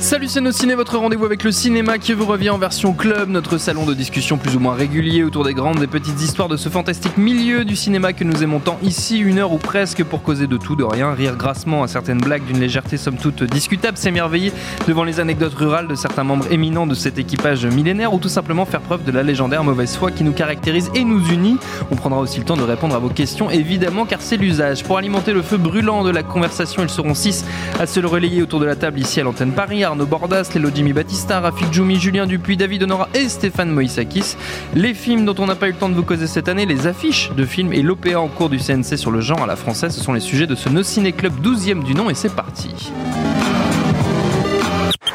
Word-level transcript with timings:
Salut 0.00 0.28
c'est 0.28 0.40
nos 0.40 0.52
ciné, 0.52 0.76
votre 0.76 0.96
rendez-vous 0.96 1.24
avec 1.24 1.42
le 1.42 1.50
cinéma 1.50 1.98
qui 1.98 2.12
vous 2.12 2.24
revient 2.24 2.50
en 2.50 2.58
version 2.58 2.92
club, 2.92 3.28
notre 3.28 3.58
salon 3.58 3.84
de 3.84 3.94
discussion 3.94 4.38
plus 4.38 4.54
ou 4.54 4.60
moins 4.60 4.74
régulier 4.74 5.24
autour 5.24 5.44
des 5.44 5.54
grandes 5.54 5.82
et 5.82 5.88
petites 5.88 6.22
histoires 6.22 6.48
de 6.48 6.56
ce 6.56 6.68
fantastique 6.68 7.18
milieu 7.18 7.64
du 7.64 7.74
cinéma 7.74 8.12
que 8.12 8.22
nous 8.22 8.44
aimons 8.44 8.60
tant 8.60 8.78
ici, 8.82 9.18
une 9.18 9.38
heure 9.38 9.52
ou 9.52 9.58
presque 9.58 10.04
pour 10.04 10.22
causer 10.22 10.46
de 10.46 10.56
tout, 10.56 10.76
de 10.76 10.84
rien, 10.84 11.12
rire 11.12 11.36
grassement 11.36 11.82
à 11.82 11.88
certaines 11.88 12.20
blagues 12.20 12.44
d'une 12.44 12.60
légèreté 12.60 12.96
somme 12.96 13.16
toute 13.16 13.42
discutable, 13.42 13.98
s'émerveiller 13.98 14.52
devant 14.86 15.02
les 15.02 15.18
anecdotes 15.18 15.54
rurales 15.54 15.88
de 15.88 15.96
certains 15.96 16.24
membres 16.24 16.50
éminents 16.52 16.86
de 16.86 16.94
cet 16.94 17.18
équipage 17.18 17.66
millénaire 17.66 18.14
ou 18.14 18.18
tout 18.20 18.28
simplement 18.28 18.66
faire 18.66 18.80
preuve 18.80 19.02
de 19.02 19.10
la 19.10 19.24
légendaire 19.24 19.64
mauvaise 19.64 19.96
foi 19.96 20.12
qui 20.12 20.22
nous 20.22 20.32
caractérise 20.32 20.92
et 20.94 21.02
nous 21.02 21.26
unit. 21.28 21.58
On 21.90 21.96
prendra 21.96 22.20
aussi 22.20 22.38
le 22.38 22.44
temps 22.44 22.56
de 22.56 22.62
répondre 22.62 22.94
à 22.94 23.00
vos 23.00 23.10
questions 23.10 23.50
évidemment 23.50 24.06
car 24.06 24.22
c'est 24.22 24.36
l'usage. 24.36 24.84
Pour 24.84 24.96
alimenter 24.96 25.32
le 25.32 25.42
feu 25.42 25.56
brûlant 25.56 26.04
de 26.04 26.10
la 26.10 26.22
conversation, 26.22 26.84
ils 26.84 26.88
seront 26.88 27.14
six 27.14 27.44
à 27.80 27.86
se 27.86 27.98
le 27.98 28.06
relayer 28.06 28.42
autour 28.42 28.60
de 28.60 28.64
la 28.64 28.76
table 28.76 29.00
ici 29.00 29.20
à 29.20 29.24
l'antenne 29.24 29.52
Paris. 29.52 29.87
Arnaud 29.88 30.06
Bordas, 30.06 30.50
Lélo 30.54 30.70
Jimmy 30.74 30.92
Battista, 30.92 31.40
Rafik 31.40 31.72
Djoumi, 31.72 31.96
Julien 31.96 32.26
Dupuis, 32.26 32.56
David 32.56 32.82
Honora 32.82 33.08
et 33.14 33.28
Stéphane 33.28 33.70
Moïsakis. 33.70 34.36
Les 34.74 34.94
films 34.94 35.24
dont 35.24 35.34
on 35.38 35.46
n'a 35.46 35.54
pas 35.54 35.68
eu 35.68 35.72
le 35.72 35.76
temps 35.76 35.88
de 35.88 35.94
vous 35.94 36.02
causer 36.02 36.26
cette 36.26 36.48
année, 36.48 36.66
les 36.66 36.86
affiches 36.86 37.32
de 37.32 37.44
films 37.44 37.72
et 37.72 37.82
l'OPA 37.82 38.20
en 38.20 38.28
cours 38.28 38.50
du 38.50 38.58
CNC 38.58 38.96
sur 38.96 39.10
le 39.10 39.20
genre 39.20 39.42
à 39.42 39.46
la 39.46 39.56
française, 39.56 39.94
ce 39.94 40.02
sont 40.02 40.12
les 40.12 40.20
sujets 40.20 40.46
de 40.46 40.54
ce 40.54 40.68
No 40.68 40.82
Ciné 40.82 41.12
Club 41.12 41.32
12e 41.42 41.82
du 41.82 41.94
nom 41.94 42.10
et 42.10 42.14
c'est 42.14 42.34
parti. 42.34 42.92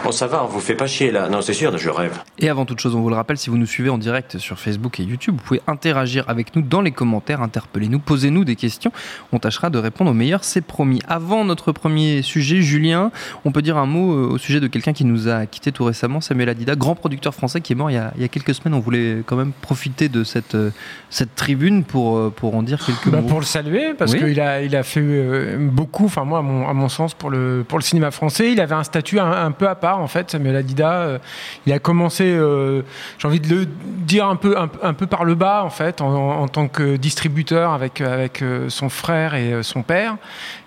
Bon, 0.03 0.11
ça 0.11 0.27
va, 0.27 0.43
on 0.43 0.47
vous 0.47 0.59
fait 0.59 0.75
pas 0.75 0.85
chier 0.85 1.11
là. 1.11 1.29
Non, 1.29 1.41
c'est 1.41 1.53
sûr, 1.53 1.77
je 1.77 1.89
rêve. 1.89 2.19
Et 2.37 2.49
avant 2.49 2.65
toute 2.65 2.79
chose, 2.81 2.93
on 2.93 2.99
vous 3.01 3.09
le 3.09 3.15
rappelle, 3.15 3.37
si 3.37 3.49
vous 3.49 3.57
nous 3.57 3.65
suivez 3.65 3.89
en 3.89 3.97
direct 3.97 4.37
sur 4.37 4.59
Facebook 4.59 4.99
et 4.99 5.03
YouTube, 5.03 5.35
vous 5.37 5.43
pouvez 5.43 5.61
interagir 5.65 6.25
avec 6.27 6.55
nous 6.57 6.61
dans 6.61 6.81
les 6.81 6.91
commentaires, 6.91 7.41
interpellez-nous, 7.41 7.99
posez-nous 7.99 8.43
des 8.43 8.57
questions. 8.57 8.91
On 9.31 9.39
tâchera 9.39 9.69
de 9.69 9.77
répondre 9.77 10.11
au 10.11 10.13
meilleur, 10.13 10.43
c'est 10.43 10.59
promis. 10.61 11.01
Avant 11.07 11.45
notre 11.45 11.71
premier 11.71 12.21
sujet, 12.21 12.61
Julien, 12.61 13.11
on 13.45 13.51
peut 13.53 13.61
dire 13.61 13.77
un 13.77 13.85
mot 13.85 14.13
euh, 14.13 14.27
au 14.33 14.37
sujet 14.37 14.59
de 14.59 14.67
quelqu'un 14.67 14.91
qui 14.91 15.05
nous 15.05 15.29
a 15.29 15.45
quitté 15.45 15.71
tout 15.71 15.85
récemment, 15.85 16.19
Samuel 16.19 16.49
Adida, 16.49 16.75
grand 16.75 16.95
producteur 16.95 17.33
français 17.33 17.61
qui 17.61 17.71
est 17.71 17.75
mort 17.77 17.89
il 17.89 17.93
y 17.93 17.97
a, 17.97 18.11
il 18.17 18.21
y 18.21 18.25
a 18.25 18.27
quelques 18.27 18.53
semaines. 18.55 18.73
On 18.73 18.79
voulait 18.81 19.23
quand 19.25 19.38
même 19.38 19.53
profiter 19.53 20.09
de 20.09 20.25
cette, 20.25 20.55
euh, 20.55 20.71
cette 21.09 21.33
tribune 21.35 21.85
pour, 21.85 22.17
euh, 22.17 22.29
pour 22.35 22.55
en 22.55 22.63
dire 22.63 22.83
quelques 22.85 23.07
Bah, 23.09 23.21
mots. 23.21 23.27
pour 23.29 23.39
le 23.39 23.45
saluer, 23.45 23.93
parce 23.97 24.11
Oui. 24.11 24.19
qu'il 24.19 24.39
a, 24.41 24.61
il 24.63 24.75
a 24.75 24.83
fait 24.83 25.55
beaucoup, 25.57 26.05
enfin 26.05 26.25
moi, 26.25 26.39
à 26.39 26.41
mon, 26.41 26.67
à 26.67 26.73
mon 26.73 26.89
sens, 26.89 27.13
pour 27.13 27.29
le, 27.29 27.63
pour 27.65 27.77
le 27.77 27.83
cinéma 27.83 28.11
français. 28.11 28.51
Il 28.51 28.59
avait 28.59 28.75
un 28.75 28.83
statut 28.83 29.19
un, 29.19 29.31
un 29.31 29.51
peu 29.51 29.69
à 29.69 29.75
part, 29.75 29.92
en 29.97 30.08
fait, 30.08 30.31
Samuel 30.31 30.55
Adida. 30.55 30.91
Euh, 30.94 31.17
il 31.66 31.73
a 31.73 31.80
commencé, 31.80 32.23
euh, 32.25 32.81
j'ai 33.17 33.27
envie 33.27 33.39
de 33.39 33.53
le 33.53 33.66
dire 33.66 34.27
un 34.27 34.35
peu, 34.35 34.58
un, 34.58 34.69
un 34.81 34.94
peu 34.94 35.08
par 35.08 35.23
le 35.25 35.35
bas, 35.35 35.63
en 35.63 35.69
fait, 35.69 36.02
en, 36.02 36.08
en 36.41 36.47
tant 36.47 36.67
que 36.67 36.95
distributeur 36.97 37.72
avec, 37.73 38.01
avec 38.01 38.41
euh, 38.41 38.69
son 38.69 38.90
frère 38.90 39.35
et 39.35 39.63
son 39.63 39.81
père. 39.84 40.16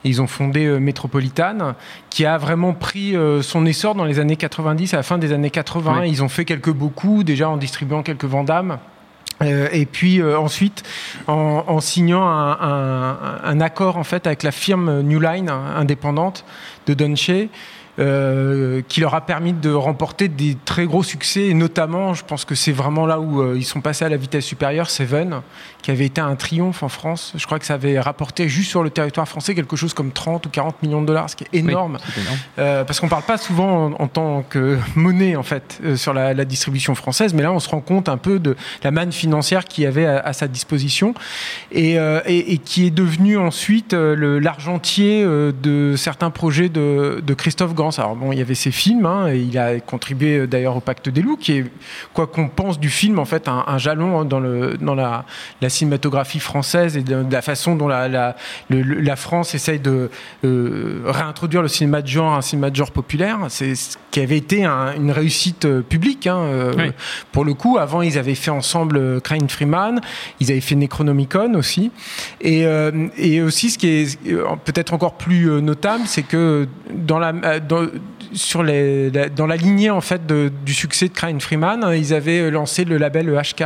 Et 0.05 0.09
ils 0.09 0.21
ont 0.23 0.27
fondé 0.27 0.67
Métropolitane, 0.79 1.75
qui 2.11 2.25
a 2.27 2.39
vraiment 2.39 2.73
pris 2.73 3.15
son 3.43 3.67
essor 3.67 3.95
dans 3.95 4.05
les 4.05 4.19
années 4.21 4.37
90, 4.37 4.95
à 4.95 4.99
la 4.99 5.03
fin 5.03 5.19
des 5.19 5.33
années 5.33 5.51
80. 5.51 6.01
Oui. 6.01 6.09
Ils 6.11 6.23
ont 6.23 6.29
fait 6.29 6.45
quelques 6.45 6.71
beaux 6.73 6.89
coups, 6.89 7.25
déjà 7.25 7.49
en 7.49 7.57
distribuant 7.57 8.03
quelques 8.03 8.25
Vandamme. 8.25 8.79
Euh, 9.43 9.69
et 9.71 9.85
puis 9.85 10.23
euh, 10.23 10.39
ensuite, 10.39 10.83
en, 11.27 11.65
en 11.67 11.81
signant 11.81 12.27
un, 12.27 12.53
un- 12.53 13.19
un 13.45 13.61
accord 13.61 13.99
en 13.99 14.05
fait 14.05 14.27
avec 14.27 14.43
la 14.43 14.51
firme 14.51 15.03
New 15.03 15.21
Line 15.21 15.51
hein, 15.51 15.61
indépendante 15.77 16.47
de 16.87 16.95
Donche, 16.95 17.31
euh, 17.99 18.83
qui 18.89 19.01
leur 19.01 19.15
a 19.15 19.23
permis 19.23 19.55
de 19.55 19.73
remporter 19.73 20.29
des 20.29 20.57
très 20.65 20.85
gros 20.85 21.03
succès. 21.03 21.47
Et 21.47 21.55
notamment, 21.55 22.13
je 22.13 22.25
pense 22.25 22.45
que 22.45 22.55
c'est 22.55 22.73
vraiment 22.73 23.07
là 23.07 23.21
où 23.21 23.41
euh, 23.41 23.55
ils 23.57 23.65
sont 23.65 23.81
passés 23.81 24.05
à 24.05 24.09
la 24.09 24.19
vitesse 24.19 24.45
supérieure, 24.45 24.91
Seven, 24.91 25.41
qui 25.87 25.93
avait 25.93 26.07
été 26.07 26.21
un 26.21 26.35
triomphe 26.35 26.83
en 26.83 26.89
France. 26.89 27.33
Je 27.37 27.47
crois 27.47 27.61
que 27.61 27.65
ça 27.65 27.75
avait 27.75 28.01
rapporté 28.01 28.49
juste 28.49 28.71
sur 28.71 28.83
le 28.83 28.91
territoire 28.91 29.29
français 29.29 29.55
quelque 29.55 29.77
chose 29.77 29.95
comme 29.95 30.11
30 30.11 30.45
ou 30.47 30.49
40 30.49 30.83
millions 30.83 31.01
de 31.01 31.07
dollars, 31.07 31.31
ce 31.31 31.37
qui 31.37 31.45
est 31.45 31.55
énorme. 31.57 31.99
Oui, 32.01 32.11
c'est 32.13 32.21
énorme. 32.23 32.37
Euh, 32.59 32.83
parce 32.83 32.99
qu'on 32.99 33.07
parle 33.09 33.23
pas 33.23 33.37
souvent 33.39 33.87
en, 33.87 33.93
en 34.03 34.09
tant 34.09 34.43
que 34.43 34.79
monnaie 34.97 35.37
en 35.37 35.45
fait 35.45 35.79
euh, 35.85 35.95
sur 35.95 36.13
la, 36.13 36.35
la 36.35 36.45
distribution 36.45 36.97
française, 36.97 37.35
mais 37.35 37.45
là 37.45 37.53
on 37.53 37.61
se 37.61 37.69
rend 37.69 37.81
compte 37.81 38.09
un 38.09 38.17
peu 38.17 38.41
de 38.41 38.57
la 38.83 38.91
manne 38.91 39.13
financière 39.13 39.65
qu'il 39.65 39.85
y 39.85 39.87
avait 39.87 40.07
à, 40.07 40.19
à 40.19 40.33
sa 40.33 40.49
disposition 40.49 41.15
et, 41.71 42.01
euh, 42.01 42.21
et- 42.27 42.55
et 42.55 42.59
qui 42.59 42.85
est 42.89 42.91
devenu 42.91 43.39
ensuite 43.39 43.93
l'argentier 43.93 45.25
de 45.25 45.95
certains 45.97 46.31
projets 46.31 46.69
de, 46.69 47.23
de 47.25 47.35
Christophe 47.35 47.75
Gans. 47.75 47.91
Alors 47.99 48.17
bon, 48.17 48.33
il 48.33 48.39
y 48.39 48.43
avait 48.43 48.55
ses 48.55 48.71
films, 48.73 49.07
hein, 49.07 49.29
et 49.29 49.39
il 49.39 49.57
a 49.59 49.79
contribué 49.81 50.47
d'ailleurs 50.49 50.77
au 50.77 50.81
Pacte 50.81 51.09
des 51.09 51.23
loups, 51.23 51.37
qui 51.37 51.53
est 51.59 51.65
quoi 52.13 52.27
qu'on 52.27 52.49
pense 52.49 52.81
du 52.81 52.89
film 52.91 53.19
en 53.19 53.25
fait 53.25 53.49
un, 53.49 53.65
un 53.69 53.79
jalon 53.79 54.21
hein, 54.21 54.25
dans, 54.25 54.41
le, 54.41 54.77
dans 54.81 54.95
la, 54.95 55.25
la 55.61 55.69
cinématographie 55.77 56.41
française 56.41 56.97
et 56.97 57.03
de, 57.03 57.23
de 57.23 57.33
la 57.33 57.43
façon 57.43 57.77
dont 57.77 57.89
la, 57.89 58.09
la, 58.09 58.37
le- 58.71 58.83
le- 58.83 59.01
la 59.01 59.17
France 59.17 59.55
essaye 59.55 59.79
de 59.79 60.11
euh, 60.45 61.01
réintroduire 61.07 61.63
le 61.63 61.69
cinéma 61.69 62.03
de 62.03 62.07
genre, 62.09 62.35
un 62.35 62.43
cinéma 62.43 62.71
de 62.71 62.77
genre 62.77 62.91
populaire. 62.91 63.39
C'est 63.49 63.75
ce 63.75 63.97
qui 64.11 64.21
avait 64.21 64.37
été 64.39 64.65
un- 64.65 64.95
une 64.97 65.11
réussite 65.11 65.65
euh, 65.65 65.83
publique. 65.83 66.27
hein, 66.27 66.39
euh, 66.39 66.73
Oui. 66.77 66.91
Pour 67.33 67.45
le 67.45 67.55
coup, 67.55 67.79
avant, 67.79 68.03
ils 68.03 68.19
avaient 68.19 68.35
fait 68.35 68.51
ensemble 68.51 69.21
Crane 69.21 69.49
Freeman, 69.49 70.01
ils 70.41 70.51
avaient 70.51 70.61
fait 70.61 70.75
Necronomicon 70.75 71.55
aussi. 71.55 71.91
Et, 72.41 72.65
et 73.19 73.43
aussi, 73.43 73.71
ce 73.71 73.79
qui 73.79 73.89
est 73.89 74.19
peut-être 74.65 74.93
encore 74.95 75.15
plus 75.15 75.47
notable, 75.63 76.05
c'est 76.07 76.23
que 76.23 76.67
dans 76.93 77.19
la, 77.19 77.33
dans, 77.61 77.87
sur 78.33 78.63
les, 78.63 79.11
dans 79.35 79.47
la 79.47 79.57
lignée 79.57 79.91
en 79.91 80.01
fait 80.01 80.27
de- 80.27 80.51
du 80.65 80.75
succès 80.75 81.09
de 81.09 81.13
Crane 81.15 81.41
Freeman, 81.41 81.85
euh, 81.85 81.97
ils 81.97 82.13
avaient 82.15 82.51
lancé 82.51 82.85
le 82.85 82.97
label 82.99 83.29
HK, 83.31 83.65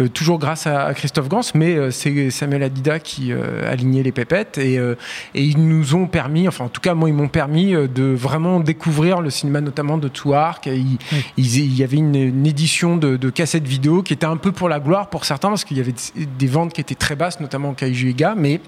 euh, 0.00 0.08
toujours 0.08 0.38
grâce 0.38 0.66
à, 0.66 0.84
à 0.86 0.94
Christophe 0.94 1.28
Gans, 1.28 1.40
mais 1.54 1.74
euh, 1.76 1.90
c'est 1.90 2.30
Samuel 2.30 2.62
Adida 2.62 2.98
qui 2.98 3.32
euh, 3.32 3.66
a 3.66 3.70
aligné 3.70 4.02
les 4.02 4.12
pépettes 4.12 4.58
et, 4.58 4.78
euh, 4.78 4.94
et 5.34 5.42
ils 5.44 5.58
nous 5.58 5.94
ont 5.94 6.06
permis, 6.06 6.48
enfin 6.48 6.64
en 6.64 6.68
tout 6.68 6.80
cas 6.80 6.94
moi 6.94 7.08
ils 7.08 7.14
m'ont 7.14 7.28
permis 7.28 7.74
euh, 7.74 7.86
de 7.88 8.04
vraiment 8.04 8.60
découvrir 8.60 9.20
le 9.20 9.30
cinéma 9.30 9.60
notamment 9.60 9.98
de 9.98 10.08
Touark. 10.08 10.66
Il, 10.66 10.98
il 11.36 11.74
y 11.74 11.82
avait 11.84 11.96
une, 11.96 12.14
une 12.14 12.46
édition 12.46 12.96
de, 12.96 13.16
de 13.16 13.30
cassettes 13.30 13.66
vidéo 13.66 14.02
qui 14.02 14.12
était 14.12 14.26
un 14.26 14.36
peu 14.36 14.52
pour 14.52 14.68
la 14.68 14.80
gloire 14.80 15.10
pour 15.10 15.24
certains 15.24 15.48
parce 15.48 15.64
qu'il 15.64 15.76
y 15.76 15.80
avait 15.80 15.94
des, 16.38 16.46
ventes 16.46 16.72
qui 16.72 16.80
étaient 16.80 16.94
très 16.94 17.16
basses, 17.16 17.40
notamment 17.40 17.74
Kaiju 17.74 18.10
Ega, 18.10 18.34
mais 18.36 18.60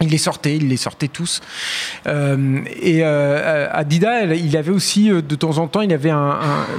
il 0.00 0.08
les 0.08 0.18
sortait, 0.18 0.56
il 0.56 0.68
les 0.68 0.76
sortait 0.76 1.08
tous. 1.08 1.40
Euh, 2.06 2.60
et 2.82 3.00
euh, 3.02 3.68
il 4.36 4.56
avait 4.56 4.70
aussi 4.70 5.10
euh, 5.10 5.22
de 5.22 5.34
temps 5.34 5.56
en 5.58 5.68
temps, 5.68 5.80
il 5.80 5.92
avait 5.92 6.12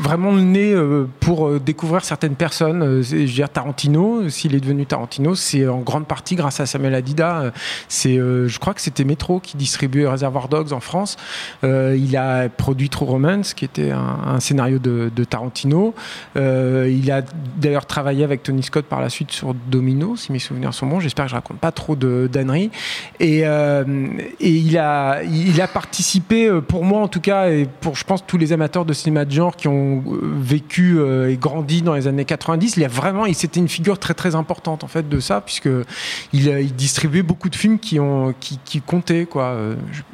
vraiment 0.01 0.31
le 0.31 0.41
nez 0.41 0.72
euh, 0.72 1.07
pour 1.19 1.59
découvrir 1.59 2.03
certaines 2.06 2.35
personnes. 2.35 3.01
Je 3.01 3.16
veux 3.16 3.25
dire 3.25 3.50
Tarantino, 3.50 4.29
s'il 4.29 4.53
est 4.53 4.59
devenu 4.59 4.85
Tarantino, 4.85 5.33
c'est 5.33 5.67
en 5.67 5.79
grande 5.79 6.06
partie 6.06 6.35
grâce 6.35 6.59
à 6.59 6.66
Samuel 6.66 6.94
Adida. 6.94 7.51
C'est, 7.88 8.16
je 8.17 8.59
crois 8.59 8.73
que 8.73 8.81
c'était 8.81 9.03
Metro 9.03 9.39
qui 9.39 9.57
distribuait 9.57 10.07
Reservoir 10.07 10.47
Dogs 10.47 10.73
en 10.73 10.79
France. 10.79 11.17
Il 11.63 12.17
a 12.17 12.50
produit 12.50 12.89
True 12.89 13.06
Romance, 13.06 13.53
qui 13.53 13.66
était 13.66 13.91
un, 13.91 14.39
scénario 14.39 14.80
de, 14.80 15.24
Tarantino. 15.24 15.94
Il 16.36 17.12
a 17.12 17.21
d'ailleurs 17.57 17.86
travaillé 17.86 18.24
avec 18.24 18.44
Tony 18.44 18.63
Scott 18.63 18.86
par 18.86 19.01
la 19.01 19.09
suite 19.09 19.31
sur 19.31 19.53
Domino, 19.53 20.15
si 20.15 20.31
mes 20.31 20.39
souvenirs 20.39 20.74
sont 20.74 20.88
bons. 20.88 21.00
J'espère 21.00 21.25
que 21.25 21.31
je 21.31 21.36
raconte 21.36 21.57
pas 21.57 21.71
trop 21.71 21.95
de. 21.95 22.30
Et, 23.19 23.42
euh, 23.45 23.83
et 24.39 24.50
il, 24.51 24.77
a, 24.77 25.21
il 25.24 25.59
a 25.62 25.68
participé, 25.68 26.48
euh, 26.48 26.62
pour 26.62 26.83
moi 26.83 27.01
en 27.01 27.07
tout 27.07 27.21
cas, 27.21 27.50
et 27.50 27.68
pour 27.81 27.95
je 27.95 28.04
pense 28.04 28.25
tous 28.25 28.38
les 28.38 28.54
amateurs 28.54 28.86
de 28.86 28.94
cinéma 28.94 29.25
de 29.25 29.31
genre 29.31 29.56
qui 29.56 29.68
ont 29.68 30.04
euh, 30.07 30.19
vécu 30.39 30.98
et 31.27 31.38
grandi 31.38 31.81
dans 31.81 31.94
les 31.95 32.07
années 32.07 32.25
90, 32.25 32.77
il 32.77 32.83
a 32.83 32.88
vraiment, 32.88 33.25
il 33.25 33.36
c'était 33.36 33.59
une 33.59 33.68
figure 33.69 33.98
très 34.00 34.13
très 34.13 34.36
importante 34.36 34.83
en 34.83 34.88
fait 34.88 35.07
de 35.09 35.19
ça, 35.19 35.42
puisque 35.42 35.69
il, 36.33 36.74
distribuait 36.75 37.24
beaucoup 37.24 37.50
de 37.50 37.56
films 37.56 37.80
qui 37.80 38.00
ont 38.00 38.33
qui, 38.39 38.59
qui 38.63 38.81
comptaient 38.81 39.25
quoi. 39.25 39.57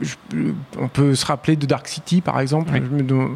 Je- 0.02 0.06
je- 0.08 0.38
on 0.80 0.88
peut 0.88 1.16
se 1.16 1.26
rappeler 1.26 1.56
de 1.56 1.66
Dark 1.66 1.88
City 1.88 2.22
par 2.22 2.40
exemple. 2.40 2.72
Oui. 2.74 2.82
Je 2.84 2.96
me 2.96 3.02
dem- 3.04 3.36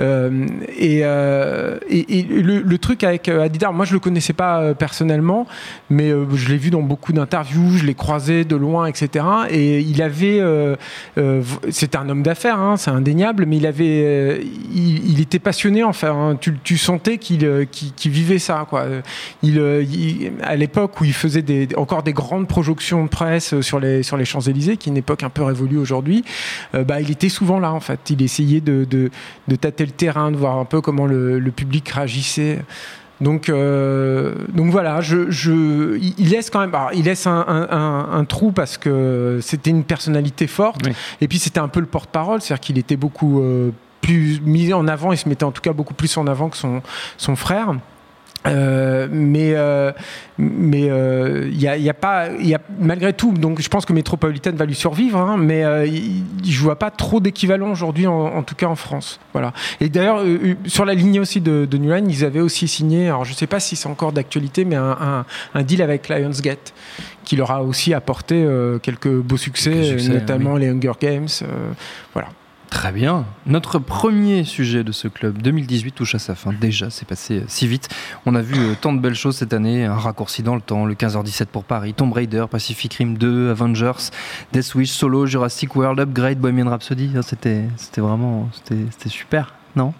Euh, 0.00 0.46
et, 0.76 1.00
euh, 1.02 1.78
et, 1.88 2.18
et 2.20 2.22
le, 2.22 2.60
le 2.60 2.78
truc 2.78 3.02
avec 3.02 3.28
Hadidar, 3.28 3.72
moi 3.72 3.84
je 3.84 3.92
le 3.94 3.98
connaissais 3.98 4.32
pas 4.32 4.72
personnellement, 4.74 5.46
mais 5.90 6.10
je 6.34 6.48
l'ai 6.48 6.56
vu 6.56 6.70
dans 6.70 6.82
beaucoup 6.82 7.12
d'interviews, 7.12 7.76
je 7.78 7.84
l'ai 7.84 7.94
croisé 7.94 8.44
de 8.44 8.54
loin, 8.54 8.87
etc. 8.88 9.24
Et 9.50 9.80
il 9.80 10.02
avait, 10.02 10.38
euh, 10.40 10.76
euh, 11.18 11.42
c'était 11.70 11.96
un 11.96 12.08
homme 12.08 12.22
d'affaires, 12.22 12.58
hein, 12.58 12.76
c'est 12.76 12.90
indéniable, 12.90 13.46
mais 13.46 13.56
il 13.58 13.66
avait, 13.66 14.02
euh, 14.04 14.38
il, 14.74 15.20
était 15.20 15.38
passionné 15.38 15.84
enfin. 15.84 16.10
hein. 16.32 16.38
tu, 16.64 16.78
sentais 16.78 17.18
qu'il 17.18 17.44
euh, 17.44 17.64
qu'il- 17.64 18.10
vivait 18.12 18.38
ça, 18.38 18.66
quoi. 18.68 18.86
Il, 19.42 19.58
euh, 19.58 19.82
il- 19.82 20.32
à 20.42 20.56
l'époque 20.56 21.00
où 21.00 21.04
il 21.04 21.12
faisait 21.12 21.44
encore 21.76 22.02
des 22.02 22.12
grandes 22.12 22.48
projections 22.48 23.04
de 23.04 23.08
presse 23.08 23.60
sur 23.60 23.78
les 23.80 24.02
sur 24.02 24.16
les 24.16 24.24
Champs 24.24 24.40
Élysées, 24.40 24.76
qui 24.76 24.88
est 24.88 24.92
une 24.92 24.96
époque 24.98 25.22
un 25.22 25.30
peu 25.30 25.42
révolue 25.42 25.78
aujourd'hui, 25.78 26.24
bah 26.72 27.00
il 27.00 27.10
était 27.10 27.28
souvent 27.28 27.60
là 27.60 27.72
en 27.72 27.80
fait. 27.80 28.00
Il 28.10 28.22
essayait 28.22 28.60
de, 28.60 28.84
de, 28.84 29.10
de 29.48 29.56
tâter 29.56 29.84
le 29.84 29.92
terrain, 29.92 30.30
de 30.30 30.36
voir 30.36 30.56
un 30.58 30.64
peu 30.64 30.80
comment 30.80 31.06
le, 31.06 31.38
le 31.38 31.50
public 31.50 31.88
réagissait. 31.88 32.58
Donc, 33.20 33.48
euh, 33.48 34.34
donc 34.54 34.70
voilà, 34.70 35.00
je, 35.00 35.30
je, 35.30 35.98
il 36.18 36.30
laisse 36.30 36.50
quand 36.50 36.60
même, 36.60 36.74
alors, 36.74 36.90
il 36.94 37.04
laisse 37.04 37.26
un, 37.26 37.44
un- 37.48 37.68
un- 37.70 38.12
un 38.20 38.24
trou 38.24 38.52
parce 38.52 38.78
que 38.78 39.40
c'était 39.42 39.70
une 39.70 39.82
personnalité 39.84 40.46
forte, 40.46 40.82
Oui. 40.86 40.92
et 41.20 41.26
puis 41.28 41.38
c'était 41.38 41.58
un 41.60 41.68
peu 41.68 41.80
le 41.80 41.86
porte-parole, 41.86 42.40
c'est-à-dire 42.40 42.60
qu'il 42.60 42.78
était 42.78 42.96
beaucoup 42.96 43.40
euh, 43.40 43.70
plus 44.00 44.40
mis 44.44 44.72
en 44.72 44.86
avant, 44.86 45.10
il 45.12 45.18
se 45.18 45.28
mettait 45.28 45.44
en 45.44 45.50
tout 45.50 45.62
cas 45.62 45.72
beaucoup 45.72 45.94
plus 45.94 46.16
en 46.16 46.26
avant 46.28 46.48
que 46.48 46.56
son, 46.56 46.80
son 47.16 47.34
frère. 47.34 47.74
Euh, 48.46 49.08
mais 49.10 49.54
euh, 49.54 49.90
mais 50.38 50.88
euh, 50.88 51.48
il 51.50 51.60
y, 51.60 51.66
a, 51.66 51.76
il 51.76 51.82
y 51.82 51.90
a 51.90 51.94
pas 51.94 52.28
il 52.38 52.46
y 52.46 52.54
a 52.54 52.60
malgré 52.78 53.12
tout 53.12 53.32
donc 53.32 53.60
je 53.60 53.68
pense 53.68 53.84
que 53.84 53.92
Métropolitaine 53.92 54.54
va 54.54 54.64
lui 54.64 54.76
survivre 54.76 55.18
hein, 55.18 55.36
mais 55.36 55.64
euh, 55.64 55.88
je 56.44 56.60
vois 56.60 56.78
pas 56.78 56.92
trop 56.92 57.18
d'équivalent 57.18 57.72
aujourd'hui 57.72 58.06
en, 58.06 58.14
en 58.14 58.42
tout 58.44 58.54
cas 58.54 58.66
en 58.68 58.76
France. 58.76 59.18
Voilà. 59.32 59.52
Et 59.80 59.88
d'ailleurs 59.88 60.20
euh, 60.20 60.38
euh, 60.44 60.54
sur 60.66 60.84
la 60.84 60.94
ligne 60.94 61.18
aussi 61.18 61.40
de, 61.40 61.66
de 61.68 61.78
New 61.78 61.92
Line 61.92 62.08
ils 62.08 62.24
avaient 62.24 62.40
aussi 62.40 62.68
signé 62.68 63.08
alors 63.08 63.24
je 63.24 63.32
sais 63.34 63.48
pas 63.48 63.58
si 63.58 63.74
c'est 63.74 63.88
encore 63.88 64.12
d'actualité 64.12 64.64
mais 64.64 64.76
un, 64.76 64.96
un, 65.00 65.24
un 65.54 65.62
deal 65.64 65.82
avec 65.82 66.08
Lionsgate 66.08 66.72
qui 67.24 67.34
leur 67.34 67.50
a 67.50 67.64
aussi 67.64 67.92
apporté 67.92 68.36
euh, 68.36 68.78
quelques 68.78 69.10
beaux 69.10 69.36
succès, 69.36 69.72
Quelques 69.72 70.00
succès, 70.00 70.10
euh, 70.10 70.20
notamment 70.20 70.56
les 70.56 70.68
Hunger 70.68 70.92
Games 71.00 71.26
euh, 71.42 71.70
voilà 72.14 72.28
Très 72.70 72.92
bien. 72.92 73.24
Notre 73.46 73.78
premier 73.78 74.44
sujet 74.44 74.84
de 74.84 74.92
ce 74.92 75.08
club 75.08 75.40
2018 75.40 75.92
touche 75.92 76.14
à 76.14 76.18
sa 76.18 76.34
fin. 76.34 76.52
Déjà, 76.52 76.90
c'est 76.90 77.08
passé 77.08 77.42
si 77.48 77.66
vite. 77.66 77.88
On 78.26 78.34
a 78.34 78.42
vu 78.42 78.58
euh, 78.58 78.74
tant 78.78 78.92
de 78.92 79.00
belles 79.00 79.14
choses 79.14 79.36
cette 79.36 79.54
année. 79.54 79.86
Un 79.86 79.94
raccourci 79.96 80.42
dans 80.42 80.54
le 80.54 80.60
temps, 80.60 80.84
le 80.84 80.94
15h17 80.94 81.46
pour 81.46 81.64
Paris, 81.64 81.94
Tomb 81.94 82.12
Raider, 82.12 82.44
Pacific 82.50 82.94
Rim 82.94 83.14
2, 83.14 83.50
Avengers, 83.50 84.10
Death 84.52 84.74
Wish, 84.74 84.90
Solo, 84.90 85.26
Jurassic 85.26 85.74
World, 85.76 85.98
Upgrade, 85.98 86.38
Bohemian 86.38 86.68
Rhapsody. 86.68 87.10
Ah, 87.16 87.22
C'était, 87.22 87.68
vraiment, 87.96 88.50
c'était, 88.52 89.08
super. 89.08 89.54
Non? 89.74 89.94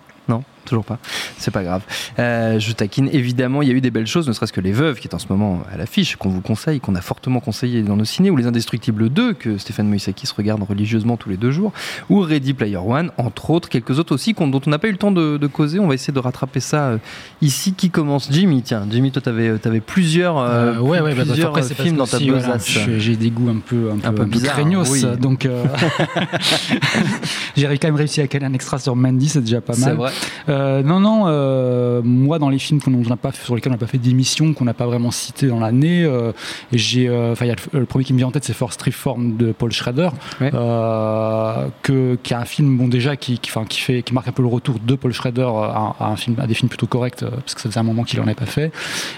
Toujours 0.69 0.85
pas. 0.85 0.99
C'est 1.39 1.51
pas 1.51 1.63
grave. 1.63 1.83
Euh, 2.19 2.59
je 2.59 2.73
taquine. 2.73 3.09
Évidemment, 3.13 3.63
il 3.63 3.69
y 3.69 3.71
a 3.71 3.75
eu 3.75 3.81
des 3.81 3.91
belles 3.91 4.07
choses, 4.07 4.29
ne 4.29 4.33
serait-ce 4.33 4.53
que 4.53 4.61
Les 4.61 4.73
Veuves, 4.73 4.99
qui 4.99 5.09
est 5.09 5.15
en 5.15 5.19
ce 5.19 5.27
moment 5.31 5.63
à 5.73 5.77
l'affiche, 5.77 6.17
qu'on 6.17 6.29
vous 6.29 6.41
conseille, 6.43 6.81
qu'on 6.81 6.95
a 6.95 7.01
fortement 7.01 7.41
conseillé 7.41 7.83
dans 7.83 7.97
nos 7.97 8.05
ciné, 8.05 8.31
ou 8.31 8.37
Les 8.37 8.47
Indestructibles 8.47 9.09
2, 9.09 9.33
que 9.35 9.57
Stéphane 9.59 9.89
Moïsaki 9.89 10.27
se 10.27 10.35
regarde 10.35 10.63
religieusement 10.63 11.17
tous 11.17 11.29
les 11.31 11.37
deux 11.37 11.51
jours, 11.51 11.73
ou 12.11 12.21
Ready 12.21 12.53
Player 12.55 12.77
One, 12.77 13.11
entre 13.17 13.51
autres, 13.51 13.69
quelques 13.69 13.99
autres 13.99 14.15
aussi 14.15 14.35
dont 14.39 14.61
on 14.67 14.71
n'a 14.71 14.79
pas 14.79 14.89
eu 14.89 14.93
le 14.93 14.99
temps 14.99 15.11
de, 15.13 15.37
de 15.37 15.47
causer. 15.47 15.79
On 15.79 15.89
va 15.89 15.95
essayer 15.95 16.13
de 16.13 16.19
rattraper 16.19 16.61
ça 16.61 16.89
euh, 16.89 16.99
ici. 17.43 17.73
Qui 17.73 17.91
commence 17.91 18.29
Jimmy, 18.31 18.63
tiens, 18.63 18.87
Jimmy, 18.91 19.11
toi, 19.13 19.23
t'avais 19.23 19.55
avais 19.65 19.81
plusieurs, 19.81 20.39
euh, 20.39 20.75
Euh, 20.75 20.79
ouais, 20.81 21.01
ouais, 21.01 21.15
bah, 21.15 21.23
plusieurs 21.25 21.49
après, 21.49 21.63
euh, 21.63 21.67
c'est 21.69 21.75
films 21.81 21.97
dans 21.97 22.07
ta 22.07 22.19
voilà, 22.19 22.35
besace. 22.35 22.69
je- 22.69 22.99
J'ai 22.99 23.17
des 23.17 23.31
goûts 23.31 23.49
un 23.51 23.59
peu, 23.65 23.91
un 23.93 23.97
peu, 23.99 24.07
Un 24.09 24.13
peu 24.13 24.23
un 24.23 24.25
peu 24.25 24.31
bizarres, 24.31 24.55
craignos, 24.55 24.89
oui. 24.91 25.05
donc 25.21 25.45
euh, 25.47 25.65
j'ai 27.57 27.67
quand 27.79 27.89
même 27.89 27.97
réussi 27.97 28.21
à 28.21 28.27
caler 28.27 28.47
un 28.47 28.53
extra 28.53 28.79
sur 28.79 28.95
Mandy, 28.97 29.29
c'est 29.29 29.41
déjà 29.41 29.61
pas 29.61 29.75
C'est 29.75 29.87
mal. 29.87 29.97
vrai. 29.97 30.13
Euh, 30.59 30.83
non, 30.83 30.99
non, 31.01 31.25
euh, 31.27 32.01
moi 32.03 32.39
dans 32.39 32.49
les 32.49 32.59
films 32.59 32.81
qu'on 32.81 32.91
n'a 32.91 33.17
pas, 33.17 33.31
sur 33.33 33.55
lesquels 33.55 33.71
on 33.73 33.75
n'a 33.75 33.79
pas 33.79 33.87
fait 33.87 33.99
d'émission, 33.99 34.53
qu'on 34.55 34.65
n'a 34.65 34.75
pas 34.75 34.87
vraiment 34.87 35.11
cité 35.11 35.47
dans 35.47 35.61
l'année, 35.61 36.03
euh, 36.05 36.33
j'ai, 36.73 37.09
euh, 37.09 37.33
enfin, 37.33 37.45
il 37.45 37.49
y 37.49 37.53
a 37.53 37.57
le, 37.73 37.81
le 37.81 37.87
premier 37.87 38.05
qui 38.05 38.13
me 38.13 38.19
vient 38.19 38.27
en 38.27 38.31
tête, 38.31 38.45
c'est 38.45 38.53
Force 38.55 38.77
Reform 38.85 39.37
de 39.37 39.53
Paul 39.53 39.73
Schrader, 39.73 40.09
Ouais. 40.41 40.51
euh, 40.55 41.67
que, 41.83 42.17
qui 42.23 42.33
est 42.33 42.37
un 42.37 42.45
film, 42.45 42.77
bon 42.77 42.89
déjà, 42.89 43.17
qui, 43.17 43.39
qui, 43.39 43.51
enfin, 43.51 43.65
qui 43.67 43.81
fait, 43.81 44.03
qui 44.03 44.13
marque 44.15 44.29
un 44.29 44.33
peu 44.33 44.43
le 44.43 44.49
retour 44.49 44.77
de 44.85 44.95
Paul 44.95 45.13
Schrader 45.13 45.43
à, 45.49 45.95
à 46.01 46.07
un 46.11 46.17
film, 46.17 46.37
à 46.41 46.47
des 46.47 46.55
films 46.55 46.69
plutôt 46.69 46.87
corrects, 46.87 47.23
euh, 47.23 47.31
parce 47.31 47.55
que 47.55 47.61
ça 47.61 47.69
faisait 47.69 47.81
un 47.81 47.85
moment 47.85 48.03
qu'il 48.05 48.19
en 48.21 48.25
avait 48.25 48.35
pas 48.35 48.47
fait. 48.47 48.73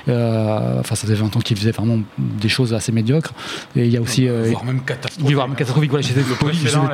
Euh, 0.09 0.81
Enfin, 0.81 0.95
ça 0.95 1.03
faisait 1.07 1.15
20 1.15 1.37
ans 1.37 1.41
qu'il 1.41 1.57
faisait 1.57 1.71
vraiment 1.71 1.99
des 2.19 2.49
choses 2.49 2.75
assez 2.75 2.93
médiocres. 2.93 3.33
Et 3.77 3.85
il 3.87 3.93
y 3.93 3.97
a 3.97 4.01
aussi, 4.01 4.29
euh, 4.29 4.47
voire 4.51 4.65
même 4.65 4.81
catastrophique. 4.81 5.27
oui, 5.29 5.35
voire 5.35 5.49
même 5.49 5.57
catastrophique. 5.57 5.91
Voilà, 5.91 6.07
j'étais 6.07 6.21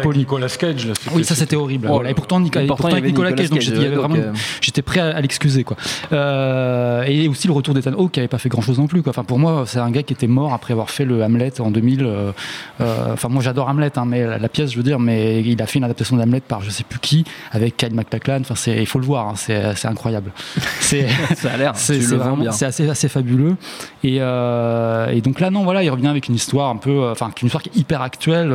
poli. 0.03 0.19
Nicolas 0.19 0.49
Cage. 0.49 0.87
là, 0.87 0.93
Oui, 1.15 1.25
ça 1.25 1.35
c'était 1.35 1.57
horrible. 1.57 1.87
Oh 1.89 1.95
Voilà. 1.95 2.05
là 2.09 2.11
Et 2.11 2.15
pourtant, 2.15 2.41
Nicolas, 2.41 2.63
Et 2.63 2.65
et 2.65 2.69
pourtant, 2.69 2.85
pourtant, 2.85 2.97
il 2.97 3.01
y 3.01 3.03
avec 3.03 3.05
avait 3.05 3.13
Nicolas 3.13 3.33
Cage, 3.33 3.51
donc 3.51 3.65
il 3.67 3.83
y 3.83 3.87
avait 3.87 3.97
vraiment, 3.97 4.17
euh, 4.17 4.33
j'étais 4.61 4.83
prêt 4.83 5.01
à, 5.01 5.17
à 5.17 5.21
l'excuser 5.21 5.65
quoi. 5.65 5.77
Euh, 6.13 7.03
et 7.07 7.29
aussi 7.29 7.47
le 7.47 7.53
retour 7.53 7.75
d'Ethan 7.75 7.93
Hawke 7.93 8.13
qui 8.13 8.21
avait 8.21 8.29
pas 8.29 8.39
fait 8.39 8.49
grand 8.49 8.63
chose 8.63 8.79
non 8.79 8.87
plus 8.87 9.03
quoi. 9.03 9.11
Enfin 9.11 9.25
pour 9.25 9.39
moi, 9.39 9.65
c'est 9.67 9.79
un 9.79 9.91
gars 9.91 10.03
qui 10.03 10.13
était 10.13 10.27
mort 10.27 10.53
après 10.53 10.73
avoir 10.73 10.91
fait 10.91 11.05
le 11.05 11.23
Hamlet 11.23 11.61
en 11.61 11.71
2000. 11.71 12.05
euh, 12.05 12.33
euh, 12.81 13.13
Enfin 13.13 13.29
moi 13.29 13.43
j'adore 13.43 13.69
Hamlet, 13.69 13.91
hein, 13.97 14.05
mais 14.07 14.25
la, 14.27 14.39
la 14.39 14.49
pièce, 14.49 14.73
je 14.73 14.77
veux 14.77 14.83
dire, 14.83 14.99
mais 14.99 15.43
il 15.43 15.61
a 15.63 15.67
fait 15.67 15.79
une 15.79 15.85
adaptation 15.85 16.17
d'Hamlet 16.17 16.41
par 16.41 16.63
je 16.63 16.71
sais 16.71 16.85
plus 16.85 16.99
qui 16.99 17.25
avec 17.53 17.77
Kyle 17.77 17.95
MacLachlan. 17.95 18.39
Enfin 18.41 18.55
c'est, 18.55 18.77
il 18.77 18.87
faut 18.87 18.99
le 18.99 19.07
voir, 19.07 19.29
hein, 19.29 19.35
c'est, 19.37 19.75
c'est 19.77 19.89
incroyable. 19.89 20.33
C'est 20.81 21.07
Ça 21.37 21.53
a 21.53 21.57
l'air. 21.57 21.73
c'est 21.77 21.99
tu 21.99 22.03
c'est 22.05 22.15
vraiment- 22.17 22.51
c'est 22.53 22.67
assez, 22.67 22.89
assez 22.89 23.09
fabuleux. 23.09 23.57
Et, 24.05 24.19
euh, 24.21 25.09
et 25.11 25.21
donc 25.21 25.41
là, 25.41 25.51
non, 25.51 25.65
voilà, 25.65 25.83
il 25.83 25.91
revient 25.91 26.07
avec 26.09 26.29
une 26.29 26.35
histoire 26.35 26.71
un 26.71 26.77
peu, 26.77 26.91
euh, 27.03 27.13
enfin, 27.13 27.31
une 27.41 27.47
histoire 27.47 27.63
qui 27.63 27.71
est 27.71 27.77
hyper 27.77 28.03
actuelle 28.03 28.55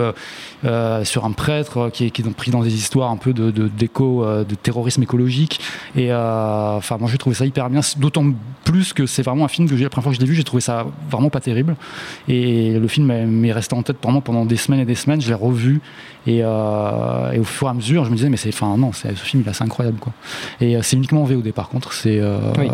euh, 0.66 1.04
sur 1.06 1.26
un 1.26 1.32
prêtre 1.32 1.90
qui 1.94 2.06
est, 2.08 2.10
qui 2.12 2.22
est 2.22 2.30
pris 2.34 2.52
dans 2.52 2.62
des 2.62 2.74
histoires 2.74 3.10
un 3.12 3.18
peu 3.18 3.34
de, 3.34 3.52
de 3.52 3.68
d'éco, 3.68 4.26
euh, 4.26 4.44
de 4.44 4.56
terrorisme 4.56 5.04
écologique. 5.04 5.61
Et 5.96 6.12
euh, 6.12 6.78
enfin, 6.78 6.98
moi, 7.00 7.10
j'ai 7.12 7.18
trouvé 7.18 7.36
ça 7.36 7.46
hyper 7.46 7.70
bien. 7.70 7.82
D'autant 7.98 8.26
plus 8.64 8.94
que 8.94 9.06
c'est 9.06 9.24
vraiment 9.24 9.46
un 9.46 9.48
film 9.50 9.68
que 9.70 9.76
la 9.76 9.90
première 9.90 10.04
fois 10.04 10.12
que 10.12 10.16
je 10.18 10.22
l'ai 10.22 10.28
vu, 10.28 10.36
j'ai 10.36 10.44
trouvé 10.44 10.62
ça 10.62 10.86
vraiment 11.10 11.30
pas 11.30 11.40
terrible. 11.40 11.76
Et 12.28 12.72
le 12.80 12.88
film 12.88 13.08
m'est- 13.26 13.52
resté 13.52 13.76
en 13.76 13.84
tête 13.84 13.98
pendant 13.98 14.46
des 14.46 14.56
semaines 14.58 14.80
et 14.80 14.86
des 14.86 14.96
semaines. 14.96 15.22
Je 15.22 15.28
l'ai 15.28 15.34
revu 15.34 15.82
et, 16.28 16.42
euh, 16.44 17.32
et 17.32 17.40
au 17.40 17.44
fur 17.44 17.68
et 17.68 17.72
à 17.72 17.74
mesure, 17.74 18.06
je 18.06 18.12
me 18.12 18.16
disais, 18.16 18.30
mais 18.30 18.38
c'est, 18.38 18.50
enfin, 18.50 18.78
non, 18.78 18.92
ce 18.94 19.08
film, 19.10 19.42
il 19.44 19.48
est 19.48 19.50
assez 19.52 19.64
incroyable, 19.64 19.98
quoi. 20.00 20.14
Et 20.60 20.76
euh, 20.76 20.82
c'est 20.84 20.96
uniquement 20.96 21.22
en 21.24 21.26
VOD 21.26 21.52
par 21.52 21.70
contre. 21.70 21.94
C'est, 21.94 22.20
euh, 22.20 22.38
Oui. 22.58 22.68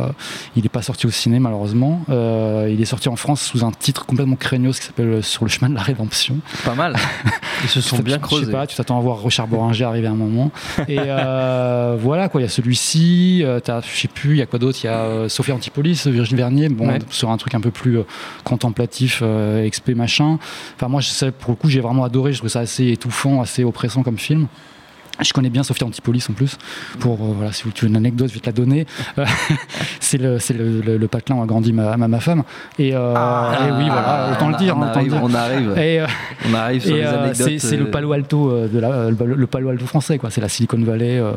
il 0.56 0.64
n'est 0.64 0.70
pas 0.70 0.82
sorti 0.82 1.08
au 1.08 1.12
ciné 1.12 1.40
malheureusement. 1.40 2.02
Euh, 2.10 2.70
il 2.72 2.82
est 2.82 2.86
sorti 2.86 3.08
en 3.10 3.16
France 3.16 3.42
sous 3.42 3.64
un 3.64 3.72
titre 3.72 4.06
complètement 4.06 4.36
craignos 4.36 4.80
qui 4.80 4.86
s'appelle 4.88 5.24
Sur 5.24 5.46
le 5.46 5.50
chemin 5.50 5.70
de 5.70 5.76
la 5.76 5.82
rédemption. 5.82 6.38
Pas 6.66 6.76
mal. 6.76 6.96
Ils 7.64 7.70
se 7.70 7.82
sont 7.82 8.00
bien 8.00 8.18
Je 8.18 8.22
creusés. 8.22 8.46
sais 8.46 8.52
pas, 8.52 8.68
tu 8.68 8.76
t'attends 8.76 8.98
à 8.98 9.02
voir 9.02 9.24
Richard 9.24 9.48
Boringer 9.48 9.86
arriver 9.86 10.08
à 10.08 10.12
un 10.12 10.16
moment. 10.16 10.52
Et 10.88 10.96
voilà 10.98 12.30
quoi, 12.30 12.42
il 12.42 12.44
y 12.44 12.48
a 12.48 12.50
celui-ci. 12.50 13.44
t'as, 13.64 13.82
je 13.82 13.98
sais 14.02 14.08
plus, 14.08 14.32
il 14.32 14.38
y 14.38 14.42
a 14.42 14.46
quoi 14.46 14.60
d'autre? 14.60 14.78
Il 14.84 14.88
y 14.88 14.90
a 14.90 15.28
Sophie 15.30 15.52
Antipolis, 15.52 16.06
Virginie 16.08 16.38
Vernier, 16.38 16.70
bon, 16.70 16.88
Ouais. 16.88 17.00
sur 17.10 17.30
un 17.32 17.38
truc 17.38 17.56
un 17.56 17.62
peu 17.62 17.72
plus 17.72 18.00
contemplatif, 18.44 19.24
expé 19.64 19.96
machin. 19.96 20.38
Enfin 20.76 20.88
moi, 20.88 21.02
je 21.02 21.10
sais, 21.10 21.32
pour 21.32 21.52
le 21.52 21.56
coup, 21.56 21.70
j'ai 21.70 21.82
vraiment 21.82 22.04
adoré. 22.04 22.34
Je 22.34 22.38
trouve 22.40 22.50
ça 22.50 22.60
assez 22.60 22.88
étouffant, 22.92 23.37
assez 23.42 23.64
oppressant 23.64 24.04
comme 24.04 24.18
film. 24.18 24.48
Je 25.22 25.34
connais 25.34 25.50
bien 25.50 25.64
Sophie 25.64 25.84
Antipolis 25.84 26.26
en 26.30 26.34
plus. 26.34 26.58
Pour 27.00 27.14
euh, 27.16 27.34
voilà, 27.36 27.52
si 27.52 27.64
tu 27.74 27.86
veux 27.86 27.90
une 27.90 27.96
anecdote, 27.98 28.30
je 28.30 28.34
vais 28.36 28.40
te 28.40 28.46
la 28.46 28.52
donner. 28.52 28.86
Euh, 29.18 29.26
c'est 30.00 30.18
le, 30.18 30.40
c'est 30.40 30.54
le, 30.54 30.82
le, 30.82 30.98
le 30.98 31.08
patelin 31.08 31.38
où 31.40 31.44
a 31.44 31.46
grandi 31.46 31.74
ma, 31.74 31.98
ma, 31.98 32.08
ma 32.08 32.20
femme. 32.20 32.44
Et, 32.78 32.92
euh, 32.94 33.14
et 33.14 33.72
oui, 33.78 33.86
voilà, 33.90 34.30
autant 34.34 34.48
on, 34.48 34.50
le 34.50 34.58
dire. 34.58 34.78
On 34.78 34.82
hein, 34.84 34.88
arrive, 34.94 35.12
dire. 35.12 35.22
on 35.24 35.34
arrive, 35.34 35.78
Et, 35.78 36.00
euh, 36.02 36.08
on 36.50 36.54
arrive 36.54 36.82
sur 36.86 36.96
et, 36.96 37.00
les 37.02 37.06
anecdotes. 37.08 37.36
c'est, 37.36 37.60
c'est 37.60 37.78
le 37.78 37.90
Palo 37.90 38.12
Alto 38.14 38.52
euh, 38.52 38.68
de 38.68 38.80
la, 38.80 39.10
le, 39.10 39.36
le 39.36 39.48
Palo 39.48 39.70
Alto 39.70 39.86
français 39.86 40.18
quoi. 40.18 40.30
C'est 40.30 40.42
la 40.42 40.50
Silicon 40.50 40.80
Valley 40.84 41.18
euh, 41.20 41.32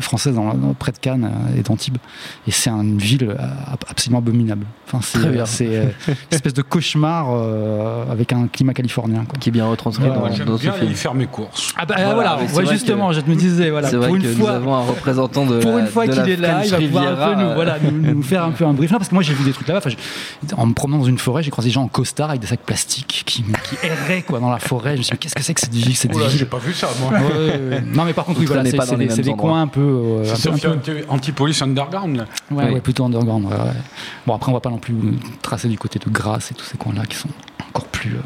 française 0.00 0.34
dans, 0.34 0.54
dans- 0.54 0.74
près 0.74 0.92
de 0.92 0.98
Cannes 0.98 1.30
et 1.56 1.62
d'Antibes. 1.62 1.98
Et 2.46 2.50
c'est 2.50 2.70
une 2.70 2.98
ville 2.98 3.34
absolument 3.88 4.18
abominable. 4.18 4.66
Enfin, 4.86 5.00
c'est, 5.02 5.18
Très 5.18 5.30
bien. 5.30 5.46
c'est 5.46 5.68
euh, 5.76 5.84
une 6.08 6.14
espèce 6.30 6.54
de 6.54 6.62
cauchemar 6.62 7.26
euh, 7.30 8.04
avec 8.10 8.32
un 8.32 8.46
climat 8.48 8.74
californien. 8.74 9.24
Quoi. 9.28 9.38
qui 9.38 9.48
est 9.50 9.52
bien 9.52 9.66
retranscrit 9.66 10.08
dans, 10.08 10.14
dans 10.20 10.32
ce 10.34 10.42
bien 10.62 10.72
film. 10.72 10.86
aller 10.86 10.94
faire 10.94 11.14
mes 11.14 11.26
courses. 11.26 11.74
Ah 11.76 11.84
bah 11.86 11.94
Voilà, 12.14 12.36
ouais, 12.38 12.46
vrai 12.46 12.62
justement, 12.88 13.12
je 13.12 13.20
me 13.22 13.34
disais 13.34 13.70
voilà, 13.70 13.88
C'est 13.88 13.96
vrai 13.96 14.06
pour 14.08 14.16
une 14.16 14.22
que 14.22 14.28
fois. 14.28 14.50
nous 14.50 14.56
avons 14.56 14.74
un 14.74 14.80
représentant 14.82 15.46
de 15.46 15.58
pour 15.60 15.72
la- 15.72 15.80
une 15.80 15.86
fois 15.86 16.06
de 16.06 16.12
qu'il 16.12 16.22
la 16.22 16.28
est 16.28 16.36
là, 16.36 16.64
il 16.64 16.70
va 16.70 16.78
pouvoir 16.78 17.04
un 17.08 17.34
peu 17.34 17.42
nous, 17.42 17.48
euh, 17.48 17.54
voilà, 17.54 17.76
nous, 17.82 18.14
nous 18.14 18.22
faire 18.22 18.44
un 18.44 18.50
peu 18.50 18.64
un 18.64 18.72
brief. 18.72 18.90
Non, 18.90 18.98
parce 18.98 19.08
que 19.08 19.14
moi 19.14 19.22
j'ai 19.22 19.34
vu 19.34 19.44
des 19.44 19.52
trucs 19.52 19.68
là-bas. 19.68 19.80
En 20.56 20.66
me 20.66 20.74
promenant 20.74 20.98
dans 20.98 21.04
une 21.04 21.18
forêt, 21.18 21.42
j'ai 21.42 21.50
croisé 21.50 21.68
des 21.68 21.72
gens 21.74 21.82
en 21.82 21.88
costard 21.88 22.30
avec 22.30 22.40
des 22.40 22.46
sacs 22.46 22.60
plastiques 22.60 23.22
qui, 23.26 23.42
qui 23.42 23.76
erraient 23.82 24.22
quoi, 24.22 24.40
dans 24.40 24.50
la 24.50 24.58
forêt. 24.58 24.92
Je 24.94 24.98
me 24.98 25.02
suis 25.02 25.10
dit, 25.10 25.14
mais 25.14 25.18
qu'est-ce 25.18 25.34
que 25.34 25.42
c'est 25.42 25.54
que 25.54 25.60
cette 25.60 25.74
ville, 25.74 25.96
cette 25.96 26.14
ville 26.16 26.28
j'ai 26.28 26.44
pas 26.44 26.58
vu 26.58 26.72
ça, 26.72 26.88
moi. 27.00 27.18
Non, 27.94 28.04
mais 28.04 28.12
par 28.12 28.24
contre, 28.24 28.40
oui, 28.40 28.46
voilà, 28.46 28.64
c'est 28.64 29.22
des, 29.22 29.32
coins 29.34 29.62
un 29.62 29.66
peu. 29.68 29.80
euh, 29.80 30.24
C'est 30.24 30.48
un 30.48 30.52
peu- 30.52 30.58
Sophie 30.58 30.66
un 30.66 30.70
peu- 30.76 30.92
Anti- 30.92 31.04
Antipolis 31.08 31.62
Underground. 31.62 32.26
Ouais, 32.50 32.80
plutôt 32.80 33.04
underground. 33.04 33.46
Bon, 34.26 34.34
après, 34.34 34.50
on 34.50 34.54
va 34.54 34.60
pas 34.60 34.70
non 34.70 34.78
plus 34.78 34.94
tracer 35.42 35.68
du 35.68 35.78
côté 35.78 35.98
de 35.98 36.08
Grasse 36.10 36.50
et 36.50 36.54
tous 36.54 36.64
ces 36.64 36.76
coins-là 36.78 37.04
qui 37.06 37.16
sont 37.16 37.28
encore 37.68 37.84
plus. 37.86 38.16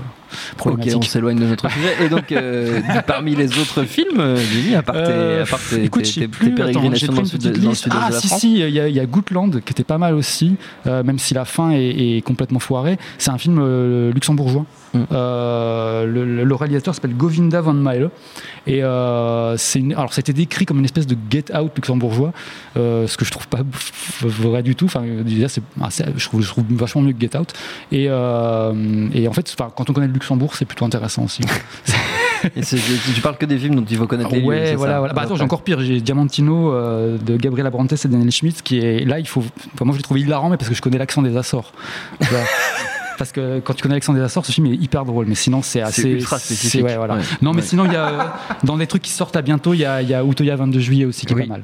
Problématique. 0.57 0.97
on 0.99 1.03
s'éloigne 1.03 1.39
de 1.39 1.47
notre 1.47 1.71
sujet. 1.71 2.05
Et 2.05 2.09
donc, 2.09 2.33
euh, 2.33 2.81
parmi 3.07 3.35
les 3.35 3.59
autres 3.59 3.85
films, 3.85 4.19
euh, 4.21 4.37
Jimmy, 4.37 4.75
à 4.75 4.83
part 4.83 4.95
tes, 4.97 5.01
Euh, 5.03 5.43
à 5.43 5.47
part 5.47 5.61
tes, 5.69 5.85
écoute, 5.85 6.03
tes- 6.03 6.09
je 6.09 6.15
sais 6.15 6.21
tes- 6.23 6.29
plus, 6.29 6.55
tes 6.55 6.63
attends, 6.63 6.67
j'ai 6.67 6.73
pérégrinations 6.73 7.13
dans 7.13 7.21
le 7.23 7.27
sud 7.27 7.41
de, 7.41 7.51
dans 7.61 7.69
le 7.71 7.75
sud-est 7.75 7.99
Ah 8.01 8.09
de 8.09 8.15
la 8.15 8.21
si 8.21 8.27
France. 8.29 8.41
si, 8.41 8.53
il 8.53 8.71
y, 8.71 8.81
a- 8.81 8.89
il 8.89 8.95
y 8.95 9.01
a 9.01 9.07
Gootland 9.07 9.61
qui 9.65 9.73
était 9.73 9.85
pas 9.85 9.99
mal 9.99 10.15
aussi, 10.15 10.57
euh, 10.87 11.03
même 11.03 11.19
si 11.19 11.35
la 11.35 11.45
fin 11.45 11.71
est, 11.71 12.17
est 12.17 12.23
complètement 12.23 12.59
foirée. 12.61 12.99
C'est 13.19 13.31
un 13.31 13.39
film 13.39 13.59
euh, 13.61 14.13
luxembourgeois. 14.13 14.65
Mm. 14.95 14.99
Euh, 15.13 16.07
le, 16.07 16.55
réalisateur 16.55 16.95
s'appelle 16.95 17.17
Govinda 17.17 17.61
van 17.61 17.73
Melle 17.73 18.11
et 18.67 18.81
euh, 18.83 19.57
une, 19.75 19.95
alors 19.95 20.13
c'était 20.13 20.33
décrit 20.33 20.67
comme 20.67 20.79
une 20.79 20.85
espèce 20.85 21.07
de 21.07 21.17
Get 21.31 21.57
Out 21.57 21.73
luxembourgeois, 21.77 22.33
euh, 22.77 23.07
ce 23.07 23.17
que 23.17 23.25
je 23.25 23.31
trouve 23.31 23.49
pas 23.49 23.61
vrai 24.21 24.63
du 24.63 24.77
tout. 24.77 24.85
Enfin, 24.87 25.03
déjà, 25.25 25.47
ah, 25.81 25.89
je, 25.91 26.25
trouve, 26.27 26.43
je 26.43 26.49
trouve 26.49 26.65
vachement 26.71 27.03
mieux 27.03 27.13
que 27.13 27.21
Get 27.21 27.37
Out. 27.37 27.53
Et, 27.91 28.07
euh, 28.09 29.09
et 29.15 29.29
en 29.29 29.33
fait, 29.33 29.55
quand 29.75 29.91
on 29.91 29.93
connaît 29.93 30.07
le 30.07 30.13
Luxembourg, 30.13 30.55
c'est 30.57 30.65
plutôt 30.65 30.85
intéressant 30.85 31.25
aussi. 31.25 31.43
Et 32.57 32.63
tu 32.63 33.21
parles 33.23 33.37
que 33.37 33.47
des 33.47 33.57
films 33.57 33.77
dont 33.77 33.85
il 33.89 33.97
faut 33.97 34.07
connaître 34.07 34.33
les 34.33 34.41
lieux, 34.41 34.47
ouais, 34.47 34.75
voilà, 34.75 34.95
ça 34.95 34.99
voilà. 34.99 35.15
Bah, 35.15 35.23
attends, 35.23 35.37
j'ai 35.37 35.45
encore 35.45 35.63
pire. 35.63 35.81
J'ai 35.81 36.01
Diamantino 36.01 36.73
euh, 36.73 37.17
de 37.19 37.37
Gabriel 37.37 37.67
Abrantes 37.67 37.93
et 37.93 38.09
Daniel 38.09 38.33
Schmidt 38.33 38.63
qui 38.63 38.79
est 38.79 39.05
là. 39.05 39.19
Il 39.21 39.29
faut. 39.29 39.45
Enfin, 39.75 39.85
moi, 39.85 39.93
je 39.93 39.99
l'ai 39.99 40.03
trouvé 40.03 40.21
hilarant, 40.21 40.51
mais 40.51 40.57
parce 40.57 40.69
que 40.69 40.75
je 40.75 40.83
connais 40.83 40.99
l'accent 40.99 41.23
des 41.23 41.37
Açores. 41.37 41.73
Parce 43.19 43.33
que 43.33 43.61
quand 43.61 43.75
tu 43.75 43.83
connais 43.83 43.95
l'accent 43.95 44.13
des 44.15 44.21
Açores, 44.21 44.47
ce 44.47 44.53
film 44.53 44.67
est 44.67 44.75
hyper 44.77 45.05
drôle, 45.05 45.27
mais 45.27 45.35
sinon 45.35 45.63
c'est 45.63 45.81
assez 45.81 46.09
ultra 46.11 46.39
c'est- 46.39 46.55
spécifique. 46.55 46.85
ouais, 46.85 46.97
voilà. 46.97 47.15
Ouais. 47.17 47.21
Non, 47.41 47.53
mais 47.53 47.61
Ouais. 47.61 47.67
sinon 47.67 47.85
il 47.87 47.93
y 47.93 47.97
a 47.97 48.09
euh, 48.09 48.23
dans 48.65 48.77
les 48.77 48.87
trucs 48.87 49.03
qui 49.03 49.11
sortent 49.11 49.37
à 49.37 49.43
bientôt, 49.43 49.75
il 49.75 49.81
y 49.81 49.85
a, 49.85 50.03
il 50.03 50.09
y 50.09 50.15
a 50.15 50.25
Utoya 50.25 50.57
22 50.57 50.81
juillet 50.81 51.05
aussi 51.05 51.27
qui 51.27 51.33
est 51.33 51.37
Oui. 51.37 51.43
pas 51.47 51.49
mal, 51.55 51.63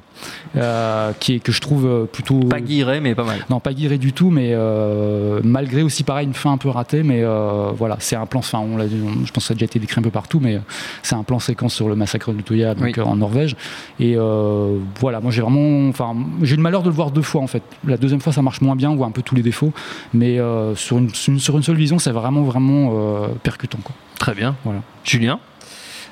Euh, 0.57 1.13
qui 1.19 1.35
est 1.35 1.39
que 1.41 1.53
je 1.53 1.61
trouve 1.61 1.87
euh, 1.87 2.05
plutôt 2.05 2.41
Pas 2.41 2.61
guiré, 2.61 3.01
mais 3.01 3.15
pas 3.15 3.25
mal. 3.25 3.39
non, 3.51 3.61
pas 3.61 3.73
guiré 3.73 3.99
du 3.99 4.13
tout, 4.13 4.31
mais 4.31 4.51
euh, 4.53 5.41
malgré 5.43 5.83
aussi 5.83 6.05
pareil 6.05 6.27
une 6.27 6.35
fin 6.35 6.53
un 6.53 6.59
peu 6.59 6.69
ratée, 6.69 7.03
mais 7.03 7.23
euh, 7.23 7.71
voilà, 7.77 7.97
c'est 8.01 8.17
un 8.17 8.27
plan. 8.27 8.41
Enfin, 8.41 8.59
on 8.61 8.77
l'a, 8.77 8.87
je 8.89 9.33
pense 9.33 9.45
que 9.45 9.49
ça 9.49 9.53
a 9.53 9.55
déjà 9.55 9.67
été 9.67 9.79
décrit 9.79 9.99
un 10.01 10.03
peu 10.03 10.11
partout, 10.11 10.41
mais 10.41 10.61
c'est 11.03 11.15
un 11.15 11.23
plan 11.23 11.39
séquence 11.39 11.75
sur 11.75 11.89
le 11.89 11.95
massacre 11.97 12.33
de 12.33 12.41
Toya, 12.43 12.75
donc 12.75 12.85
Oui. 12.85 12.93
euh, 12.99 13.03
en 13.05 13.17
Norvège. 13.17 13.57
Et 14.01 14.17
voilà, 15.01 15.21
moi 15.21 15.31
j'ai 15.31 15.43
vraiment, 15.43 15.89
enfin, 15.89 16.15
j'ai 16.43 16.55
eu 16.55 16.57
le 16.57 16.63
malheur 16.63 16.83
de 16.83 16.89
le 16.89 16.95
voir 16.95 17.11
deux 17.11 17.23
fois 17.23 17.41
en 17.43 17.47
fait. 17.47 17.63
La 17.87 17.97
deuxième 17.97 18.21
fois, 18.21 18.33
ça 18.33 18.43
marche 18.43 18.61
moins 18.61 18.77
bien, 18.77 18.91
on 18.91 18.97
voit 18.97 19.07
un 19.07 19.11
peu 19.11 19.23
tous 19.23 19.35
les 19.35 19.43
défauts, 19.43 19.73
mais 20.15 20.39
sur 20.75 20.99
une, 20.99 21.11
une- 21.39 21.41
sur 21.41 21.57
une 21.57 21.63
seule 21.63 21.77
vision, 21.77 21.99
c'est 21.99 22.11
vraiment 22.13 22.43
vraiment 22.43 22.91
euh, 22.93 23.29
percutant. 23.43 23.79
Quoi. 23.83 23.95
Très 24.19 24.35
bien. 24.35 24.57
Voilà. 24.65 24.81
Julien, 25.05 25.39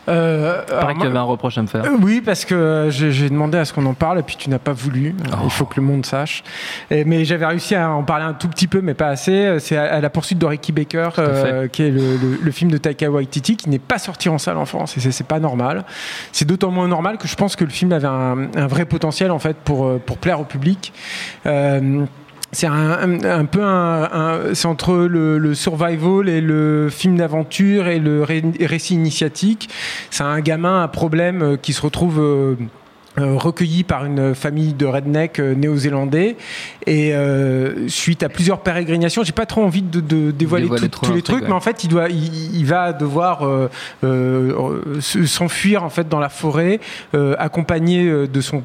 Euh, 0.09 0.61
il 0.62 0.71
paraît 0.71 0.83
alors 0.85 0.95
que 0.95 1.00
tu 1.00 1.06
avais 1.09 1.18
un 1.18 1.23
reproche 1.23 1.59
à 1.59 1.62
me 1.62 1.66
faire. 1.66 1.85
Euh, 1.85 1.97
Oui, 2.00 2.23
parce 2.25 2.45
que 2.45 2.54
euh, 2.54 2.90
j'ai 2.90 3.28
demandé 3.28 3.59
à 3.59 3.64
ce 3.64 3.73
qu'on 3.73 3.85
en 3.87 3.95
parle 3.95 4.21
et 4.21 4.23
puis 4.23 4.37
tu 4.37 4.49
n'as 4.49 4.61
pas 4.61 4.73
voulu. 4.73 5.09
Euh, 5.09 5.30
Oh. 5.33 5.38
Il 5.47 5.50
faut 5.50 5.64
que 5.64 5.80
le 5.80 5.83
monde 5.87 6.06
sache. 6.06 6.45
Et- 6.92 7.04
mais 7.04 7.25
j'avais 7.25 7.45
réussi 7.45 7.75
à 7.75 7.90
en 7.90 8.04
parler 8.04 8.25
un 8.25 8.33
tout 8.35 8.47
petit 8.47 8.68
peu, 8.68 8.80
mais 8.80 8.95
pas 8.95 9.09
assez. 9.09 9.59
C'est 9.59 9.76
à, 9.76 9.95
à 9.95 10.00
la 10.00 10.09
poursuite 10.09 10.38
de 10.38 10.47
Ricky 10.47 10.71
Baker, 10.71 11.09
euh, 11.18 11.66
qui 11.66 11.83
est 11.83 11.90
le, 11.90 12.16
le- 12.18 12.38
le 12.40 12.50
film 12.52 12.71
de 12.71 12.76
Taika 12.78 13.11
Waititi, 13.11 13.56
qui 13.56 13.68
n'est 13.68 13.80
pas 13.80 13.99
sorti 13.99 14.28
en 14.28 14.38
salle 14.38 14.59
en 14.59 14.64
France. 14.66 14.97
Et 14.97 15.00
c'est- 15.00 15.25
pas 15.26 15.40
normal. 15.40 15.85
C'est 16.30 16.45
d'autant 16.47 16.71
moins 16.71 16.87
normal 16.87 17.18
que 17.18 17.26
je 17.26 17.35
pense 17.35 17.56
que 17.56 17.64
le 17.64 17.71
film 17.71 17.90
avait 17.92 18.06
un, 18.06 18.47
un 18.54 18.66
vrai 18.68 18.85
potentiel 18.85 19.33
en 19.33 19.40
fait 19.40 19.56
pour 19.56 19.99
pour 19.99 20.18
plaire 20.18 20.38
au 20.40 20.45
public. 20.45 20.92
Euh, 21.47 22.04
c'est 22.52 22.66
un, 22.68 23.44
peu 23.44 23.62
un, 23.62 24.02
un- 24.04 24.54
c'est 24.54 24.66
entre 24.68 24.94
le, 24.94 25.38
le 25.38 25.54
survival 25.54 26.28
et 26.28 26.40
le 26.40 26.88
film 26.90 27.16
d'aventure 27.16 27.88
et 27.88 27.98
le 27.98 28.22
ré- 28.22 28.42
récit 28.60 28.94
initiatique. 28.94 29.68
C'est 30.10 30.22
un 30.24 30.40
gamin 30.40 30.82
à 30.82 30.88
problème 30.88 31.42
euh, 31.42 31.56
qui 31.56 31.72
se 31.72 31.82
retrouve 31.82 32.20
euh, 32.20 32.54
euh, 33.18 33.34
recueilli 33.34 33.82
par 33.82 34.04
une 34.04 34.34
famille 34.34 34.74
de 34.74 34.84
redneck 34.86 35.38
néo-zélandais 35.38 36.36
et 36.86 37.14
euh, 37.14 37.88
suite 37.88 38.22
à 38.22 38.28
plusieurs 38.28 38.60
pérégrinations, 38.60 39.24
j'ai 39.24 39.32
pas 39.32 39.46
trop 39.46 39.62
envie 39.64 39.80
de, 39.82 40.00
de 40.00 40.30
dévoiler 40.30 40.64
Dévoiler 40.64 40.82
tout- 40.82 40.88
trop 40.88 41.06
tous 41.06 41.14
les 41.14 41.22
trucs, 41.22 41.40
ouais. 41.42 41.48
mais 41.48 41.54
en 41.54 41.60
fait 41.60 41.82
il 41.82 41.88
doit, 41.88 42.08
il, 42.10 42.54
il 42.54 42.66
va 42.66 42.92
devoir 42.92 43.46
euh, 43.46 43.70
euh, 44.04 45.00
se- 45.00 45.24
s'enfuir 45.24 45.82
en 45.82 45.88
fait 45.90 46.08
dans 46.10 46.18
la 46.20 46.28
forêt, 46.28 46.78
accompagné 47.38 48.26
de 48.28 48.40
son 48.40 48.62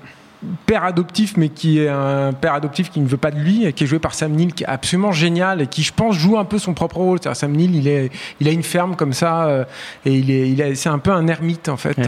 père 0.65 0.83
adoptif, 0.83 1.37
mais 1.37 1.49
qui 1.49 1.79
est 1.79 1.87
un 1.89 2.33
père 2.33 2.53
adoptif 2.53 2.89
qui 2.89 2.99
ne 2.99 3.07
veut 3.07 3.17
pas 3.17 3.31
de 3.31 3.39
lui, 3.39 3.65
et 3.65 3.73
qui 3.73 3.83
est 3.83 3.87
joué 3.87 3.99
par 3.99 4.13
Sam 4.13 4.31
Neill, 4.31 4.53
qui 4.53 4.63
est 4.63 4.67
absolument 4.67 5.11
génial 5.11 5.61
et 5.61 5.67
qui, 5.67 5.83
je 5.83 5.93
pense, 5.93 6.15
joue 6.15 6.37
un 6.37 6.45
peu 6.45 6.57
son 6.59 6.73
propre 6.73 6.97
rôle. 6.97 7.19
C'est-à-dire, 7.21 7.37
Sam 7.39 7.51
Neill, 7.51 7.75
il, 7.75 7.87
est, 7.87 8.09
il 8.39 8.47
a 8.47 8.51
une 8.51 8.63
ferme 8.63 8.95
comme 8.95 9.13
ça, 9.13 9.45
euh, 9.45 9.63
et 10.05 10.15
il 10.15 10.31
est, 10.31 10.49
il 10.49 10.77
c'est 10.77 10.89
un 10.89 10.99
peu 10.99 11.11
un 11.11 11.27
ermite 11.27 11.69
en 11.69 11.77
fait. 11.77 11.97
Ouais. 11.97 12.05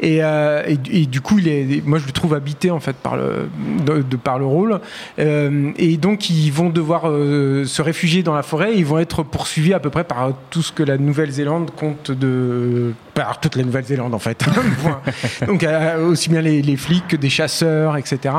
Et, 0.00 0.22
euh, 0.22 0.62
et, 0.66 1.02
et 1.02 1.06
du 1.06 1.20
coup, 1.20 1.38
il 1.38 1.48
est, 1.48 1.84
moi, 1.86 1.98
je 1.98 2.06
le 2.06 2.12
trouve 2.12 2.34
habité 2.34 2.70
en 2.70 2.80
fait 2.80 2.96
par 2.96 3.16
le, 3.16 3.48
de, 3.84 4.02
de- 4.02 4.16
par 4.16 4.38
le 4.38 4.46
rôle. 4.46 4.80
Euh, 5.18 5.70
et 5.76 5.96
donc, 5.96 6.30
ils 6.30 6.50
vont 6.50 6.70
devoir 6.70 7.08
euh, 7.08 7.64
se 7.64 7.82
réfugier 7.82 8.22
dans 8.22 8.34
la 8.34 8.42
forêt. 8.42 8.74
Et 8.74 8.78
ils 8.78 8.86
vont 8.86 8.98
être 8.98 9.22
poursuivis 9.22 9.74
à 9.74 9.80
peu 9.80 9.90
près 9.90 10.04
par 10.04 10.30
tout 10.50 10.62
ce 10.62 10.72
que 10.72 10.82
la 10.82 10.98
Nouvelle-Zélande 10.98 11.70
compte 11.74 12.10
de, 12.10 12.92
par 13.14 13.40
toute 13.40 13.56
la 13.56 13.62
Nouvelle-Zélande 13.64 14.14
en 14.14 14.18
fait. 14.18 14.38
Point. 14.82 15.00
donc, 15.46 15.62
euh, 15.64 16.08
aussi 16.08 16.28
bien 16.28 16.40
les 16.40 16.76
flics 16.76 17.08
que 17.08 17.16
des 17.16 17.30
chasseurs, 17.30 17.96
etc. 17.96 18.34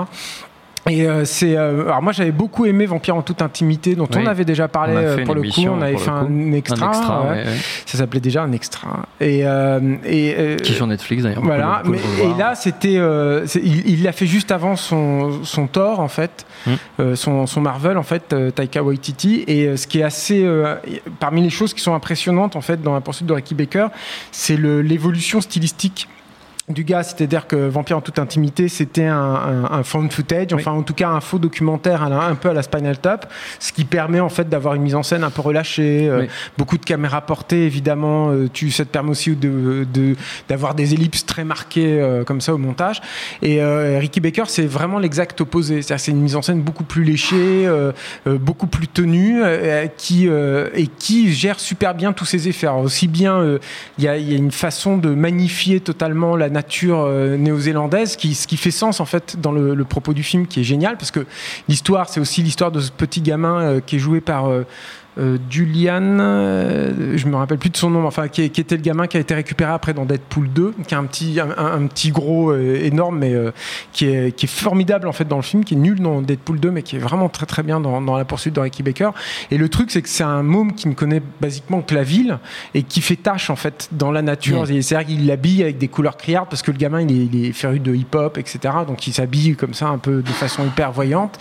Et 0.90 1.08
euh, 1.08 1.24
c'est 1.24 1.56
euh, 1.56 1.86
alors 1.86 2.02
moi 2.02 2.12
j'avais 2.12 2.34
beaucoup 2.34 2.66
aimé 2.66 2.86
Vampire 2.86 3.16
en 3.16 3.22
toute 3.22 3.42
intimité 3.42 3.96
dont 3.96 4.08
Oui. 4.14 4.22
on 4.22 4.28
avait 4.28 4.44
déjà 4.44 4.68
parlé 4.68 4.94
euh, 4.98 5.24
pour 5.26 5.34
le 5.34 5.42
coup 5.44 5.62
on 5.70 5.82
avait 5.82 5.96
fait 5.98 6.10
un 6.10 6.52
extra, 6.52 6.86
Un 6.86 6.90
extra, 6.90 7.22
ouais. 7.30 7.44
ça 7.86 7.98
s'appelait 7.98 8.20
déjà 8.20 8.44
un 8.44 8.52
extra 8.52 9.04
et 9.22 9.46
euh, 9.46 9.80
et 10.06 10.36
euh, 10.38 10.58
Qui 10.58 10.74
est 10.74 10.76
sur 10.76 10.86
Netflix 10.88 11.24
d'ailleurs. 11.24 11.42
voilà, 11.42 11.84
mais, 11.86 11.98
et 12.22 12.38
là 12.38 12.56
c'était, 12.56 12.98
euh, 12.98 13.46
il 13.64 14.04
l'a 14.04 14.12
fait 14.12 14.26
juste 14.28 14.52
avant 14.52 14.76
son 14.76 15.44
son 15.46 15.68
Thor 15.68 16.00
en 16.02 16.10
fait, 16.10 16.46
Hmm. 16.66 17.14
son, 17.16 17.46
son 17.46 17.60
Marvel 17.60 17.98
en 17.98 18.04
fait, 18.04 18.34
Taika 18.56 18.82
Waititi. 18.84 19.44
Et 19.48 19.76
ce 19.76 19.86
qui 19.86 20.00
est 20.00 20.04
assez, 20.04 20.44
euh, 20.46 20.76
parmi 21.20 21.42
les 21.42 21.50
choses 21.50 21.74
qui 21.74 21.82
sont 21.82 21.94
impressionnantes 21.94 22.56
en 22.56 22.62
fait 22.62 22.82
dans 22.82 22.94
la 22.94 23.02
poursuite 23.02 23.28
de 23.28 23.34
Ricky 23.34 23.54
Baker, 23.54 23.88
c'est 24.32 24.56
l'évolution 24.58 25.42
stylistique 25.42 26.08
du 26.70 26.86
gars, 26.86 27.04
c'est-à-dire 27.04 27.46
que 27.46 27.58
Vampire 27.68 27.98
en 27.98 28.02
toute 28.02 28.20
intimité, 28.20 28.70
c'était 28.70 29.06
un, 29.06 29.18
un, 29.18 29.64
un 29.80 29.84
found 29.84 30.14
footage, 30.14 30.54
enfin 30.54 30.72
en 30.72 30.82
tout 30.82 30.94
cas 30.94 31.10
un 31.10 31.20
faux 31.20 31.38
documentaire 31.38 32.04
un 32.04 32.36
peu 32.36 32.50
à 32.50 32.54
la 32.54 32.64
Spinal 32.64 32.98
Tap, 33.00 33.30
ce 33.60 33.74
qui 33.74 33.84
permet 33.84 34.22
en 34.22 34.30
fait 34.30 34.48
d'avoir 34.48 34.76
une 34.76 34.82
mise 34.82 34.96
en 34.96 35.04
scène 35.04 35.26
un 35.26 35.30
peu 35.30 35.42
relâchée, 35.42 36.08
euh, 36.08 36.26
beaucoup 36.58 36.78
de 36.78 36.86
caméras 36.86 37.20
portées 37.26 37.66
évidemment, 37.66 38.30
euh, 38.32 38.48
tu, 38.52 38.72
ça 38.72 38.86
te 38.86 38.90
permet 38.90 39.10
aussi 39.12 39.36
de, 39.36 39.86
de- 39.94 40.16
d'avoir 40.48 40.74
des 40.74 40.94
ellipses 40.94 41.26
très 41.26 41.44
marquées 41.44 42.00
euh, 42.02 42.24
comme 42.24 42.40
ça 42.40 42.54
au 42.54 42.58
montage. 42.58 43.02
Et 43.42 43.62
euh, 43.62 43.98
Ricky 44.00 44.22
Baker, 44.22 44.44
c'est 44.48 44.66
vraiment 44.66 45.00
l'exact 45.00 45.42
opposé, 45.42 45.82
c'est-à-dire 45.82 46.00
c'est 46.02 46.12
une 46.12 46.22
mise 46.22 46.38
en 46.38 46.42
scène 46.42 46.62
beaucoup 46.62 46.86
plus 46.86 47.04
léchée, 47.04 47.70
beaucoup 48.26 48.68
plus 48.68 48.88
tenue, 48.88 49.42
qui 49.98 50.28
et 50.28 50.88
qui 50.98 51.34
gère 51.34 51.60
super 51.60 51.94
bien 51.94 52.14
tous 52.14 52.26
ses 52.26 52.48
effets. 52.48 52.68
Alors, 52.68 52.80
aussi 52.82 53.08
bien, 53.10 53.58
il 53.98 54.04
y, 54.04 54.08
a, 54.08 54.18
il 54.18 54.32
y 54.32 54.34
a 54.34 54.38
une 54.38 54.52
façon 54.52 54.98
de 54.98 55.10
magnifier 55.10 55.80
totalement 55.82 56.36
la 56.38 56.53
nature 56.54 57.02
euh, 57.02 57.36
néo-zélandaise, 57.38 58.16
qui, 58.16 58.34
ce 58.34 58.48
qui 58.48 58.58
fait 58.58 58.72
sens 58.72 59.00
en 59.00 59.06
fait 59.06 59.40
dans 59.40 59.52
le, 59.52 59.76
le 59.76 59.84
propos 59.84 60.14
du 60.14 60.24
film, 60.24 60.48
qui 60.48 60.62
est 60.62 60.64
génial, 60.64 60.98
parce 60.98 61.12
que 61.12 61.26
l'histoire, 61.68 62.08
c'est 62.08 62.20
aussi 62.20 62.42
l'histoire 62.42 62.72
de 62.72 62.80
ce 62.80 62.92
petit 62.92 63.22
gamin 63.22 63.62
euh, 63.62 63.80
qui 63.86 63.98
est 63.98 64.00
joué 64.00 64.22
par 64.22 64.46
euh, 65.20 65.38
Julian, 65.50 66.18
euh, 66.20 67.14
je 67.16 67.28
me 67.28 67.36
rappelle 67.36 67.60
plus 67.60 67.70
de 67.70 67.78
son 67.78 67.90
nom, 67.90 68.06
enfin 68.08 68.28
qui, 68.28 68.42
était 68.44 68.76
le 68.76 68.82
gamin 68.82 69.08
qui 69.08 69.18
a 69.18 69.20
été 69.20 69.36
récupéré 69.36 69.72
après 69.72 69.94
dans 69.94 70.06
Deadpool 70.06 70.50
2, 70.50 70.74
qui 70.88 70.94
est 70.94 70.98
un 70.98 71.06
petit, 71.06 71.40
un, 71.40 71.88
petit 71.88 72.12
gros 72.12 72.52
euh, 72.52 72.84
énorme, 72.84 73.20
mais 73.20 73.34
euh, 73.34 73.52
qui, 73.92 74.06
est, 74.06 74.36
qui 74.36 74.46
est 74.46 74.50
formidable 74.50 75.08
en 75.08 75.12
fait 75.12 75.28
dans 75.28 75.36
le 75.36 75.44
film, 75.44 75.64
qui 75.64 75.76
est 75.76 75.78
nul 75.78 76.00
dans 76.00 76.22
Deadpool 76.22 76.60
2, 76.60 76.72
mais 76.72 76.82
qui 76.82 76.96
est 76.96 77.00
vraiment 77.00 77.30
très 77.30 77.46
très 77.46 77.62
bien 77.62 77.80
dans, 77.80 78.02
dans 78.02 78.18
la 78.18 78.26
poursuite 78.26 78.56
de 78.56 78.60
Ricky 78.60 78.82
Baker. 78.82 79.12
Et 79.52 79.58
le 79.58 79.70
truc, 79.70 79.92
c'est 79.92 80.02
que 80.02 80.10
c'est 80.10 80.24
un 80.24 80.44
môme 80.44 80.74
qui 80.74 80.88
ne 80.88 80.94
connaît 80.94 81.22
basiquement 81.40 81.82
que 81.82 81.94
la 81.94 82.04
ville 82.04 82.40
et 82.74 82.84
qui 82.84 83.02
fait 83.02 83.16
tâche 83.16 83.50
en 83.50 83.56
fait 83.56 83.90
dans 83.92 84.12
la 84.12 84.22
nature. 84.22 84.66
C'est-à-dire 84.66 85.06
qu'il 85.06 85.28
l'habille 85.28 85.62
avec 85.62 85.78
des 85.78 85.88
couleurs 85.88 86.18
criardes 86.18 86.50
parce 86.50 86.64
que 86.64 86.72
le 86.72 86.78
gamin 86.78 87.02
il 87.02 87.12
est, 87.12 87.26
il 87.32 87.46
est 87.46 87.52
féru 87.52 87.80
de 87.80 87.94
hip-hop, 87.94 88.38
etc. 88.38 88.60
Donc 88.88 89.06
il 89.06 89.14
s'habille 89.14 89.56
comme 89.56 89.74
ça 89.74 89.88
un 89.88 90.00
peu 90.00 90.22
de 90.22 90.30
façon 90.30 90.66
hyper 90.66 90.92
voyante. 90.92 91.40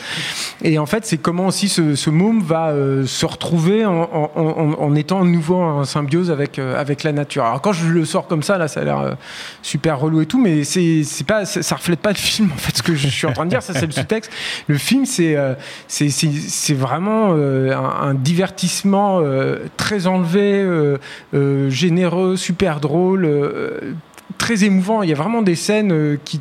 Et 0.63 0.79
en 0.79 0.87
fait, 0.87 1.07
c'est 1.07 1.19
comment 1.19 1.47
aussi 1.47 1.69
ce, 1.69 1.95
ce 1.95 2.11
môme 2.11 2.43
va 2.43 2.69
euh, 2.69 3.07
se 3.07 3.25
retrouver 3.25 3.62
en, 3.85 4.09
en- 4.35 4.75
en- 4.79 4.95
étant 4.95 5.25
nouveau 5.25 5.57
en 5.57 5.85
symbiose 5.85 6.31
avec, 6.31 6.59
euh, 6.59 6.79
avec 6.81 7.03
la 7.03 7.13
nature. 7.13 7.45
Alors 7.45 7.61
quand 7.63 7.73
je 7.73 7.87
le 7.89 8.05
sors 8.05 8.27
comme 8.27 8.43
ça, 8.43 8.59
là, 8.59 8.69
ça 8.69 8.81
a 8.81 8.85
l'air 8.85 8.99
euh, 9.01 9.13
super 9.63 9.99
relou 9.99 10.21
et 10.21 10.27
tout, 10.27 10.41
mais 10.41 10.65
c'est 10.65 11.03
c'est 11.05 11.27
pas, 11.27 11.45
ça, 11.45 11.77
reflète 11.77 12.01
pas 12.01 12.11
le 12.11 12.17
film 12.17 12.51
en 12.53 12.59
fait. 12.59 12.77
Ce 12.77 12.83
que 12.83 12.95
je 12.95 13.09
suis 13.09 13.27
en 13.27 13.33
train 13.33 13.45
de 13.45 13.51
dire, 13.51 13.63
ça 13.63 13.73
c'est 13.75 13.87
le 13.87 13.93
sous-texte. 13.93 14.31
Le 14.69 14.77
film, 14.79 15.07
c'est 15.07 15.37
euh, 15.37 15.55
c'est 15.89 16.09
c'est- 16.11 16.75
vraiment 16.75 17.33
un, 17.35 18.15
divertissement 18.15 19.21
très 19.77 20.07
enlevé, 20.07 20.67
généreux, 21.69 22.37
super 22.37 22.81
drôle, 22.81 23.29
très 24.39 24.65
émouvant. 24.65 25.03
Il 25.03 25.11
y 25.11 25.13
a 25.13 25.17
vraiment 25.17 25.43
des 25.43 25.55
scènes 25.55 26.19
qui 26.25 26.41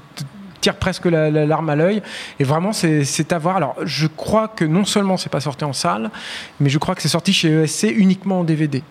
tirent 0.62 0.78
presque 0.78 1.06
la, 1.08 1.30
la 1.30 1.46
larme 1.46 1.70
à 1.70 1.76
l'œil. 1.76 2.02
Et 2.40 2.44
vraiment, 2.44 2.72
c'est 2.72 3.34
à 3.34 3.38
voir. 3.40 3.58
Alors, 3.58 3.76
je 3.84 4.08
crois 4.08 4.48
que 4.48 4.64
non 4.66 4.86
seulement 4.86 5.18
c'est 5.18 5.30
pas 5.32 5.42
sorti 5.42 5.64
en 5.66 5.74
salle, 5.74 6.10
mais 6.60 6.70
je 6.70 6.78
crois 6.78 6.96
que 6.96 7.02
c'est 7.02 7.08
sorti 7.10 7.34
chez 7.34 7.50
ESC 7.64 7.92
uniquement 7.96 8.40
en 8.40 8.44
DVD. 8.44 8.84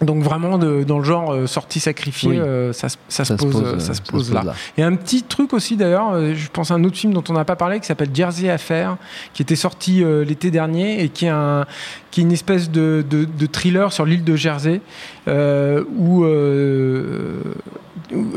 Donc 0.00 0.22
vraiment 0.22 0.58
de- 0.58 0.84
dans 0.84 0.98
le 0.98 1.04
genre 1.04 1.32
euh, 1.32 1.48
sortie 1.48 1.80
sacrifiée, 1.80 2.28
Oui. 2.30 2.38
euh, 2.38 2.72
ça, 2.72 2.88
se- 2.88 2.96
ça 3.08 3.24
se 3.24 3.34
Ça 3.34 3.36
se 3.36 3.42
pose, 3.44 3.52
pose, 3.72 3.78
ça 3.84 3.94
se 3.94 4.02
pose 4.02 4.32
là. 4.32 4.44
là. 4.44 4.54
Et 4.76 4.84
un 4.84 4.94
petit 4.94 5.24
truc 5.24 5.52
aussi 5.52 5.76
d'ailleurs, 5.76 6.12
euh, 6.12 6.34
je 6.36 6.48
pense 6.52 6.70
à 6.70 6.74
un 6.74 6.84
autre 6.84 6.96
film 6.96 7.12
dont 7.12 7.24
on 7.28 7.32
n'a 7.32 7.44
pas 7.44 7.56
parlé 7.56 7.80
qui 7.80 7.86
s'appelle 7.86 8.10
Jersey 8.14 8.48
Affair, 8.48 8.96
qui 9.34 9.42
était 9.42 9.56
sorti 9.56 10.04
euh, 10.04 10.24
l'été 10.24 10.52
dernier 10.52 11.02
et 11.02 11.08
qui 11.08 11.24
est, 11.26 11.30
un, 11.30 11.66
qui 12.12 12.20
est 12.20 12.22
une 12.22 12.30
espèce 12.30 12.70
de, 12.70 13.04
de- 13.10 13.24
de 13.24 13.46
thriller 13.46 13.92
sur 13.92 14.04
l'île 14.06 14.22
de 14.22 14.36
Jersey 14.36 14.80
où, 15.26 16.24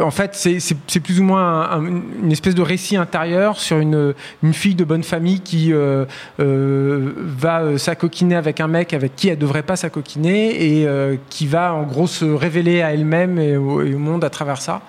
en 0.02 0.12
fait 0.12 0.36
c'est- 0.36 1.00
plus 1.00 1.20
ou 1.20 1.24
moins 1.24 1.70
un- 1.72 1.80
un- 1.86 2.02
une 2.24 2.32
espèce 2.32 2.56
de 2.56 2.62
récit 2.62 2.98
intérieur 2.98 3.58
sur 3.58 3.78
une, 3.78 4.14
fille 4.54 4.76
de 4.76 4.84
bonne 4.84 5.04
famille 5.04 5.40
qui 5.40 5.72
euh, 5.72 6.06
euh, 6.40 7.14
va 7.18 7.62
euh, 7.62 7.78
s'acoquiner 7.78 8.36
avec 8.36 8.60
un 8.60 8.68
mec 8.68 8.94
avec 8.94 9.16
qui 9.16 9.30
elle 9.30 9.38
devrait 9.38 9.64
pas 9.64 9.76
s'acoquiner 9.76 10.80
et 10.82 10.88
qui 11.30 11.48
va 11.48 11.74
en 11.74 11.84
gros 11.84 12.08
se 12.08 12.26
révéler 12.26 12.82
à 12.82 12.94
elle-même 12.94 13.40
et 13.40 13.56
au, 13.58 13.82
monde 13.98 14.24
à 14.24 14.30
travers 14.30 14.62
ça 14.62 14.82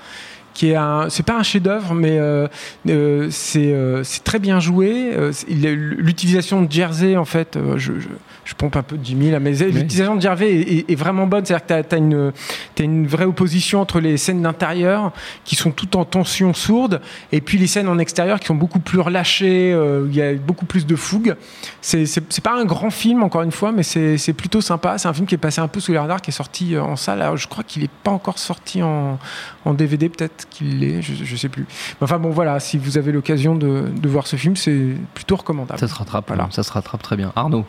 qui 0.54 0.70
est 0.70 0.76
c'est 1.08 1.24
pas 1.24 1.38
un 1.38 1.42
chef-d'œuvre 1.42 1.94
mais 1.94 2.18
c'est 3.30 4.24
très 4.24 4.38
bien 4.38 4.60
joué. 4.60 5.12
L'utilisation 5.48 6.62
de 6.62 6.70
Jersey 6.70 7.16
en 7.16 7.24
fait 7.24 7.58
je, 7.76 7.92
je 8.44 8.54
pompe 8.54 8.74
un 8.76 8.82
peu 8.82 8.96
de 8.98 9.04
Jimmy 9.04 9.30
là 9.30 9.38
mais 9.38 9.52
l'utilisation 9.52 10.16
de 10.16 10.20
Jersey 10.20 10.50
est, 10.50 10.60
est- 10.78 10.90
est 10.90 10.94
vraiment 10.96 11.26
bonne. 11.26 11.44
C'est-à-dire 11.46 11.66
que 11.66 11.88
tu 12.76 12.82
as, 12.82 12.84
une 12.84 13.06
vraie 13.06 13.24
opposition 13.24 13.80
entre 13.80 14.00
les 14.00 14.16
scènes 14.16 14.42
d'intérieur 14.42 15.12
qui 15.44 15.54
sont 15.54 15.70
toutes 15.70 15.94
en 15.96 16.04
tension 16.04 16.52
sourde 16.54 17.00
et 17.30 17.40
puis 17.40 17.56
les 17.58 17.66
scènes 17.68 17.88
en 17.88 17.98
extérieur 17.98 18.40
qui 18.40 18.46
sont 18.46 18.54
beaucoup 18.56 18.80
plus 18.80 18.98
relâchées 19.00 19.72
euh, 19.72 20.04
où 20.04 20.08
il 20.08 20.16
y 20.16 20.22
a 20.22 20.34
beaucoup 20.34 20.66
plus 20.66 20.86
de 20.86 20.96
fougue. 20.96 21.36
C'est 21.80 22.40
pas 22.42 22.58
un 22.58 22.64
grand 22.64 22.90
film 22.90 23.22
encore 23.22 23.42
une 23.42 23.52
fois 23.52 23.70
mais 23.72 23.82
c'est 23.82 24.32
plutôt 24.32 24.60
sympa. 24.60 24.98
C'est 24.98 25.08
un 25.08 25.12
film 25.14 25.26
qui 25.26 25.34
est 25.34 25.38
passé 25.38 25.60
un 25.60 25.68
peu 25.68 25.80
sous 25.80 25.92
les 25.92 25.98
radars 25.98 26.20
qui 26.20 26.30
est 26.30 26.34
sorti 26.34 26.74
euh, 26.74 26.82
en 26.82 26.96
salle. 26.96 27.22
Alors 27.22 27.36
je 27.36 27.46
crois 27.46 27.64
qu'il 27.64 27.84
est 27.84 27.90
pas 28.02 28.10
encore 28.10 28.38
sorti 28.38 28.82
en, 28.82 29.18
en 29.64 29.74
DVD 29.74 30.08
peut-être 30.08 30.48
qu'il 30.50 30.80
l'est 30.80 31.00
je, 31.02 31.12
je 31.24 31.36
sais 31.36 31.48
plus. 31.48 31.62
Mais 32.00 32.04
enfin 32.04 32.18
bon 32.18 32.30
voilà. 32.30 32.58
Si 32.60 32.76
vous 32.78 32.98
avez 32.98 33.12
l'occasion 33.12 33.54
de, 33.54 33.84
de 33.94 34.08
voir 34.08 34.26
ce 34.26 34.36
film 34.36 34.56
c'est 34.56 34.94
plutôt 35.14 35.36
recommandable. 35.36 35.78
Ça 35.78 35.88
se 35.88 35.94
rattrape, 35.94 36.24
Voilà. 36.26 36.48
ça 36.50 36.62
se 36.62 36.72
rattrape 36.72 37.02
très 37.02 37.16
bien. 37.16 37.32
Arnaud. 37.36 37.64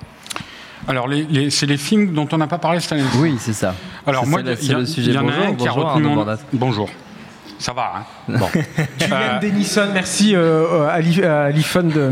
Alors, 0.88 1.08
les, 1.08 1.24
les- 1.30 1.50
c'est 1.50 1.66
les 1.66 1.78
films 1.78 2.14
dont 2.14 2.28
on 2.32 2.38
n'a 2.38 2.48
pas 2.48 2.58
parlé 2.58 2.80
cette 2.80 2.94
année. 2.94 3.04
Oui, 3.18 3.36
c'est 3.40 3.54
ça. 3.54 3.74
Alors, 4.06 4.26
moi, 4.28 4.42
il 4.42 4.48
y, 4.68 4.74
a- 4.74 4.78
le 4.80 4.86
sujet. 4.86 5.12
y 5.14 5.18
en 5.18 5.22
a 5.22 5.32
Bonjour, 5.32 5.46
un 5.48 5.54
qui 5.56 5.68
a 5.68 5.72
retenu 5.72 6.04
mon... 6.08 6.26
Bonjour. 6.54 6.90
Ça 7.60 7.72
va, 7.72 7.94
hein 7.98 8.04
Bon. 8.40 8.48
Julian 9.00 9.16
Euh, 9.16 9.40
Denison 9.40 9.86
merci 9.94 10.34
euh, 10.36 10.88
à 10.90 11.00
l'i- 11.00 11.24
à 11.24 11.50
l'iPhone 11.50 11.88
de 11.90 12.12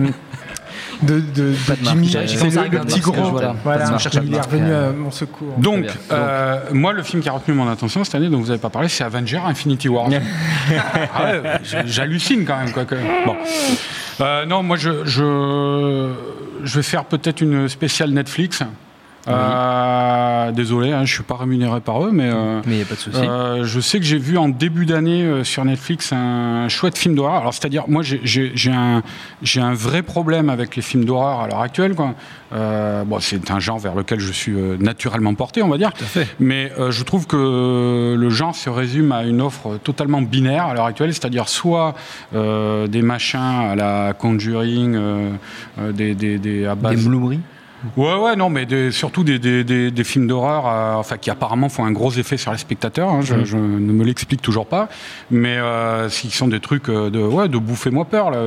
de, 1.02 1.20
de, 1.20 1.22
de. 1.50 1.56
Jimmy 1.84 2.10
c'est 2.10 2.20
le, 2.22 2.70
le 2.70 2.80
petit 2.82 3.00
gros 3.00 3.14
voilà 3.64 3.90
de 3.90 4.24
il 4.24 4.36
est 4.36 4.40
revenu 4.40 4.72
euh, 4.72 4.90
à 4.90 4.94
mon 4.94 5.10
secours 5.12 5.56
Donc, 5.58 5.86
euh, 6.12 6.60
moi, 6.74 6.94
le 6.94 7.02
film 7.02 7.24
qui 7.24 7.28
a 7.28 7.32
retenu 7.32 7.56
mon 7.56 7.68
attention 7.70 8.04
cette 8.04 8.14
année, 8.16 8.30
dont 8.30 8.40
vous 8.40 8.48
n'avez 8.48 8.60
pas 8.60 8.70
parlé, 8.70 8.88
c'est 8.88 9.04
Avenger 9.04 9.40
Infinity 9.46 9.90
War. 9.90 10.08
Ah 11.14 11.24
ouais, 11.26 11.42
J'hallucine 11.88 12.46
quand 12.46 12.58
même. 12.58 12.72
Quoi, 12.72 12.86
que- 12.86 12.96
Bon. 13.26 13.36
Euh, 14.22 14.46
non, 14.46 14.62
moi, 14.62 14.78
je, 14.78 15.04
je, 15.06 16.12
je 16.64 16.76
vais 16.76 16.84
faire 16.84 17.06
peut-être 17.06 17.42
une 17.42 17.68
spéciale 17.68 18.12
Netflix. 18.12 18.64
Euh, 19.28 20.52
désolé, 20.52 20.92
hein, 20.92 21.06
je 21.06 21.14
suis 21.14 21.24
pas 21.24 21.36
rémunéré 21.38 21.80
par 21.82 22.04
eux, 22.06 22.12
mais, 22.12 22.30
euh, 22.32 22.62
Mais 22.66 22.74
il 22.74 22.78
n'y 22.78 22.82
a 22.84 22.86
pas 22.86 22.96
de 22.96 23.00
souci. 23.00 23.18
euh, 23.24 23.64
je 23.66 23.80
sais 23.80 24.00
que 24.00 24.06
j'ai 24.06 24.18
vu 24.18 24.38
en 24.38 24.50
début 24.50 24.86
d'année 24.86 25.44
sur 25.44 25.64
Netflix 25.66 26.12
un 26.14 26.68
chouette 26.70 26.98
film 26.98 27.16
d'horreur. 27.16 27.42
Alors, 27.42 27.54
c'est-à-dire, 27.54 27.84
moi, 27.88 28.02
j'ai- 28.04 28.52
un, 28.72 29.02
j'ai 29.42 29.62
un 29.62 29.74
vrai 29.74 30.02
problème 30.02 30.50
avec 30.50 30.76
les 30.76 30.82
films 30.82 31.06
d'horreur 31.06 31.42
à 31.42 31.48
l'heure 31.48 31.62
actuelle. 31.62 31.96
Quoi. 31.96 32.14
Bon, 32.52 33.20
c'est 33.20 33.50
un 33.52 33.60
genre 33.60 33.80
vers 33.80 33.96
lequel 33.96 34.20
je 34.20 34.32
suis 34.32 34.54
naturellement 34.80 35.34
porté, 35.36 35.62
on 35.62 35.70
va 35.70 35.78
dire. 35.78 35.92
Mais 36.40 36.72
euh, 36.80 36.92
je 36.92 37.04
trouve 37.04 37.28
que 37.28 38.16
le 38.18 38.30
genre 38.30 38.56
se 38.56 38.70
résume 38.70 39.12
à 39.12 39.24
une 39.24 39.42
offre 39.42 39.78
totalement 39.84 40.22
binaire 40.22 40.66
à 40.66 40.74
l'heure 40.74 40.86
actuelle, 40.86 41.14
c'est-à-dire 41.14 41.48
soit 41.50 41.96
des 42.34 43.02
machins 43.02 43.40
à 43.40 43.76
la 43.76 44.14
Conjuring, 44.14 44.98
des, 45.94 46.16
des, 46.16 46.38
des, 46.38 46.66
à 46.66 46.76
base- 46.76 46.96
Des 46.96 47.02
Ouais, 47.98 48.16
ouais, 48.16 48.36
non, 48.36 48.50
mais 48.50 48.66
des- 48.66 48.92
surtout 48.92 49.24
des, 49.24 49.40
des, 49.40 49.64
des, 49.64 49.90
des 49.92 50.04
films 50.04 50.28
d'horreur, 50.28 50.68
euh, 50.68 50.94
enfin 50.96 51.18
qui 51.18 51.30
apparemment 51.32 51.68
font 51.70 51.84
un 51.86 51.92
gros 51.92 52.12
effet 52.12 52.38
sur 52.38 52.52
les 52.52 52.58
spectateurs. 52.58 53.10
hein, 53.10 53.22
je, 53.22 53.44
je 53.44 53.58
ne 53.58 53.92
me 53.92 54.04
l'explique 54.04 54.42
toujours 54.42 54.68
pas, 54.68 54.88
mais 55.32 55.56
euh, 55.58 56.08
qui 56.10 56.30
sont 56.30 56.48
des 56.48 56.60
trucs 56.60 56.90
euh, 56.90 57.10
de 57.10 57.20
ouais, 57.20 57.48
de 57.48 57.58
bouffer-moi 57.58 58.06
peur 58.06 58.30
là. 58.32 58.38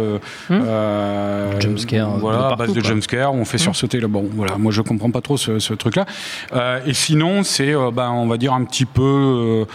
Euh, 0.51 1.61
Jumpscare, 1.61 2.15
euh, 2.15 2.19
voilà, 2.19 2.39
de 2.39 2.43
à 2.45 2.49
partout, 2.51 2.65
base 2.67 2.73
de 2.75 2.81
jumpscare, 2.81 3.35
on 3.35 3.45
fait 3.45 3.59
sursauter 3.59 4.01
là. 4.01 4.09
Bon, 4.09 4.29
voilà, 4.33 4.57
moi 4.57 4.71
je 4.73 4.83
comprends 4.83 5.11
pas 5.11 5.21
trop 5.21 5.37
ce, 5.37 5.59
ce 5.59 5.75
truc-là. 5.75 6.05
Euh, 6.55 6.81
et 6.87 6.95
sinon, 6.95 7.43
c'est, 7.43 7.73
ben, 7.93 8.11
on 8.11 8.27
va 8.27 8.37
dire 8.37 8.53
un 8.55 8.65
petit 8.65 8.85
peu. 8.87 9.67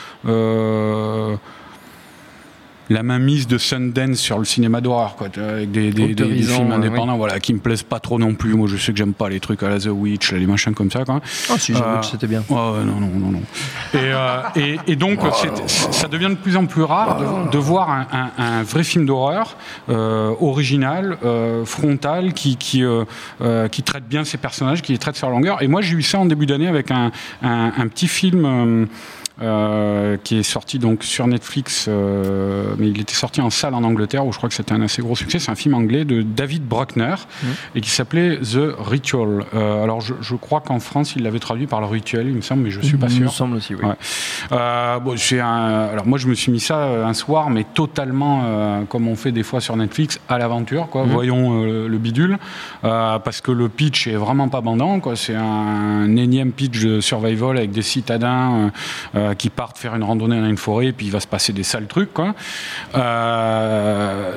La 2.90 3.04
mainmise 3.04 3.48
de 3.48 3.58
Sundance 3.58 4.18
sur 4.18 4.40
le 4.40 4.46
cinéma 4.46 4.82
d'horreur, 4.82 5.16
quoi, 5.16 5.30
tu 5.30 5.40
vois, 5.40 5.50
avec 5.50 5.72
des, 5.72 5.92
des, 5.92 6.16
des- 6.16 6.42
films 6.42 6.72
indépendants, 6.72 7.18
voilà, 7.18 7.40
qui 7.40 7.54
me 7.54 7.60
plaisent 7.60 7.84
pas 7.84 8.00
trop 8.00 8.18
non 8.18 8.34
plus. 8.34 8.54
Moi, 8.56 8.68
je 8.68 8.78
sais 8.78 8.92
que 8.92 8.98
j'aime 8.98 9.14
pas 9.14 9.30
les 9.30 9.40
trucs 9.40 9.62
à 9.64 9.70
la 9.70 9.80
The 9.80 9.88
Witch, 9.92 10.32
les 10.32 10.48
machins 10.48 10.74
comme 10.74 10.90
ça, 10.90 11.06
quoi. 11.06 11.22
Ah, 11.50 11.58
si, 11.60 11.74
j'avoue 11.74 11.86
Euh, 11.86 12.00
que 12.00 12.06
c'était 12.06 12.28
bien. 12.28 12.44
Ouais, 12.50 12.56
ouais, 12.56 12.84
non, 12.86 13.00
non, 13.00 13.10
non, 13.16 13.32
non. 13.32 13.42
Et, 13.94 13.98
euh, 13.98 14.40
et, 14.56 14.78
et 14.88 14.96
donc, 14.96 15.20
c'est- 15.34 15.92
ça 15.92 16.08
devient 16.08 16.30
de 16.30 16.36
plus 16.36 16.58
en 16.58 16.66
plus 16.66 16.84
rare 16.84 17.18
de, 17.46 17.52
de 17.52 17.58
voir 17.58 17.90
un, 17.92 18.08
un- 18.12 18.44
un 18.44 18.64
vrai 18.64 18.84
film 18.84 19.06
d'horreur 19.06 19.56
euh, 19.90 20.32
original, 20.42 21.18
euh, 21.24 21.66
frontal, 21.66 22.34
qui, 22.34 22.58
qui, 22.58 22.84
euh, 22.84 23.06
euh, 23.42 23.68
qui 23.68 23.84
traite 23.84 24.08
bien 24.08 24.24
ses 24.24 24.38
personnages, 24.38 24.82
qui 24.82 24.92
les 24.94 24.98
traite 24.98 25.16
sur 25.16 25.28
la 25.28 25.34
longueur. 25.34 25.62
Et 25.62 25.68
moi, 25.68 25.82
j'ai 25.82 25.96
eu 25.96 26.02
ça 26.02 26.20
en 26.20 26.26
début 26.26 26.46
d'année 26.46 26.68
avec 26.68 26.92
un, 26.92 27.12
un, 27.44 27.72
un 27.78 27.88
petit 27.88 28.08
film. 28.08 28.88
Euh, 29.42 30.18
qui 30.24 30.38
est 30.38 30.44
sorti 30.44 30.80
donc 30.80 31.04
sur 31.04 31.28
Netflix, 31.28 31.86
euh, 31.88 32.74
mais 32.78 32.90
il 32.90 33.00
était 33.00 33.14
sorti 33.14 33.42
en 33.42 33.50
salle 33.50 33.74
en 33.74 33.84
Angleterre 33.84 34.26
où 34.26 34.32
je 34.32 34.38
crois 34.38 34.50
que 34.50 34.56
c'était 34.56 34.74
un 34.74 34.82
assez 34.82 35.02
gros 35.02 35.16
succès. 35.16 35.40
C'est 35.40 35.52
un 35.52 35.56
film 35.56 35.74
anglais 35.76 36.06
de 36.06 36.22
David 36.22 36.64
Bruckner 36.66 37.16
et 37.76 37.82
qui 37.82 37.90
s'appelait 37.90 38.38
The 38.40 38.76
Ritual. 38.78 39.46
Euh, 39.54 39.84
alors 39.84 40.02
je, 40.02 40.14
je 40.22 40.36
crois 40.36 40.62
qu'en 40.62 40.80
France 40.80 41.14
il 41.16 41.24
l'avait 41.24 41.40
traduit 41.40 41.68
par 41.68 41.80
le 41.80 41.88
rituel, 41.88 42.28
il 42.28 42.36
me 42.36 42.42
semble, 42.42 42.64
mais 42.64 42.72
je 42.72 42.82
suis 42.82 42.98
pas 42.98 43.08
Il 43.10 43.22
me 43.22 43.28
sûr. 43.28 43.34
semble 43.34 43.56
aussi, 43.58 43.76
oui. 43.76 43.82
Ouais. 43.84 43.96
Bon, 45.02 45.16
un, 45.32 45.88
alors 45.92 46.06
moi 46.06 46.18
je 46.18 46.28
me 46.28 46.34
suis 46.34 46.52
mis 46.52 46.60
ça 46.60 47.06
un 47.06 47.14
soir, 47.14 47.50
mais 47.50 47.64
totalement 47.64 48.86
comme 48.90 49.08
on 49.08 49.16
fait 49.16 49.32
des 49.32 49.44
fois 49.44 49.62
sur 49.62 49.76
Netflix, 49.76 50.20
à 50.28 50.38
l'aventure, 50.38 50.90
quoi. 50.90 51.04
Voyons 51.04 51.64
euh, 51.64 51.88
le 51.88 51.98
bidule, 51.98 52.38
parce 52.82 53.42
que 53.42 53.52
le 53.52 53.70
pitch 53.70 54.08
est 54.08 54.16
vraiment 54.16 54.50
pas 54.50 54.62
bandant, 54.62 55.00
quoi. 55.00 55.16
C'est 55.16 55.36
un 55.36 56.16
énième 56.16 56.52
pitch 56.52 56.82
de 56.82 57.02
survival 57.02 57.58
avec 57.58 57.72
des 57.72 57.82
citadins 57.82 58.72
euh, 59.16 59.29
euh, 59.30 59.34
qui 59.34 59.50
partent 59.50 59.78
faire 59.78 59.96
une 59.96 60.04
randonnée 60.04 60.40
dans 60.40 60.48
une 60.48 60.58
forêt, 60.58 60.88
et 60.88 60.92
puis 60.92 61.06
il 61.06 61.12
va 61.12 61.20
se 61.20 61.28
passer 61.28 61.54
des 61.54 61.64
sales 61.64 61.88
trucs. 61.88 62.10
Euh, 62.96 64.34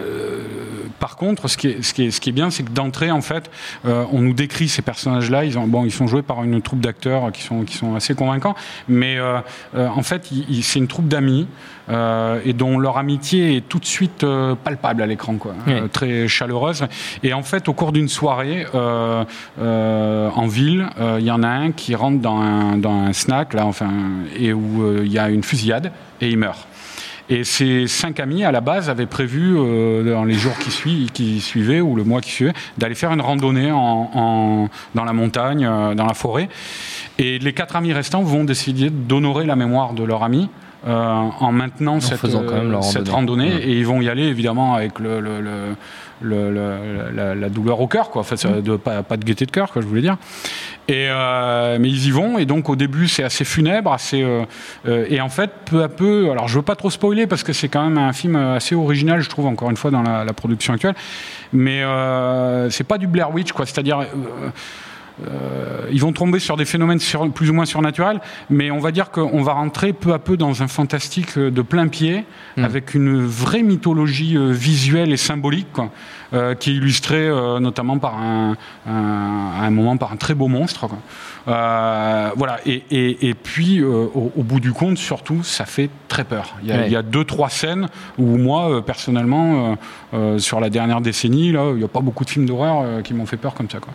par 0.98 1.16
contre, 1.16 1.48
ce 1.48 1.57
qui 1.57 1.68
est, 1.68 2.33
bien, 2.33 2.50
c'est 2.50 2.62
que 2.62 2.70
d'entrée, 2.70 3.11
en 3.11 3.20
fait, 3.20 3.50
euh, 3.87 4.05
on 4.12 4.20
nous 4.20 4.35
décrit 4.35 4.68
ces 4.68 4.83
personnages-là. 4.83 5.44
Ils, 5.44 5.52
sont 5.92 6.07
joués 6.07 6.22
par 6.22 6.44
une 6.44 6.62
troupe 6.62 6.81
d'acteurs 6.81 7.33
qui 7.33 7.42
sont, 7.42 7.62
qui 7.64 7.76
sont 7.76 7.94
assez 7.94 8.14
convaincants, 8.14 8.55
mais 8.88 9.18
en 9.74 10.02
fait, 10.02 10.28
c'est 10.62 10.78
une 10.78 10.88
troupe 10.88 11.09
d'amis 11.09 11.48
euh, 11.90 12.40
et 12.45 12.53
dont 12.53 12.79
leur 12.79 12.97
amitié 12.99 13.57
est 13.57 13.68
tout 13.68 13.79
de 13.79 13.85
suite 13.85 14.25
euh, 14.25 14.55
palpable 14.55 15.03
à 15.03 15.07
l'écran, 15.07 15.35
quoi, 15.35 15.53
Oui. 15.66 15.73
Euh, 15.75 15.88
très 15.88 16.29
chaleureuse. 16.29 16.85
Et 17.23 17.33
en 17.33 17.42
fait, 17.42 17.68
au 17.68 17.73
cours 17.73 17.92
d'une 17.92 18.09
soirée 18.09 18.66
en 18.75 20.47
ville, 20.47 20.87
il 21.18 21.25
y 21.25 21.31
en 21.31 21.42
a 21.42 21.49
un 21.49 21.73
qui 21.73 21.95
rentre 21.95 22.21
dans 22.21 22.40
un, 22.40 22.77
dans 22.77 22.92
un 22.92 23.12
snack 23.12 23.55
là, 23.55 23.66
enfin, 23.66 23.90
et 24.38 24.53
où 24.53 25.03
il 25.03 25.12
y 25.12 25.18
a 25.18 25.29
une 25.29 25.42
fusillade 25.42 25.92
et 26.21 26.29
il 26.29 26.38
meurt. 26.38 26.66
Et 27.29 27.45
ces 27.45 27.87
cinq 27.87 28.21
amis, 28.21 28.45
à 28.45 28.51
la 28.53 28.61
base, 28.61 28.90
avaient 28.90 29.07
prévu, 29.07 29.55
euh, 29.57 30.12
dans 30.12 30.25
les 30.25 30.35
jours 30.35 30.53
qui, 30.59 31.09
qui 31.14 31.40
suivaient, 31.40 31.81
ou 31.81 31.95
le 31.95 32.05
mois 32.05 32.21
qui 32.21 32.31
suivait, 32.31 32.53
d'aller 32.79 32.97
faire 32.97 33.12
une 33.12 33.21
randonnée 33.23 33.71
en, 33.71 34.11
en- 34.12 34.68
dans 34.95 35.05
la 35.05 35.12
montagne, 35.12 35.64
euh, 35.64 35.95
dans 35.95 36.05
la 36.05 36.14
forêt. 36.14 36.49
Et 37.18 37.38
les 37.38 37.53
quatre 37.53 37.77
amis 37.77 37.92
restants 37.92 38.23
vont 38.23 38.45
décider 38.45 38.90
d'honorer 38.90 39.47
la 39.47 39.57
mémoire 39.57 39.95
de 39.95 40.03
leur 40.03 40.25
ami. 40.25 40.51
Euh, 40.87 41.07
en 41.38 41.53
maintenant 41.53 42.01
cette, 42.01 42.18
faisant 42.18 42.42
quand 42.47 42.55
même 42.57 42.71
leur 42.73 42.83
cette 42.85 43.09
randonnée. 43.09 43.51
randonnée 43.51 43.64
et 43.64 43.79
ils 43.79 43.87
vont 43.87 44.01
y 44.01 44.09
aller 44.09 44.25
évidemment 44.25 44.75
avec 44.75 44.99
le, 44.99 45.21
le- 45.21 45.40
le- 45.40 45.77
le- 46.21 46.51
le- 46.53 47.11
la, 47.14 47.35
la 47.35 47.49
douleur 47.49 47.81
au 47.81 47.87
cœur 47.87 48.11
quoi. 48.11 48.21
En 48.21 48.25
fait 48.25 48.37
ça- 48.37 48.61
de, 48.61 48.77
pas, 48.77 49.03
pas 49.03 49.16
de 49.16 49.25
gaieté 49.25 49.45
de 49.47 49.51
cœur 49.51 49.71
quoi 49.73 49.83
je 49.83 49.87
voulais 49.87 50.01
dire. 50.03 50.16
Et 50.88 51.07
euh, 51.09 51.79
mais 51.81 51.88
ils 51.88 52.07
y 52.07 52.11
vont 52.11 52.38
et 52.38 52.45
donc 52.47 52.68
au 52.68 52.75
début 52.77 53.07
c'est 53.09 53.23
assez 53.23 53.45
funèbre 53.45 53.92
assez 53.92 54.23
euh, 54.23 54.42
euh, 54.88 55.07
et 55.09 55.21
en 55.21 55.29
fait 55.29 55.51
peu 55.64 55.83
à 55.85 55.88
peu 55.88 56.31
alors 56.31 56.49
je 56.49 56.57
veux 56.57 56.62
pas 56.64 56.75
trop 56.77 56.90
spoiler 56.90 57.27
parce 57.29 57.45
que 57.45 57.53
c'est 57.53 57.68
quand 57.68 57.85
même 57.85 57.99
un 57.99 58.12
film 58.12 58.35
assez 58.37 58.75
original 58.75 59.21
je 59.21 59.29
trouve 59.29 59.47
encore 59.47 59.71
une 59.71 59.77
fois 59.77 59.90
dans 59.92 60.03
la, 60.03 60.25
la 60.25 60.33
production 60.33 60.75
actuelle 60.75 60.95
mais 61.53 61.83
c'est 62.71 62.85
pas 62.87 62.99
du 62.99 63.07
Blair 63.07 63.33
Witch 63.33 63.53
quoi. 63.53 63.66
C'est-à-dire 63.66 64.05
euh, 65.29 65.87
ils 65.92 66.01
vont 66.01 66.12
tomber 66.12 66.38
sur 66.38 66.57
des 66.57 66.64
phénomènes 66.64 66.98
sur- 66.98 67.31
plus 67.31 67.51
ou 67.51 67.55
moins 67.55 67.64
surnaturels, 67.66 68.20
mais 68.51 68.70
on 68.70 68.79
va 68.79 68.92
dire 68.92 69.11
qu'on 69.11 69.42
va 69.42 69.53
rentrer 69.53 69.92
peu 69.92 70.12
à 70.12 70.18
peu 70.18 70.37
dans 70.37 70.62
un 70.62 70.68
fantastique 70.68 71.38
de 71.38 71.62
plein 71.62 71.88
pied, 71.88 72.25
Mm. 72.57 72.64
avec 72.64 72.94
une 72.94 73.25
vraie 73.25 73.62
mythologie 73.62 74.37
euh, 74.37 74.51
visuelle 74.53 75.12
et 75.12 75.16
symbolique, 75.16 75.72
quoi, 75.72 75.90
euh, 76.35 76.55
qui 76.55 76.70
est 76.70 76.75
illustrée 76.75 77.27
euh, 77.29 77.61
notamment 77.61 77.98
par 77.98 78.18
un, 78.20 78.57
un- 78.87 79.51
à 79.61 79.64
un 79.64 79.70
moment 79.70 79.96
par 79.96 80.12
un 80.12 80.16
très 80.16 80.35
beau 80.35 80.48
monstre. 80.48 80.87
quoi. 80.88 80.98
Euh, 81.48 82.31
voilà, 82.37 82.59
et, 82.66 82.83
et- 82.90 83.28
et 83.28 83.35
puis 83.35 83.81
euh, 83.81 83.87
au, 84.14 84.33
au 84.37 84.42
bout 84.42 84.61
du 84.61 84.72
compte, 84.72 84.96
surtout, 84.98 85.42
ça 85.42 85.64
fait 85.64 85.90
très 86.09 86.24
peur. 86.24 86.55
Il 86.62 86.68
y 86.68 86.72
a, 86.72 86.76
Ouais. 86.76 86.87
il 86.87 86.92
y 86.92 86.96
a 86.96 87.02
deux, 87.02 87.24
trois 87.24 87.48
scènes 87.48 87.88
où 88.18 88.37
moi, 88.37 88.70
euh, 88.70 88.81
personnellement, 88.81 89.76
sur 90.38 90.61
la 90.61 90.68
dernière 90.68 91.00
décennie, 91.00 91.52
là, 91.52 91.70
il 91.72 91.78
n'y 91.78 91.85
a 91.85 91.88
pas 91.88 92.00
beaucoup 92.00 92.24
de 92.24 92.31
films 92.31 92.44
d'horreur 92.46 93.02
qui 93.02 93.14
m'ont 93.14 93.24
fait 93.26 93.37
peur 93.38 93.55
comme 93.55 93.68
ça. 93.70 93.78
Quoi. 93.78 93.92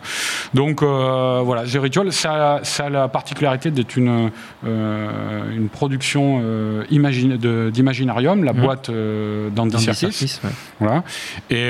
Donc 0.52 0.82
voilà, 0.82 1.62
The 1.64 1.76
Ritual, 1.80 2.12
ça, 2.12 2.60
ça 2.64 2.86
a 2.86 2.90
la 2.90 3.08
particularité 3.08 3.70
d'être 3.70 3.96
une, 3.96 4.30
une 4.64 5.68
production 5.70 6.42
d'Imaginarium, 6.90 8.44
la 8.44 8.52
Mhm. 8.52 8.60
boîte 8.60 8.90
d'Andy 8.90 9.78
Serkis. 9.94 10.40
Ouais. 10.44 10.50
Voilà. 10.80 11.04
Et, 11.50 11.68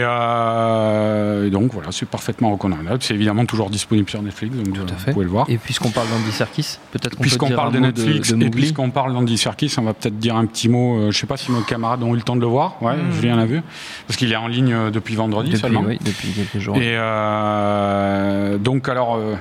et 1.46 1.50
donc 1.50 1.72
voilà, 1.72 1.88
c'est 1.92 2.08
parfaitement 2.08 2.50
recommandable. 2.52 2.98
C'est 3.02 3.14
évidemment 3.14 3.44
toujours 3.44 3.70
disponible 3.70 4.08
sur 4.08 4.22
Netflix, 4.22 4.56
donc 4.56 4.72
Tout 4.74 4.80
à 4.82 4.96
vous 5.06 5.12
pouvez 5.12 5.24
le 5.24 5.30
voir. 5.30 5.46
Et 5.50 5.58
puisqu'on 5.68 5.90
parle 5.90 6.08
d'Andy 6.08 6.32
Serkis, 6.32 6.78
peut-être 6.92 7.10
qu'on 7.10 7.16
peut 7.18 7.22
Puisqu'on 7.24 7.46
dire 7.48 7.56
parle 7.56 7.68
un 7.68 7.72
de 7.72 7.78
Netflix 7.80 8.30
de, 8.30 8.36
et 8.36 8.38
Mowgli. 8.38 8.50
puisqu'on 8.62 8.88
parle 8.88 9.12
d'Andy 9.12 9.36
Serkis, 9.36 9.74
on 9.76 9.82
va 9.82 9.92
peut-être 9.92 10.18
dire 10.18 10.34
un 10.34 10.46
petit 10.46 10.70
mot. 10.70 10.96
euh, 10.98 11.10
je 11.10 11.18
sais 11.18 11.26
pas 11.26 11.36
si 11.36 11.52
nos 11.52 11.60
camarades 11.60 12.02
ont 12.02 12.14
eu 12.14 12.16
le 12.16 12.22
temps 12.22 12.36
de 12.36 12.40
le 12.40 12.46
voir. 12.46 12.82
Ouais, 12.82 12.96
Mhm. 12.96 13.12
Julien 13.12 13.36
l'a 13.36 13.44
vu. 13.44 13.60
Parce 14.06 14.16
qu'il 14.16 14.32
est 14.32 14.36
en 14.36 14.48
ligne 14.48 14.72
euh, 14.72 14.90
depuis 14.90 15.14
vendredi 15.14 15.50
depuis, 15.50 15.60
seulement. 15.60 15.82
oui, 15.86 15.98
depuis 16.02 16.28
quelques 16.30 16.58
jours. 16.58 16.74
Et 16.78 16.96
euh, 16.96 18.58
donc, 18.58 18.88
alors, 18.88 19.16
euh, 19.16 19.34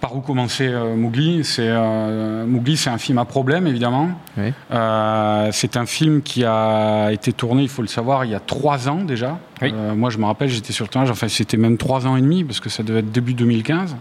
par 0.00 0.14
où 0.14 0.20
commencer 0.20 0.68
euh, 0.68 0.94
Mowgli? 0.94 1.42
C'est 1.44 1.66
euh, 1.68 2.46
Mowgli, 2.46 2.76
c'est 2.76 2.90
un 2.90 2.98
film 2.98 3.18
à 3.18 3.24
problème, 3.24 3.66
évidemment. 3.66 4.10
Oui. 4.36 4.52
Euh, 4.72 5.48
c'est 5.52 5.76
un 5.76 5.86
film 5.86 6.22
qui 6.22 6.44
a 6.44 7.10
été 7.10 7.32
tourné, 7.32 7.62
il 7.62 7.68
faut 7.68 7.82
le 7.82 7.88
savoir, 7.88 8.24
il 8.24 8.30
y 8.30 8.34
a 8.34 8.40
trois 8.40 8.88
ans 8.88 9.02
déjà. 9.02 9.38
Oui. 9.62 9.72
Euh, 9.74 9.94
moi, 9.94 10.10
je 10.10 10.18
me 10.18 10.26
rappelle, 10.26 10.48
j'étais 10.48 10.72
sur 10.72 10.84
le 10.84 10.90
tournage, 10.90 11.10
enfin, 11.10 11.28
c'était 11.28 11.56
même 11.56 11.76
trois 11.76 12.06
ans 12.06 12.16
et 12.16 12.20
demi, 12.20 12.44
parce 12.44 12.60
que 12.60 12.68
ça 12.68 12.82
devait 12.82 13.00
être 13.00 13.10
début 13.10 13.34
2015. 13.34 13.96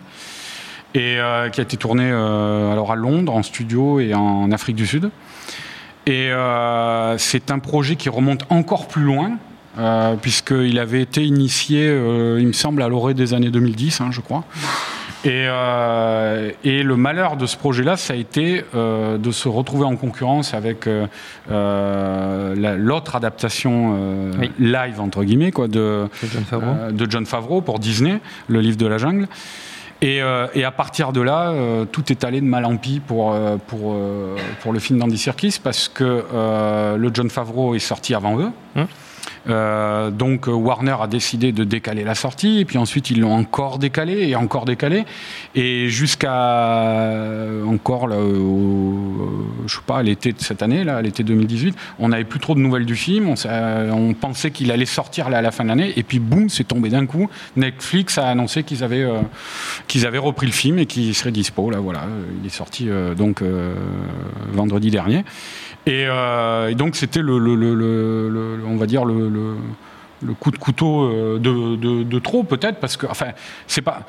Et 0.95 1.19
euh, 1.19 1.49
qui 1.49 1.59
a 1.59 1.63
été 1.63 1.77
tourné 1.77 2.09
euh, 2.09 2.71
alors 2.71 2.91
à 2.91 2.95
Londres, 2.95 3.35
en 3.35 3.43
studio 3.43 3.99
et 3.99 4.13
en 4.13 4.51
Afrique 4.51 4.75
du 4.77 4.87
Sud. 4.87 5.09
Et 6.07 6.31
euh, 6.31 7.17
c'est 7.17 7.51
un 7.51 7.59
projet 7.59 7.95
qui 7.95 8.09
remonte 8.09 8.45
encore 8.49 8.87
plus 8.87 9.03
loin, 9.03 9.37
puisqu'il 10.21 10.79
avait 10.79 11.01
été 11.01 11.25
initié, 11.25 11.87
il 11.87 12.47
me 12.47 12.53
semble, 12.53 12.81
à 12.81 12.87
l'orée 12.87 13.13
des 13.13 13.33
années 13.33 13.49
2010, 13.51 13.99
hein, 14.01 14.07
je 14.11 14.21
crois. 14.21 14.43
Et, 15.25 15.47
euh, 15.49 16.51
et 16.63 16.83
le 16.83 16.95
malheur 16.95 17.35
de 17.35 17.47
ce 17.47 17.57
projet-là, 17.57 17.97
ça 17.97 18.13
a 18.13 18.15
été 18.15 18.63
euh, 18.75 19.17
de 19.17 19.31
se 19.31 19.49
retrouver 19.49 19.83
en 19.83 19.95
concurrence 19.95 20.53
avec 20.53 20.85
euh, 20.87 21.07
la- 22.55 22.75
l'autre 22.75 23.15
adaptation 23.15 24.31
Oui. 24.39 24.51
live, 24.59 25.01
entre 25.01 25.23
guillemets, 25.23 25.51
quoi, 25.51 25.67
de, 25.67 26.07
De 26.21 26.27
Jon 26.31 26.41
Favreau. 26.47 26.91
de 26.91 27.07
John 27.11 27.25
Favreau 27.25 27.61
pour 27.61 27.79
Disney, 27.79 28.19
le 28.47 28.61
livre 28.61 28.77
de 28.77 28.85
la 28.85 28.99
jungle. 28.99 29.27
Et, 30.01 30.21
euh, 30.21 30.47
et 30.53 30.63
à 30.63 30.71
partir 30.71 31.13
de 31.13 31.21
là, 31.21 31.49
euh, 31.49 31.85
tout 31.85 32.11
est 32.11 32.23
allé 32.23 32.41
de 32.41 32.45
mal 32.45 32.65
en 32.65 32.75
pis 32.77 32.99
pour, 32.99 33.33
euh, 33.33 33.57
pour, 33.67 34.73
le 34.73 34.79
film 34.79 34.99
d'Andy 34.99 35.17
Serkis 35.17 35.59
parce 35.63 35.87
que 35.87 36.23
le 36.97 37.11
John 37.13 37.29
Favreau 37.29 37.75
est 37.75 37.79
sorti 37.79 38.13
avant 38.13 38.39
eux. 38.39 38.51
Hum. 38.75 38.87
Euh, 39.47 40.09
donc 40.09 40.47
euh, 40.47 40.51
Warner 40.51 40.95
a 40.99 41.05
décidé 41.07 41.51
de 41.51 41.63
décaler 41.63 42.03
la 42.03 42.15
sortie 42.15 42.59
et 42.61 42.65
puis 42.65 42.79
ensuite 42.79 43.11
ils 43.11 43.19
l'ont 43.21 43.35
encore 43.35 43.77
décalé 43.77 44.27
et 44.27 44.35
encore 44.35 44.65
décalé 44.65 45.03
et 45.53 45.87
jusqu'à 45.87 46.33
euh, 46.33 47.63
encore 47.65 48.07
là, 48.07 48.17
au- 48.17 49.45
je 49.67 49.75
sais 49.75 49.81
pas 49.85 50.01
l'été 50.01 50.31
de 50.33 50.41
cette 50.41 50.63
année 50.63 50.83
là, 50.83 50.99
l'été 51.01 51.23
2018, 51.23 51.75
on 51.99 52.09
n'avait 52.09 52.23
plus 52.23 52.39
trop 52.39 52.55
de 52.55 52.59
nouvelles 52.59 52.85
du 52.87 52.95
film, 52.95 53.29
on, 53.29 53.35
s'a- 53.35 53.83
on 53.93 54.13
pensait 54.15 54.49
qu'il 54.49 54.71
allait 54.71 54.85
sortir 54.85 55.29
là, 55.29 55.37
à 55.37 55.41
la 55.41 55.51
fin 55.51 55.63
de 55.63 55.69
l'année 55.69 55.93
et 55.95 56.01
puis 56.03 56.17
boum, 56.19 56.49
c'est 56.49 56.63
tombé 56.67 56.89
d'un 56.89 57.05
coup. 57.05 57.29
Netflix 57.55 58.17
a 58.17 58.27
annoncé 58.27 58.63
qu'ils 58.63 58.83
avaient 58.83 59.05
qu'ils 59.87 60.07
avaient 60.07 60.17
repris 60.17 60.47
le 60.47 60.53
film 60.53 60.79
et 60.79 60.85
qu'il 60.87 61.13
serait 61.13 61.31
dispo 61.31 61.69
là 61.69 61.77
voilà, 61.79 62.01
il 62.41 62.47
est 62.47 62.49
sorti 62.49 62.87
donc 63.15 63.43
vendredi 64.51 64.89
dernier. 64.89 65.23
Et, 65.87 66.05
euh, 66.07 66.69
et 66.69 66.75
donc 66.75 66.95
c'était 66.95 67.21
le, 67.21 67.37
le- 67.37 67.55
le- 67.55 67.75
le- 67.75 68.29
le- 68.29 68.65
on 68.67 68.75
va 68.77 68.85
dire 68.87 69.05
le, 69.05 69.29
le- 69.29 69.55
le 70.23 70.33
coup 70.33 70.49
de 70.51 70.57
couteau 70.57 71.03
euh, 71.03 71.37
de, 71.39 71.75
de- 71.75 72.03
de 72.03 72.19
trop 72.19 72.43
peut-être 72.43 72.79
parce 72.79 72.97
que 72.97 73.05
enfin 73.05 73.27
c'est 73.67 73.81
pas 73.81 73.99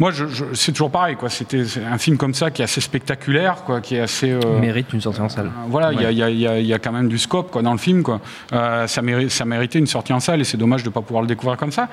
moi 0.00 0.10
je, 0.10 0.26
je- 0.26 0.46
c'est 0.54 0.72
toujours 0.72 0.90
pareil 0.90 1.14
quoi 1.16 1.28
c'était 1.28 1.62
un 1.88 1.98
film 1.98 2.16
comme 2.16 2.32
ça 2.34 2.50
qui 2.50 2.62
est 2.62 2.64
assez 2.64 2.80
spectaculaire 2.80 3.62
quoi 3.66 3.80
qui 3.82 3.94
est 3.94 4.00
assez 4.00 4.30
euh, 4.32 4.58
mérite 4.58 4.92
une 4.94 5.02
sortie 5.02 5.20
en 5.20 5.28
salle. 5.28 5.46
euh, 5.46 5.66
Voilà, 5.68 5.92
il 5.92 6.00
y 6.00 6.06
a- 6.06 6.10
il 6.10 6.18
y, 6.18 6.22
a- 6.22 6.30
y 6.30 6.46
a- 6.48 6.58
y 6.60 6.72
a 6.72 6.78
quand 6.80 6.90
même 6.92 7.08
du 7.08 7.18
scope 7.18 7.50
quoi, 7.52 7.60
dans 7.62 7.72
le 7.72 7.78
film. 7.78 8.02
Quoi. 8.02 8.20
Euh, 8.54 8.86
ça, 8.88 9.02
mérite, 9.02 9.30
ça 9.30 9.44
méritait 9.44 9.78
une 9.78 9.86
sortie 9.86 10.14
en 10.14 10.18
salle 10.20 10.40
et 10.40 10.44
c'est 10.44 10.56
dommage 10.56 10.82
de 10.82 10.88
ne 10.88 10.94
pas 10.94 11.02
pouvoir 11.02 11.22
le 11.22 11.28
découvrir 11.28 11.58
comme 11.58 11.70
ça. 11.72 11.88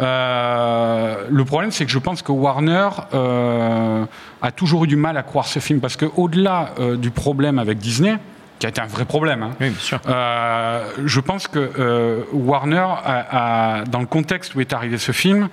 Euh, 0.00 1.24
le 1.28 1.44
problème, 1.44 1.70
c'est 1.72 1.84
que 1.84 1.90
je 1.90 1.98
pense 1.98 2.22
que 2.22 2.32
Warner 2.32 2.88
euh, 3.14 4.04
a 4.42 4.50
toujours 4.52 4.84
eu 4.84 4.86
du 4.86 4.96
mal 4.96 5.16
à 5.16 5.22
croire 5.22 5.46
ce 5.46 5.58
film 5.58 5.80
parce 5.80 5.96
qu'au-delà 5.96 6.70
euh, 6.78 6.96
du 6.96 7.10
problème 7.10 7.58
avec 7.58 7.78
Disney, 7.78 8.16
qui 8.58 8.66
a 8.66 8.68
été 8.70 8.80
un 8.80 8.86
vrai 8.86 9.04
problème, 9.04 9.42
hein, 9.42 9.50
Oui, 9.60 9.70
bien 9.70 9.78
sûr. 9.78 10.00
euh, 10.08 10.84
je 11.04 11.20
pense 11.20 11.46
que 11.48 11.58
euh, 11.78 12.22
Warner, 12.32 12.78
a, 13.04 13.78
a- 13.80 13.84
dans 13.84 14.00
le 14.00 14.06
contexte 14.06 14.54
où 14.54 14.60
est 14.60 14.72
arrivé 14.72 14.98
ce 14.98 15.12
film, 15.12 15.48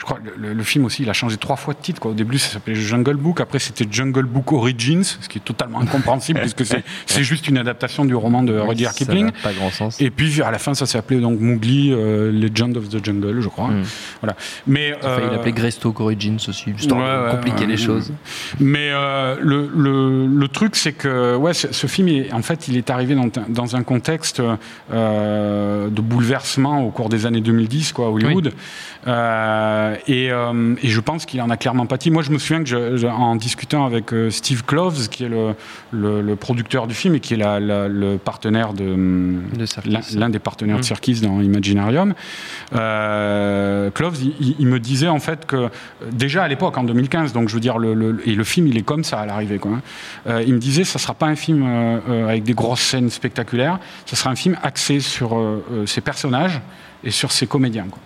je 0.00 0.04
crois 0.06 0.16
que 0.18 0.30
le, 0.40 0.54
le- 0.54 0.62
film 0.64 0.86
aussi, 0.86 1.02
il 1.02 1.10
a 1.10 1.12
changé 1.12 1.36
trois 1.36 1.56
fois 1.56 1.74
de 1.74 1.78
titre. 1.78 2.00
Quoi. 2.00 2.12
Au 2.12 2.14
début, 2.14 2.38
ça 2.38 2.48
s'appelait 2.54 2.74
Jungle 2.74 3.16
Book, 3.16 3.40
après 3.40 3.58
c'était 3.58 3.86
Jungle 3.90 4.24
Book 4.24 4.50
Origins, 4.52 5.02
ce 5.04 5.28
qui 5.28 5.38
est 5.38 5.42
totalement 5.44 5.80
incompréhensible 5.80 6.40
puisque 6.40 6.64
c'est 6.64 7.22
juste 7.22 7.48
une 7.48 7.58
adaptation 7.58 8.04
du 8.06 8.14
roman 8.14 8.42
de 8.42 8.56
Rudyard 8.58 8.92
Ça 8.92 8.98
Kipling. 9.04 9.30
pas 9.42 9.52
grand 9.52 9.70
sens. 9.70 10.00
Et 10.00 10.10
puis 10.10 10.40
à 10.42 10.50
la 10.50 10.58
fin, 10.58 10.72
ça 10.74 10.86
s'appelait 10.86 11.20
donc 11.20 11.38
Mowgli, 11.38 11.92
euh, 11.92 12.32
Legend 12.32 12.76
of 12.78 12.88
the 12.88 13.04
Jungle, 13.04 13.40
je 13.40 13.48
crois. 13.48 13.68
Mm. 13.68 13.82
Voilà. 14.22 14.36
Mais 14.66 14.88
Il 14.88 15.06
a 15.06 15.10
failli 15.14 15.26
euh, 15.26 15.30
l'appeler 15.32 15.52
Greystoke 15.52 16.00
Origins 16.00 16.38
aussi, 16.48 16.70
histoire 16.70 17.26
Ouais, 17.26 17.30
compliquer 17.32 17.66
les 17.66 17.76
choses. 17.76 18.12
Mais 18.58 18.88
euh, 18.92 19.36
le, 19.40 19.70
le, 19.76 20.26
le 20.26 20.48
truc, 20.48 20.76
c'est 20.76 20.92
que 20.92 21.36
ouais, 21.36 21.52
ce, 21.52 21.72
ce 21.72 21.86
film, 21.86 22.08
il 22.08 22.18
est- 22.26 22.32
en 22.32 22.42
fait, 22.42 22.68
il 22.68 22.76
est 22.78 22.88
arrivé 22.90 23.14
dans, 23.14 23.24
un- 23.26 23.48
dans 23.48 23.76
un 23.76 23.82
contexte 23.82 24.40
euh, 24.92 25.88
de 25.90 26.00
bouleversement 26.00 26.84
au 26.86 26.90
cours 26.90 27.08
des 27.08 27.26
années 27.26 27.40
2010, 27.40 27.92
quoi, 27.92 28.06
à 28.06 28.08
Hollywood. 28.10 28.52
Euh, 29.06 29.96
et, 30.06 30.30
euh, 30.30 30.74
et 30.82 30.88
je 30.88 31.00
pense 31.00 31.24
qu'il 31.24 31.40
en 31.40 31.48
a 31.48 31.56
clairement 31.56 31.86
pâti. 31.86 32.10
Moi, 32.10 32.22
je 32.22 32.30
me 32.30 32.38
souviens 32.38 32.62
que 32.62 32.68
je- 32.68 32.96
je- 32.98 33.06
en 33.06 33.34
discutant 33.36 33.86
avec 33.86 34.12
euh, 34.12 34.30
Steve 34.30 34.62
Kloves, 34.64 35.08
qui 35.08 35.24
est 35.24 35.28
le, 35.28 35.54
le, 35.90 36.20
le 36.20 36.36
producteur 36.36 36.86
du 36.86 36.94
film 36.94 37.14
et 37.14 37.20
qui 37.20 37.32
est 37.34 37.36
la- 37.38 37.60
la- 37.60 37.88
le 37.88 38.18
partenaire 38.18 38.74
de, 38.74 38.84
De 39.54 40.18
l'un 40.18 40.28
des 40.28 40.38
partenaires 40.38 40.76
de 40.76 40.80
Mm. 40.80 40.84
Serkis 40.84 41.20
dans 41.22 41.40
Imaginarium, 41.40 42.12
euh, 42.74 43.90
Kloves, 43.90 44.18
il, 44.58 44.66
me 44.66 44.78
disait 44.78 45.08
en 45.08 45.18
fait 45.18 45.46
que 45.46 45.68
déjà 46.12 46.44
à 46.44 46.48
l'époque, 46.48 46.76
en 46.78 46.84
2015, 46.84 47.32
donc 47.32 47.48
je 47.48 47.54
veux 47.54 47.60
dire, 47.60 47.78
le, 47.78 48.20
et 48.26 48.34
le 48.34 48.44
film, 48.44 48.66
il 48.66 48.76
est 48.76 48.82
comme 48.82 49.04
ça 49.04 49.20
à 49.20 49.26
l'arrivée, 49.26 49.58
quoi. 49.58 49.72
hein. 50.26 50.40
Il 50.46 50.54
me 50.54 50.58
disait, 50.58 50.84
ça 50.84 50.98
sera 50.98 51.14
pas 51.14 51.26
un 51.26 51.36
film 51.36 51.66
avec 52.28 52.42
des 52.44 52.52
grosses 52.54 52.80
scènes 52.82 53.10
spectaculaires, 53.10 53.78
ça 54.06 54.16
sera 54.16 54.30
un 54.30 54.36
film 54.36 54.56
axé 54.62 55.00
sur 55.00 55.38
ses 55.86 56.00
personnages 56.00 56.60
et 57.04 57.10
sur 57.10 57.32
ses 57.32 57.46
comédiens, 57.46 57.86
quoi. 57.90 57.98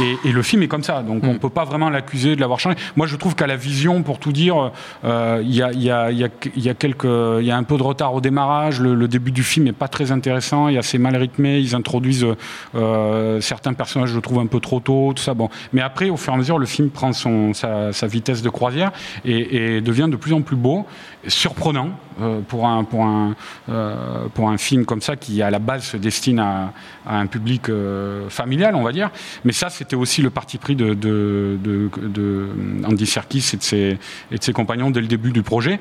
Et, 0.00 0.28
et 0.28 0.32
le 0.32 0.42
film 0.42 0.62
est 0.62 0.68
comme 0.68 0.82
ça, 0.82 1.02
donc 1.02 1.24
on 1.24 1.32
ne 1.32 1.38
peut 1.38 1.48
pas 1.48 1.64
vraiment 1.64 1.90
l'accuser 1.90 2.36
de 2.36 2.40
l'avoir 2.40 2.60
changé. 2.60 2.76
Moi, 2.96 3.06
je 3.06 3.16
trouve 3.16 3.34
qu'à 3.34 3.46
la 3.46 3.56
vision, 3.56 4.02
pour 4.02 4.18
tout 4.18 4.32
dire, 4.32 4.72
euh, 5.04 5.40
il 5.42 5.54
y, 5.54 5.62
a, 5.62 5.72
il 5.72 5.82
y, 5.82 5.90
a, 5.90 6.10
il 6.10 6.18
y, 6.18 6.24
a, 6.24 6.28
il 6.56 6.62
y 6.62 6.68
a 6.68 6.74
quelques, 6.74 7.04
il 7.04 7.44
y 7.44 7.50
a 7.50 7.56
un 7.56 7.62
peu 7.62 7.76
de 7.76 7.82
retard 7.82 8.14
au 8.14 8.20
démarrage. 8.20 8.80
Le, 8.80 8.94
le 8.94 9.08
début 9.08 9.32
du 9.32 9.42
film 9.42 9.66
est 9.66 9.72
pas 9.72 9.88
très 9.88 10.12
intéressant. 10.12 10.68
Il 10.68 10.76
est 10.76 10.78
assez 10.78 10.98
mal 10.98 11.16
rythmé. 11.16 11.58
Ils 11.58 11.74
introduisent 11.74 12.26
euh, 12.74 13.40
certains 13.40 13.72
personnages, 13.72 14.10
je 14.10 14.20
trouve 14.20 14.38
un 14.38 14.46
peu 14.46 14.60
trop 14.60 14.80
tôt, 14.80 15.12
tout 15.14 15.22
ça. 15.22 15.34
Bon, 15.34 15.48
mais 15.72 15.80
après, 15.80 16.10
au 16.10 16.16
fur 16.16 16.32
et 16.32 16.36
à 16.36 16.38
mesure, 16.38 16.58
le 16.58 16.66
film 16.66 16.90
prend 16.90 17.12
son, 17.12 17.54
sa, 17.54 17.92
sa 17.92 18.06
vitesse 18.06 18.42
de 18.42 18.50
croisière 18.50 18.92
et, 19.24 19.76
et 19.76 19.80
devient 19.80 20.08
de 20.10 20.16
plus 20.16 20.32
en 20.32 20.42
plus 20.42 20.56
beau, 20.56 20.86
surprenant 21.26 21.90
euh, 22.20 22.40
pour 22.40 22.66
un 22.66 22.84
pour 22.84 23.04
un 23.04 23.34
euh, 23.68 24.28
pour 24.34 24.48
un 24.50 24.58
film 24.58 24.84
comme 24.84 25.00
ça 25.00 25.16
qui 25.16 25.42
à 25.42 25.50
la 25.50 25.58
base 25.58 25.84
se 25.84 25.96
destine 25.96 26.38
à, 26.38 26.72
à 27.06 27.18
un 27.18 27.26
public 27.26 27.68
euh, 27.68 28.28
familial, 28.28 28.74
on 28.74 28.82
va 28.82 28.92
dire. 28.92 29.10
Mais 29.44 29.52
ça, 29.52 29.70
c'était 29.70 29.96
aussi 29.96 30.22
le 30.22 30.30
parti 30.30 30.58
pris 30.58 30.76
de, 30.76 30.94
de, 30.94 31.58
de, 31.62 31.90
de 32.02 32.48
Andy 32.84 33.06
Serkis 33.06 33.50
et 33.54 33.56
de, 33.56 33.62
ses, 33.62 33.98
et 34.30 34.38
de 34.38 34.42
ses 34.42 34.52
compagnons 34.52 34.90
dès 34.90 35.00
le 35.00 35.06
début 35.06 35.32
du 35.32 35.42
projet. 35.42 35.80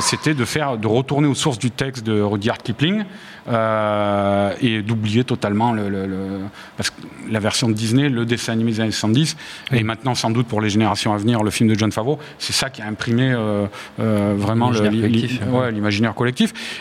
C'était 0.00 0.34
de 0.34 0.44
faire, 0.44 0.78
de 0.78 0.86
retourner 0.86 1.28
aux 1.28 1.34
sources 1.34 1.58
du 1.58 1.70
texte 1.70 2.04
de 2.04 2.20
Rudyard 2.20 2.58
Kipling 2.58 3.04
euh, 3.48 4.52
et 4.60 4.82
d'oublier 4.82 5.24
totalement 5.24 5.72
le, 5.72 5.88
le- 5.88 6.06
le- 6.06 6.40
parce 6.76 6.90
que 6.90 6.96
la 7.30 7.40
version 7.40 7.68
de 7.68 7.74
Disney, 7.74 8.08
le 8.08 8.24
dessin 8.24 8.52
animé 8.52 8.72
des 8.72 8.80
années 8.80 8.90
70, 8.90 9.36
et 9.72 9.82
maintenant 9.82 10.14
sans 10.14 10.30
doute 10.30 10.46
pour 10.46 10.60
les 10.60 10.70
générations 10.70 11.12
à 11.12 11.16
venir, 11.18 11.42
le 11.42 11.50
film 11.50 11.68
de 11.68 11.74
John 11.78 11.92
Favreau, 11.92 12.18
c'est 12.38 12.52
ça 12.52 12.70
qui 12.70 12.82
a 12.82 12.86
imprimé 12.86 13.30
euh, 13.32 13.66
euh, 14.00 14.34
vraiment 14.36 14.70
L'imaginaire 14.70 14.92
li- 14.92 15.00
collectif, 15.00 15.40
ouais. 15.42 15.72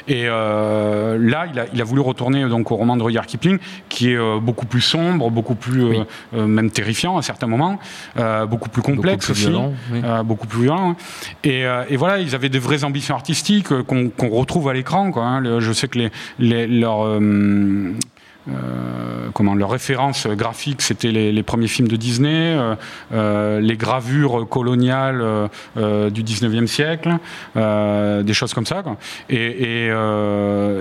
Et 0.07 0.25
là, 0.25 1.45
il 1.51 1.59
a, 1.59 1.65
il 1.73 1.81
a 1.81 1.83
voulu 1.83 2.01
retourner 2.01 2.47
donc 2.47 2.71
au 2.71 2.75
roman 2.75 2.97
de 2.97 3.03
Rudyard 3.03 3.25
Kipling, 3.25 3.59
qui 3.89 4.11
est 4.11 4.39
beaucoup 4.39 4.65
plus 4.65 4.81
sombre, 4.81 5.29
beaucoup 5.29 5.55
plus 5.55 5.83
Oui. 5.83 5.99
même 6.33 6.71
terrifiant 6.71 7.17
à 7.17 7.21
certains 7.21 7.47
moments, 7.47 7.79
beaucoup 8.49 8.69
plus 8.69 8.81
complexe 8.81 9.25
plus 9.25 9.31
aussi, 9.33 9.41
violent, 9.41 9.73
oui. 9.91 10.01
beaucoup 10.25 10.47
plus 10.47 10.63
violent. 10.63 10.91
hein. 10.91 10.95
Et, 11.43 11.61
et 11.89 11.97
voilà, 11.97 12.19
ils 12.19 12.35
avaient 12.35 12.49
des 12.49 12.59
vraies 12.59 12.83
ambitions 12.83 13.15
artistiques 13.15 13.67
qu'on 13.83 14.11
retrouve 14.29 14.69
à 14.69 14.73
l'écran. 14.73 15.11
hein. 15.15 15.59
Je 15.59 15.71
sais 15.73 15.87
que 15.87 15.99
les, 15.99 16.09
les- 16.39 16.56
leurs 16.65 17.19
euh, 18.49 19.29
comment 19.33 19.55
leurs 19.55 19.69
références 19.71 20.27
graphiques, 20.27 20.81
c'était 20.81 21.11
les, 21.11 21.31
les 21.31 21.43
premiers 21.43 21.67
films 21.67 21.87
de 21.87 21.95
Disney, 21.95 22.29
euh, 22.55 22.75
euh, 23.13 23.59
les 23.59 23.75
gravures 23.77 24.47
coloniales 24.49 25.21
euh, 25.21 26.09
du 26.09 26.23
19e 26.23 26.67
siècle, 26.67 27.17
des 27.55 28.33
choses 28.33 28.53
comme 28.53 28.65
ça. 28.65 28.83
quoi. 28.83 28.97
Et, 29.29 29.35
et, 29.35 29.87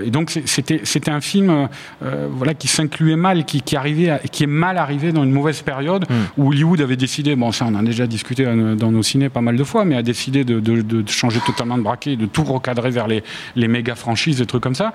et 0.05 0.09
donc 0.11 0.31
c'était 0.45 1.11
un 1.11 1.21
film 1.21 1.67
voilà 2.31 2.53
qui 2.53 2.67
s'incluait 2.67 3.15
mal, 3.15 3.45
qui, 3.45 3.61
qui 3.61 3.75
arrivait, 3.75 4.09
à- 4.09 4.19
qui 4.19 4.43
est 4.43 4.47
mal 4.47 4.77
arrivé 4.77 5.11
dans 5.11 5.23
une 5.23 5.31
mauvaise 5.31 5.61
période 5.61 6.05
où 6.37 6.49
Hollywood 6.49 6.81
avait 6.81 6.95
décidé, 6.95 7.35
bon 7.35 7.51
ça 7.51 7.65
on 7.67 7.75
en 7.75 7.79
a 7.79 7.83
déjà 7.83 8.07
discuté 8.07 8.45
dans 8.45 8.91
nos 8.91 9.03
ciné 9.03 9.29
pas 9.29 9.41
mal 9.41 9.55
de 9.57 9.63
fois, 9.63 9.85
mais 9.85 9.95
a 9.95 10.03
décidé 10.03 10.43
de, 10.43 10.59
de- 10.59 10.81
de 10.81 11.09
changer 11.09 11.39
totalement 11.45 11.77
de 11.77 11.83
braquet, 11.83 12.15
de 12.15 12.25
tout 12.25 12.43
recadrer 12.43 12.89
vers 12.91 13.07
les, 13.07 13.23
les 13.55 13.67
méga 13.67 13.95
franchises, 13.95 14.37
des 14.37 14.45
trucs 14.45 14.63
comme 14.63 14.75
ça. 14.75 14.93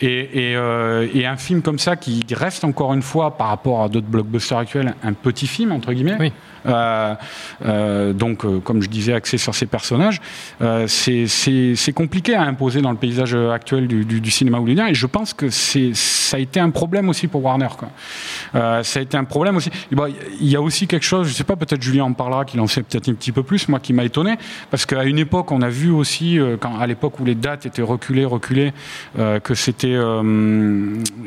Et 0.00 0.54
un 0.56 1.36
film 1.36 1.62
comme 1.62 1.78
ça 1.78 1.96
qui 1.96 2.11
reste 2.34 2.64
encore 2.64 2.92
une 2.94 3.02
fois 3.02 3.36
par 3.36 3.48
rapport 3.48 3.82
à 3.82 3.88
d'autres 3.88 4.06
blockbusters 4.06 4.58
actuels 4.58 4.94
un 5.02 5.12
petit 5.12 5.46
film 5.46 5.72
entre 5.72 5.92
guillemets. 5.92 6.16
Oui. 6.20 6.32
Euh, 6.64 7.14
euh, 7.66 8.12
donc, 8.12 8.44
euh, 8.44 8.60
comme 8.60 8.82
je 8.82 8.88
disais, 8.88 9.12
axé 9.14 9.36
sur 9.36 9.52
ces 9.54 9.66
personnages, 9.66 10.20
c'est- 10.86 11.92
compliqué 11.92 12.34
à 12.34 12.42
imposer 12.42 12.80
dans 12.80 12.90
le 12.92 12.96
paysage 12.96 13.34
actuel 13.34 13.86
du, 13.88 14.04
du- 14.04 14.20
du 14.20 14.30
cinéma 14.30 14.58
hollywoodien. 14.58 14.86
Et 14.88 14.94
je 14.94 15.06
pense 15.06 15.34
que 15.34 15.50
ça 15.50 16.36
a 16.36 16.40
été 16.40 16.60
un 16.60 16.70
problème 16.70 17.08
aussi 17.08 17.26
pour 17.28 17.44
Warner. 17.44 17.68
Quoi. 17.76 17.88
Ça 18.82 18.98
a 19.00 19.02
été 19.02 19.16
un 19.16 19.24
problème 19.24 19.56
aussi. 19.56 19.70
Bon, 19.90 20.06
Il 20.40 20.48
y 20.48 20.56
a 20.56 20.60
aussi 20.62 20.86
quelque 20.86 21.04
chose, 21.04 21.28
je 21.28 21.32
sais 21.32 21.44
pas, 21.44 21.56
peut-être 21.56 21.82
Julien 21.82 22.04
en 22.04 22.12
parlera, 22.12 22.44
qu'il 22.44 22.60
en 22.60 22.66
sait 22.66 22.82
peut-être 22.82 23.08
un 23.08 23.14
petit 23.14 23.32
peu 23.32 23.42
plus, 23.42 23.68
moi 23.68 23.78
qui 23.80 23.92
m'a 23.92 24.04
étonné, 24.04 24.36
parce 24.70 24.86
qu'à 24.86 25.04
une 25.04 25.18
époque, 25.18 25.50
on 25.52 25.62
a 25.62 25.68
vu 25.68 25.90
aussi, 25.90 26.38
quand, 26.60 26.78
à 26.78 26.86
l'époque 26.86 27.18
où 27.20 27.24
les 27.24 27.34
dates 27.34 27.66
étaient 27.66 27.82
reculées, 27.82 28.24
reculées, 28.24 28.72
que 29.16 29.54
c'était 29.54 29.96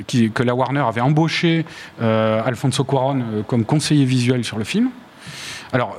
qui- 0.07 0.31
que 0.31 0.43
la 0.43 0.55
Warner 0.55 0.74
avait 0.83 1.01
embauché 1.01 1.65
euh, 2.01 2.41
Alfonso 2.45 2.83
Cuarón 2.83 3.21
euh, 3.21 3.43
comme 3.43 3.65
conseiller 3.65 4.05
visuel 4.05 4.43
sur 4.43 4.57
le 4.57 4.63
film. 4.63 4.89
Alors, 5.73 5.97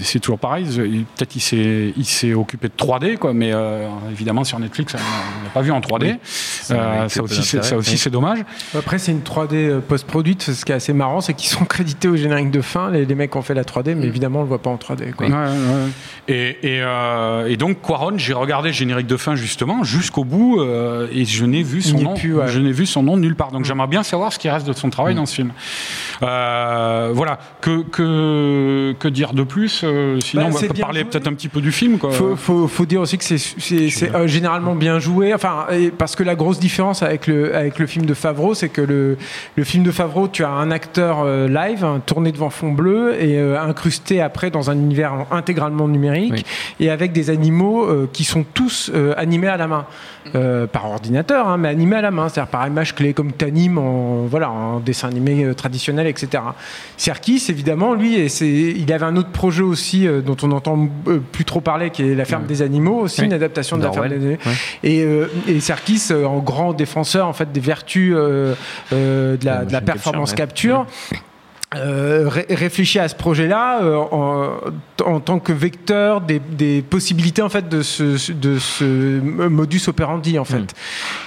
c'est 0.00 0.20
toujours 0.20 0.38
pareil, 0.38 0.66
il- 0.66 1.04
peut-être 1.04 1.36
il 1.36 2.04
s'est, 2.04 2.34
occupé 2.34 2.68
de 2.68 2.72
3D, 2.76 3.16
quoi, 3.16 3.32
mais 3.32 3.50
euh, 3.52 3.86
évidemment 4.10 4.44
sur 4.44 4.58
Netflix, 4.58 4.94
on 4.94 5.44
n'a 5.44 5.50
pas 5.52 5.60
vu 5.60 5.70
en 5.72 5.80
3D. 5.80 6.16
ça 6.22 6.74
Euh, 6.74 7.08
ça 7.08 7.22
aussi, 7.22 7.42
c'est, 7.42 7.56
d'intérêt, 7.58 7.70
ça 7.70 7.76
aussi, 7.76 7.90
oui. 7.92 7.98
c'est 7.98 8.10
dommage. 8.10 8.38
Après, 8.76 8.98
c'est 8.98 9.12
une 9.12 9.20
3D 9.22 9.54
euh, 9.54 9.80
post-produite. 9.80 10.42
Ce 10.42 10.64
qui 10.64 10.72
est 10.72 10.76
assez 10.76 10.92
marrant, 10.92 11.20
c'est 11.20 11.34
qu'ils 11.34 11.48
sont 11.50 11.64
crédités 11.64 12.08
au 12.08 12.16
générique 12.16 12.50
de 12.50 12.60
fin, 12.60 12.90
les, 12.90 13.04
les 13.04 13.14
mecs 13.14 13.30
qui 13.32 13.36
ont 13.38 13.42
fait 13.42 13.54
la 13.54 13.64
3D, 13.64 13.94
mais 13.94 14.06
évidemment, 14.06 14.40
on 14.40 14.42
le 14.42 14.48
voit 14.48 14.62
pas 14.62 14.70
en 14.70 14.76
3D. 14.76 15.12
Quoi. 15.12 15.26
Ouais, 15.26 15.32
ouais, 15.32 15.38
ouais. 15.38 15.88
Et, 16.28 16.74
et, 16.76 16.82
euh, 16.82 17.46
et 17.48 17.56
donc 17.56 17.80
Quaron, 17.82 18.16
j'ai 18.18 18.34
regardé 18.34 18.68
le 18.68 18.74
générique 18.74 19.06
de 19.06 19.16
fin 19.16 19.34
justement 19.34 19.82
jusqu'au 19.84 20.24
bout 20.24 20.60
euh, 20.60 21.08
et 21.12 21.24
je 21.24 21.44
n'ai 21.44 21.62
vu 21.62 21.80
son 21.82 21.98
nom, 21.98 22.14
plus, 22.14 22.34
ouais. 22.34 22.48
je 22.48 22.58
n'ai 22.58 22.72
vu 22.72 22.86
son 22.86 23.02
nom 23.02 23.16
nulle 23.16 23.34
part. 23.34 23.50
Donc 23.50 23.64
j'aimerais 23.64 23.86
bien 23.88 24.02
savoir 24.02 24.32
ce 24.32 24.38
qui 24.38 24.48
reste 24.50 24.66
de 24.66 24.72
son 24.74 24.90
travail 24.90 25.14
dans 25.14 25.26
ce 25.26 25.34
film. 25.34 25.52
Euh, 26.22 27.10
voilà. 27.14 27.38
Que, 27.60 27.82
que 27.82 28.94
que 28.98 29.07
dire 29.10 29.32
de 29.32 29.42
plus 29.42 29.82
euh, 29.84 30.18
Sinon, 30.20 30.42
Bah, 30.42 30.48
on 30.52 30.54
va 30.54 30.68
bien 30.68 30.84
parler 30.84 31.04
peut-être 31.04 31.26
un 31.28 31.34
petit 31.34 31.48
peu 31.48 31.60
du 31.60 31.72
film. 31.72 31.98
Quoi. 31.98 32.10
Faut, 32.10 32.36
faut, 32.36 32.68
faut 32.68 32.86
dire 32.86 33.00
aussi 33.00 33.18
que 33.18 33.24
c'est- 33.24 34.14
euh, 34.14 34.26
généralement 34.26 34.74
bien 34.74 34.98
joué. 34.98 35.32
Enfin, 35.34 35.66
et 35.72 35.90
parce 35.90 36.16
que 36.16 36.22
la 36.22 36.34
grosse 36.34 36.58
différence 36.58 37.02
avec 37.02 37.26
le, 37.26 37.54
avec 37.54 37.78
le 37.78 37.86
film 37.86 38.06
de 38.06 38.14
Favreau, 38.14 38.54
c'est 38.54 38.68
que 38.68 38.80
le, 38.80 39.16
le 39.56 39.64
film 39.64 39.84
de 39.84 39.90
Favreau, 39.90 40.28
tu 40.28 40.44
as 40.44 40.50
un 40.50 40.70
acteur 40.70 41.22
euh, 41.24 41.48
live, 41.48 41.84
hein, 41.84 42.00
tourné 42.04 42.32
devant 42.32 42.50
fond 42.50 42.72
bleu 42.72 43.14
et 43.20 43.38
euh, 43.38 43.60
incrusté 43.60 44.20
après 44.20 44.50
dans 44.50 44.70
un 44.70 44.74
univers 44.74 45.12
intégralement 45.30 45.88
numérique 45.88 46.32
Oui. 46.32 46.44
et 46.80 46.90
avec 46.90 47.12
des 47.12 47.30
animaux 47.30 47.84
euh, 47.84 48.08
qui 48.12 48.24
sont 48.24 48.44
tous 48.54 48.90
animés 49.16 49.48
à 49.48 49.56
la 49.56 49.66
main. 49.66 49.86
Par 50.72 50.84
ordinateur, 50.90 51.48
hein, 51.48 51.56
mais 51.56 51.68
animés 51.68 51.96
à 51.96 52.02
la 52.02 52.10
main, 52.10 52.28
c'est-à-dire 52.28 52.50
par 52.50 52.66
image 52.66 52.94
clé, 52.94 53.14
comme 53.14 53.32
tu 53.32 53.46
animes 53.46 53.78
en, 53.78 54.26
voilà, 54.26 54.50
en 54.50 54.78
dessin 54.78 55.08
animé 55.08 55.54
traditionnel, 55.56 56.06
etc. 56.06 56.42
Serkis, 56.98 57.46
évidemment, 57.48 57.94
lui, 57.94 58.16
et 58.16 58.26
il 58.42 58.92
avait 59.02 59.12
un 59.12 59.16
autre 59.16 59.30
projet 59.30 59.62
aussi 59.62 60.06
euh, 60.06 60.20
dont 60.20 60.36
on 60.42 60.48
n'entend 60.48 60.88
euh, 61.06 61.18
plus 61.32 61.44
trop 61.44 61.60
parler, 61.60 61.90
qui 61.90 62.02
est 62.02 62.14
La 62.14 62.24
ferme 62.24 62.46
des 62.46 62.62
animaux, 62.62 63.00
aussi 63.00 63.22
une 63.24 63.32
adaptation 63.32 63.76
de 63.76 63.84
La 63.84 63.92
ferme 63.92 64.08
des 64.08 64.14
animaux. 64.16 64.36
Et, 64.82 65.02
euh, 65.02 65.26
et 65.46 65.60
Serkis, 65.60 66.08
euh, 66.10 66.24
en 66.24 66.38
grand 66.38 66.72
défenseur 66.72 67.26
en 67.26 67.32
fait 67.32 67.52
des 67.52 67.60
vertus 67.60 68.14
de 68.14 68.54
la, 69.42 69.64
de 69.64 69.78
performance 69.80 70.34
capture, 70.34 70.86
capture. 70.86 71.22
Euh, 71.76 72.28
ré- 72.28 72.46
réfléchit 72.48 72.98
à 72.98 73.08
ce 73.08 73.14
projet-là 73.14 73.82
euh, 73.82 73.96
en, 73.96 74.52
en 75.04 75.20
tant 75.20 75.38
que 75.38 75.52
vecteur 75.52 76.22
des, 76.22 76.38
des 76.38 76.80
possibilités 76.80 77.42
en 77.42 77.50
fait 77.50 77.68
de 77.68 77.82
ce, 77.82 78.32
de 78.32 78.58
ce 78.58 79.20
modus 79.20 79.82
operandi 79.86 80.38
en 80.38 80.44
fait. 80.46 80.60
Mm. 80.60 80.66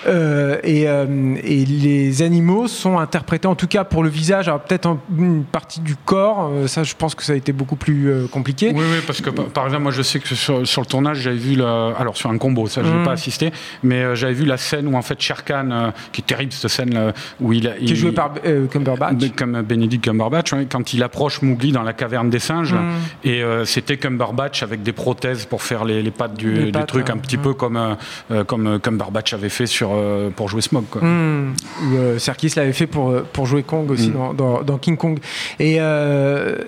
Euh, 0.07 0.57
et, 0.63 0.87
euh, 0.89 1.35
et 1.43 1.63
les 1.65 2.23
animaux 2.23 2.67
sont 2.67 2.97
interprétés 2.97 3.47
en 3.47 3.53
tout 3.53 3.67
cas 3.67 3.83
pour 3.83 4.01
le 4.03 4.09
visage, 4.09 4.47
alors 4.47 4.61
peut-être 4.61 4.97
une 5.15 5.43
partie 5.43 5.79
du 5.81 5.95
corps. 5.95 6.51
ça, 6.65 6.83
je 6.83 6.95
pense 6.95 7.13
que 7.13 7.23
ça 7.23 7.33
a 7.33 7.35
été 7.35 7.51
beaucoup 7.53 7.75
plus 7.75 8.11
compliqué. 8.31 8.71
Oui, 8.73 8.81
oui, 8.91 8.97
parce 9.05 9.21
que 9.21 9.29
par 9.29 9.65
exemple, 9.65 9.83
moi 9.83 9.91
je 9.91 10.01
sais 10.01 10.19
que 10.19 10.33
sur, 10.33 10.65
sur 10.67 10.81
le 10.81 10.87
tournage, 10.87 11.19
j'avais 11.19 11.35
vu, 11.37 11.55
la, 11.55 11.93
alors 11.99 12.17
sur 12.17 12.31
un 12.31 12.37
combo, 12.39 12.65
ça 12.67 12.81
je 12.83 12.89
n'ai 12.89 13.01
Mm. 13.01 13.03
pas 13.03 13.11
assisté, 13.11 13.51
mais 13.83 14.15
j'avais 14.15 14.33
vu 14.33 14.45
la 14.45 14.57
scène 14.57 14.87
où 14.87 14.95
en 14.97 15.01
fait 15.03 15.21
Shere 15.21 15.43
Khan, 15.45 15.91
qui 16.11 16.21
est 16.21 16.25
terrible 16.25 16.51
cette 16.51 16.71
scène 16.71 16.93
là, 16.95 17.13
où 17.39 17.53
il, 17.53 17.67
a- 17.67 17.71
Qui 17.73 17.85
est 17.85 17.89
il- 17.89 17.95
joué 17.95 18.11
par 18.11 18.31
Cumberbatch. 18.71 19.31
comme 19.35 19.61
Benedict 19.61 20.03
Cumberbatch, 20.03 20.30
ouais, 20.31 20.67
quand 20.69 20.93
il 20.93 21.03
approche 21.03 21.41
Mowgli 21.41 21.71
dans 21.71 21.83
la 21.83 21.93
caverne 21.93 22.29
des 22.29 22.39
singes, 22.39 22.73
Mm. 22.73 22.89
et 23.25 23.43
euh, 23.43 23.65
c'était 23.65 23.97
Cumberbatch 23.97 24.63
avec 24.63 24.81
des 24.83 24.93
prothèses 24.93 25.45
pour 25.45 25.61
faire 25.63 25.83
les, 25.85 26.01
les 26.01 26.11
pattes 26.11 26.35
du, 26.35 26.51
Les 26.53 26.65
du 26.65 26.71
pattes, 26.71 26.87
truc, 26.87 27.05
ouais. 27.07 27.11
un 27.11 27.17
petit 27.17 27.37
Mm. 27.37 27.41
peu 27.41 27.53
comme, 27.53 27.77
euh, 27.77 27.95
euh, 28.31 28.43
comme 28.43 28.67
euh, 28.67 28.79
Cumberbatch 28.79 29.33
avait 29.33 29.49
fait 29.49 29.65
sur, 29.65 29.91
euh, 29.93 30.29
pour 30.35 30.47
jouer 30.49 30.61
Smog. 30.61 30.85
Quoi. 30.89 31.01
Hmm. 31.01 31.53
Ou, 31.83 32.19
Serkis 32.19 32.53
l'avait 32.55 32.73
fait 32.73 32.87
pour, 32.87 33.13
pour 33.33 33.45
jouer 33.45 33.63
Kong 33.63 33.89
aussi 33.91 34.09
Mm. 34.09 34.13
dans, 34.13 34.33
dans- 34.33 34.61
dans 34.63 34.77
King 34.77 34.97
Kong. 34.97 35.19
Et, 35.59 35.75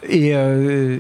et, 0.10 0.30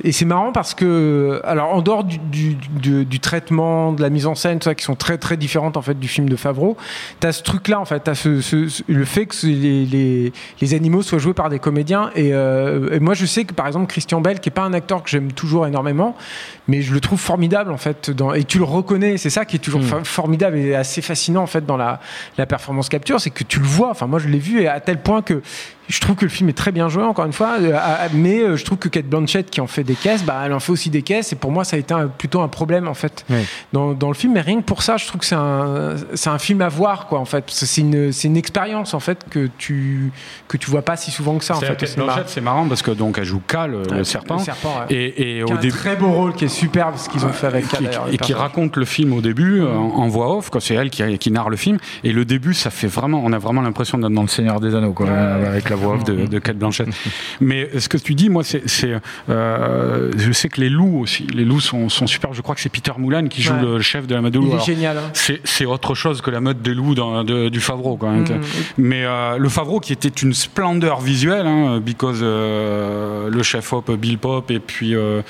et 0.03 0.11
c'est 0.11 0.25
marrant 0.25 0.51
parce 0.51 0.73
que, 0.73 1.41
alors 1.43 1.73
en 1.73 1.81
dehors 1.81 2.03
du, 2.03 2.17
du, 2.19 2.55
du- 2.79 3.05
du 3.05 3.19
traitement, 3.19 3.93
de 3.93 4.01
la 4.01 4.09
mise 4.09 4.25
en 4.27 4.35
scène, 4.35 4.59
tout 4.59 4.65
ça, 4.65 4.75
qui 4.75 4.83
sont 4.83 4.95
très 4.95 5.17
très 5.17 5.37
différentes 5.37 5.77
en 5.77 5.81
fait 5.81 5.99
du 5.99 6.07
film 6.07 6.29
de 6.29 6.35
Favreau, 6.35 6.77
tu 7.19 7.27
as 7.27 7.31
ce 7.31 7.43
truc-là 7.43 7.79
en 7.79 7.85
fait, 7.85 8.03
tu 8.03 8.09
as 8.09 8.15
ce, 8.15 8.41
ce- 8.41 8.67
ce- 8.69 8.83
le 8.87 9.05
fait 9.05 9.25
que 9.25 9.35
les, 9.47 9.85
les, 9.85 10.33
les 10.61 10.73
animaux 10.73 11.01
soient 11.01 11.19
joués 11.19 11.33
par 11.33 11.49
des 11.49 11.59
comédiens. 11.59 12.09
Et, 12.15 12.33
euh, 12.33 12.52
et 12.91 12.99
moi 12.99 13.13
je 13.13 13.25
sais 13.25 13.43
que 13.45 13.53
par 13.53 13.67
exemple 13.67 13.87
Christian 13.87 14.21
Bell, 14.21 14.39
qui 14.39 14.49
est 14.49 14.51
pas 14.51 14.63
un 14.63 14.73
acteur 14.73 15.03
que 15.03 15.09
j'aime 15.09 15.31
toujours 15.31 15.67
énormément, 15.67 16.15
mais 16.67 16.81
je 16.81 16.93
le 16.93 16.99
trouve 16.99 17.19
formidable 17.19 17.71
en 17.71 17.77
fait. 17.77 18.09
Dans, 18.11 18.33
et 18.33 18.43
tu 18.43 18.57
le 18.57 18.63
reconnais, 18.63 19.17
c'est 19.17 19.29
ça 19.29 19.45
qui 19.45 19.55
est 19.57 19.59
toujours 19.59 19.81
Mm. 19.81 19.85
fa- 19.85 20.03
formidable 20.03 20.57
et 20.57 20.75
assez 20.75 21.01
fascinant 21.01 21.41
en 21.43 21.47
fait 21.47 21.65
dans 21.65 21.77
la, 21.77 21.99
la 22.37 22.45
performance 22.45 22.89
capture, 22.89 23.19
c'est 23.19 23.29
que 23.31 23.43
tu 23.43 23.59
le 23.59 23.65
vois. 23.65 23.89
Enfin, 23.89 24.07
moi 24.07 24.19
je 24.19 24.27
l'ai 24.27 24.39
vu 24.39 24.61
et 24.61 24.67
à 24.67 24.79
tel 24.79 24.99
point 25.01 25.21
que 25.21 25.41
je 25.87 25.99
trouve 25.99 26.15
que 26.15 26.25
le 26.25 26.29
film 26.29 26.49
est 26.49 26.53
très 26.57 26.71
bien 26.71 26.89
joué, 26.89 27.03
encore 27.03 27.25
une 27.25 27.33
fois. 27.33 27.55
euh, 27.59 27.77
mais 28.13 28.39
euh, 28.39 28.55
je 28.55 28.63
trouve 28.65 28.77
que 28.77 28.87
Kate 28.89 29.05
Blanchett, 29.05 29.49
qui 29.49 29.61
en 29.61 29.67
fait 29.67 29.83
des 29.83 29.95
caisses, 29.95 30.23
bah, 30.23 30.41
elle 30.45 30.53
en 30.53 30.59
fait 30.59 30.71
aussi 30.71 30.89
des 30.89 31.01
caisses. 31.01 31.33
Et 31.33 31.35
pour 31.35 31.51
moi, 31.51 31.63
ça 31.63 31.75
a 31.75 31.79
été 31.79 31.93
un- 31.93 32.07
plutôt 32.07 32.41
un 32.41 32.47
problème 32.47 32.87
en 32.87 32.93
fait 32.93 33.25
Oui. 33.29 33.45
dans, 33.73 33.93
dans 33.93 34.07
le 34.07 34.13
film. 34.13 34.33
Mais 34.33 34.41
rien 34.41 34.57
que 34.57 34.65
pour 34.65 34.81
ça, 34.83 34.97
je 34.97 35.05
trouve 35.07 35.19
que 35.21 35.25
c'est 35.27 35.35
un, 35.35 35.95
c'est 36.13 36.29
un 36.29 36.39
film 36.39 36.61
à 36.61 36.69
voir 36.69 37.07
quoi 37.07 37.19
en 37.19 37.25
fait. 37.25 37.43
C'est 37.47 37.81
une, 37.81 38.11
c'est 38.11 38.27
une 38.27 38.37
expérience 38.37 38.93
en 38.93 38.99
fait 38.99 39.25
que 39.29 39.49
tu 39.57 40.11
que 40.47 40.57
tu 40.57 40.69
vois 40.69 40.81
pas 40.83 40.95
si 40.95 41.11
souvent 41.11 41.37
que 41.37 41.43
ça 41.43 41.55
en 41.55 41.59
fait. 41.59 41.75
Kate. 41.77 41.95
Blanchett, 41.95 42.29
c'est 42.29 42.41
marrant 42.41 42.67
parce 42.67 42.81
que 42.81 42.91
donc 42.91 43.17
elle 43.17 43.25
joue 43.25 43.41
Cal, 43.47 43.71
le, 43.71 43.77
Ouais, 43.97 44.03
serpent, 44.03 44.37
le 44.37 44.43
serpent, 44.43 44.73
ouais. 44.89 44.95
et, 44.95 45.39
et 45.39 45.43
Qui 45.45 45.51
a 45.51 45.55
un 45.55 45.69
très 45.69 45.95
beau 45.95 46.11
rôle 46.11 46.33
qui 46.33 46.45
est 46.45 46.49
superbe 46.49 46.95
ce 46.97 47.09
qu'ils 47.09 47.25
ont 47.25 47.29
fait 47.33 47.47
avec 47.47 47.67
qui, 47.67 47.83
le 47.83 47.89
et 48.11 48.17
qui 48.17 48.33
raconte 48.33 48.77
le 48.77 48.85
film 48.85 49.13
au 49.13 49.21
début 49.21 49.61
euh, 49.61 49.73
en, 49.75 50.01
en 50.03 50.07
voix 50.07 50.37
off, 50.37 50.49
quoi. 50.49 50.61
C'est 50.61 50.75
elle 50.75 50.89
qui, 50.89 51.17
qui 51.17 51.31
narre 51.31 51.49
le 51.49 51.57
film. 51.57 51.77
Et 52.03 52.11
le 52.13 52.25
début, 52.25 52.53
ça 52.53 52.69
fait 52.69 52.87
vraiment, 52.87 53.21
on 53.23 53.33
a 53.33 53.37
vraiment 53.37 53.61
l'impression 53.61 53.97
d'être 53.97 54.11
dans 54.13 54.21
le 54.21 54.27
Seigneur 54.27 54.59
des 54.59 54.73
Anneaux, 54.75 54.93
quoi, 54.93 55.07
euh, 55.07 55.47
avec 55.47 55.69
la 55.73 55.79
voix 55.81 55.95
off 55.95 56.03
de, 56.03 56.25
de 56.27 56.39
Kate 56.39 56.57
Blanchett. 56.57 56.87
Mais 57.41 57.69
ce 57.79 57.89
que 57.89 57.97
tu 57.97 58.13
dis, 58.15 58.29
moi, 58.29 58.43
c'est, 58.43 58.61
euh, 59.29 60.11
je 60.17 60.31
sais 60.31 60.49
que 60.49 60.61
les 60.61 60.69
loups 60.69 60.99
aussi, 61.01 61.25
les 61.33 61.45
loups 61.45 61.59
sont, 61.61 61.89
sont 61.89 62.07
super. 62.07 62.33
Je 62.33 62.41
crois 62.41 62.55
que 62.55 62.61
c'est 62.61 62.69
Peter 62.69 62.91
Moulan 62.97 63.27
qui 63.27 63.41
joue 63.41 63.53
Ouais. 63.53 63.61
le 63.61 63.81
chef 63.81 64.07
de 64.07 64.15
la 64.15 64.21
meute 64.21 64.33
de 64.33 64.39
loups. 64.39 64.45
Il 64.47 64.51
est 64.51 64.53
Alors, 64.53 64.65
génial. 64.65 64.97
hein. 64.97 65.11
c'est, 65.13 65.65
autre 65.65 65.95
chose 65.95 66.21
que 66.21 66.29
la 66.31 66.41
meute 66.41 66.61
des 66.61 66.73
loups 66.73 66.95
dans- 66.95 67.23
de- 67.23 67.49
du 67.49 67.59
Favreau. 67.59 67.97
Quoi, 67.97 68.09
hein. 68.09 68.19
Mm. 68.23 68.41
Mais 68.77 69.03
euh, 69.05 69.37
le 69.37 69.49
Favreau 69.49 69.79
qui 69.79 69.93
était 69.93 70.09
une 70.09 70.33
splendeur 70.33 70.99
visuelle, 71.01 71.45
hein, 71.47 71.79
because 71.79 72.19
euh, 72.21 73.29
le 73.29 73.43
chef 73.43 73.71
Hop, 73.73 73.91
Bill 73.91 74.17
Pop, 74.17 74.49
et 74.51 74.59
puis 74.59 74.95
euh, 74.95 75.21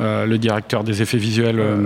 euh, 0.00 0.26
le 0.26 0.38
directeur 0.38 0.82
des 0.84 1.02
effets 1.02 1.18
visuels. 1.18 1.58
euh, 1.58 1.76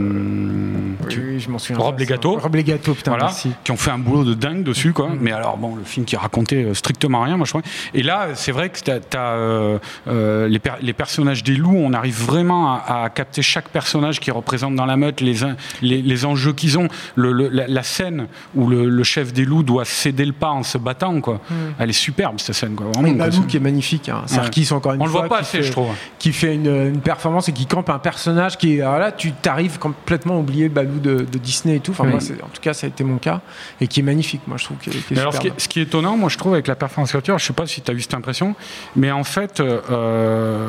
tu- 1.09 1.21
oui, 1.35 1.41
je 1.41 1.51
m'en 1.51 1.59
souviens. 1.59 1.83
Rob 1.83 1.99
Legato. 1.99 2.37
Rob 2.39 2.55
Legato, 2.55 2.95
putain, 2.95 3.11
voilà, 3.13 3.27
merci. 3.27 3.51
qui 3.65 3.71
ont 3.73 3.77
fait 3.77 3.91
un 3.91 3.99
boulot 3.99 4.25
de 4.25 4.35
dingue 4.35 4.63
dessus, 4.63 4.93
quoi. 4.93 5.09
Mm. 5.09 5.19
Mais 5.21 5.33
alors, 5.33 5.57
bon, 5.57 5.75
le 5.77 5.85
film 5.85 6.05
qui 6.07 6.17
racontait 6.17 6.73
strictement 6.75 7.23
rien, 7.23 7.37
moi 7.37 7.45
je 7.47 7.51
crois. 7.53 7.63
Et 7.95 8.03
là, 8.07 8.29
c'est 8.35 8.53
vrai 8.53 8.71
que 8.71 8.79
t'as, 8.81 9.01
t'as, 9.01 9.33
euh, 9.33 9.79
euh, 10.09 10.49
les, 10.49 10.59
per- 10.59 10.73
les 10.81 10.93
personnages 10.93 11.43
des 11.45 11.55
loups, 11.57 11.77
on 11.77 11.93
arrive 11.93 12.19
vraiment 12.23 12.73
à, 12.75 13.03
à 13.05 13.11
capter 13.11 13.43
chaque 13.43 13.69
personnage 13.69 14.21
qui 14.21 14.31
représente 14.31 14.75
dans 14.75 14.87
la 14.87 14.97
meute 14.97 15.21
les, 15.21 15.45
en- 15.45 15.57
les, 15.83 16.01
les 16.01 16.25
enjeux 16.25 16.53
qu'ils 16.53 16.79
ont. 16.79 16.89
Le, 17.17 17.33
le- 17.33 17.49
la, 17.49 17.67
la 17.67 17.83
scène 17.83 18.29
où 18.55 18.69
le, 18.69 18.89
le 18.89 19.05
chef 19.05 19.33
des 19.33 19.45
loups 19.45 19.63
doit 19.63 19.85
céder 19.85 20.25
le 20.25 20.33
pas 20.33 20.51
en 20.51 20.63
se 20.63 20.79
battant, 20.79 21.21
quoi. 21.21 21.41
Elle 21.79 21.91
est 21.91 21.93
superbe 21.93 22.41
cette 22.41 22.55
scène, 22.55 22.75
quoi. 22.75 22.87
Vraiment, 22.95 23.09
Et 23.09 23.17
quoi. 23.17 23.27
Balou 23.29 23.43
qui 23.47 23.57
est 23.57 23.61
magnifique. 23.61 24.09
Hein. 24.09 24.23
Sarkis, 24.27 24.69
encore 24.73 24.93
une 24.95 25.03
On 25.03 25.05
le 25.07 25.11
fois. 25.11 25.21
voit 25.21 25.29
pas 25.29 25.37
qui 25.39 25.43
assez, 25.43 25.57
fait- 25.59 25.63
je 25.65 25.73
trouve. 25.73 25.89
Qui 26.19 26.33
fait 26.33 26.55
une, 26.55 26.67
une 26.67 27.01
performance 27.01 27.49
et 27.49 27.53
qui 27.53 27.67
campe 27.67 27.91
un 27.91 27.99
personnage 27.99 28.57
qui 28.57 28.77
est. 28.79 28.81
Alors 28.83 28.99
là, 28.99 29.13
tu 29.13 29.33
t'arrives 29.33 29.79
complètement 29.79 30.35
à 30.37 30.39
oublier 30.39 30.69
Balou 30.69 31.01
de, 31.01 31.27
de 31.31 31.39
Disney 31.39 31.77
et 31.77 31.81
tout. 31.81 31.91
Enfin, 31.93 32.05
Oui. 32.05 32.11
moi, 32.13 32.21
c'est- 32.21 32.35
en 32.43 32.49
tout 32.49 32.61
cas, 32.61 32.73
ça 32.75 32.87
a 32.87 32.89
été 32.89 33.03
mon 33.05 33.19
cas. 33.19 33.41
Et 33.81 33.87
qui 33.89 34.01
est 34.01 34.03
magnifique, 34.03 34.43
moi, 34.47 34.57
je 34.59 34.65
trouve. 34.65 34.77
Est, 34.87 35.13
est 35.15 35.19
alors, 35.19 35.33
ce 35.33 35.39
qui, 35.39 35.43
superbe. 35.45 35.59
est, 35.59 35.63
ce 35.63 35.69
qui 35.69 35.81
est 35.81 35.83
étonnant, 35.83 36.17
moi, 36.17 36.29
je 36.29 36.39
trouve, 36.39 36.53
avec 36.55 36.67
la 36.69 36.75
performance 36.77 37.13
capture, 37.13 37.39
je 37.39 37.45
sais 37.47 37.53
pas 37.53 37.67
si 37.67 37.81
tu 37.81 37.91
as 37.91 37.95
eu 37.97 38.01
cette 38.03 38.15
impression, 38.15 38.55
mais 38.95 39.11
en 39.11 39.25
fait, 39.25 39.61
euh, 39.61 40.69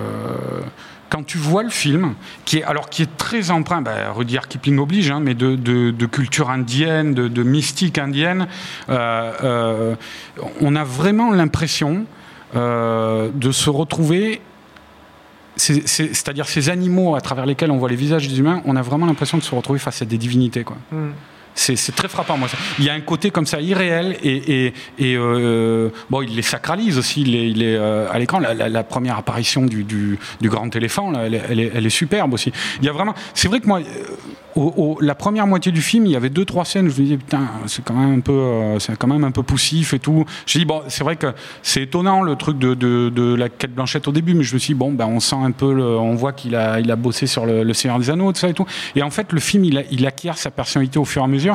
quand 1.09 1.25
tu 1.25 1.37
vois 1.37 1.63
le 1.63 1.69
film, 1.69 2.15
qui 2.45 2.57
est, 2.57 2.63
alors, 2.63 2.89
qui 2.89 3.01
est 3.03 3.17
très 3.17 3.51
empreint, 3.51 3.81
bah, 3.81 4.11
Rudyard 4.13 4.47
Kipling 4.47 4.77
oblige, 4.79 5.09
hein, 5.11 5.19
mais 5.21 5.33
de, 5.35 6.05
culture 6.05 6.49
indienne, 6.49 7.13
de, 7.13 7.43
mystique 7.43 7.97
indienne, 7.97 8.47
euh, 8.89 9.31
euh, 9.43 9.95
on 10.61 10.75
a 10.75 10.83
vraiment 10.83 11.31
l'impression 11.31 12.05
euh, 12.55 13.29
de 13.33 13.51
se 13.51 13.69
retrouver 13.69 14.41
c'est- 15.57 15.85
c'est- 15.87 16.13
c'est-à-dire 16.13 16.47
ces 16.47 16.69
animaux 16.69 17.15
à 17.15 17.21
travers 17.21 17.45
lesquels 17.45 17.71
on 17.71 17.77
voit 17.77 17.89
les 17.89 17.95
visages 17.95 18.27
des 18.27 18.39
humains, 18.39 18.61
on 18.65 18.75
a 18.75 18.81
vraiment 18.81 19.05
l'impression 19.05 19.37
de 19.37 19.43
se 19.43 19.53
retrouver 19.53 19.79
face 19.79 20.01
à 20.01 20.05
des 20.05 20.17
divinités. 20.17 20.63
Quoi. 20.63 20.77
Mm. 20.91 21.09
C'est 21.57 21.95
très 21.95 22.07
frappant. 22.07 22.37
Moi. 22.37 22.47
Il 22.77 22.85
y 22.85 22.89
a 22.89 22.93
un 22.93 23.01
côté 23.01 23.31
comme 23.31 23.45
ça 23.45 23.59
irréel 23.59 24.17
et, 24.23 24.73
euh, 25.01 25.89
bon, 26.09 26.21
il 26.21 26.35
les 26.35 26.41
sacralise 26.41 26.97
aussi. 26.97 27.21
Il 27.21 27.63
euh, 27.63 28.07
à 28.11 28.19
l'écran. 28.19 28.39
La, 28.39 28.83
première 28.83 29.17
apparition 29.17 29.65
du, 29.65 30.19
grand 30.43 30.73
éléphant, 30.75 31.11
là, 31.11 31.25
elle, 31.25 31.85
est, 31.85 31.89
superbe 31.89 32.33
aussi. 32.33 32.51
Il 32.79 32.85
y 32.85 32.89
a 32.89 32.91
vraiment. 32.91 33.15
C'est 33.33 33.47
vrai 33.47 33.59
que 33.59 33.67
moi, 33.67 33.79
euh, 34.57 34.95
la 35.01 35.15
première 35.15 35.47
moitié 35.47 35.71
du 35.71 35.81
film, 35.81 36.05
il 36.05 36.11
y 36.11 36.15
avait 36.15 36.29
deux 36.29 36.45
trois 36.45 36.63
scènes 36.63 36.87
où 36.87 36.91
je 36.91 36.99
me 36.99 37.03
disais 37.05 37.17
putain, 37.17 37.47
c'est 37.65 37.83
quand 37.83 37.93
même 37.93 38.17
un 38.17 38.19
peu, 38.19 38.79
c'est 38.79 38.95
quand 38.97 39.07
même 39.07 39.23
un 39.23 39.31
peu 39.31 39.43
poussif 39.43 39.93
et 39.93 39.99
tout. 39.99 40.25
Je 40.45 40.59
dis 40.59 40.65
bon, 40.65 40.83
c'est 40.87 41.03
vrai 41.03 41.15
que 41.15 41.27
c'est 41.63 41.83
étonnant 41.83 42.21
le 42.21 42.35
truc 42.35 42.59
de, 42.59 43.35
la 43.35 43.49
quête 43.49 43.73
blanchette 43.73 44.07
au 44.07 44.11
début, 44.11 44.33
mais 44.33 44.43
je 44.43 44.53
me 44.53 44.59
suis 44.59 44.73
dit, 44.73 44.79
bon, 44.79 44.91
ben 44.91 45.07
on 45.07 45.19
sent 45.19 45.35
un 45.41 45.51
peu, 45.51 45.81
on 45.81 46.15
voit 46.15 46.33
qu'il 46.33 46.55
a, 46.55 46.79
il 46.79 46.91
a 46.91 46.95
bossé 46.95 47.27
sur 47.27 47.45
le, 47.45 47.63
le 47.63 47.73
Seigneur 47.73 47.99
des 47.99 48.09
Anneaux, 48.09 48.31
tout 48.31 48.39
ça 48.39 48.49
et 48.49 48.53
tout. 48.53 48.65
Et 48.95 49.03
en 49.03 49.09
fait, 49.09 49.31
le 49.31 49.39
film, 49.39 49.63
il 49.63 50.05
acquiert 50.05 50.37
sa 50.37 50.51
personnalité 50.51 50.99
au 50.99 51.05
fur 51.05 51.21
et 51.21 51.25
à 51.25 51.27
mesure. 51.27 51.46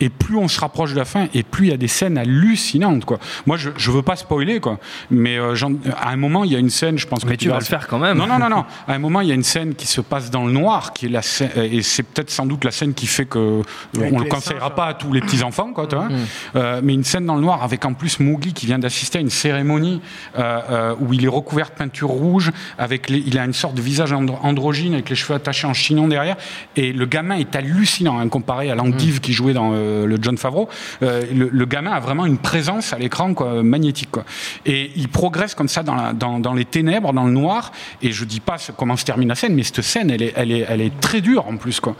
Et 0.00 0.08
plus 0.08 0.36
on 0.36 0.48
se 0.48 0.60
rapproche 0.60 0.92
de 0.92 0.98
la 0.98 1.04
fin, 1.04 1.28
et 1.34 1.42
plus 1.42 1.66
il 1.66 1.70
y 1.70 1.74
a 1.74 1.76
des 1.76 1.88
scènes 1.88 2.18
hallucinantes, 2.18 3.04
quoi. 3.04 3.18
Moi, 3.46 3.56
je, 3.56 3.70
je 3.76 3.90
veux 3.90 4.02
pas 4.02 4.16
spoiler, 4.16 4.60
quoi. 4.60 4.78
Mais 5.10 5.38
euh, 5.38 5.54
à 6.00 6.10
un 6.10 6.16
moment, 6.16 6.44
il 6.44 6.52
y 6.52 6.56
a 6.56 6.58
une 6.58 6.70
scène, 6.70 6.98
je 6.98 7.06
pense 7.06 7.24
que 7.24 7.28
Mais 7.28 7.36
tu 7.36 7.48
vas 7.48 7.58
le 7.58 7.64
faire 7.64 7.86
quand 7.88 7.98
même. 7.98 8.18
Non, 8.18 8.26
non, 8.26 8.38
non, 8.38 8.48
non. 8.48 8.64
À 8.88 8.94
un 8.94 8.98
moment, 8.98 9.20
il 9.20 9.28
y 9.28 9.32
a 9.32 9.34
une 9.34 9.42
scène 9.42 9.74
qui 9.74 9.86
se 9.86 10.00
passe 10.00 10.30
dans 10.30 10.44
le 10.44 10.52
noir, 10.52 10.92
qui 10.92 11.06
est 11.06 11.08
la 11.08 11.22
scène, 11.22 11.50
et 11.56 11.82
c'est 11.82 12.02
peut-être 12.02 12.30
sans 12.30 12.46
doute 12.46 12.64
la 12.64 12.70
scène 12.70 12.94
qui 12.94 13.06
fait 13.06 13.26
que 13.26 13.38
euh, 13.38 13.62
Avec 13.96 14.12
on 14.12 14.18
le 14.18 14.24
les 14.24 14.28
conseillera 14.30 14.66
singes, 14.68 14.74
pas 14.76 14.86
à 14.86 14.94
tous 14.94 15.12
les 15.12 15.20
petits 15.20 15.42
enfants, 15.42 15.72
quoi. 15.72 15.86
tu 15.86 15.96
vois. 15.96 16.08
Euh, 16.56 16.80
mais 16.82 16.94
une 16.94 17.04
scène 17.04 17.26
dans 17.26 17.34
le 17.36 17.40
noir 17.42 17.62
avec 17.62 17.84
en 17.84 17.94
plus 17.94 18.20
Mowgli 18.20 18.52
qui 18.52 18.66
vient 18.66 18.78
d'assister 18.78 19.18
à 19.18 19.20
une 19.20 19.30
cérémonie 19.30 20.00
euh, 20.38 20.60
euh, 20.70 20.94
où 21.00 21.12
il 21.12 21.24
est 21.24 21.28
recouvert 21.28 21.70
de 21.70 21.74
peinture 21.74 22.08
rouge, 22.08 22.50
avec 22.78 23.08
les- 23.08 23.22
il 23.26 23.38
a 23.38 23.44
une 23.44 23.52
sorte 23.52 23.74
de 23.74 23.82
visage 23.82 24.12
andro- 24.12 24.38
androgyne 24.42 24.94
avec 24.94 25.08
les 25.10 25.16
cheveux 25.16 25.34
attachés 25.34 25.66
en 25.66 25.74
chignon 25.74 26.08
derrière, 26.08 26.36
et 26.76 26.92
le 26.92 27.06
gamin 27.06 27.36
est 27.36 27.54
hallucinant 27.56 28.18
hein, 28.18 28.28
comparé 28.28 28.70
à 28.70 28.74
l'endive 28.74 29.20
qui 29.22 29.32
jouait 29.32 29.54
dans 29.54 29.70
euh, 29.72 30.06
le 30.06 30.18
John 30.20 30.36
Favreau. 30.36 30.68
Euh, 31.02 31.22
le, 31.32 31.64
gamin 31.64 31.92
a 31.92 32.00
vraiment 32.00 32.26
une 32.26 32.38
présence 32.38 32.92
à 32.92 32.98
l'écran 32.98 33.32
quoi, 33.32 33.62
magnétique, 33.62 34.10
quoi. 34.10 34.24
Et 34.66 34.90
il 34.96 35.08
progresse 35.08 35.54
comme 35.54 35.68
ça 35.68 35.82
dans, 35.82 36.54
les 36.54 36.64
ténèbres, 36.66 37.12
dans 37.14 37.24
le 37.24 37.32
noir. 37.32 37.72
Et 38.02 38.12
je 38.12 38.24
dis 38.24 38.40
pas 38.40 38.56
comment 38.76 38.96
se 38.96 39.04
termine 39.04 39.28
la 39.28 39.34
scène, 39.34 39.54
mais 39.54 39.62
cette 39.62 39.80
scène, 39.82 40.10
elle 40.10 40.22
est, 40.22 40.32
elle 40.36 40.52
est, 40.52 40.66
elle 40.68 40.80
est 40.80 41.00
très 41.00 41.20
dure 41.20 41.46
en 41.46 41.56
plus, 41.56 41.80
quoi. 41.80 41.96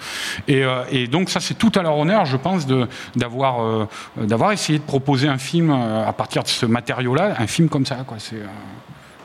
Et, 0.48 0.62
euh, 0.64 1.06
donc 1.10 1.30
ça, 1.30 1.40
c'est 1.40 1.54
tout 1.54 1.72
à 1.74 1.82
leur 1.82 1.96
honneur, 1.96 2.26
je 2.26 2.36
pense, 2.36 2.66
d'avoir 3.16 3.88
d'avoir 4.16 4.52
essayé 4.52 4.78
de 4.78 4.84
proposer 4.84 5.28
un 5.28 5.38
film 5.38 5.70
à 5.70 6.12
partir 6.12 6.42
de 6.42 6.48
ce 6.48 6.66
matériau-là, 6.66 7.36
un 7.38 7.46
film 7.46 7.68
comme 7.68 7.86
ça, 7.86 8.04
quoi. 8.06 8.18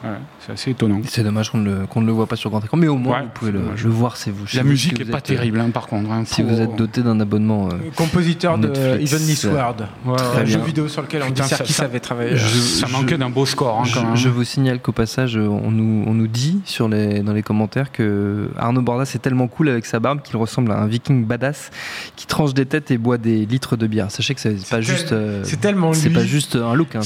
Ouais, 0.04 0.10
c'est 0.40 0.52
assez 0.54 0.72
étonnant. 0.72 1.02
C'est 1.08 1.24
dommage 1.24 1.50
qu'on 1.52 1.58
ne, 1.60 1.80
le- 1.82 1.86
qu'on 1.88 2.02
ne 2.02 2.06
le 2.08 2.12
voit 2.12 2.28
pas 2.28 2.36
sur 2.36 2.50
grand 2.50 2.64
écran, 2.64 2.78
mais 2.78 2.88
au 2.88 2.98
moins 2.98 3.18
Ouais, 3.20 3.24
vous 3.24 3.30
pouvez 3.34 3.52
le, 3.52 3.90
voir 3.90 4.18
c'est 4.18 4.32
vous. 4.32 4.46
La 4.54 4.64
musique 4.64 4.96
si 4.98 5.02
est 5.02 5.06
vous 5.06 5.12
pas 5.12 5.18
êtes, 5.20 5.30
euh, 5.32 5.36
terrible, 5.36 5.60
hein, 5.60 5.70
par 5.72 5.88
contre. 5.88 6.12
hein, 6.12 6.24
Si 6.26 6.44
vous 6.44 6.60
êtes 6.62 6.76
doté 6.76 7.02
d'un 7.02 7.20
abonnement. 7.20 7.70
euh, 7.70 7.76
Compositeur 7.96 8.58
de 8.58 8.68
Netflix, 8.68 9.14
Evenly 9.14 9.32
euh, 9.32 9.36
Sword. 9.36 9.76
Ouais, 10.06 10.46
jeu 10.46 10.60
vidéo 10.60 10.88
sur 10.88 11.02
lequel 11.02 11.24
on 11.24 11.28
Putain, 11.28 11.44
dit 11.44 11.50
ça- 11.50 11.58
Sarkis 11.58 11.74
ça- 11.74 11.84
avait 11.86 12.00
travaillé. 12.00 12.36
Je- 12.38 12.46
ça 12.48 12.88
manquait 12.88 13.18
d'un 13.18 13.30
beau 13.30 13.46
score, 13.46 13.80
hein, 13.80 13.84
Je, 13.86 13.94
quand 13.94 14.04
même. 14.04 14.16
je 14.16 14.30
vous 14.30 14.44
signale 14.44 14.80
qu'au 14.80 14.92
passage, 14.92 15.38
euh, 15.38 15.48
on 15.48 15.72
nous, 15.72 16.04
on 16.08 16.14
nous 16.14 16.28
dit 16.28 16.60
sur 16.66 16.88
les, 16.90 17.20
dans 17.22 17.34
les 17.34 17.44
commentaires 17.44 17.92
que 17.92 18.50
Arnaud 18.58 18.82
Bordas 18.82 19.12
est 19.16 19.20
tellement 19.20 19.48
cool 19.48 19.70
avec 19.70 19.86
sa 19.86 20.00
barbe 20.00 20.22
qu'il 20.22 20.38
ressemble 20.38 20.72
à 20.72 20.78
un 20.80 20.88
viking 20.88 21.26
badass 21.26 21.72
qui 22.16 22.28
tranche 22.28 22.54
des 22.54 22.66
têtes 22.66 22.92
et 22.92 22.98
boit 22.98 23.18
des 23.18 23.46
litres 23.46 23.76
de 23.78 23.88
bière. 23.88 24.12
Sachez 24.12 24.34
que 24.36 24.42
c'est 24.42 24.56
pas 24.70 24.82
juste, 24.82 25.12
euh, 25.12 25.42
c'est 25.44 25.60
tellement 25.60 25.94
c'est 25.94 26.10
pas 26.10 26.24
juste 26.24 26.56
un 26.56 26.74
look. 26.76 26.90
je 26.94 26.98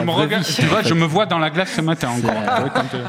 me 0.00 0.10
vois, 0.12 0.24
en 0.24 0.82
fait. 0.82 0.88
je 0.88 0.94
me 0.94 1.04
vois 1.04 1.26
dans 1.26 1.38
la 1.38 1.50
glace 1.50 1.72
ce 1.76 1.80
matin 1.84 2.08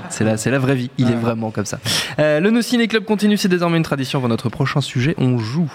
C'est 0.10 0.24
la- 0.24 0.32
euh, 0.32 0.36
C'est 0.38 0.52
la, 0.52 0.60
vraie 0.60 0.76
vie. 0.76 0.90
Il 0.98 1.10
est 1.10 1.16
vraiment 1.16 1.52
comme 1.52 1.66
ça. 1.66 1.80
Euh, 2.20 2.40
le 2.40 2.52
No 2.52 2.62
Ciné 2.62 2.88
Club 2.88 3.06
continue. 3.06 3.38
C'est 3.38 3.48
désormais 3.48 3.78
une 3.78 3.84
tradition. 3.84 4.20
Pour 4.20 4.30
notre 4.30 4.50
prochain 4.50 4.82
sujet, 4.82 5.16
on 5.18 5.38
joue. 5.38 5.70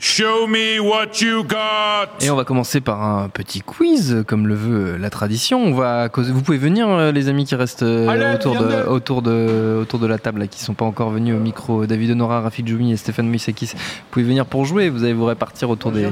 Show 0.00 0.46
me 0.48 0.78
what 0.80 1.20
you 1.22 1.44
got. 1.44 2.10
Et 2.20 2.28
on 2.30 2.36
va 2.36 2.44
commencer 2.44 2.80
par 2.80 3.02
un 3.02 3.28
petit 3.28 3.60
quiz, 3.60 4.24
comme 4.26 4.46
le 4.48 4.54
veut 4.54 4.96
la 4.98 5.10
tradition. 5.10 5.62
On 5.64 5.72
va 5.72 6.08
causer- 6.08 6.32
Vous 6.32 6.42
pouvez 6.42 6.58
venir, 6.58 6.88
euh, 6.88 7.12
les 7.12 7.28
amis 7.28 7.44
qui 7.46 7.54
restent 7.54 7.82
Allez, 7.84 8.34
autour, 8.34 8.56
de, 8.58 8.64
de- 8.66 8.82
autour, 8.88 9.22
de, 9.22 9.78
autour 9.80 10.00
de 10.00 10.06
la 10.06 10.18
table, 10.18 10.40
là, 10.40 10.46
qui 10.48 10.60
sont 10.60 10.74
pas 10.74 10.84
encore 10.84 11.10
venus 11.10 11.34
au 11.34 11.38
micro. 11.38 11.86
David 11.86 12.10
Honora, 12.10 12.40
Rafik 12.40 12.66
Joumi 12.68 12.92
et 12.92 12.96
Stéphane 12.96 13.28
Moïsekis. 13.28 13.70
Vous 13.74 13.80
pouvez 14.10 14.24
venir 14.24 14.44
pour 14.44 14.64
jouer. 14.64 14.90
Vous 14.90 15.04
allez 15.04 15.14
vous 15.14 15.24
répartir 15.24 15.70
autour, 15.70 15.92
des, 15.92 16.08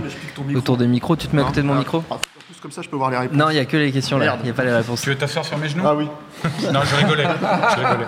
autour 0.54 0.76
des 0.76 0.86
micros. 0.86 1.16
Tu 1.16 1.26
te 1.26 1.34
mets 1.36 1.42
à 1.42 1.46
côté 1.46 1.60
de 1.60 1.66
mon 1.66 1.74
micro 1.74 2.02
Comme 2.62 2.72
ça, 2.72 2.82
je 2.82 2.88
peux 2.90 2.96
voir 2.96 3.10
les 3.10 3.16
réponses. 3.16 3.36
Non, 3.38 3.48
il 3.48 3.54
n'y 3.54 3.58
a 3.58 3.64
que 3.64 3.76
les 3.78 3.90
questions 3.90 4.18
là. 4.18 4.36
Il 4.40 4.44
n'y 4.44 4.50
a 4.50 4.52
pas 4.52 4.64
les 4.64 4.72
réponses. 4.74 5.00
Tu 5.00 5.08
veux 5.08 5.16
t'asseoir 5.16 5.44
sur 5.46 5.56
mes 5.56 5.68
genoux 5.68 5.82
Ah 5.86 5.94
oui. 5.94 6.06
Non, 6.72 6.80
je 6.84 6.96
rigolais. 6.96 7.24
Je 7.24 7.76
rigolais. 7.80 8.06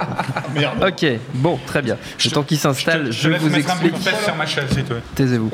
Merde. 0.54 0.84
Ok, 0.88 1.06
bon, 1.34 1.58
très 1.66 1.80
bien. 1.80 1.96
Le 2.22 2.30
temps 2.30 2.42
qu'il 2.42 2.58
s'installe, 2.58 3.06
te- 3.06 3.12
je, 3.12 3.22
te 3.22 3.28
laisse 3.28 3.40
vous 3.40 3.48
mettre 3.48 3.70
un 3.72 3.76
peu 3.76 3.88
de 3.88 3.94
explique. 3.94 4.14
pèse 4.14 4.24
sur 4.24 4.36
ma 4.36 4.44
chaise, 4.46 4.64
si 4.68 4.84
tu 4.84 4.92
veux. 4.92 5.00
Taisez-vous. 5.14 5.50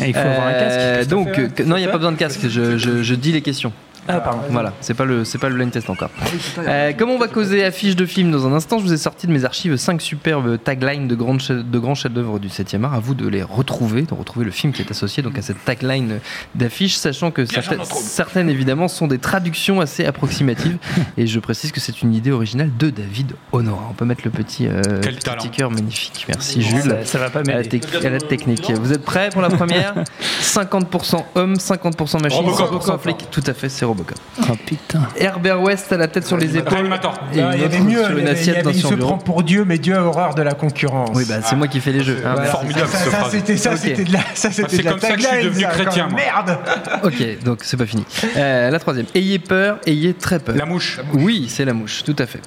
il 0.00 0.14
faut 0.14 0.18
avoir 0.20 0.46
un 0.46 0.52
casque. 0.52 0.78
Euh, 0.78 1.04
donc, 1.04 1.28
euh, 1.38 1.48
non, 1.66 1.76
il 1.76 1.80
n'y 1.80 1.86
a 1.86 1.90
pas 1.90 1.98
besoin 1.98 2.12
de 2.12 2.16
casque. 2.16 2.40
Je, 2.48 2.78
je- 2.78 3.02
je 3.02 3.14
dis 3.14 3.32
les 3.32 3.42
questions. 3.42 3.72
Ah, 4.08 4.20
pardon. 4.20 4.40
Voilà, 4.50 4.72
c'est 4.80 4.94
pas 4.94 5.04
le 5.04 5.24
c'est 5.24 5.38
pas 5.38 5.48
le 5.48 5.54
blind 5.54 5.70
test 5.70 5.90
encore. 5.90 6.10
Euh, 6.58 6.92
comme 6.94 7.10
on 7.10 7.18
va 7.18 7.28
causer 7.28 7.64
affiche 7.64 7.94
de 7.96 8.06
film 8.06 8.30
dans 8.30 8.46
un 8.46 8.52
instant, 8.52 8.78
je 8.78 8.84
vous 8.84 8.92
ai 8.92 8.96
sorti 8.96 9.26
de 9.26 9.32
mes 9.32 9.44
archives 9.44 9.76
5 9.76 10.00
superbes 10.00 10.58
taglines 10.62 11.06
de, 11.08 11.14
grandes 11.14 11.42
de 11.48 11.78
grands 11.78 11.94
chefs-d'œuvre 11.94 12.38
du 12.38 12.48
7e 12.48 12.84
art. 12.84 12.94
À 12.94 13.00
vous 13.00 13.14
de 13.14 13.26
les 13.28 13.42
retrouver, 13.42 14.02
de 14.02 14.14
retrouver 14.14 14.44
le 14.44 14.50
film 14.50 14.72
qui 14.72 14.82
est 14.82 14.90
associé 14.90 15.22
donc 15.22 15.36
à 15.38 15.42
cette 15.42 15.62
tagline 15.64 16.20
d'affiche, 16.54 16.96
sachant 16.96 17.30
que 17.30 17.44
certaines, 17.44 17.84
certaines 17.84 18.48
évidemment 18.50 18.88
sont 18.88 19.06
des 19.06 19.18
traductions 19.18 19.80
assez 19.80 20.04
approximatives. 20.06 20.78
Et 21.16 21.26
je 21.26 21.38
précise 21.38 21.70
que 21.72 21.80
c'est 21.80 22.02
une 22.02 22.14
idée 22.14 22.30
originale 22.32 22.70
de 22.78 22.90
David 22.90 23.34
Honora. 23.52 23.86
On 23.90 23.94
peut 23.94 24.04
mettre 24.04 24.22
le 24.24 24.30
petit, 24.30 24.66
euh, 24.66 24.80
petit 25.00 25.30
sticker 25.38 25.70
magnifique. 25.70 26.24
Merci 26.28 26.62
Jules. 26.62 26.80
Ça, 26.82 27.04
ça 27.04 27.18
va 27.18 27.30
pas 27.30 27.40
À 27.40 27.42
la, 27.42 27.56
m'aider. 27.58 27.78
tec- 27.80 28.04
à 28.04 28.08
la 28.10 28.20
technique. 28.20 28.70
Vous 28.80 28.92
êtes 28.92 29.04
prêts 29.04 29.28
pour 29.30 29.42
la 29.42 29.50
première? 29.50 29.94
50% 30.40 31.24
homme, 31.34 31.54
50% 31.54 32.22
machine, 32.22 32.44
Robocop. 32.44 32.82
100% 32.82 32.98
flic. 32.98 33.30
Tout 33.30 33.42
à 33.46 33.52
fait, 33.54 33.68
c'est 33.68 33.84
Robocop. 33.84 33.97
Oh 34.42 34.54
putain. 34.66 35.00
Herbert 35.16 35.60
West 35.60 35.92
a 35.92 35.96
la 35.96 36.08
tête 36.08 36.26
sur 36.26 36.36
les 36.36 36.56
épaules. 36.56 36.88
Ah, 36.92 37.14
une 37.32 37.38
il 37.54 37.60
y 37.60 37.64
avait 37.64 37.80
mieux. 37.80 38.02
sur 38.04 38.12
Il, 38.12 38.18
une 38.20 38.28
assiette 38.28 38.64
dans 38.64 38.72
se 38.72 38.94
bureau. 38.94 39.08
prend 39.08 39.18
pour 39.18 39.42
Dieu, 39.42 39.64
mais 39.66 39.78
Dieu 39.78 39.96
a 39.96 40.02
horreur 40.04 40.34
de 40.34 40.42
la 40.42 40.54
concurrence. 40.54 41.10
Oui, 41.14 41.24
bah, 41.28 41.36
c'est 41.42 41.56
moi 41.56 41.68
qui 41.68 41.80
fais 41.80 41.92
les 41.92 42.02
jeux. 42.02 42.18
hein. 42.24 42.32
Voilà. 42.34 42.50
Formidable, 42.50 42.88
Ça, 42.88 43.30
c'était 43.30 43.56
ça, 43.56 43.72
Ok. 43.72 43.78
c'était 43.82 44.04
de 44.04 44.12
la, 44.12 44.20
ça, 44.34 44.50
c'était 44.50 44.68
c'est 44.76 44.78
de 44.78 44.82
la 44.84 44.90
comme 44.92 45.00
ça 45.00 45.14
que 45.16 45.20
je 45.22 45.26
suis 45.26 45.44
devenu 45.44 45.62
ça, 45.62 45.68
chrétien. 45.70 46.08
Merde. 46.14 46.58
Ok, 47.02 47.42
donc 47.44 47.60
c'est 47.62 47.76
pas 47.76 47.86
fini. 47.86 48.04
Euh, 48.36 48.70
la 48.70 48.78
troisième. 48.78 49.06
Ayez 49.14 49.38
peur, 49.38 49.78
ayez 49.86 50.14
très 50.14 50.38
peur. 50.38 50.54
La 50.56 50.66
mouche. 50.66 51.00
Oui, 51.14 51.46
c'est 51.48 51.64
la 51.64 51.72
mouche, 51.74 52.02
tout 52.04 52.16
à 52.18 52.26
fait. 52.26 52.40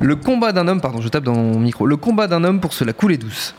Le 0.00 0.16
combat 0.16 0.52
d'un 0.52 0.66
homme, 0.68 0.80
pardon, 0.80 1.00
je 1.00 1.08
tape 1.08 1.24
dans 1.24 1.34
mon 1.34 1.58
micro. 1.58 1.86
Le 1.86 1.96
combat 1.96 2.26
d'un 2.26 2.42
homme 2.44 2.60
pour 2.60 2.72
se 2.72 2.84
la 2.84 2.92
couler 2.92 3.16
douce. 3.18 3.54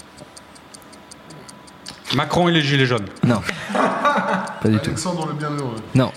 Macron 2.16 2.48
et 2.48 2.52
les 2.52 2.62
gilets 2.62 2.86
jaunes. 2.86 3.08
Non. 3.26 3.42
pas 3.74 4.68
du 4.70 4.78
tout. 4.78 4.90
Alexandre 4.90 5.28
le 5.28 5.34
Bienheureux. 5.34 5.78
Non. 5.96 6.12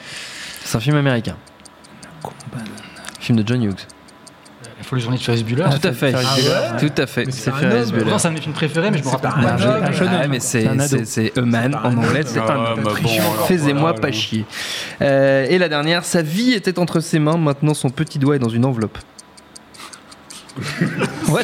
C'est 0.67 0.77
un 0.77 0.81
film 0.81 0.97
américain. 0.97 1.37
Film 3.21 3.39
de 3.43 3.47
John 3.47 3.63
Hughes. 3.63 3.87
Il 4.79 4.85
faut 4.85 4.97
les 4.97 5.03
journées 5.03 5.17
de 5.19 5.23
Ferris 5.23 5.43
Bueller. 5.45 5.65
tout 5.81 5.89
à 5.89 5.93
fait. 5.93 6.13
Tout 6.13 7.03
à 7.03 7.07
fait. 7.07 7.31
C'est 7.31 7.51
Ferris 7.53 7.91
Bueller. 7.91 8.03
Pourtant, 8.03 8.19
c'est 8.19 8.29
un 8.29 8.31
de 8.33 8.37
mes 8.37 8.41
films 8.41 8.55
préférés, 8.55 8.91
mais 8.91 8.99
je 8.99 9.05
me 9.05 9.09
rappelle 9.09 9.31
pas 9.31 9.37
un 9.37 9.57
Je 9.57 9.63
l'ai 9.67 9.73
homme. 9.75 9.81
pas, 9.81 9.93
je 9.93 10.05
l'ai 10.05 10.11
Ah, 10.13 10.19
pas. 10.23 10.29
mais 10.29 10.41
C'est 10.41 10.67
un 10.67 10.79
c'est 10.79 10.95
ado. 10.97 11.05
c'est- 11.05 11.33
c'est 11.33 11.39
a 11.39 11.43
man 11.43 11.75
en 11.75 11.97
anglais, 11.97 12.23
c'est 12.27 12.39
Ah, 12.41 12.53
un 12.53 12.73
homme. 12.73 12.81
bon, 12.83 12.91
Faisez-moi 13.47 13.81
voilà, 13.93 13.99
pas 14.01 14.13
chier. 14.13 14.45
Euh, 15.03 15.47
et 15.49 15.59
la 15.59 15.69
dernière, 15.69 16.05
sa 16.05 16.23
vie 16.23 16.53
était 16.53 16.79
entre 16.79 17.01
ses 17.01 17.19
mains, 17.21 17.37
maintenant 17.37 17.75
son 17.75 17.91
petit 17.91 18.19
doigt 18.19 18.37
est 18.37 18.41
dans 18.41 18.49
une 18.49 18.65
enveloppe. 18.65 18.99
What? 21.29 21.43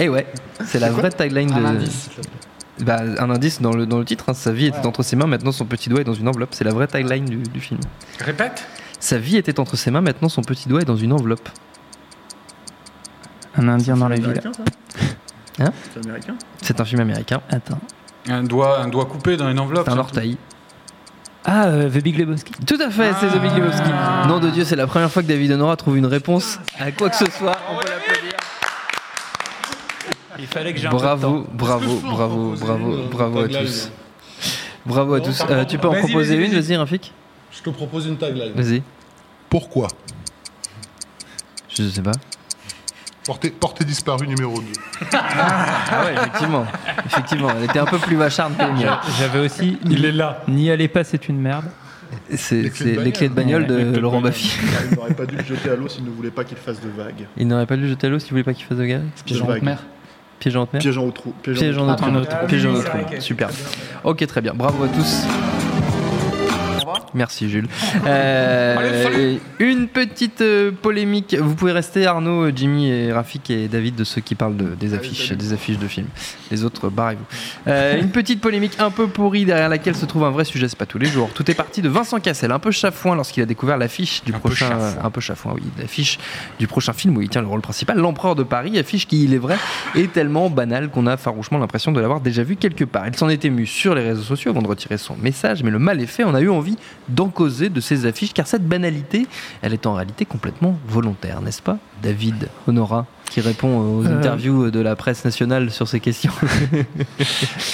Et 0.00 0.08
ouais, 0.08 0.26
c'est 0.64 0.78
la 0.78 0.90
vraie 0.90 1.10
tagline 1.10 1.48
de. 1.50 1.84
Bah, 2.84 3.00
un 3.18 3.30
indice 3.30 3.60
dans 3.60 3.72
le, 3.72 3.86
dans 3.86 3.98
le 3.98 4.04
titre, 4.04 4.24
hein, 4.28 4.34
sa 4.34 4.52
vie 4.52 4.66
était 4.66 4.86
entre 4.86 5.02
ses 5.02 5.16
mains, 5.16 5.26
maintenant 5.26 5.52
son 5.52 5.64
petit 5.64 5.88
doigt 5.88 6.00
est 6.00 6.04
dans 6.04 6.14
une 6.14 6.28
enveloppe. 6.28 6.50
C'est 6.52 6.64
la 6.64 6.72
vraie 6.72 6.86
tagline 6.86 7.24
du, 7.24 7.36
du 7.38 7.60
film. 7.60 7.80
Répète 8.20 8.66
Sa 9.00 9.18
vie 9.18 9.36
était 9.36 9.58
entre 9.58 9.76
ses 9.76 9.90
mains, 9.90 10.00
maintenant 10.00 10.28
son 10.28 10.42
petit 10.42 10.68
doigt 10.68 10.80
est 10.82 10.84
dans 10.86 10.96
une 10.96 11.12
enveloppe. 11.12 11.48
Un 13.56 13.68
Indien 13.68 13.96
dans 13.96 14.08
la 14.08 14.16
C'est 14.16 14.22
ville. 14.22 14.30
américain, 14.30 14.52
ça? 14.56 15.64
Hein? 15.64 15.72
C'est 15.92 16.04
américain? 16.06 16.34
C'est 16.62 16.80
un 16.80 16.84
film 16.84 17.00
américain. 17.00 17.40
Attends. 17.50 17.80
Un 18.28 18.44
doigt, 18.44 18.80
un 18.80 18.88
doigt 18.88 19.06
coupé 19.06 19.36
dans 19.36 19.50
une 19.50 19.58
enveloppe. 19.58 19.86
C'est 19.86 19.92
un 19.92 19.98
orteil. 19.98 20.38
Ah, 21.44 21.66
euh, 21.68 21.88
The 21.88 22.02
Big 22.02 22.18
Lebowski. 22.18 22.52
Tout 22.66 22.78
à 22.80 22.90
fait, 22.90 23.12
c'est 23.20 23.28
The 23.28 23.40
Big 23.40 23.52
Lebowski. 23.56 23.88
Ah. 23.92 24.26
Nom 24.28 24.38
de 24.38 24.50
Dieu, 24.50 24.64
c'est 24.64 24.76
la 24.76 24.86
première 24.86 25.10
fois 25.10 25.22
que 25.22 25.28
David 25.28 25.50
Honora 25.52 25.76
trouve 25.76 25.96
une 25.96 26.06
réponse 26.06 26.60
à 26.78 26.92
quoi 26.92 27.08
que 27.10 27.16
ce 27.16 27.24
soit. 27.30 27.56
On 27.72 27.76
peut 27.78 27.88
l'applaudir. 27.88 27.97
Il 30.38 30.46
fallait 30.46 30.72
que 30.72 30.78
j'ai. 30.78 30.88
Bravo, 30.88 31.46
bravo, 31.52 32.00
bravo, 32.00 32.54
bravo, 32.56 32.96
bravo 33.10 33.40
à 33.40 33.48
tous. 33.48 33.90
Bravo 34.86 35.14
à 35.14 35.20
tous. 35.20 35.44
Euh, 35.50 35.64
tu 35.64 35.78
peux 35.78 35.88
en 35.88 35.94
proposer 35.94 36.36
une, 36.36 36.52
vas-y. 36.52 36.76
Rafik 36.76 37.12
Je 37.50 37.62
te 37.62 37.70
propose 37.70 38.06
une 38.06 38.16
tagline. 38.16 38.52
Vas-y. 38.54 38.82
Pourquoi 39.50 39.88
Je 41.68 41.82
sais 41.88 42.02
pas. 42.02 42.12
Portée, 43.24 43.50
portée 43.50 43.84
disparue 43.84 44.26
numéro 44.26 44.58
2. 44.58 44.66
Ah 45.12 46.04
ouais, 46.04 46.14
effectivement. 46.14 46.66
Effectivement, 47.04 47.48
elle 47.56 47.64
était 47.64 47.78
un 47.78 47.84
peu 47.84 47.98
plus 47.98 48.16
vacharde 48.16 48.56
que. 48.56 48.62
J'avais 49.18 49.40
aussi. 49.40 49.78
Il 49.84 50.04
est 50.04 50.12
là. 50.12 50.42
N'y 50.48 50.70
allez 50.70 50.88
pas, 50.88 51.04
c'est 51.04 51.28
une 51.28 51.40
merde. 51.40 51.66
C'est 52.34 52.62
Les 52.62 52.70
clés 52.70 52.84
c'est 52.86 52.96
de 52.96 53.00
les 53.02 53.12
clés 53.12 53.28
de 53.28 53.34
bagnole 53.34 53.66
de 53.66 53.98
Laurent 53.98 54.22
Baffy. 54.22 54.56
Il 54.90 54.96
n'aurait 54.96 55.14
pas 55.14 55.26
dû 55.26 55.36
le 55.36 55.44
jeter 55.44 55.70
à 55.70 55.76
l'eau 55.76 55.88
s'il 55.88 56.04
ne 56.04 56.10
voulait 56.10 56.30
pas 56.30 56.44
qu'il 56.44 56.56
fasse 56.56 56.80
de 56.80 56.88
vagues. 56.88 57.26
Il 57.36 57.46
n'aurait 57.48 57.66
pas 57.66 57.76
dû 57.76 57.82
le 57.82 57.88
jeter 57.88 58.06
à 58.06 58.10
l'eau 58.10 58.18
s'il 58.18 58.30
voulait 58.30 58.44
pas 58.44 58.54
qu'il 58.54 58.64
fasse 58.64 58.78
de 58.78 58.86
gars. 58.86 59.00
Piège 59.26 59.42
en 59.42 59.46
vague. 59.46 59.58
haute 59.58 59.62
mer. 59.62 59.82
Piège 60.38 60.56
en 60.56 60.62
haute 60.62 60.72
mer. 60.72 60.80
Piégeant 60.80 61.06
au 61.06 61.10
trou. 61.10 61.32
Piège 61.42 61.78
en 61.78 61.94
trou. 61.96 62.46
Piège 62.46 62.66
en 62.66 62.74
Ah 62.74 62.80
trou. 62.82 62.98
vrai, 63.08 63.20
Super. 63.20 63.48
Ok, 64.04 64.26
très 64.26 64.40
bien. 64.40 64.52
Bravo 64.54 64.84
à 64.84 64.88
tous. 64.88 65.24
Merci 67.18 67.50
Jules. 67.50 67.66
Euh, 68.06 69.36
une 69.58 69.88
petite 69.88 70.40
euh, 70.40 70.70
polémique. 70.70 71.34
Vous 71.38 71.54
pouvez 71.56 71.72
rester 71.72 72.06
Arnaud, 72.06 72.50
Jimmy 72.54 72.88
et 72.90 73.12
Rafik 73.12 73.50
et 73.50 73.66
David 73.66 73.96
de 73.96 74.04
ceux 74.04 74.20
qui 74.20 74.36
parlent 74.36 74.56
de- 74.56 74.74
des 74.78 74.94
affiches, 74.94 75.32
des 75.32 75.52
affiches 75.52 75.78
de 75.78 75.88
films. 75.88 76.06
Les 76.52 76.64
autres, 76.64 76.88
barrez-vous. 76.88 77.24
Euh, 77.66 78.00
une 78.00 78.10
petite 78.10 78.40
polémique 78.40 78.76
un 78.78 78.90
peu 78.90 79.08
pourrie 79.08 79.44
derrière 79.44 79.68
laquelle 79.68 79.96
se 79.96 80.06
trouve 80.06 80.24
un 80.24 80.30
vrai 80.30 80.44
sujet. 80.44 80.68
C'est 80.68 80.78
pas 80.78 80.86
tous 80.86 80.98
les 80.98 81.06
jours. 81.08 81.28
Tout 81.34 81.50
est 81.50 81.54
parti 81.54 81.82
de 81.82 81.88
Vincent 81.88 82.20
Cassel, 82.20 82.52
un 82.52 82.58
peu 82.60 82.70
chafouin 82.70 83.16
lorsqu'il 83.16 83.42
a 83.42 83.46
découvert 83.46 83.76
l'affiche 83.78 84.22
du 84.24 84.32
Un 84.32 84.38
prochain, 84.38 84.78
un 85.02 85.10
peu 85.10 85.20
chafouin, 85.20 85.54
oui, 85.56 85.62
l'affiche 85.78 86.18
du 86.60 86.68
prochain 86.68 86.92
film 86.92 87.16
où 87.16 87.20
il 87.22 87.28
tient 87.28 87.42
le 87.42 87.48
rôle 87.48 87.60
principal, 87.60 87.98
l'Empereur 87.98 88.36
de 88.36 88.44
Paris, 88.44 88.78
affiche 88.78 89.06
qui, 89.08 89.24
il 89.24 89.34
est 89.34 89.38
vrai, 89.38 89.56
est 89.96 90.12
tellement 90.12 90.50
banale 90.50 90.88
qu'on 90.90 91.06
a 91.08 91.16
farouchement 91.16 91.58
l'impression 91.58 91.90
de 91.90 92.00
l'avoir 92.00 92.20
déjà 92.20 92.44
vu 92.44 92.54
quelque 92.56 92.84
part. 92.84 93.06
Il 93.08 93.16
s'en 93.16 93.28
est 93.28 93.44
ému 93.44 93.66
sur 93.66 93.94
les 93.96 94.02
réseaux 94.02 94.22
sociaux 94.22 94.52
avant 94.52 94.62
de 94.62 94.68
retirer 94.68 94.98
son 94.98 95.16
message, 95.16 95.62
mais 95.64 95.70
le 95.70 95.78
mal 95.80 96.00
est 96.00 96.06
fait, 96.06 96.22
on 96.24 96.34
a 96.34 96.40
eu 96.40 96.48
envie 96.48 96.76
d'en 97.08 97.28
causer 97.28 97.68
de 97.68 97.80
ces 97.80 98.06
affiches, 98.06 98.32
car 98.32 98.46
cette 98.46 98.66
banalité, 98.66 99.26
elle 99.62 99.72
est 99.72 99.86
en 99.86 99.94
réalité 99.94 100.24
complètement 100.24 100.78
volontaire, 100.86 101.40
n'est-ce 101.40 101.62
pas 101.62 101.78
David 102.02 102.48
Honora, 102.66 103.06
qui 103.28 103.40
répond 103.40 103.78
aux 103.78 104.04
Euh. 104.06 104.18
interviews 104.18 104.70
de 104.70 104.80
la 104.80 104.96
presse 104.96 105.24
nationale 105.24 105.70
sur 105.70 105.88
ces 105.88 106.00
questions. 106.00 106.32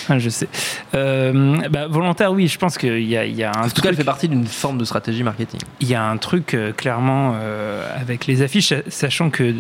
Ah, 0.09 0.19
je 0.19 0.29
sais. 0.29 0.49
Euh, 0.95 1.57
bah, 1.71 1.87
volontaire, 1.89 2.33
oui, 2.33 2.47
je 2.49 2.59
pense 2.59 2.77
qu'il 2.77 3.05
y 3.05 3.17
a, 3.17 3.25
y 3.25 3.43
a 3.43 3.51
un 3.57 3.65
en 3.65 3.69
tout 3.69 3.81
cas, 3.81 3.89
elle 3.89 3.97
fait 3.97 4.05
partie 4.05 4.29
d'une 4.29 4.47
forme 4.47 4.77
de 4.79 4.85
stratégie 4.85 5.23
marketing. 5.23 5.61
Il 5.81 5.89
y 5.89 5.95
a 5.95 6.05
un 6.05 6.17
truc 6.19 6.55
euh, 6.55 6.73
clairement 6.73 7.35
avec 7.99 8.27
les 8.27 8.43
affiches, 8.43 8.75
sachant 8.89 9.31
que 9.31 9.55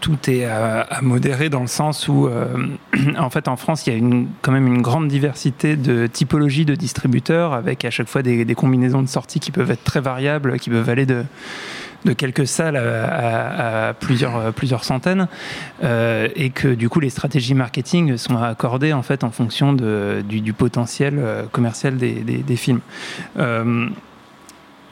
tout 0.00 0.18
est 0.28 0.44
à, 0.44 0.80
à 0.80 1.00
modérer 1.02 1.48
dans 1.48 1.60
le 1.60 1.66
sens 1.66 2.08
où, 2.08 2.28
en 3.18 3.30
fait, 3.30 3.48
en 3.48 3.56
France, 3.56 3.86
il 3.86 3.92
y 3.92 3.96
a 3.96 3.98
une, 3.98 4.28
quand 4.42 4.52
même 4.52 4.66
une 4.66 4.82
grande 4.82 5.08
diversité 5.08 5.76
de 5.76 6.06
typologies 6.06 6.64
de 6.64 6.74
distributeurs, 6.74 7.52
avec 7.54 7.84
à 7.84 7.90
chaque 7.90 8.08
fois 8.08 8.22
des, 8.22 8.44
des 8.44 8.54
combinaisons 8.54 9.02
de 9.02 9.08
sorties 9.08 9.40
qui 9.40 9.50
peuvent 9.50 9.70
être 9.70 9.84
très 9.84 10.00
variables, 10.00 10.58
qui 10.58 10.70
peuvent 10.70 10.88
aller 10.88 11.06
de 11.06 11.24
de 12.04 12.12
quelques 12.12 12.46
salles 12.46 12.76
à, 12.76 13.92
euh, 14.10 14.52
plusieurs 14.52 14.84
centaines, 14.84 15.28
euh, 15.82 16.28
et 16.34 16.50
que 16.50 16.68
du 16.68 16.88
coup 16.88 17.00
les 17.00 17.10
stratégies 17.10 17.54
marketing 17.54 18.16
sont 18.16 18.36
accordées 18.36 18.92
en 18.92 19.02
fait 19.02 19.24
en 19.24 19.30
fonction 19.30 19.72
du, 19.72 20.52
potentiel 20.52 21.18
euh, 21.18 21.44
commercial 21.50 21.96
des 21.96 22.56
films. 22.56 22.80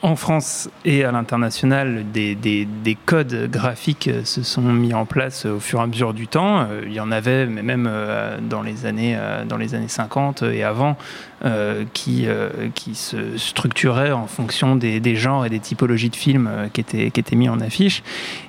Euh, 0.02 0.06
en 0.06 0.16
France 0.16 0.68
et 0.84 1.04
à 1.04 1.12
l'international, 1.12 2.04
des, 2.12 2.34
des- 2.34 2.66
des 2.66 2.94
codes 2.94 3.50
graphiques 3.50 4.08
euh, 4.08 4.24
se 4.24 4.42
sont 4.42 4.62
mis 4.62 4.94
en 4.94 5.04
place 5.06 5.46
au 5.46 5.58
fur 5.60 5.80
et 5.80 5.82
à 5.82 5.86
mesure 5.86 6.14
du 6.14 6.28
temps. 6.28 6.60
Euh, 6.60 6.82
Il 6.86 6.92
y 6.92 7.00
en 7.00 7.10
avait, 7.10 7.46
mais 7.46 7.62
même 7.62 7.86
euh, 7.90 8.38
dans 8.40 8.62
les 8.62 8.86
années, 8.86 9.16
euh, 9.18 9.44
dans 9.44 9.56
les 9.56 9.74
années 9.74 9.88
50 9.88 10.42
et 10.42 10.62
avant, 10.64 10.96
euh, 11.44 11.84
qui, 11.92 12.24
euh, 12.26 12.48
se 12.94 13.36
structuraient 13.36 14.12
en 14.12 14.26
fonction 14.26 14.76
des, 14.76 15.16
genres 15.16 15.44
et 15.44 15.50
des 15.50 15.60
typologies 15.60 16.10
de 16.10 16.16
films 16.16 16.48
euh, 16.50 16.68
qui 16.72 16.80
étaient 16.80 17.36
mis 17.36 17.48
en 17.48 17.60
affiche. 17.60 18.02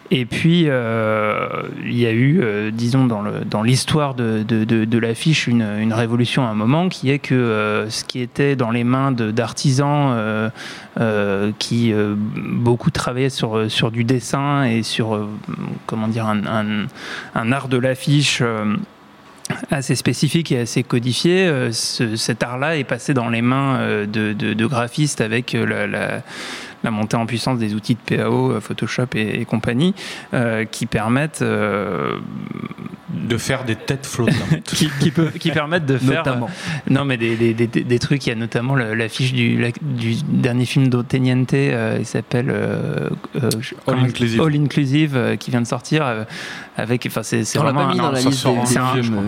Et 0.10 0.26
puis, 0.26 0.66
euh, 0.68 1.47
il 1.84 1.97
y 1.97 2.05
a 2.05 2.12
eu, 2.12 2.39
euh, 2.41 2.72
disons, 2.72 3.05
dans 3.05 3.62
l'histoire 3.62 4.14
de, 4.16 4.97
l'affiche, 4.99 5.47
une, 5.47 5.93
révolution 5.93 6.45
à 6.45 6.49
un 6.49 6.53
moment 6.53 6.89
qui 6.89 7.10
est 7.10 7.20
que 7.20 7.34
euh, 7.34 7.89
ce 7.89 8.03
qui 8.03 8.20
était 8.22 8.55
dans 8.55 8.72
les 8.72 8.84
mains 8.84 9.12
d'artisans 9.12 10.51
qui 11.60 11.93
beaucoup 12.36 12.91
travaillaient 12.91 13.30
sur, 13.30 13.91
du 13.91 14.03
dessin 14.03 14.64
et 14.64 14.84
sur, 14.84 15.28
comment 15.86 16.08
dire, 16.08 16.26
un, 16.28 17.51
art 17.51 17.68
de 17.68 17.78
l'affiche. 17.78 18.41
assez 19.72 19.95
spécifique 19.95 20.51
et 20.51 20.60
assez 20.60 20.84
codifié, 20.84 21.49
ce- 21.72 22.18
cet 22.18 22.43
art-là 22.43 22.76
est 22.78 22.84
passé 22.84 23.14
dans 23.14 23.30
les 23.30 23.41
mains 23.41 24.05
de, 24.05 24.66
graphistes 24.66 25.22
avec 25.22 25.53
la- 25.53 26.22
la 26.84 26.92
montée 26.92 27.18
en 27.18 27.26
puissance 27.26 27.58
des 27.60 27.74
outils 27.74 27.96
de 27.96 28.16
PAO, 28.18 28.52
euh, 28.52 28.60
Photoshop 28.62 29.08
et, 29.16 29.42
et 29.42 29.46
compagnie, 29.46 29.94
euh, 30.34 30.66
qui 30.66 30.86
permettent 30.86 31.42
euh, 31.42 32.18
De 33.14 33.38
faire 33.38 33.64
des 33.66 33.76
têtes 33.76 34.06
flottantes. 34.06 34.38
qui, 34.66 34.90
qui 35.00 35.12
peuvent- 35.12 35.38
qui 35.38 35.52
permettent 35.52 35.86
de 35.86 35.98
faire 35.98 36.24
Notamment. 36.26 36.48
euh, 36.48 36.94
non 36.94 37.04
mais 37.06 37.18
des, 37.18 37.36
des, 37.36 37.54
des- 37.54 37.68
des 37.84 38.00
trucs 38.00 38.26
il 38.26 38.30
y 38.30 38.32
a 38.32 38.36
notamment 38.36 38.76
l'affiche 38.76 39.34
du, 39.34 39.58
la- 39.60 39.72
du 39.82 40.16
dernier 40.28 40.66
film 40.66 40.88
d'Oteniente 40.90 41.54
euh, 41.54 41.98
il 42.00 42.06
s'appelle 42.06 42.50
All 43.88 44.00
Inclusive. 44.00 44.42
All 44.42 44.56
Inclusive 44.56 45.16
euh, 45.16 45.36
qui 45.36 45.52
vient 45.52 45.62
de 45.62 45.68
sortir 45.68 46.06
euh, 46.06 46.24
avec 46.78 47.06
enfin 47.08 47.24
c'est 47.24 47.42
vraiment 47.58 47.90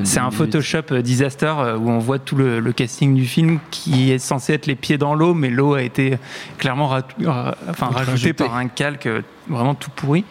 c'est 0.04 0.20
un, 0.20 0.32
Photoshop 0.32 1.02
disaster 1.02 1.54
où 1.80 1.89
on 1.89 2.00
voit 2.00 2.20
tout 2.20 2.36
le, 2.36 2.60
le 2.60 2.72
casting 2.74 3.16
du 3.16 3.26
film 3.26 3.60
qui 3.72 4.12
est 4.12 4.20
censé 4.20 4.54
être 4.54 4.68
les 4.68 4.76
pieds 4.76 4.97
dans 4.97 5.16
l'eau, 5.16 5.34
mais 5.34 5.50
l'eau 5.50 5.74
a 5.74 5.82
été 5.82 6.18
clairement 6.58 6.88
enfin, 7.69 7.87
rajoutée 7.87 8.11
Rajoutée. 8.11 8.33
par 8.33 8.55
un 8.55 8.67
calque 8.67 9.05
euh, 9.07 9.21
vraiment 9.47 9.75
tout 9.75 9.91
pourri. 9.95 10.23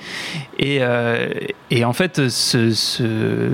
Et, 0.59 0.79
euh, 0.81 1.29
et 1.71 1.85
en 1.85 1.93
fait, 1.93 2.29
ce, 2.29 2.71
ce- 2.73 3.53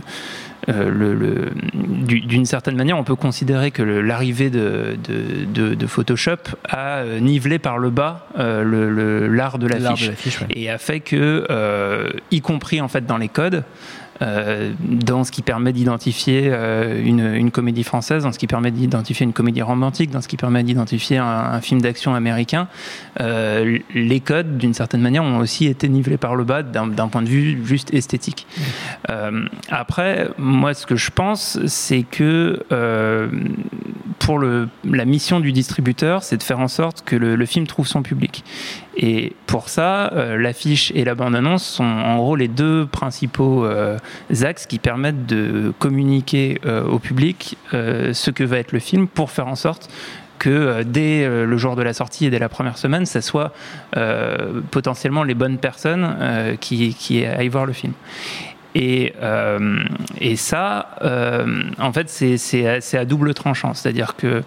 euh, 0.70 0.90
le- 0.90 1.14
le- 1.14 1.52
du- 1.74 2.20
d'une 2.22 2.46
certaine 2.46 2.74
manière, 2.76 2.96
on 2.96 3.04
peut 3.04 3.16
considérer 3.16 3.70
que 3.70 3.82
l'arrivée 3.82 4.48
de, 4.48 4.96
de- 5.06 5.44
de- 5.44 5.74
de 5.74 5.86
Photoshop 5.86 6.36
a 6.66 7.00
euh, 7.00 7.20
nivelé 7.20 7.58
par 7.58 7.76
le 7.76 7.90
bas 7.90 8.26
euh, 8.38 8.62
le- 8.64 9.28
l'art 9.28 9.58
de 9.58 9.66
l'affiche 9.66 10.08
l'affiche, 10.08 10.40
ouais. 10.40 10.46
et 10.54 10.70
a 10.70 10.78
fait 10.78 11.00
que, 11.00 11.46
euh, 11.50 12.08
y 12.30 12.40
compris 12.40 12.80
en 12.80 12.88
fait 12.88 13.04
dans 13.04 13.18
les 13.18 13.28
codes, 13.28 13.62
euh, 14.22 14.72
dans 14.80 15.24
ce 15.24 15.32
qui 15.32 15.42
permet 15.42 15.72
d'identifier 15.72 16.44
euh, 16.46 17.02
une, 17.04 17.50
comédie 17.50 17.84
française, 17.84 18.22
dans 18.22 18.32
ce 18.32 18.38
qui 18.38 18.46
permet 18.46 18.70
d'identifier 18.70 19.24
une 19.24 19.32
comédie 19.32 19.62
romantique, 19.62 20.10
dans 20.10 20.20
ce 20.20 20.28
qui 20.28 20.36
permet 20.36 20.62
d'identifier 20.62 21.18
un, 21.18 21.60
film 21.60 21.80
d'action 21.80 22.14
américain, 22.14 22.68
euh, 23.20 23.78
les 23.94 24.20
codes, 24.20 24.58
d'une 24.58 24.74
certaine 24.74 25.00
manière, 25.00 25.22
ont 25.22 25.38
aussi 25.38 25.66
été 25.66 25.88
nivelés 25.88 26.16
par 26.16 26.36
le 26.36 26.44
bas 26.44 26.62
d'un 26.62 27.08
point 27.08 27.22
de 27.22 27.28
vue 27.28 27.60
juste 27.64 27.92
esthétique. 27.94 28.46
Après, 29.68 30.28
moi, 30.38 30.74
ce 30.74 30.86
que 30.86 30.96
je 30.96 31.10
pense, 31.10 31.58
c'est 31.66 32.02
que 32.02 32.64
pour 34.18 34.38
la 34.38 35.04
mission 35.04 35.40
du 35.40 35.52
distributeur, 35.52 36.22
c'est 36.22 36.36
de 36.36 36.42
faire 36.42 36.60
en 36.60 36.68
sorte 36.68 37.02
que 37.04 37.16
le 37.16 37.46
film 37.46 37.66
trouve 37.66 37.86
son 37.86 38.02
public. 38.02 38.44
Et 38.96 39.32
pour 39.46 39.68
ça, 39.68 40.12
euh, 40.12 40.36
l'affiche 40.36 40.92
et 40.94 41.04
la 41.04 41.14
bande-annonce 41.14 41.64
sont 41.64 41.84
en 41.84 42.16
gros 42.16 42.36
les 42.36 42.48
deux 42.48 42.86
principaux 42.86 43.64
euh, 43.64 43.98
axes 44.42 44.66
qui 44.66 44.78
permettent 44.78 45.26
de 45.26 45.72
communiquer 45.78 46.60
euh, 46.64 46.84
au 46.84 46.98
public 46.98 47.56
ce 47.72 48.30
que 48.30 48.44
va 48.44 48.58
être 48.58 48.72
le 48.72 48.78
film 48.78 49.08
pour 49.08 49.30
faire 49.30 49.48
en 49.48 49.56
sorte 49.56 49.90
que 50.38 50.82
dès 50.82 51.26
le 51.26 51.56
jour 51.56 51.74
de 51.74 51.82
la 51.82 51.92
sortie 51.92 52.26
et 52.26 52.30
dès 52.30 52.38
la 52.38 52.48
première 52.48 52.76
semaine, 52.76 53.06
ça 53.06 53.22
soit 53.22 53.52
potentiellement 54.70 55.22
les 55.22 55.34
bonnes 55.34 55.58
personnes 55.58 56.56
qui, 56.60 57.24
aillent 57.24 57.48
voir 57.48 57.66
le 57.66 57.72
film. 57.72 57.94
Et, 58.74 59.14
ça, 60.36 60.96
en 61.78 61.92
fait, 61.92 62.08
c'est- 62.10 62.96
à, 62.96 63.04
double 63.04 63.32
tranchant. 63.32 63.74
C'est-à-dire 63.74 64.16
que 64.16 64.42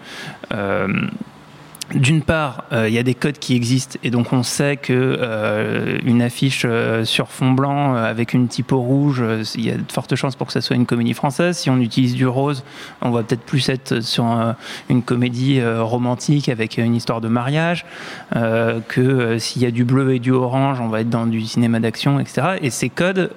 d'une 1.94 2.22
part, 2.22 2.64
euh, 2.72 2.88
il 2.88 2.94
y 2.94 2.98
a 2.98 3.02
des 3.02 3.14
codes 3.14 3.38
qui 3.38 3.54
existent 3.56 3.98
et 4.04 4.10
donc 4.10 4.32
on 4.32 4.42
sait 4.42 4.76
que 4.76 4.92
euh, 4.92 5.98
une 6.04 6.20
affiche 6.22 6.62
euh, 6.66 7.04
sur 7.04 7.28
fond 7.28 7.52
blanc 7.52 7.94
avec 7.94 8.34
une 8.34 8.46
typo 8.48 8.78
rouge, 8.78 9.22
il 9.54 9.64
y 9.64 9.70
a 9.70 9.76
de 9.76 9.90
fortes 9.92 10.14
chances 10.14 10.36
pour 10.36 10.46
que 10.48 10.52
ça 10.52 10.60
soit 10.60 10.76
une 10.76 10.86
comédie 10.86 11.14
française. 11.14 11.56
Si 11.56 11.70
on 11.70 11.78
utilise 11.78 12.14
du 12.14 12.26
rose, 12.26 12.62
on 13.00 13.10
va 13.10 13.22
peut-être 13.22 13.42
plus 13.44 13.68
être 13.70 14.00
sur 14.02 14.24
un- 14.24 14.56
une 14.90 15.02
comédie 15.02 15.60
romantique 15.64 16.48
avec 16.48 16.76
une 16.78 16.94
histoire 16.94 17.20
de 17.20 17.28
mariage. 17.28 17.84
que 18.88 19.38
s'il 19.38 19.62
y 19.62 19.66
a 19.66 19.70
du 19.70 19.84
bleu 19.84 20.14
et 20.14 20.18
du 20.18 20.30
orange, 20.32 20.80
on 20.80 20.88
va 20.88 21.00
être 21.00 21.10
dans 21.10 21.26
du 21.26 21.40
cinéma 21.46 21.80
d'action, 21.80 22.20
etc. 22.20 22.58
Et 22.62 22.70
ces 22.70 22.88
codes, 22.90 23.30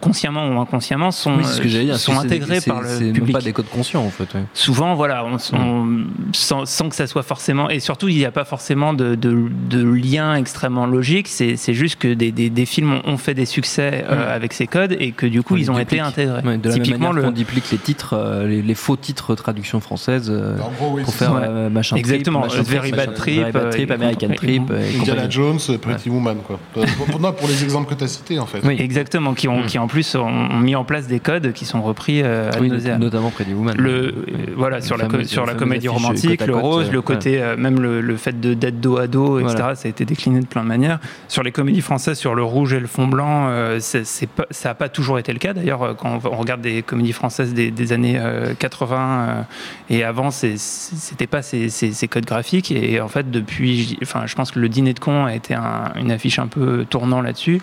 consciemment 0.00 0.48
ou 0.48 0.60
inconsciemment, 0.60 1.10
sont, 1.10 1.36
Oui, 1.36 1.44
c'est 1.44 1.54
ce 1.54 1.60
que 1.60 1.68
j'allais 1.68 1.84
dire. 1.86 1.98
sont 1.98 2.12
c'est- 2.12 2.18
c'est- 2.20 2.24
intégrés 2.26 2.60
par 2.60 2.80
le 2.80 3.12
public 3.12 3.32
pas 3.34 3.40
des 3.42 3.52
codes 3.52 3.68
conscients 3.68 4.02
en 4.04 4.10
fait. 4.10 4.32
ouais. 4.34 4.44
souvent, 4.54 4.94
voilà, 4.94 5.24
on, 5.24 5.36
on- 5.56 6.04
sans, 6.32 6.64
sans 6.66 6.88
que 6.88 6.94
ça 6.96 7.06
soit 7.06 7.22
forcément, 7.24 7.68
et 7.68 7.80
surtout, 7.80 8.06
il 8.08 8.16
n'y 8.16 8.24
a 8.24 8.30
pas 8.30 8.44
forcément 8.44 8.94
de, 8.94 9.16
de, 9.16 9.36
de 9.68 9.82
lien 9.84 10.36
extrêmement 10.36 10.86
logique. 10.86 11.26
C'est 11.28 11.56
c'est 11.56 11.74
juste 11.74 11.96
que 11.96 12.14
des, 12.14 12.30
des, 12.30 12.50
des 12.50 12.66
films 12.66 12.92
ont, 12.94 13.02
ont 13.04 13.16
fait 13.16 13.34
des 13.34 13.46
succès 13.46 14.04
euh, 14.08 14.34
avec 14.34 14.52
ces 14.52 14.66
codes 14.68 14.96
et 15.00 15.10
que 15.12 15.26
du 15.26 15.42
coup, 15.42 15.54
On 15.54 15.56
ils 15.56 15.70
ont 15.70 15.78
été 15.78 15.98
intégrés. 16.00 16.42
Ouais, 16.44 16.58
de 16.58 16.68
la 16.68 16.74
même 16.76 16.82
Typiquement, 16.84 17.10
le, 17.12 17.22
qu'on 17.22 17.30
duplique 17.32 17.70
les 17.72 17.78
titres, 17.78 18.14
euh, 18.16 18.46
les, 18.46 18.62
les 18.62 18.74
faux 18.74 18.96
titres 18.96 19.34
traduction 19.34 19.80
française 19.80 20.30
euh, 20.30 20.56
En 20.60 20.70
gros, 20.70 20.92
oui, 20.94 21.02
pour 21.02 21.14
faire 21.14 21.34
euh, 21.42 21.68
machin 21.70 21.96
Exactement, 21.96 22.42
trip, 22.42 22.52
machin 22.58 22.62
Very 22.70 22.90
trip, 22.92 22.96
Bad 22.96 23.14
Trip, 23.14 23.38
Very 23.40 23.52
Bad 23.52 23.64
euh, 23.64 23.70
Trip, 23.70 23.90
American. 23.90 24.28
Trip 24.36 24.62
et 24.70 24.98
Indiana. 25.00 25.30
Jones, 25.30 25.58
Pretty 25.80 26.10
Woman, 26.10 26.36
quoi. 26.46 26.60
Pour, 26.72 26.84
pour- 27.06 27.20
non, 27.20 27.32
pour 27.32 27.48
les 27.48 27.62
exemples 27.64 27.88
que 27.92 27.98
tu 27.98 28.04
as 28.04 28.08
cités, 28.08 28.38
en 28.38 28.46
fait. 28.46 28.60
Oui. 28.64 28.76
exactement, 28.78 29.34
qui, 29.34 29.48
ont, 29.48 29.62
Mm. 29.62 29.66
qui 29.66 29.78
en 29.78 29.86
plus 29.86 30.14
ont, 30.14 30.26
ont 30.26 30.58
mis 30.60 30.74
en 30.76 30.84
place 30.84 31.06
des 31.06 31.20
codes 31.20 31.52
qui 31.52 31.64
sont 31.64 31.82
repris 31.82 32.20
euh, 32.22 32.50
à 32.52 32.60
Oui, 32.60 32.68
nauseam. 32.68 32.98
notamment 33.00 33.30
Pretty 33.30 33.54
Woman. 33.54 33.74
le 33.78 34.14
voilà 34.56 34.80
sur 34.80 34.96
la, 34.96 35.08
sur 35.24 35.46
la 35.46 35.54
comédie 35.54 35.88
romantique 35.88 36.44
le 36.46 36.54
rose 36.56 36.90
le 36.90 37.00
côté 37.14 37.42
euh, 37.42 37.56
même 37.56 37.80
le, 37.80 38.00
le 38.00 38.16
fait 38.16 38.38
de 38.40 38.54
d'être 38.54 38.80
dos 38.80 38.98
à 38.98 39.06
dos 39.06 39.38
etc 39.38 39.54
Voilà. 39.58 39.74
ça 39.74 39.86
a 39.86 39.90
été 39.90 40.04
décliné 40.04 40.40
de 40.40 40.46
plein 40.46 40.62
de 40.62 40.68
manières. 40.68 40.98
Sur 41.28 41.42
les 41.42 41.52
comédies 41.52 41.80
françaises 41.80 42.18
sur 42.18 42.34
le 42.34 42.42
rouge 42.42 42.72
et 42.72 42.80
le 42.80 42.86
fond 42.86 43.06
blanc 43.06 43.46
euh, 43.48 43.78
c'est 43.80 44.04
c'est 44.04 44.28
pas, 44.28 44.46
ça 44.50 44.70
n'a 44.70 44.74
pas 44.74 44.88
toujours 44.88 45.18
été 45.18 45.32
le 45.32 45.38
cas. 45.38 45.52
D'ailleurs 45.52 45.82
euh, 45.82 45.94
quand 45.94 46.20
on 46.24 46.36
regarde 46.36 46.60
des 46.60 46.82
comédies 46.82 47.12
françaises 47.12 47.54
des, 47.54 47.70
des 47.70 47.92
années 47.92 48.18
euh, 48.18 48.54
80 48.58 48.96
euh, 49.28 49.42
et 49.90 50.04
avant 50.04 50.30
c'est- 50.30 50.58
c'était 50.58 51.26
pas 51.26 51.42
ces, 51.42 51.68
ces- 51.68 51.92
ces 51.92 52.08
codes 52.08 52.26
graphiques. 52.26 52.70
Et 52.70 53.00
en 53.00 53.08
fait 53.08 53.30
depuis 53.30 53.98
enfin 54.02 54.24
je 54.26 54.34
pense 54.34 54.50
que 54.50 54.58
le 54.60 54.68
dîner 54.68 54.94
de 54.94 55.00
con 55.00 55.24
a 55.26 55.34
été 55.34 55.54
un- 55.54 55.92
une 55.96 56.10
affiche 56.10 56.38
un 56.38 56.46
peu 56.46 56.84
tournant 56.88 57.20
là-dessus 57.22 57.60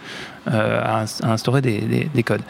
à, 0.47 0.99
à 0.99 1.31
instaurer 1.31 1.61
des, 1.61 1.79
des- 1.81 2.07
des 2.13 2.23
codes 2.23 2.41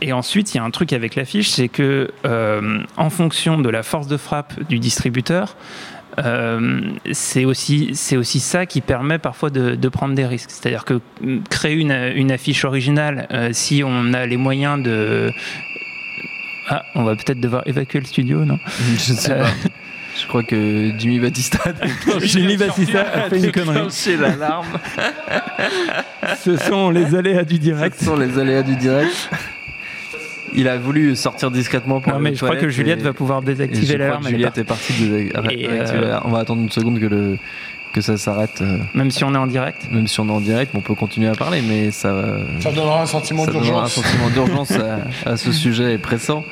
et 0.00 0.12
ensuite, 0.12 0.54
il 0.54 0.58
y 0.58 0.60
a 0.60 0.64
un 0.64 0.70
truc 0.70 0.92
avec 0.92 1.14
l'affiche, 1.16 1.48
c'est 1.50 1.68
que 1.68 2.10
euh, 2.24 2.80
en 2.96 3.10
fonction 3.10 3.58
de 3.58 3.68
la 3.68 3.82
force 3.82 4.06
de 4.06 4.16
frappe 4.16 4.54
du 4.68 4.78
distributeur, 4.78 5.56
euh, 6.18 6.80
c'est 7.12 7.44
aussi, 7.44 7.92
aussi 8.16 8.40
ça 8.40 8.66
qui 8.66 8.80
permet 8.80 9.18
parfois 9.18 9.50
de, 9.50 9.74
de 9.76 9.88
prendre 9.88 10.14
des 10.14 10.26
risques. 10.26 10.50
C'est-à-dire 10.50 10.84
que 10.84 11.00
mm, 11.20 11.38
créer 11.48 11.74
une, 11.76 11.92
une 12.16 12.32
affiche 12.32 12.64
originale, 12.64 13.26
euh, 13.30 13.50
si 13.52 13.82
on 13.84 14.12
a 14.12 14.26
les 14.26 14.36
moyens 14.36 14.82
de... 14.82 15.30
Ah, 16.68 16.82
on 16.94 17.04
va 17.04 17.14
peut-être 17.16 17.40
devoir 17.40 17.62
évacuer 17.66 18.00
le 18.00 18.06
studio, 18.06 18.44
non? 18.44 18.58
Je 18.94 19.12
sais 19.12 19.32
Euh, 19.32 19.42
pas. 19.42 19.50
Je 20.20 20.26
crois 20.26 20.42
que 20.42 20.92
Jimmy 20.98 21.18
Batista 21.20 21.58
Jimmy 22.20 22.56
Batista 22.56 23.00
a 23.12 23.30
fait 23.30 23.38
une 23.38 23.52
connerie. 23.52 23.74
déclenché 23.76 24.16
l'alarme. 24.16 24.66
Ce 26.38 26.56
sont 26.56 26.90
les 26.90 27.14
aléas 27.14 27.44
du 27.44 27.58
direct. 27.58 27.96
Ce 27.98 28.04
sont 28.06 28.16
les 28.16 28.38
aléas 28.38 28.62
du 28.62 28.76
direct. 28.76 29.30
Il 30.54 30.68
a 30.68 30.76
voulu 30.78 31.14
sortir 31.16 31.50
discrètement 31.50 32.00
pour 32.00 32.12
Non, 32.12 32.18
mais 32.18 32.34
je 32.34 32.44
crois 32.44 32.56
que 32.56 32.68
Juliette 32.68 33.00
et- 33.00 33.04
va 33.04 33.12
pouvoir 33.12 33.42
désactiver 33.42 33.94
crois 33.94 33.98
l'alarme. 33.98 34.26
Juliette 34.28 34.58
est 34.58 34.64
partie 34.64 34.92
arrêter 35.34 35.68
euh. 35.68 36.18
On 36.24 36.30
va 36.30 36.38
attendre 36.40 36.62
une 36.62 36.70
seconde 36.70 36.98
que, 36.98 37.06
le, 37.06 37.36
que 37.92 38.00
ça 38.00 38.16
s'arrête. 38.16 38.60
euh, 38.62 38.78
Même 38.94 39.10
si 39.10 39.22
on 39.24 39.34
est 39.34 39.38
en 39.38 39.46
direct. 39.46 39.88
Même 39.90 40.06
si 40.06 40.18
on 40.20 40.28
est 40.28 40.32
en 40.32 40.40
direct, 40.40 40.72
on 40.74 40.80
peut 40.80 40.94
continuer 40.94 41.28
à 41.28 41.34
parler, 41.34 41.62
mais 41.66 41.90
ça, 41.90 42.24
Ça 42.60 42.72
donnera 42.72 43.02
un 43.02 43.06
sentiment 43.06 43.44
ça 43.44 43.52
donnera 43.52 43.66
un 43.68 43.72
d'urgence. 43.84 43.92
sentiment 43.92 44.28
d'urgence 44.30 44.70
à, 45.26 45.30
à 45.30 45.36
ce 45.36 45.52
sujet 45.52 45.98
pressant. 45.98 46.44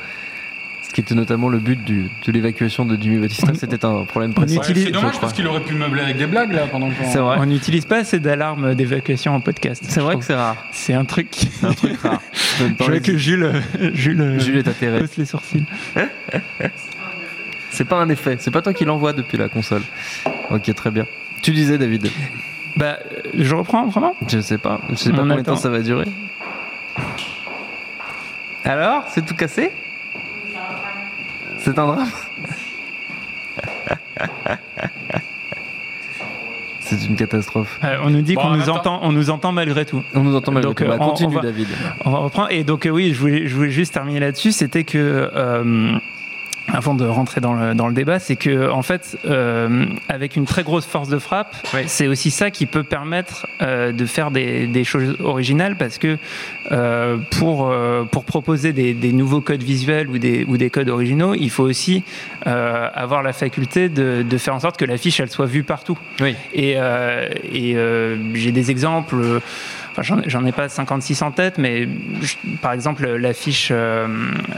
Ce 0.89 0.93
qui 0.95 1.01
était 1.01 1.13
notamment 1.13 1.49
le 1.49 1.59
but 1.59 1.83
du- 1.83 2.09
de 2.25 2.31
l'évacuation 2.31 2.83
de 2.83 2.97
Jimmy 2.99 3.19
Batista, 3.19 3.53
c'était 3.53 3.85
un 3.85 4.05
problème 4.05 4.31
utilise- 4.31 4.65
C'est 4.65 4.89
je 4.89 4.93
dommage 4.93 5.19
parce 5.19 5.33
qu'il 5.33 5.45
aurait 5.47 5.61
pu 5.61 5.75
meubler 5.75 6.01
avec 6.01 6.17
des 6.17 6.25
blagues 6.25 6.51
là 6.51 6.65
pendant 6.65 6.89
qu'on. 6.89 7.05
C'est 7.11 7.19
vrai. 7.19 7.37
On 7.39 7.45
n'utilise 7.45 7.85
pas 7.85 7.97
assez 7.97 8.19
d'alarmes 8.19 8.73
d'évacuation 8.73 9.35
en 9.35 9.39
podcast. 9.39 9.83
C'est 9.87 9.99
vrai 10.01 10.17
que 10.17 10.23
c'est 10.23 10.33
rare. 10.33 10.55
C'est 10.71 10.95
un 10.95 11.05
truc. 11.05 11.27
C'est 11.51 11.65
un 11.67 11.73
truc 11.73 11.95
rare. 12.01 12.19
Je 12.79 12.83
vois 12.85 12.99
que 13.01 13.15
Jules, 13.17 13.43
euh, 13.43 13.91
Jules, 13.93 14.19
euh, 14.19 14.39
Jules 14.39 14.57
est 14.57 14.67
atterré. 14.67 15.01
hausse 15.03 15.15
les 15.17 15.25
sourcils. 15.25 15.63
C'est 17.69 17.85
pas 17.85 17.97
un 17.97 18.09
effet, 18.09 18.37
c'est 18.39 18.49
pas 18.51 18.63
toi 18.63 18.73
qui 18.73 18.83
l'envoie 18.83 19.13
depuis 19.13 19.37
la 19.37 19.47
console. 19.47 19.83
Ok, 20.49 20.73
très 20.73 20.89
bien. 20.89 21.05
Tu 21.43 21.51
disais, 21.51 21.77
David 21.77 22.09
Bah, 22.75 22.97
euh, 23.13 23.29
je 23.37 23.53
reprends 23.55 23.85
vraiment? 23.85 24.15
Je 24.27 24.39
sais 24.41 24.57
pas. 24.57 24.81
Je 24.89 24.95
sais 24.95 25.11
pas 25.11 25.17
On 25.17 25.21
combien 25.21 25.35
de 25.37 25.41
temps 25.43 25.55
ça 25.55 25.69
va 25.69 25.79
durer. 25.81 26.05
Alors, 28.65 29.03
c'est 29.09 29.23
tout 29.25 29.35
cassé? 29.35 29.71
C'est 31.59 31.77
un 31.77 31.85
drame 31.87 32.07
C'est 36.79 37.05
une 37.05 37.15
catastrophe. 37.15 37.79
Euh, 37.83 37.97
On 38.03 38.09
nous 38.09 38.21
dit 38.21 38.33
Bon, 38.33 38.41
qu'on 38.41 38.55
nous 38.57 38.69
entend, 38.69 38.99
on 39.03 39.11
nous 39.11 39.29
entend 39.29 39.51
malgré 39.51 39.85
tout. 39.85 40.01
On 40.15 40.21
nous 40.23 40.35
entend 40.35 40.51
mal. 40.51 40.63
Donc, 40.63 40.81
bah, 40.83 40.93
euh, 40.93 40.97
on- 40.99 41.09
continue, 41.09 41.35
on 41.35 41.35
va- 41.37 41.41
David. 41.43 41.67
On 42.03 42.09
va 42.09 42.17
reprendre. 42.19 42.47
Et 42.51 42.63
donc, 42.63 42.85
euh, 42.85 42.89
oui, 42.89 43.13
je 43.13 43.19
voulais, 43.19 43.45
je 43.47 43.55
voulais 43.55 43.69
juste 43.69 43.93
terminer 43.93 44.19
là-dessus. 44.19 44.51
C'était 44.51 44.83
que, 44.83 44.97
euh, 45.35 45.97
avant 46.73 46.93
de 46.93 47.05
rentrer 47.05 47.41
dans 47.41 47.53
le, 47.53 47.73
dans 47.73 47.87
le 47.87 47.93
débat, 47.93 48.19
c'est 48.19 48.35
que, 48.35 48.69
en 48.69 48.81
fait, 48.81 49.17
euh, 49.25 49.85
avec 50.07 50.35
une 50.35 50.45
très 50.45 50.63
grosse 50.63 50.85
force 50.85 51.09
de 51.09 51.19
frappe, 51.19 51.55
c'est 51.87 52.07
aussi 52.07 52.31
ça 52.31 52.51
qui 52.51 52.65
peut 52.65 52.83
permettre 52.83 53.47
euh, 53.61 53.91
de 53.91 54.05
faire 54.05 54.31
des, 54.31 54.67
des 54.67 54.83
choses 54.83 55.15
originales 55.23 55.75
parce 55.75 55.97
que 55.97 56.17
euh, 56.71 57.17
pour, 57.31 57.69
euh, 57.69 58.03
pour 58.03 58.23
proposer 58.23 58.73
des, 58.73 58.93
des 58.93 59.11
nouveaux 59.11 59.41
codes 59.41 59.63
visuels 59.63 60.09
ou 60.09 60.17
des, 60.17 60.45
ou 60.47 60.57
des 60.57 60.69
codes 60.69 60.89
originaux, 60.89 61.33
il 61.33 61.49
faut 61.49 61.63
aussi 61.63 62.03
euh, 62.47 62.87
avoir 62.93 63.23
la 63.23 63.33
faculté 63.33 63.89
de, 63.89 64.23
de 64.27 64.37
faire 64.37 64.55
en 64.55 64.59
sorte 64.59 64.77
que 64.77 64.85
l'affiche 64.85 65.19
elle 65.19 65.29
soit 65.29 65.45
vue 65.45 65.63
partout. 65.63 65.97
Oui. 66.21 66.35
Et, 66.53 66.75
euh, 66.77 67.27
et 67.51 67.75
euh, 67.75 68.17
j'ai 68.33 68.51
des 68.51 68.71
exemples. 68.71 69.41
Enfin, 69.91 70.17
j'en- 70.25 70.45
ai 70.45 70.51
pas 70.51 70.69
56 70.69 71.21
en 71.21 71.31
tête, 71.31 71.57
mais 71.57 71.87
je- 72.21 72.35
par 72.61 72.73
exemple, 72.73 73.05
l'affiche 73.15 73.69
euh, 73.71 74.07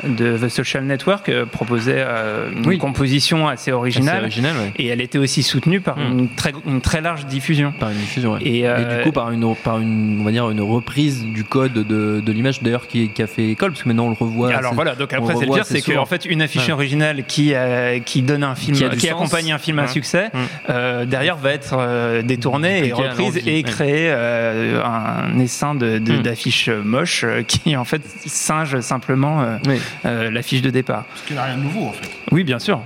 de 0.04 0.38
The 0.38 0.50
Social 0.50 0.84
Network 0.86 1.30
euh, 1.30 1.46
proposait 1.46 1.96
euh, 1.98 2.50
une 2.56 2.66
Oui. 2.68 2.78
composition 2.78 3.48
assez 3.48 3.72
originale. 3.72 4.16
C'est 4.18 4.22
original, 4.24 4.56
ouais. 4.58 4.72
Et 4.78 4.88
elle 4.88 5.02
était 5.02 5.18
aussi 5.18 5.44
soutenue 5.44 5.82
par 5.82 5.98
Hmm. 5.98 6.20
une, 6.20 6.28
très, 6.30 6.54
une 6.66 6.82
très 6.82 7.02
large 7.02 7.26
diffusion. 7.26 7.74
Par 7.80 7.90
une 7.90 7.98
diffusion, 7.98 8.34
ouais. 8.34 8.40
Et, 8.44 8.60
Et, 8.62 8.96
du 8.98 9.04
coup, 9.04 9.12
par 9.12 9.32
une, 9.32 9.56
par 9.56 9.80
une, 9.80 10.20
on 10.22 10.24
va 10.24 10.32
dire, 10.32 10.50
une 10.50 10.62
reprise 10.62 11.26
du 11.26 11.44
code 11.44 11.74
de, 11.74 12.22
de 12.24 12.32
l'image, 12.32 12.62
d'ailleurs, 12.62 12.88
qui, 12.88 13.10
qui 13.10 13.22
a 13.22 13.28
fait 13.28 13.50
école, 13.50 13.72
parce 13.72 13.84
que 13.84 13.88
maintenant 13.90 14.06
on 14.06 14.10
le 14.10 14.16
revoit. 14.20 14.54
Alors 14.54 14.74
voilà, 14.74 14.96
donc 14.96 15.10
on 15.14 15.18
après 15.24 15.36
c'est 15.36 15.46
le 15.46 15.52
dire, 15.52 15.62
assez 15.62 15.80
c'est 15.82 15.94
qu'en 15.94 16.06
fait 16.06 16.26
une 16.26 16.42
affiche 16.42 16.68
Ouais. 16.68 16.74
originale 16.74 17.24
qui, 17.28 17.54
qui 18.06 18.22
donne 18.22 18.44
un 18.44 18.56
film, 18.56 18.78
Qui 18.78 18.88
qui, 18.98 19.08
sens. 19.08 19.12
accompagne 19.12 19.52
un 19.52 19.58
film 19.58 19.80
à 19.80 19.88
succès, 19.88 20.30
derrière 21.06 21.38
va 21.38 21.52
être 21.52 22.22
détournée 22.24 22.88
et 22.88 22.94
reprise 22.94 23.42
et 23.46 23.64
créer 23.64 24.10
euh, 24.12 24.82
un 24.84 25.31
essaim 25.40 25.76
de- 25.76 25.98
de- 26.00 26.18
Mm. 26.18 26.22
d'affiches 26.22 26.70
moches 26.70 27.24
euh, 27.24 27.44
qui 27.44 27.76
en 27.78 27.86
fait 27.86 28.02
singe 28.26 28.80
simplement 28.82 29.42
euh, 29.42 29.58
Oui. 29.68 29.80
euh, 30.06 30.30
l'affiche 30.32 30.62
de 30.62 30.70
départ. 30.70 31.06
Ce 31.16 31.28
qui 31.28 31.34
n'a 31.34 31.44
rien 31.44 31.58
de 31.58 31.64
nouveau, 31.64 31.86
en 31.88 31.92
fait. 31.94 32.10
Oui, 32.32 32.44
bien 32.44 32.60
sûr. 32.60 32.82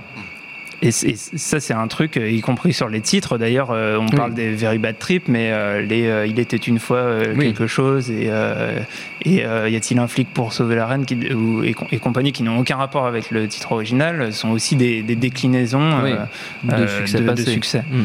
Et, 0.82 0.90
ça, 0.90 1.58
c'est 1.58 1.72
un 1.72 1.88
truc, 1.88 2.18
euh, 2.18 2.28
y 2.30 2.42
compris 2.42 2.74
sur 2.74 2.90
les 2.90 3.00
titres. 3.00 3.38
D'ailleurs, 3.38 3.70
euh, 3.70 3.96
on 3.98 4.06
parle 4.10 4.34
des 4.34 4.52
Very 4.52 4.76
Bad 4.76 4.98
Trip, 4.98 5.24
mais 5.26 5.50
euh, 5.50 5.80
les 5.80 6.06
euh, 6.06 6.26
Il 6.26 6.38
était 6.38 6.58
une 6.58 6.78
fois 6.78 6.98
euh, 6.98 7.34
Oui. 7.34 7.46
quelque 7.46 7.66
chose 7.66 8.10
et, 8.10 8.26
euh, 8.28 8.78
et 9.24 9.46
euh, 9.46 9.70
Y 9.70 9.76
a-t-il 9.76 9.98
un 9.98 10.06
flic 10.06 10.28
pour 10.34 10.52
sauver 10.52 10.76
la 10.76 10.86
reine 10.86 11.06
qui, 11.06 11.14
ou- 11.32 11.62
et, 11.64 11.72
com- 11.72 11.88
et 11.90 11.98
compagnie 11.98 12.30
qui 12.32 12.42
n'ont 12.42 12.58
aucun 12.58 12.76
rapport 12.76 13.06
avec 13.06 13.30
le 13.30 13.48
titre 13.48 13.72
original 13.72 14.34
sont 14.34 14.50
aussi 14.50 14.76
des, 14.76 15.02
des 15.02 15.16
déclinaisons 15.16 16.02
Oui. 16.04 16.12
euh, 16.12 16.16
de 16.64 16.82
euh, 16.82 16.98
succès 16.98 17.20
de- 17.22 17.32
de 17.32 17.42
succès. 17.42 17.82
Mm. 17.90 18.02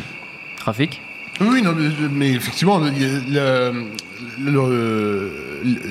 Trafic 0.55 1.01
Oui, 1.39 1.61
non, 1.61 1.73
mais, 2.11 2.31
effectivement, 2.33 2.79
le- 2.79 2.91
le- 3.31 3.85
le- 4.45 5.31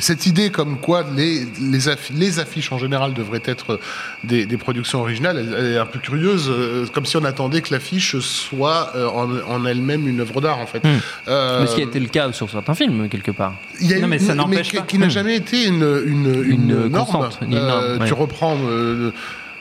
cette 0.00 0.26
idée 0.26 0.50
comme 0.50 0.78
quoi 0.78 1.04
les, 1.16 1.46
les, 1.60 1.88
affi- 1.88 2.12
les 2.14 2.38
affiches 2.38 2.72
en 2.72 2.78
général 2.78 3.14
devraient 3.14 3.42
être 3.44 3.78
des, 4.24 4.46
des 4.46 4.56
productions 4.56 5.00
originales, 5.00 5.38
elle, 5.38 5.54
elle 5.58 5.72
est 5.72 5.78
un 5.78 5.86
peu 5.86 5.98
curieuse, 5.98 6.48
euh, 6.50 6.86
comme 6.92 7.06
si 7.06 7.16
on 7.16 7.24
attendait 7.24 7.60
que 7.62 7.72
l'affiche 7.72 8.18
soit 8.18 8.92
euh, 8.96 9.06
en, 9.08 9.28
en 9.48 9.64
elle-même 9.66 10.08
une 10.08 10.20
œuvre 10.20 10.40
d'art, 10.40 10.58
en 10.58 10.66
fait. 10.66 10.82
Mm. 10.84 10.98
Euh, 11.28 11.60
Mais 11.60 11.66
ce 11.66 11.74
qui 11.76 11.80
a 11.80 11.84
été 11.84 12.00
le 12.00 12.08
cas 12.08 12.32
sur 12.32 12.50
certains 12.50 12.74
films, 12.74 13.08
quelque 13.08 13.30
part. 13.30 13.54
il 13.80 13.88
y 13.88 13.94
a 13.94 13.96
Non, 13.98 14.02
une- 14.04 14.08
mais 14.08 14.18
ça 14.18 14.34
n'empêche 14.34 14.70
qui, 14.70 14.76
pas. 14.76 14.82
qui 14.82 14.98
n'a 14.98 15.06
Mm. 15.06 15.10
jamais 15.10 15.36
été 15.36 15.64
une, 15.66 16.02
une, 16.06 16.42
Une 16.44 16.52
une 16.70 16.88
norme. 16.88 16.90
constante, 17.06 17.38
une 17.42 17.50
norme, 17.50 17.84
Euh, 17.84 17.98
ouais. 17.98 18.06
Tu 18.06 18.14
reprends. 18.14 18.56
euh, 18.68 19.10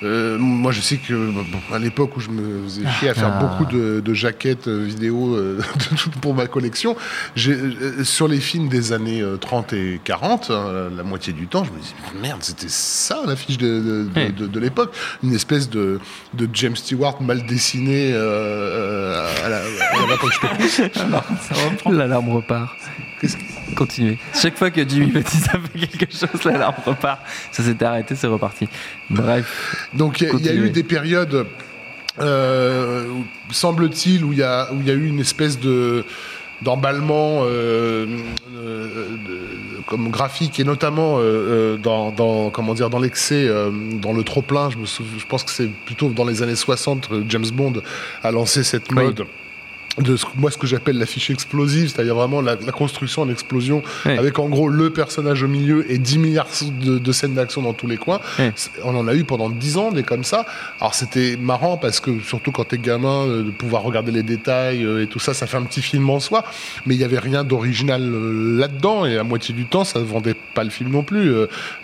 euh, 0.04 0.38
moi, 0.38 0.72
je 0.72 0.82
sais 0.82 0.98
que 0.98 1.14
bon, 1.14 1.44
à 1.76 1.80
l'époque 1.80 2.16
où 2.16 2.20
je 2.20 2.30
me 2.30 2.64
faisais 2.64 2.84
chier 3.00 3.10
à 3.10 3.14
faire 3.14 3.34
Ah. 3.34 3.40
beaucoup 3.40 3.66
de, 3.72 4.00
de 4.00 4.14
jaquettes 4.14 4.68
euh, 4.68 4.84
vidéo 4.86 5.36
euh, 5.36 5.60
pour 6.22 6.34
ma 6.34 6.48
collection, 6.48 6.96
j'ai, 7.36 7.52
euh, 7.54 8.04
sur 8.04 8.28
les 8.28 8.40
films 8.40 8.70
des 8.70 8.94
années 8.94 9.22
euh, 9.22 9.38
30 9.38 9.74
et 9.74 10.00
40, 10.04 10.52
hein, 10.52 10.90
la 10.96 11.04
moitié 11.04 11.34
du 11.34 11.48
temps, 11.48 11.64
je 11.66 11.72
me 11.72 11.80
disais 11.80 11.94
merde, 12.22 12.40
c'était 12.42 12.70
ça 12.70 13.22
l'affiche 13.28 13.58
de, 13.58 13.68
de, 13.68 14.04
de- 14.04 14.10
Ouais. 14.20 14.32
de- 14.32 14.48
de 14.48 14.60
l'époque, 14.60 14.94
une 15.24 15.34
espèce 15.34 15.70
de, 15.70 16.00
de 16.34 16.50
James 16.54 16.76
Stewart 16.76 17.22
mal 17.22 17.46
dessiné 17.46 18.12
euh, 18.14 18.18
euh, 18.20 19.46
à 19.46 19.50
la, 19.50 19.58
à 19.58 19.62
la. 21.92 21.92
L'alarme 21.92 22.30
repart. 22.30 22.70
Continuez. 23.76 24.18
Chaque 24.34 24.58
fois 24.58 24.72
que 24.72 24.88
Jimmy 24.88 25.08
Baptiste 25.12 25.50
a 25.54 25.60
fait 25.80 25.88
quelque 25.98 26.12
chose, 26.16 26.44
l'alarme 26.46 26.76
repart. 26.86 27.20
Ça 27.52 27.64
s'était 27.64 27.86
arrêté, 27.86 28.16
c'est 28.16 28.28
reparti. 28.28 28.68
Bref. 29.10 29.79
Donc 29.94 30.22
il 30.22 30.28
y 30.46 30.50
a- 30.50 30.54
eu 30.54 30.70
des 30.70 30.84
périodes, 30.84 31.46
euh, 32.20 33.06
semble-t-il, 33.52 34.24
où 34.24 34.34
il 34.34 34.40
y 34.40 34.44
a, 34.44 34.70
où 34.74 34.78
il 34.82 34.88
y 34.88 34.92
a 34.92 34.94
eu 34.94 35.08
une 35.08 35.20
espèce 35.20 35.60
de 35.60 36.04
d'emballement 36.62 37.44
euh, 37.46 38.06
euh, 38.54 39.06
comme 39.86 40.10
graphique 40.10 40.60
et 40.60 40.66
notamment 40.66 41.16
euh, 41.20 41.78
dans, 41.78 42.12
dans 42.12 42.50
comment 42.50 42.74
dire 42.74 42.90
dans 42.90 43.00
l'excès 43.00 43.50
dans 44.02 44.12
le 44.12 44.24
trop 44.24 44.42
plein 44.42 44.70
je 44.70 44.78
me 44.78 44.86
sou- 44.86 45.06
je 45.18 45.26
pense 45.26 45.46
que 45.46 45.52
c'est 45.52 45.70
plutôt 45.86 46.10
dans 46.10 46.26
les 46.26 46.44
années 46.44 46.58
60 46.58 47.08
euh, 47.14 47.24
James 47.30 47.46
Bond 47.54 47.76
a 48.24 48.32
lancé 48.32 48.66
cette 48.66 48.92
Oui. 48.92 48.98
De 50.02 50.16
ce, 50.18 50.26
moi 50.36 50.52
ce 50.52 50.58
que 50.58 50.68
j'appelle 50.68 50.98
l'affiche 50.98 51.30
explosive, 51.30 51.90
c'est-à-dire 51.90 52.16
vraiment 52.16 52.42
la, 52.42 52.56
la 52.56 52.72
construction 52.72 53.24
en 53.24 53.30
explosion, 53.30 53.82
Oui. 54.06 54.18
avec 54.18 54.40
en 54.40 54.48
gros 54.50 54.70
le 54.70 54.90
personnage 54.90 55.44
au 55.44 55.48
milieu 55.48 55.90
et 55.92 55.98
10 55.98 56.18
milliards 56.20 56.48
de, 56.84 56.98
de 56.98 57.12
scènes 57.12 57.34
d'action 57.34 57.62
dans 57.62 57.74
tous 57.74 57.88
les 57.88 57.98
coins. 57.98 58.20
Oui. 58.40 58.46
On 58.84 58.96
en 58.96 59.08
a 59.08 59.14
eu 59.14 59.24
pendant 59.24 59.50
10 59.50 59.78
ans 59.78 59.92
des 59.92 60.04
comme 60.04 60.24
ça. 60.24 60.46
Alors 60.80 60.94
c'était 60.96 61.38
marrant 61.38 61.78
parce 61.78 62.00
que 62.00 62.20
surtout 62.22 62.52
quand 62.52 62.64
t'es 62.66 62.78
gamin, 62.78 63.26
euh, 63.28 63.44
de 63.44 63.52
pouvoir 63.52 63.84
regarder 63.84 64.12
les 64.12 64.24
détails 64.24 64.84
euh, 64.86 65.04
et 65.04 65.08
tout 65.08 65.20
ça, 65.20 65.34
ça 65.34 65.48
fait 65.48 65.58
un 65.58 65.64
petit 65.64 65.82
film 65.82 66.10
en 66.10 66.20
soi. 66.20 66.44
Mais 66.86 66.96
il 66.96 67.02
y 67.02 67.04
avait 67.04 67.20
rien 67.20 67.44
d'original 67.44 68.02
euh, 68.02 68.58
là-dedans 68.58 69.06
et 69.06 69.18
à 69.18 69.24
moitié 69.24 69.54
du 69.54 69.66
temps, 69.66 69.84
ça 69.84 70.00
ne 70.00 70.06
vendait 70.06 70.36
pas 70.54 70.64
le 70.64 70.70
film 70.70 70.90
non 70.92 71.04
plus. 71.04 71.32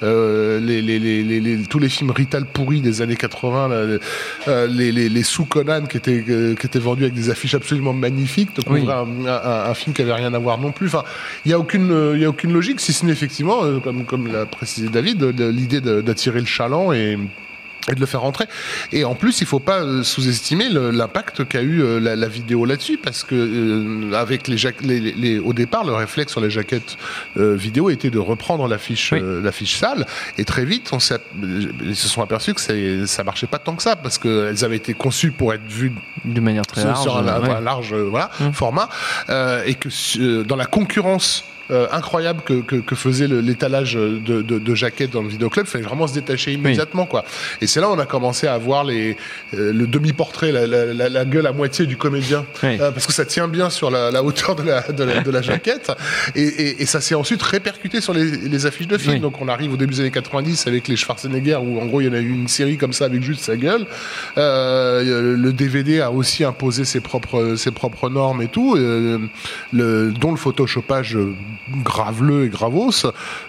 Les, 0.01 0.81
les, 0.81 0.99
les, 0.99 1.57
tous 1.69 1.79
les 1.79 1.89
films 1.89 2.11
Rital 2.11 2.45
pourris 2.45 2.81
des 2.81 3.01
années 3.01 3.15
80, 3.15 3.67
là, 4.47 4.67
les, 4.67 5.23
sous 5.23 5.45
Conan 5.45 5.85
qui 5.85 5.97
étaient, 5.97 6.23
qui 6.23 6.65
étaient 6.65 6.79
vendus 6.79 7.03
avec 7.03 7.13
des 7.13 7.29
affiches 7.29 7.55
absolument 7.55 7.93
magnifiques, 8.09 8.53
te 8.53 8.61
Oui. 8.69 8.81
couvraient 8.81 8.93
un, 8.93 9.25
un- 9.27 9.69
un 9.71 9.73
film 9.73 9.93
qui 9.95 10.01
avait 10.03 10.13
rien 10.13 10.33
à 10.33 10.37
voir 10.39 10.57
non 10.59 10.71
plus. 10.71 10.87
Enfin, 10.87 11.03
il 11.43 11.47
n'y 11.49 11.53
a 11.53 11.59
aucune, 11.59 12.11
il 12.15 12.21
y 12.21 12.25
a 12.25 12.29
aucune 12.29 12.53
logique, 12.53 12.79
si 12.79 12.93
ce 12.93 13.05
n'est 13.05 13.11
effectivement, 13.11 13.63
euh, 13.63 13.79
comme, 13.79 14.05
comme 14.05 14.31
l'a 14.31 14.45
précisé 14.45 14.87
David, 14.89 15.23
l'idée 15.39 15.81
d'attirer 15.81 16.39
le 16.39 16.45
chaland 16.45 16.91
et 16.93 17.17
et 17.91 17.95
de 17.95 17.99
le 17.99 18.05
faire 18.05 18.21
rentrer. 18.21 18.45
Et 18.91 19.03
en 19.03 19.13
plus, 19.15 19.41
il 19.41 19.47
faut 19.47 19.59
pas 19.59 19.81
euh, 19.81 20.01
sous-estimer 20.03 20.69
l'impact 20.69 21.45
qu'a 21.47 21.61
eu 21.61 21.81
euh, 21.83 21.99
la, 21.99 22.15
la 22.15 22.27
vidéo 22.27 22.65
là-dessus, 22.65 22.97
parce 22.97 23.23
que 23.23 23.35
euh, 23.35 24.13
avec 24.13 24.47
les, 24.47 24.57
les, 24.81 24.99
les- 25.13 25.39
au 25.39 25.53
départ, 25.53 25.83
le 25.83 25.93
réflexe 25.93 26.31
sur 26.31 26.41
les 26.41 26.49
jaquettes 26.49 26.97
euh, 27.37 27.55
vidéo 27.55 27.89
était 27.91 28.09
de 28.09 28.17
reprendre 28.19 28.67
l'affiche 28.67 29.11
Oui. 29.11 29.19
euh, 29.21 29.41
l'affiche 29.41 29.77
sale, 29.77 30.05
et 30.37 30.45
très 30.45 30.65
vite, 30.65 30.89
on 30.93 30.97
ils 31.83 31.95
se 31.95 32.07
sont 32.07 32.21
aperçus 32.23 32.53
que 32.55 33.05
ça 33.05 33.23
marchait 33.23 33.47
pas 33.47 33.59
tant 33.59 33.75
que 33.75 33.83
ça, 33.83 33.95
parce 33.95 34.17
qu'elles 34.17 34.63
avaient 34.65 34.77
été 34.77 34.93
conçues 34.93 35.31
pour 35.31 35.53
être 35.53 35.67
vues 35.67 35.91
De 36.25 36.39
manière 36.41 36.65
très 36.65 36.81
sur, 36.81 36.89
large. 36.89 37.01
sur 37.03 37.17
un, 37.17 37.41
ouais. 37.41 37.61
large 37.61 37.93
voilà, 37.93 38.31
Mm. 38.39 38.51
format, 38.51 38.89
euh, 39.29 39.61
et 39.65 39.75
que 39.75 39.89
euh, 40.19 40.43
dans 40.43 40.55
la 40.55 40.65
concurrence 40.65 41.45
euh, 41.71 41.87
incroyable 41.91 42.41
que, 42.45 42.61
que, 42.61 42.75
que 42.75 42.95
faisait 42.95 43.27
l'étalage 43.27 43.95
de, 43.95 44.17
de, 44.19 44.59
de 44.59 44.75
jaquettes 44.75 45.11
dans 45.11 45.21
le 45.23 45.29
vidéoclub, 45.29 45.65
il 45.65 45.69
fallait 45.69 45.83
vraiment 45.83 46.07
se 46.07 46.13
détacher 46.13 46.53
immédiatement. 46.53 47.05
Quoi. 47.05 47.25
Et 47.61 47.67
c'est 47.67 47.79
là 47.81 47.89
où 47.89 47.93
on 47.93 47.99
a 47.99 48.05
commencé 48.05 48.47
à 48.47 48.57
voir 48.57 48.83
les, 48.83 49.17
euh, 49.53 49.73
le 49.73 49.87
demi-portrait, 49.87 50.51
la, 50.51 50.67
la, 50.67 50.93
la, 50.93 51.09
la 51.09 51.25
gueule 51.25 51.47
à 51.47 51.51
moitié 51.51 51.85
du 51.85 51.97
comédien, 51.97 52.45
Oui. 52.63 52.77
Euh, 52.79 52.91
parce 52.91 53.07
que 53.07 53.13
ça 53.13 53.25
tient 53.25 53.47
bien 53.47 53.69
sur 53.69 53.89
la, 53.89 54.11
la 54.11 54.23
hauteur 54.23 54.55
de 54.55 54.63
la, 54.63 54.81
de 54.81 55.03
la, 55.03 55.21
de 55.21 55.31
la 55.31 55.41
jaquette, 55.41 55.91
et, 56.35 56.41
et, 56.43 56.81
et 56.81 56.85
ça 56.85 57.01
s'est 57.01 57.15
ensuite 57.15 57.41
répercuté 57.41 58.01
sur 58.01 58.13
les, 58.13 58.25
les 58.25 58.65
affiches 58.65 58.87
de 58.87 58.97
films. 58.97 59.15
Oui. 59.15 59.19
Donc 59.19 59.41
on 59.41 59.47
arrive 59.47 59.73
au 59.73 59.77
début 59.77 59.93
des 59.93 60.01
années 60.01 60.11
90 60.11 60.67
avec 60.67 60.87
les 60.87 60.95
Schwarzenegger, 60.95 61.57
où 61.57 61.79
en 61.79 61.85
gros 61.85 62.01
il 62.01 62.05
y 62.05 62.09
en 62.09 62.13
a 62.13 62.19
eu 62.19 62.29
une 62.29 62.47
série 62.47 62.77
comme 62.77 62.93
ça 62.93 63.05
avec 63.05 63.23
juste 63.23 63.41
sa 63.43 63.57
gueule. 63.57 63.85
Euh, 64.37 65.35
le 65.35 65.53
DVD 65.53 66.01
a 66.01 66.11
aussi 66.11 66.43
imposé 66.43 66.85
ses 66.85 66.99
propres, 66.99 67.55
ses 67.55 67.71
propres 67.71 68.09
normes 68.09 68.41
et 68.41 68.47
tout, 68.47 68.75
euh, 68.75 69.19
le, 69.73 70.11
dont 70.11 70.31
le 70.31 70.37
photoshopage 70.37 71.17
graveleux 71.83 72.45
et 72.45 72.49
gravos. 72.49 72.89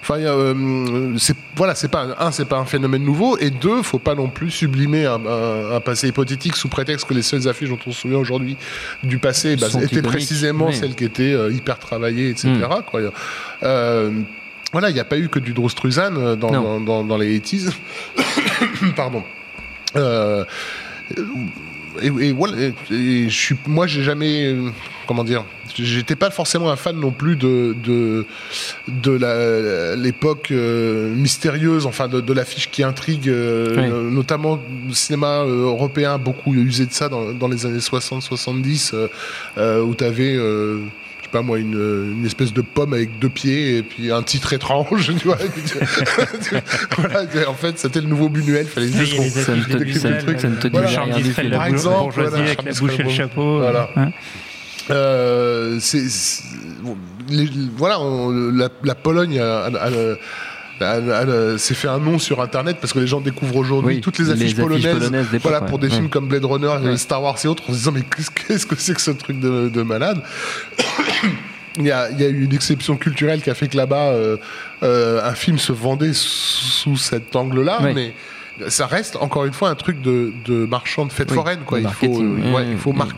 Enfin, 0.01 0.17
euh, 0.19 1.15
c'est 1.19 1.37
voilà, 1.57 1.75
c'est 1.75 1.89
pas 1.89 2.07
un, 2.19 2.31
c'est 2.33 2.45
pas 2.45 2.57
un 2.59 2.65
phénomène 2.65 3.03
nouveau, 3.03 3.37
et 3.39 3.51
deux, 3.51 3.83
faut 3.83 3.99
pas 3.99 4.15
non 4.15 4.29
plus 4.29 4.51
sublimer 4.51 5.07
un, 5.07 5.25
un- 5.27 5.77
un 5.77 5.81
passé 5.81 6.09
hypothétique 6.09 6.57
sous 6.57 6.69
prétexte 6.69 7.07
que 7.09 7.15
les 7.15 7.23
seules 7.23 7.49
affiches 7.49 7.69
dont 7.71 7.79
on 7.87 7.93
se 7.93 8.01
souvient 8.03 8.19
aujourd'hui 8.19 8.57
du 9.03 9.19
passé 9.19 9.57
bah, 9.57 9.69
étaient 9.83 10.03
précisément 10.03 10.67
Oui. 10.69 10.75
celles 10.77 10.95
qui 10.95 11.05
étaient 11.05 11.33
euh, 11.33 11.51
hyper 11.53 11.79
travaillées, 11.79 12.31
etc. 12.31 12.49
Mm. 12.51 12.83
Quoi. 12.91 13.01
Euh, 13.63 14.11
voilà, 14.73 14.91
il 14.91 14.95
n'y 14.95 15.01
a 15.01 15.05
pas 15.05 15.17
eu 15.19 15.29
que 15.29 15.39
du 15.39 15.53
Drostruzan 15.55 16.17
euh, 16.17 16.37
dans, 16.37 16.51
dans, 16.51 16.81
dans, 16.81 17.05
dans 17.05 17.17
les 17.17 17.39
80s. 17.39 17.71
Pardon. 18.97 19.23
Euh, 19.95 20.45
et, 22.03 22.07
et 22.29 22.33
voilà, 22.33 22.57
et- 22.91 23.29
je 23.29 23.37
suis, 23.37 23.57
moi, 23.67 23.87
j'ai 23.87 24.03
jamais, 24.03 24.47
euh, 24.47 24.71
comment 25.07 25.25
dire, 25.25 25.45
j'étais 25.79 26.17
pas 26.17 26.31
forcément 26.31 26.71
un 26.71 26.77
fan 26.77 26.99
non 26.99 27.11
plus 27.11 27.37
de 27.37 27.75
de, 27.83 28.25
l'époque 29.97 30.49
euh, 30.51 31.15
mystérieuse, 31.15 31.87
enfin 31.87 32.09
de, 32.09 32.21
de 32.21 32.33
l'affiche 32.33 32.71
qui 32.71 32.83
intrigue, 32.83 33.29
euh, 33.29 34.09
Oui. 34.09 34.15
notamment 34.15 34.61
le 34.89 34.95
cinéma 34.95 35.45
européen 35.45 36.19
beaucoup 36.19 36.55
usé 36.55 36.87
de 36.87 36.93
ça 36.93 37.09
dans, 37.09 37.33
dans 37.33 37.49
les 37.49 37.67
années 37.67 37.79
60-70, 37.79 38.93
euh, 38.95 39.09
euh, 39.59 39.83
où 39.83 39.95
tu 39.95 40.05
avais 40.05 40.37
pas 41.37 41.43
moi, 41.43 41.59
une, 41.59 42.14
une 42.18 42.24
espèce 42.24 42.53
de 42.55 42.62
pomme 42.62 42.95
avec 42.95 43.18
deux 43.18 43.28
pieds 43.28 43.76
et 43.78 43.82
puis 43.82 44.11
un 44.11 44.22
titre 44.22 44.53
étrange, 44.55 45.12
tu 45.18 45.26
vois. 45.28 45.37
voilà, 46.99 47.20
en 47.49 47.55
fait, 47.55 47.78
c'était 47.78 48.01
le 48.01 48.07
nouveau 48.09 48.28
Buñuel, 48.28 48.66
fallait 48.66 48.89
juste 48.89 49.16
qu'on- 49.16 49.28
Ça 49.28 49.55
ne 49.55 49.62
te- 49.64 49.84
dit 51.22 51.32
rien 51.41 51.51
Par 51.59 51.66
exemple, 51.66 51.99
bourgeoisie 51.99 52.30
voilà, 52.30 52.45
avec 52.47 52.62
la 52.64 52.72
bouche 52.72 52.99
et 52.99 53.03
le 53.03 53.11
chapeau. 53.11 53.59
Voilà. 53.59 53.91
hein. 53.97 54.11
Euh, 54.91 55.78
c'est, 55.80 56.09
c'est- 56.09 56.45
bon, 56.82 56.97
les- 57.28 57.49
voilà, 57.76 58.01
on- 58.01 58.30
la, 58.53 58.68
la 58.84 58.95
Pologne 58.95 59.39
a- 59.41 59.64
a- 59.64 59.89
a- 59.89 60.16
a- 60.85 61.59
s'est 61.59 61.74
fait 61.74 61.89
un 61.89 61.99
nom 61.99 62.18
sur 62.18 62.41
Internet 62.43 62.77
parce 62.81 62.93
que 62.93 62.99
les 62.99 63.07
gens 63.07 63.20
découvrent 63.20 63.57
aujourd'hui 63.57 63.97
Oui, 63.97 64.01
toutes 64.01 64.18
les 64.18 64.24
les 64.27 64.31
affiches 64.33 64.59
affiches 64.59 64.85
polonaises, 64.93 65.27
voilà, 65.43 65.61
pour 65.62 65.79
des 65.79 65.89
Ouais. 65.89 65.95
films 65.95 66.09
comme 66.09 66.27
Blade 66.29 66.45
Runner, 66.45 66.66
euh, 66.66 66.91
Ouais. 66.91 66.97
Star 66.97 67.22
Wars 67.22 67.37
et 67.45 67.49
autres, 67.49 67.64
en 67.68 67.72
se 67.72 67.79
disant 67.79 67.93
mais 67.93 68.03
qu'est-ce, 68.03 68.31
qu'est-ce 68.31 68.66
que 68.66 68.74
c'est 68.77 68.95
que 68.95 69.01
ce 69.01 69.11
truc 69.12 69.41
de, 69.41 69.68
de 69.68 69.83
malade? 69.83 70.20
Il 71.79 71.85
y, 71.85 71.91
a, 71.91 72.09
il 72.11 72.18
y 72.18 72.24
a 72.24 72.29
eu 72.29 72.43
une 72.45 72.55
exception 72.55 72.97
culturelle 72.97 73.43
qui 73.43 73.51
a 73.51 73.55
fait 73.55 73.68
que 73.68 73.77
là-bas, 73.77 74.09
euh, 74.12 74.39
euh, 74.83 75.20
un 75.22 75.35
film 75.35 75.59
se 75.59 75.72
vendait 75.72 76.12
sous 76.14 76.97
cet 76.97 77.37
angle-là, 77.37 77.81
Oui. 77.83 77.91
mais 77.95 78.14
ça 78.69 78.87
reste 78.87 79.17
encore 79.17 79.45
une 79.45 79.53
fois 79.53 79.69
un 79.71 79.75
truc 79.75 80.01
de, 80.01 80.33
de 80.45 80.67
marchand 80.67 81.05
de 81.07 81.13
fête 81.13 81.31
Oui, 81.31 81.37
foraine. 81.37 81.61
Quoi. 81.67 81.81
Il 81.81 81.89
faut, 81.89 82.07
marketing, 82.07 82.39
euh, 82.45 82.53
ouais, 82.55 82.63
oui, 82.63 82.69
il 82.73 82.79
faut 82.79 82.91
oui, 82.93 82.97
mar- 82.97 83.09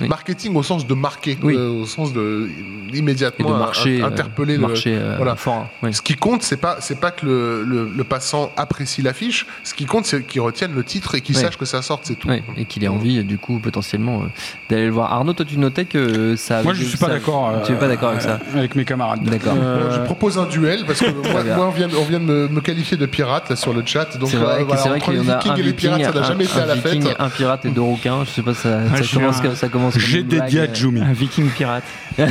oui. 0.00 0.08
marketing 0.08 0.54
au 0.56 0.62
sens 0.62 0.86
de 0.86 0.94
marquer, 0.94 1.36
Oui. 1.42 1.54
euh, 1.56 1.68
au 1.82 1.86
sens 1.86 2.12
de 2.12 2.48
immédiatement 2.92 3.48
de 3.50 3.54
un- 3.54 3.72
euh, 3.86 4.04
interpeller 4.06 4.54
le- 4.56 4.60
marché 4.66 4.96
euh, 4.96 5.14
voilà. 5.16 5.34
fort. 5.36 5.68
oui. 5.82 5.92
Ce 5.92 6.00
qui 6.02 6.14
compte, 6.14 6.42
c'est 6.42 6.56
pas 6.56 6.76
c'est 6.80 7.00
pas 7.00 7.10
que 7.10 7.26
le, 7.26 7.64
le, 7.64 7.90
le 7.94 8.04
passant 8.04 8.52
apprécie 8.56 9.02
l'affiche. 9.02 9.46
Ce 9.64 9.74
qui 9.74 9.84
compte, 9.86 10.06
c'est 10.06 10.24
qu'il 10.24 10.40
retienne 10.40 10.72
le 10.74 10.84
titre 10.84 11.14
et 11.16 11.20
qu'il 11.20 11.34
Oui. 11.36 11.42
sache 11.42 11.56
que 11.58 11.64
ça 11.64 11.82
sorte, 11.82 12.02
c'est 12.06 12.14
tout. 12.18 12.28
Et 12.56 12.64
qu'il 12.64 12.84
ait 12.84 12.88
envie, 12.88 13.22
du 13.24 13.38
coup, 13.38 13.58
potentiellement, 13.58 14.22
euh, 14.22 14.26
d'aller 14.70 14.86
le 14.86 14.92
voir. 14.92 15.12
Arnaud, 15.12 15.32
toi, 15.32 15.44
tu 15.44 15.58
notais 15.58 15.84
que 15.86 16.36
ça. 16.36 16.62
Moi, 16.62 16.74
je 16.74 16.84
suis 16.84 16.98
pas 16.98 17.08
d'accord. 17.08 17.52
Tu 17.66 17.72
es 17.72 17.76
pas 17.76 17.88
d'accord 17.88 18.10
avec 18.10 18.22
ça 18.22 18.38
Avec 18.54 18.74
mes 18.76 18.84
camarades. 18.84 19.22
D'accord. 19.24 19.54
Je 19.90 20.00
propose 20.00 20.38
un 20.38 20.46
duel 20.46 20.84
parce 20.86 21.00
que 21.00 21.10
moi, 21.56 21.66
on 21.66 21.70
vient, 21.70 21.88
on 21.98 22.04
vient 22.04 22.20
de 22.20 22.24
me, 22.24 22.48
me 22.48 22.60
qualifier 22.60 22.96
de 22.96 23.06
pirate 23.06 23.50
là, 23.50 23.56
sur 23.56 23.72
le 23.72 23.82
chat. 23.84 24.16
Donc 24.18 24.30
voilà, 24.34 24.62
c'est 24.84 24.88
vrai 24.90 25.00
qu'il 25.00 25.14
y 25.14 25.18
en 25.20 25.28
a 25.28 25.36
un 25.50 25.56
et 25.56 25.62
les 25.62 25.72
pirates, 25.72 25.98
viking, 25.98 26.12
ça 26.12 26.18
n'a 26.20 26.24
un, 26.26 26.28
jamais 26.28 26.44
été 26.44 26.58
à 26.60 26.66
la 26.66 26.76
fête. 26.76 27.16
un 27.18 27.28
pirate 27.28 27.64
et 27.64 27.70
deux 27.70 27.80
rouquins. 27.80 28.24
Je 28.24 28.30
sais 28.30 28.42
pas, 28.42 28.54
ça, 28.54 28.78
Ah, 28.86 28.96
ça, 28.96 29.02
je 29.02 29.08
suis 29.08 29.16
commence, 29.18 29.38
un- 29.38 29.42
comme- 29.42 29.54
ça 29.56 29.68
commence. 29.68 29.94
comme 29.94 30.02
J'ai 30.02 30.22
dédié 30.22 30.60
à 30.60 30.72
Jumi. 30.72 31.00
Un 31.02 31.12
viking 31.12 31.48
pirate. 31.50 31.84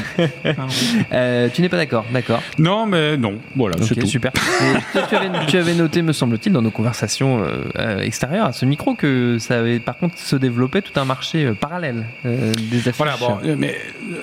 Euh, 1.11 1.49
tu 1.53 1.61
n'es 1.61 1.69
pas 1.69 1.77
d'accord, 1.77 2.05
d'accord. 2.11 2.41
Non, 2.57 2.85
mais 2.85 3.17
non. 3.17 3.35
Voilà, 3.55 3.75
c'est 3.81 3.95
tout. 3.95 4.07
super. 4.07 4.31
Tu, 5.09 5.15
avais, 5.15 5.29
tu 5.47 5.57
avais 5.57 5.73
noté, 5.73 6.01
me 6.01 6.13
semble-t-il, 6.13 6.51
dans 6.53 6.61
nos 6.61 6.71
conversations 6.71 7.43
euh, 7.43 7.63
euh, 7.77 7.99
extérieures 7.99 8.45
à 8.47 8.51
ce 8.53 8.65
micro, 8.65 8.95
que 8.95 9.37
ça 9.39 9.59
avait 9.59 9.79
par 9.79 9.97
contre 9.97 10.17
se 10.17 10.35
développé 10.35 10.81
tout 10.81 10.97
un 10.99 11.05
marché 11.05 11.45
euh, 11.45 11.53
parallèle 11.53 12.05
euh, 12.25 12.51
des 12.71 12.79
affiches. 12.79 12.95
Voilà, 12.97 13.15
bon, 13.17 13.37
mais 13.57 13.75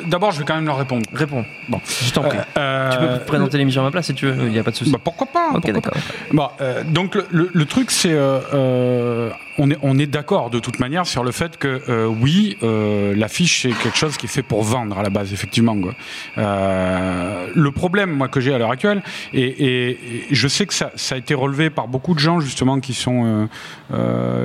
d'abord, 0.06 0.32
je 0.32 0.38
vais 0.38 0.44
quand 0.44 0.54
même 0.54 0.66
leur 0.66 0.78
répondre. 0.78 1.04
Réponds. 1.12 1.44
Bon, 1.68 1.80
je 2.02 2.10
t'en 2.12 2.22
prie. 2.22 2.38
Euh, 2.58 2.90
tu 2.92 2.98
peux 2.98 3.24
présenter 3.26 3.58
l'émission 3.58 3.82
à 3.82 3.84
ma 3.84 3.90
place 3.90 4.06
si 4.06 4.14
tu 4.14 4.26
veux, 4.26 4.46
il 4.46 4.52
n'y 4.52 4.58
a 4.58 4.62
pas 4.64 4.70
de 4.70 4.76
souci. 4.76 4.90
Bah, 4.90 4.98
pourquoi 5.02 5.26
pas 5.26 5.48
ok, 5.50 5.52
pourquoi 5.62 5.72
d'accord. 5.74 5.92
pas. 5.92 6.00
Bon, 6.32 6.48
euh, 6.60 6.82
donc 6.84 7.14
le, 7.14 7.26
le- 7.30 7.50
le 7.52 7.64
truc, 7.66 7.90
c'est 7.90 8.12
euh, 8.20 8.40
euh, 8.52 9.30
on 9.62 9.70
est, 9.70 9.78
on 9.82 9.98
est 9.98 10.06
d'accord 10.06 10.50
de 10.50 10.58
toute 10.58 10.78
manière 10.80 11.06
sur 11.06 11.22
le 11.22 11.30
fait 11.32 11.56
que 11.56 11.80
euh, 11.88 12.06
oui, 12.06 12.56
euh, 12.62 13.14
l'affiche 13.14 13.62
c'est 13.62 13.70
quelque 13.70 13.96
chose 13.96 14.16
qui 14.16 14.26
est 14.26 14.28
fait 14.28 14.42
pour 14.42 14.62
vendre 14.62 14.98
à 14.98 15.02
la 15.02 15.10
base, 15.10 15.32
effectivement. 15.32 15.78
Quoi. 15.80 15.94
Euh, 16.38 17.48
le 17.54 17.70
problème, 17.70 18.10
moi, 18.10 18.28
que 18.28 18.40
j'ai 18.40 18.52
à 18.54 18.58
l'heure 18.58 18.70
actuelle, 18.72 19.02
et, 19.32 19.42
et- 19.42 19.90
et 19.90 20.26
je 20.30 20.48
sais 20.48 20.66
que 20.66 20.74
ça, 20.74 20.90
ça 20.96 21.14
a 21.14 21.18
été 21.18 21.34
relevé 21.34 21.68
par 21.70 21.86
beaucoup 21.88 22.14
de 22.14 22.18
gens 22.20 22.40
justement 22.40 22.80
qui 22.80 22.94
sont 22.94 23.48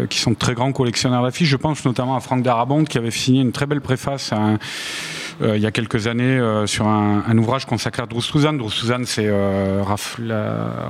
qui 0.10 0.20
sont 0.20 0.32
de 0.32 0.36
très 0.36 0.54
grands 0.54 0.72
collectionneurs 0.72 1.24
d'affiches. 1.24 1.48
Je 1.50 1.58
pense 1.58 1.86
notamment 1.86 2.16
à 2.16 2.20
Franck 2.20 2.42
Darabont 2.44 2.84
qui 2.84 2.98
avait 2.98 3.12
signé 3.12 3.42
une 3.42 3.52
très 3.52 3.66
belle 3.68 3.82
préface 3.82 4.34
à 4.34 4.38
un- 4.38 4.58
il 5.42 5.58
y 5.62 5.66
a 5.66 5.72
quelques 5.72 6.08
années 6.08 6.40
sur 6.66 6.88
un, 6.88 7.24
un 7.28 7.38
ouvrage 7.38 7.66
consacré 7.66 8.02
à 8.04 8.06
Drouz-Souzan. 8.06 8.54
Drouz-Souzan, 8.58 9.04
c'est 9.06 9.30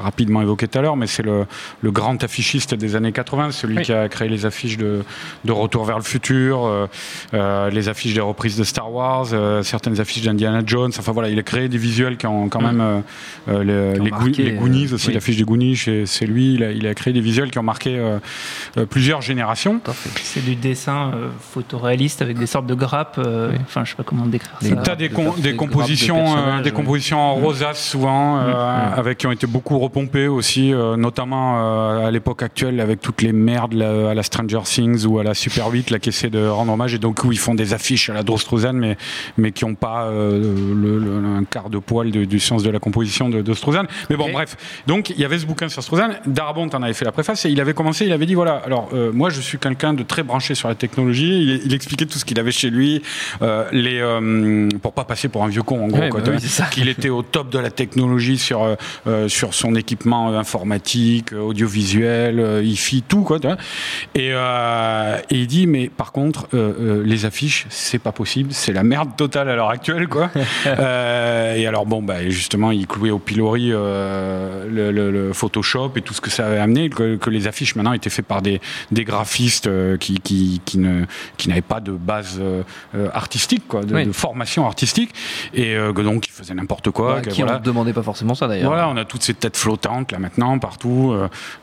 rapidement 0.03 0.41
évoqué 0.41 0.67
tout 0.67 0.77
à 0.77 0.81
l'heure, 0.81 0.95
mais 0.97 1.07
c'est 1.07 1.23
le, 1.23 1.45
le 1.81 1.91
grand 1.91 2.23
affichiste 2.23 2.73
des 2.75 2.95
années 2.95 3.11
80, 3.11 3.51
celui 3.51 3.77
Oui. 3.77 3.83
qui 3.83 3.93
a 3.93 4.07
créé 4.15 4.29
les 4.29 4.45
affiches 4.45 4.77
de, 4.77 5.03
de 5.43 5.51
Retour 5.51 5.83
vers 5.85 5.97
le 5.97 6.03
futur, 6.03 6.65
euh, 6.65 6.87
euh, 7.33 7.69
les 7.69 7.87
affiches 7.89 8.13
des 8.13 8.21
reprises 8.21 8.57
de 8.57 8.63
Star 8.63 8.91
Wars, 8.91 9.27
euh, 9.33 9.61
certaines 9.63 9.99
affiches 9.99 10.23
d'Indiana 10.23 10.61
Jones. 10.65 10.91
Enfin 10.97 11.11
voilà, 11.11 11.29
il 11.29 11.37
a 11.39 11.43
créé 11.43 11.67
des 11.69 11.77
visuels 11.77 12.17
qui 12.17 12.27
ont 12.27 12.49
quand 12.49 12.61
même 12.61 12.81
les, 13.47 13.99
Goo- 13.99 14.09
marqué, 14.09 14.43
les 14.43 14.51
Goonies 14.53 14.93
aussi, 14.93 15.07
oui. 15.09 15.13
l'affiche 15.13 15.37
des 15.37 15.43
Goonies, 15.43 15.77
c'est 16.05 16.25
lui. 16.25 16.53
Il 16.55 16.63
a, 16.63 16.71
il 16.71 16.85
a 16.87 16.93
créé 16.93 17.13
des 17.13 17.21
visuels 17.21 17.51
qui 17.51 17.59
ont 17.59 17.63
marqué 17.63 17.91
plusieurs 18.89 19.21
générations. 19.21 19.79
C'est 20.23 20.43
du 20.45 20.55
dessin 20.55 21.11
photoréaliste 21.53 22.21
avec 22.21 22.37
des 22.37 22.45
sortes 22.47 22.67
de 22.67 22.75
grappes. 22.75 23.17
euh, 23.19 23.51
Enfin, 23.61 23.83
je 23.85 23.91
sais 23.91 23.95
pas 23.95 24.03
comment 24.03 24.25
décrire 24.25 24.57
ça. 24.61 24.75
T'as 24.83 24.95
des, 24.95 25.09
com- 25.09 25.33
des 25.37 25.55
compositions, 25.55 26.37
euh, 26.37 26.61
des 26.61 26.71
compositions 26.71 27.19
en 27.19 27.35
rosace 27.35 27.81
souvent, 27.83 28.39
euh, 28.39 28.95
avec 28.95 29.17
qui 29.19 29.27
ont 29.27 29.31
été 29.31 29.47
beaucoup 29.47 29.79
repompées 29.79 30.27
aussi, 30.27 30.71
notamment 30.97 32.05
à 32.05 32.11
l'époque 32.11 32.41
actuelle 32.43 32.79
avec 32.79 33.01
toutes 33.01 33.21
les 33.21 33.33
merdes 33.33 33.73
là, 33.73 34.04
à 34.05 34.13
la 34.13 34.23
Stranger 34.23 34.61
Things 34.63 35.05
ou 35.05 35.19
à 35.19 35.23
la 35.23 35.33
Super 35.33 35.67
8 35.69 35.89
là, 35.91 35.99
qui 35.99 36.09
essaient 36.09 36.29
de 36.29 36.45
rendre 36.47 36.71
hommage 36.73 36.93
et 36.93 36.97
donc 36.99 37.23
où 37.23 37.31
ils 37.31 37.37
font 37.39 37.55
des 37.55 37.73
affiches 37.73 38.09
à 38.09 38.13
la 38.13 38.23
Drostrozan 38.23 38.73
mais 38.73 38.97
mais 39.37 39.51
qui 39.51 39.65
n'ont 39.65 39.75
pas 39.75 40.05
euh, 40.05 40.53
le, 40.73 40.99
le- 40.99 41.25
un 41.37 41.43
quart 41.43 41.69
de 41.69 41.77
poil 41.79 42.11
de- 42.11 42.25
du 42.25 42.39
sens 42.39 42.63
de 42.63 42.69
la 42.69 42.79
composition 42.79 43.29
de, 43.29 43.41
de 43.41 43.53
Strozan. 43.53 43.83
Mais 44.09 44.15
bon, 44.15 44.31
bref. 44.31 44.55
Donc 44.87 45.09
il 45.09 45.19
y 45.19 45.25
avait 45.25 45.39
ce 45.39 45.45
bouquin 45.45 45.69
sur 45.69 45.81
Strozan. 45.83 46.09
Darabont 46.25 46.69
en 46.73 46.83
avait 46.83 46.93
fait 46.93 47.05
la 47.05 47.11
préface 47.11 47.45
et 47.45 47.49
il 47.49 47.59
avait 47.61 47.73
commencé. 47.73 48.05
Il 48.05 48.11
avait 48.11 48.25
dit 48.25 48.33
voilà. 48.35 48.61
Alors 48.65 48.89
euh, 48.93 49.11
moi 49.11 49.29
je 49.29 49.41
suis 49.41 49.57
quelqu'un 49.57 49.93
de 49.93 50.03
très 50.03 50.23
branché 50.23 50.55
sur 50.55 50.67
la 50.67 50.75
technologie. 50.75 51.41
Il, 51.41 51.61
il 51.65 51.73
expliquait 51.73 52.05
tout 52.05 52.17
ce 52.19 52.25
qu'il 52.25 52.39
avait 52.39 52.51
chez 52.51 52.69
lui, 52.69 53.01
euh, 53.41 53.65
les 53.71 53.99
euh, 53.99 54.69
pour 54.81 54.93
pas 54.93 55.03
passer 55.03 55.27
pour 55.29 55.43
un 55.43 55.47
vieux 55.47 55.63
con 55.63 55.83
en 55.83 55.87
gros. 55.87 55.99
Ouais, 55.99 56.09
bah 56.09 56.31
oui. 56.33 56.39
Qu'il 56.71 56.87
était 56.89 57.09
au 57.09 57.21
top 57.21 57.49
de 57.49 57.59
la 57.59 57.71
technologie 57.71 58.37
sur 58.37 58.63
euh, 58.63 58.75
euh, 59.07 59.27
sur 59.27 59.53
son 59.53 59.75
équipement 59.75 60.31
euh, 60.31 60.37
informatique, 60.37 61.33
euh, 61.33 61.39
audiovisuel, 61.39 62.39
euh, 62.39 62.63
hi-fi, 62.63 63.01
tout 63.07 63.21
quoi. 63.23 63.39
Et, 64.15 64.29
euh, 64.33 65.17
et 65.29 65.35
il 65.35 65.47
dit 65.47 65.67
mais 65.67 65.89
par 65.89 66.11
contre 66.11 66.47
euh, 66.53 66.73
euh, 66.79 67.03
les 67.05 67.25
affiches 67.25 67.65
c'est 67.69 67.99
pas 67.99 68.11
possible, 68.11 68.51
c'est 68.53 68.73
la 68.73 68.83
merde 68.83 69.15
totale 69.15 69.49
à 69.49 69.55
l'heure 69.55 69.69
actuelle 69.69 70.07
quoi. 70.07 70.29
Euh, 70.67 71.55
et 71.55 71.67
alors 71.67 71.85
bon 71.85 72.01
bah 72.01 72.27
justement 72.29 72.71
il 72.71 72.87
clouait 72.87 73.11
au 73.11 73.19
pilori 73.19 73.69
euh, 73.71 74.65
le, 74.69 74.91
le- 74.91 75.11
le 75.11 75.33
Photoshop 75.33 75.91
et 75.95 76.01
tout 76.01 76.13
ce 76.13 76.21
que 76.21 76.29
ça 76.29 76.47
avait 76.47 76.59
amené, 76.59 76.89
que, 76.89 77.15
que 77.15 77.29
les 77.29 77.47
affiches 77.47 77.75
maintenant 77.75 77.93
étaient 77.93 78.09
faites 78.09 78.25
par 78.25 78.41
des, 78.41 78.59
des 78.91 79.03
graphistes 79.03 79.67
euh, 79.67 79.97
qui, 79.97 80.19
qui, 80.19 80.61
qui 80.65 80.77
ne 80.79 81.05
qui 81.37 81.49
n'avaient 81.49 81.61
pas 81.61 81.79
de 81.79 81.91
base 81.91 82.39
artistique 83.13 83.67
quoi, 83.67 83.83
de, 83.83 83.93
Oui. 83.95 84.05
de 84.05 84.11
formation 84.11 84.65
artistique 84.65 85.11
et 85.53 85.75
euh, 85.75 85.93
que 85.93 86.01
donc 86.01 86.27
ils 86.27 86.31
faisaient 86.31 86.53
n'importe 86.53 86.89
quoi. 86.91 87.15
Bah, 87.15 87.21
que 87.21 87.29
qui 87.29 87.41
voilà. 87.41 87.59
ne 87.59 87.63
demandait 87.63 87.93
pas 87.93 88.03
forcément 88.03 88.35
ça 88.35 88.47
d'ailleurs. 88.47 88.69
Voilà, 88.69 88.89
on 88.89 88.97
a 88.97 89.05
toutes 89.05 89.23
ces 89.23 89.33
têtes 89.33 89.57
flottantes 89.57 90.11
là 90.11 90.19
maintenant 90.19 90.57
partout. 90.59 91.15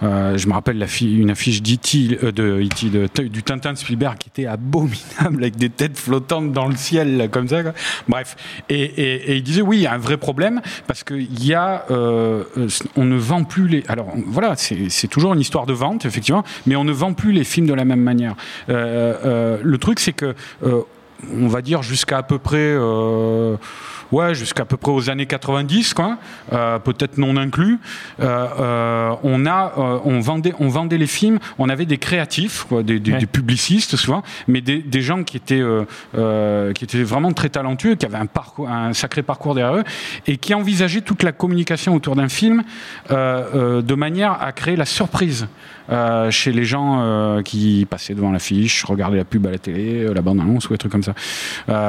Je 0.03 0.47
me 0.47 0.53
rappelle 0.53 0.79
la 0.79 0.87
une 1.01 1.31
affiche 1.31 1.63
d'E.T. 1.63 2.12
euh, 2.23 2.33
de- 2.33 3.23
du 3.29 3.43
Tintin 3.43 3.73
de 3.73 3.79
Spielberg 3.79 4.19
qui 4.19 4.29
était 4.29 4.47
abominable 4.47 5.43
avec 5.43 5.57
des 5.57 5.71
têtes 5.71 5.99
flottantes 5.99 6.53
dans 6.53 6.69
le 6.69 6.77
ciel 6.77 7.29
comme 7.31 7.49
ça. 7.49 7.63
Bref, 8.09 8.37
et, 8.69 9.37
il 9.37 9.43
disait 9.43 9.63
oui, 9.63 9.79
il 9.79 9.83
y 9.83 9.87
a 9.87 9.93
un 9.93 9.99
vrai 9.99 10.17
problème 10.17 10.61
parce 10.87 11.05
que 11.05 11.15
il 11.15 11.45
y 11.45 11.55
a, 11.55 11.85
euh, 11.91 12.45
euh, 12.59 12.69
on 12.97 13.05
ne 13.05 13.17
vend 13.17 13.45
plus 13.45 13.69
les. 13.69 13.85
Alors 13.89 14.13
voilà, 14.27 14.55
c'est 14.57 15.09
toujours 15.09 15.35
une 15.35 15.41
histoire 15.41 15.67
de 15.67 15.73
vente 15.73 16.05
effectivement, 16.05 16.45
mais 16.67 16.77
on 16.77 16.85
ne 16.85 16.93
vend 16.93 17.13
plus 17.15 17.33
les 17.33 17.45
films 17.45 17.67
de 17.67 17.75
la 17.75 17.85
même 17.85 18.01
manière. 18.03 18.35
Le 18.69 19.77
truc 19.77 20.01
c'est 20.01 20.13
que 20.13 20.35
on 20.63 21.47
va 21.47 21.63
dire 21.63 21.83
jusqu'à 21.83 22.19
à 22.19 22.23
peu 22.23 22.39
près 22.39 22.77
ouais 24.13 24.35
jusqu'à 24.35 24.65
peu 24.65 24.77
près 24.77 24.93
aux 24.93 25.11
années 25.11 25.27
90 25.27 25.95
quoi 25.95 26.19
euh, 26.53 26.79
peut-être 26.79 27.19
non 27.19 27.37
inclus. 27.37 27.79
Euh, 28.21 28.47
euh, 28.61 29.15
on 29.23 29.47
a 29.47 29.73
on 30.05 30.21
vendait 30.21 30.53
on 30.59 30.69
vendait 30.69 30.99
les 30.99 31.07
films. 31.07 31.39
On 31.59 31.69
avait 31.69 31.87
des 31.87 31.99
créatifs 31.99 32.65
quoi, 32.69 32.83
des, 32.83 33.01
des- 33.01 33.13
des 33.13 33.27
publicistes 33.27 33.97
souvent 33.97 34.23
mais 34.49 34.61
des, 34.61 34.79
des 34.79 35.01
gens 35.03 35.23
qui 35.25 35.37
étaient 35.37 35.63
qui 36.75 36.85
étaient 36.85 37.03
vraiment 37.03 37.33
très 37.33 37.49
talentueux 37.49 37.95
qui 37.95 38.07
avaient 38.07 38.17
un 38.19 38.27
parcours 38.27 38.69
un 38.69 38.93
sacré 38.93 39.23
parcours 39.23 39.55
derrière 39.55 39.77
eux 39.79 39.85
et 40.27 40.37
qui 40.37 40.55
envisageaient 40.55 41.01
toute 41.01 41.23
la 41.23 41.33
communication 41.33 41.95
autour 41.95 42.17
d'un 42.17 42.29
film 42.29 42.63
de 43.11 43.95
manière 43.95 44.41
à 44.43 44.53
créer 44.53 44.77
la 44.77 44.85
surprise 44.87 45.47
euh, 45.91 46.31
chez 46.31 46.53
les 46.53 46.65
gens 46.65 47.01
euh, 47.03 47.43
qui 47.43 47.87
passaient 47.91 48.15
devant 48.15 48.31
l'affiche, 48.31 48.85
regardaient 48.85 49.17
la 49.17 49.25
pub 49.25 49.47
à 49.47 49.51
la 49.51 49.59
télé, 49.59 50.05
euh, 50.05 50.15
la 50.15 50.23
bande-annonce 50.23 50.67
ou 50.67 50.73
des 50.73 50.79
trucs 50.79 50.93
comme 50.93 51.03
ça. 51.03 51.15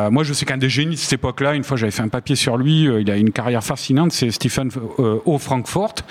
Moi, 0.09 0.23
je 0.23 0.33
sais 0.33 0.45
qu'un 0.45 0.57
des 0.57 0.67
génies 0.69 0.95
de 0.95 0.99
cette 0.99 1.13
époque-là, 1.13 1.53
une 1.53 1.63
fois 1.63 1.77
j'avais 1.77 1.91
fait 1.91 2.01
un 2.01 2.07
papier 2.13 2.35
sur 2.35 2.57
lui, 2.57 2.87
euh, 2.87 3.01
il 3.01 3.09
a 3.11 3.17
une 3.17 3.31
carrière 3.31 3.63
fascinante, 3.63 4.11
c'est 4.11 4.29
Stephen 4.31 4.69
euh, 4.99 5.17
O. 5.25 5.37
Frankfurt. 5.39 6.05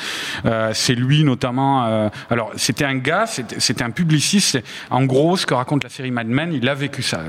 Euh, 0.45 0.71
c'est 0.75 0.95
lui 0.97 1.23
notamment. 1.25 2.11
alors, 2.29 2.51
c'était 2.57 2.85
un 2.85 2.97
gars, 2.97 3.25
c'était 3.27 3.85
un 3.85 3.91
publiciste. 3.91 4.59
En 4.91 5.05
gros, 5.05 5.37
ce 5.37 5.47
que 5.47 5.55
raconte 5.55 5.85
la 5.85 5.91
série 5.91 6.11
Mad 6.11 6.27
Men, 6.27 6.53
il 6.53 6.69
a 6.69 6.75
vécu 6.75 7.03
ça 7.03 7.21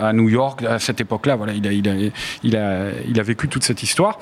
à 0.00 0.12
New 0.12 0.28
York 0.28 0.62
à 0.64 0.78
cette 0.78 1.00
époque-là. 1.00 1.36
Voilà, 1.36 1.52
il 1.52 1.66
a, 1.66 1.72
il 1.72 1.88
a, 1.88 1.94
il 2.42 2.56
a, 2.56 2.88
il 3.08 3.20
a 3.20 3.22
vécu 3.22 3.48
toute 3.48 3.62
cette 3.64 3.82
histoire. 3.82 4.18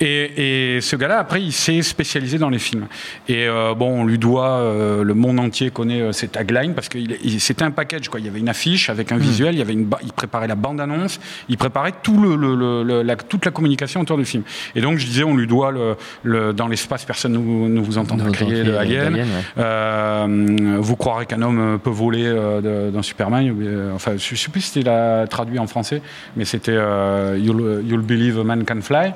Et, 0.00 0.76
et 0.76 0.80
ce 0.80 0.96
gars-là, 0.96 1.18
après, 1.20 1.40
il 1.42 1.52
s'est 1.52 1.82
spécialisé 1.82 2.38
dans 2.38 2.50
les 2.50 2.58
films. 2.58 2.86
Et 3.28 3.46
euh, 3.46 3.74
bon, 3.74 4.00
on 4.00 4.04
lui 4.04 4.18
doit, 4.18 4.50
euh, 4.58 5.04
le 5.04 5.14
monde 5.14 5.38
entier 5.38 5.70
connaît 5.70 6.00
euh, 6.00 6.12
ses 6.12 6.28
taglines 6.28 6.74
parce 6.74 6.88
que 6.88 6.98
c'était 7.38 7.62
un 7.64 7.70
package. 7.70 8.08
Quoi. 8.08 8.20
Il 8.20 8.26
y 8.26 8.28
avait 8.28 8.40
une 8.40 8.48
affiche 8.48 8.90
avec 8.90 9.12
un 9.12 9.18
visuel, 9.18 9.54
il 9.54 9.58
y 9.58 9.62
avait 9.62 9.72
une, 9.74 9.88
il 10.02 10.12
préparait 10.12 10.48
la 10.48 10.56
bande-annonce, 10.56 11.20
il 11.48 11.56
préparait 11.56 11.92
tout 12.02 12.20
le, 12.20 12.34
le- 12.36 12.82
le- 12.82 13.02
toute 13.36 13.44
la 13.44 13.50
communication 13.52 14.00
autour 14.00 14.16
du 14.16 14.24
film. 14.24 14.42
Et 14.74 14.80
donc, 14.80 14.96
je 14.98 15.06
disais, 15.06 15.24
on 15.24 15.36
lui 15.36 15.46
doit 15.46 15.70
le, 15.70 15.96
le- 16.22 16.52
dans 16.54 16.68
l'espace, 16.68 17.04
personne 17.04 17.32
ne 17.32 17.38
vous, 17.38 17.68
ne 17.68 17.80
vous 17.80 17.98
entendra 17.98 18.30
crier 18.30 18.64
de 18.64 18.74
Alien. 18.74 19.14
ouais. 19.14 19.24
Euh, 19.58 20.76
vous 20.80 20.96
croirez 20.96 21.26
qu'un 21.26 21.42
homme 21.42 21.78
peut 21.82 21.90
voler 21.90 22.24
euh, 22.26 22.90
dans 22.90 23.02
Superman. 23.02 23.54
euh, 23.60 23.92
enfin, 23.94 24.12
je 24.16 24.32
ne 24.32 24.36
sais 24.36 24.50
plus 24.50 24.62
si 24.62 24.70
c'était 24.72 24.88
la- 24.90 25.26
traduit 25.26 25.58
en 25.58 25.66
français, 25.66 26.00
mais 26.36 26.44
c'était 26.46 26.72
euh, 26.74 27.38
you'll, 27.38 27.82
You'll 27.86 28.00
Believe 28.02 28.38
a 28.40 28.44
Man 28.44 28.64
Can 28.64 28.80
Fly 28.80 29.12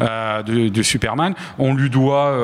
de, 0.00 0.68
de 0.68 0.82
Superman. 0.82 1.34
On 1.58 1.74
lui 1.74 1.90
doit. 1.90 2.34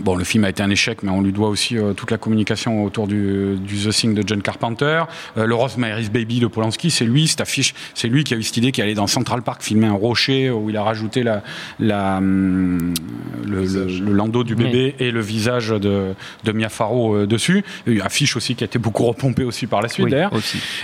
Bon, 0.00 0.14
le 0.16 0.24
film 0.24 0.44
a 0.44 0.48
été 0.48 0.62
un 0.62 0.70
échec, 0.70 1.02
mais 1.02 1.10
on 1.10 1.20
lui 1.20 1.32
doit 1.32 1.48
aussi 1.48 1.76
euh, 1.76 1.92
toute 1.92 2.10
la 2.10 2.16
communication 2.16 2.82
autour 2.82 3.06
du, 3.06 3.56
du 3.58 3.76
The 3.76 3.90
Thing 3.90 4.14
de 4.14 4.26
John 4.26 4.40
Carpenter. 4.40 5.02
Euh, 5.36 5.44
le 5.44 5.54
Rosemary's 5.54 6.10
Baby 6.10 6.40
de 6.40 6.46
Polanski, 6.46 6.90
c'est 6.90 7.04
lui, 7.04 7.28
cette 7.28 7.42
affiche, 7.42 7.74
c'est 7.92 8.08
lui 8.08 8.24
qui 8.24 8.32
a 8.32 8.38
eu 8.38 8.42
cette 8.42 8.56
idée 8.56 8.72
qui 8.72 8.80
allait 8.80 8.94
dans 8.94 9.06
Central 9.06 9.42
Park 9.42 9.62
filmer 9.62 9.88
un 9.88 9.92
rocher 9.92 10.48
où 10.50 10.70
il 10.70 10.78
a 10.78 10.82
rajouté 10.82 11.22
la, 11.22 11.42
la, 11.78 12.16
hum, 12.16 12.94
le, 13.46 13.64
le- 13.66 13.86
le 14.00 14.12
landau 14.12 14.44
du 14.44 14.54
bébé 14.54 14.94
et 14.98 15.10
le 15.10 15.20
visage 15.20 15.68
de, 15.68 16.14
de 16.44 16.52
Mia 16.52 16.70
Farrow 16.70 17.14
euh, 17.14 17.26
dessus. 17.26 17.62
Une 17.86 18.00
affiche 18.00 18.34
aussi 18.36 18.54
qui 18.54 18.64
a 18.64 18.66
été 18.66 18.78
beaucoup 18.78 19.04
repompée 19.04 19.44
aussi 19.44 19.66
par 19.66 19.82
la 19.82 19.88
suite 19.88 20.06
Oui, 20.06 20.10
d'ailleurs. 20.10 20.32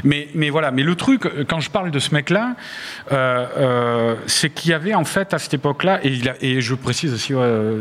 Mais, 0.05 0.29
mais 0.35 0.51
voilà, 0.51 0.71
mais 0.71 0.83
le 0.83 0.95
truc, 0.97 1.25
euh, 1.25 1.45
quand 1.49 1.61
je 1.61 1.71
parle 1.71 1.91
de 1.91 1.99
ce 1.99 2.13
mec-là, 2.15 2.57
c'est 4.27 4.51
qu'il 4.51 4.71
y 4.71 4.75
avait 4.75 4.95
en 4.95 5.05
fait 5.05 5.33
à 5.33 5.39
cette 5.39 5.55
époque-là, 5.55 6.01
et, 6.05 6.61
je 6.61 6.75
précise 6.75 7.15
aussi, 7.15 7.33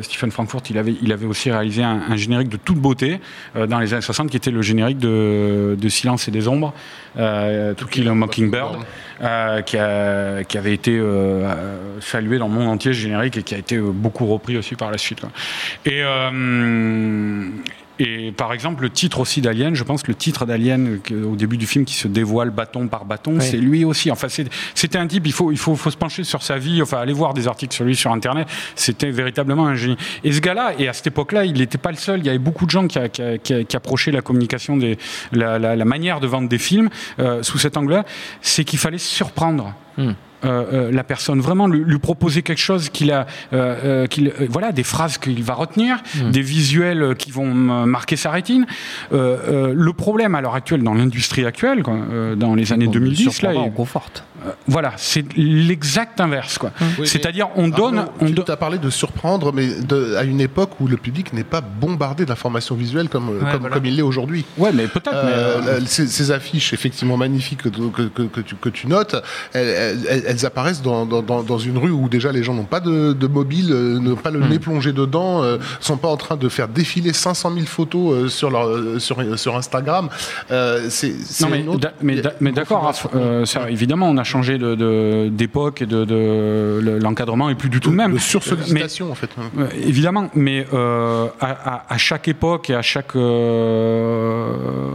Stephen 0.04 0.32
Frankfurt, 0.32 0.70
il 0.70 0.78
avait, 0.78 0.96
il 1.02 1.12
avait 1.12 1.17
aussi 1.26 1.52
réalisé 1.52 1.84
un, 1.84 2.16
générique 2.16 2.50
de 2.50 2.58
toute 2.58 2.78
beauté 2.78 3.20
euh, 3.56 3.68
dans 3.68 3.80
les 3.80 3.94
années 3.94 4.02
60, 4.02 4.30
qui 4.30 4.38
était 4.38 4.52
le 4.52 4.62
générique 4.62 5.00
de, 5.00 5.78
de 5.80 5.90
Silence 5.90 6.28
et 6.28 6.32
des 6.32 6.48
Ombres, 6.48 6.74
To 7.16 7.86
Kill 7.90 8.08
a 8.08 8.14
Mockingbird, 8.14 8.80
euh, 9.22 9.62
qui, 9.62 9.78
a- 9.78 10.44
qui 10.44 10.58
avait 10.58 10.74
été 10.74 10.98
euh, 10.98 12.00
salué 12.02 12.38
dans 12.38 12.48
le 12.48 12.54
monde 12.54 12.68
entier, 12.68 12.94
ce 12.94 13.00
générique, 13.00 13.38
et 13.38 13.44
qui 13.44 13.56
a 13.56 13.58
été 13.58 13.76
euh, 13.76 13.92
beaucoup 13.92 14.26
repris 14.26 14.58
aussi 14.58 14.76
par 14.76 14.92
la 14.92 14.98
suite. 14.98 15.22
quoi. 15.22 15.30
Et, 15.86 16.04
et 18.00 18.32
par 18.32 18.54
exemple, 18.54 18.84
le 18.84 18.92
titre 18.92 19.20
aussi 19.20 19.42
d'Alien, 19.42 19.74
je 19.74 19.84
pense 19.84 20.04
que 20.04 20.10
le 20.12 20.16
titre 20.16 20.46
d'Alien 20.46 21.00
au 21.12 21.36
début 21.36 21.58
du 21.58 21.66
film 21.66 21.84
qui 21.84 21.96
se 21.96 22.08
dévoile 22.08 22.52
bâton 22.52 22.88
par 22.88 23.06
bâton, 23.06 23.38
Oui. 23.40 23.42
c'est 23.42 23.58
lui 23.58 23.86
aussi. 23.86 24.12
Enfin, 24.12 24.28
c'était 24.76 25.00
un 25.00 25.08
type, 25.08 25.26
il 25.26 25.34
faut, 25.34 25.52
il 25.52 25.58
faut, 25.58 25.76
faut 25.76 25.90
se 25.90 25.98
pencher 25.98 26.24
sur 26.24 26.44
sa 26.44 26.58
vie, 26.60 26.80
enfin, 26.84 27.00
aller 27.00 27.12
voir 27.14 27.34
des 27.34 27.48
articles 27.48 27.74
sur 27.74 27.86
lui 27.86 27.96
sur 27.96 28.12
Internet. 28.12 28.48
C'était 28.76 29.10
véritablement 29.10 29.66
un 29.66 29.74
génie. 29.74 29.98
Et 30.24 30.32
ce 30.32 30.42
gars-là, 30.42 30.74
et 30.78 30.88
à 30.88 30.94
cette 30.94 31.08
époque-là, 31.08 31.46
il 31.46 31.54
n'était 31.54 31.80
pas 31.80 31.90
le 31.90 31.98
seul. 31.98 32.20
Il 32.20 32.28
y 32.28 32.30
avait 32.30 32.38
beaucoup 32.38 32.68
de 32.68 32.70
gens 32.70 32.86
qui, 32.86 33.00
a- 33.00 33.10
qui, 33.10 33.24
a- 33.24 33.40
qui 33.40 33.54
a- 33.56 33.64
qui 33.64 33.76
approchaient 33.76 34.12
la 34.12 34.22
communication, 34.22 34.78
des, 34.78 35.00
la, 35.32 35.58
la- 35.58 35.76
la 35.76 35.86
manière 35.86 36.20
de 36.20 36.28
vendre 36.28 36.48
des 36.50 36.60
films 36.60 36.90
euh, 37.18 37.42
sous 37.42 37.58
cet 37.58 37.78
angle-là. 37.78 38.06
C'est 38.44 38.64
qu'il 38.64 38.78
fallait 38.78 39.00
surprendre. 39.08 39.74
Hmm. 39.98 40.12
euh, 40.46 40.66
euh, 40.72 40.92
la 40.92 41.04
personne, 41.04 41.40
vraiment 41.40 41.66
lui, 41.66 41.84
lui 41.84 41.98
proposer 41.98 42.44
quelque 42.44 42.62
chose 42.62 42.90
qu'il 42.90 43.12
a, 43.12 43.26
euh, 43.54 44.06
qu'il, 44.06 44.32
voilà, 44.48 44.72
des 44.72 44.84
phrases 44.84 45.18
qu'il 45.18 45.42
va 45.42 45.56
retenir, 45.56 45.98
Hmm. 46.16 46.30
des 46.30 46.42
visuels 46.42 47.16
qui 47.18 47.32
vont 47.32 47.52
marquer 47.88 48.16
sa 48.16 48.30
rétine. 48.30 48.68
Le 49.12 49.92
problème 49.94 50.36
à 50.36 50.42
l'heure 50.42 50.54
actuelle 50.54 50.84
dans 50.84 50.94
l'industrie 50.94 51.46
actuelle, 51.46 51.82
quoi, 51.82 51.98
dans 52.36 52.54
les 52.54 52.72
années 52.72 52.88
2010, 52.88 53.42
là, 53.42 53.52
on 53.56 53.72
conforte. 53.72 54.24
Euh, 54.46 54.52
voilà, 54.68 54.94
c'est 54.98 55.26
l'exact 55.36 56.20
inverse, 56.22 56.58
quoi. 56.58 56.72
Oui, 57.00 57.08
C'est-à-dire, 57.08 57.48
on 57.56 57.68
donne, 57.68 58.00
Arnaud, 58.00 58.12
on 58.22 58.26
tu 58.28 58.34
do- 58.34 58.44
as 58.48 58.58
parlé 58.58 58.78
de 58.78 58.90
surprendre, 58.90 59.52
mais 59.54 59.68
de- 59.68 60.16
à 60.16 60.24
une 60.24 60.42
époque 60.42 60.72
où 60.80 60.88
le 60.88 60.98
public 60.98 61.34
n'est 61.34 61.44
pas 61.44 61.62
bombardé 61.62 62.26
d'informations 62.26 62.76
visuelles 62.76 63.10
comme, 63.10 63.30
Ouais, 63.30 63.52
comme, 63.52 63.60
voilà. 63.62 63.76
comme 63.76 63.86
il 63.86 63.96
l'est 63.96 64.02
aujourd'hui. 64.02 64.46
Ouais, 64.58 64.72
mais 64.74 64.88
peut-être. 64.88 65.14
Euh, 65.14 65.62
euh, 65.68 65.80
ces, 65.86 66.08
ces 66.08 66.32
affiches 66.32 66.74
effectivement 66.74 67.18
magnifiques 67.18 67.64
que, 67.64 67.70
que, 67.70 68.02
que- 68.04 68.22
que 68.24 68.42
tu, 68.42 68.56
que 68.56 68.70
tu 68.70 68.88
notes, 68.88 69.16
elles, 69.54 70.02
elles- 70.10 70.24
elles 70.28 70.46
apparaissent 70.46 70.82
dans, 70.82 71.06
dans- 71.06 71.22
dans- 71.22 71.58
une 71.58 71.78
rue 71.78 71.92
où 71.92 72.08
déjà 72.10 72.32
les 72.32 72.44
gens 72.44 72.54
n'ont 72.54 72.64
pas 72.66 72.80
de, 72.80 73.14
de 73.14 73.28
mobile, 73.28 73.70
n'ont 73.74 74.16
pas 74.16 74.30
le 74.32 74.40
Hmm. 74.40 74.50
nez 74.50 74.60
plongé 74.60 74.94
dedans, 74.94 75.44
euh, 75.44 75.58
sont 75.80 75.98
pas 75.98 76.08
en 76.08 76.18
train 76.18 76.36
de 76.38 76.48
faire 76.50 76.68
défiler 76.68 77.14
500 77.14 77.52
000 77.54 77.66
photos 77.66 78.14
euh, 78.14 78.28
sur, 78.30 78.52
leur, 78.52 79.00
sur, 79.02 79.18
sur 79.40 79.56
Instagram. 79.56 80.10
C'est, 80.90 81.14
Non 81.42 81.50
mais, 81.50 81.68
autre- 81.68 81.90
mais, 82.02 82.16
d'a- 82.22 82.34
mais 82.40 82.52
d'accord, 82.52 82.94
évidemment 83.70 84.10
on 84.10 84.18
a 84.18 84.24
changé 84.28 84.58
de- 84.58 84.76
de- 84.76 85.30
d'époque 85.32 85.82
et 85.82 85.86
de, 85.86 86.06
de- 86.06 86.80
le- 86.84 87.00
l'encadrement 87.00 87.50
est 87.50 87.56
plus 87.56 87.70
du 87.70 87.80
tout 87.80 87.90
le 87.92 87.96
même. 87.98 88.14
de 88.14 88.18
sursollicitation 88.20 89.12
en 89.12 89.16
fait. 89.16 89.30
hein. 89.40 89.44
Euh, 89.58 89.68
évidemment, 89.86 90.30
mais 90.36 90.66
euh, 90.74 91.28
à, 91.40 91.48
à- 91.76 91.86
à 91.94 91.98
chaque 91.98 92.28
époque 92.28 92.70
et 92.70 92.76
à 92.76 92.82
chaque 92.82 93.16
euh, 93.16 94.54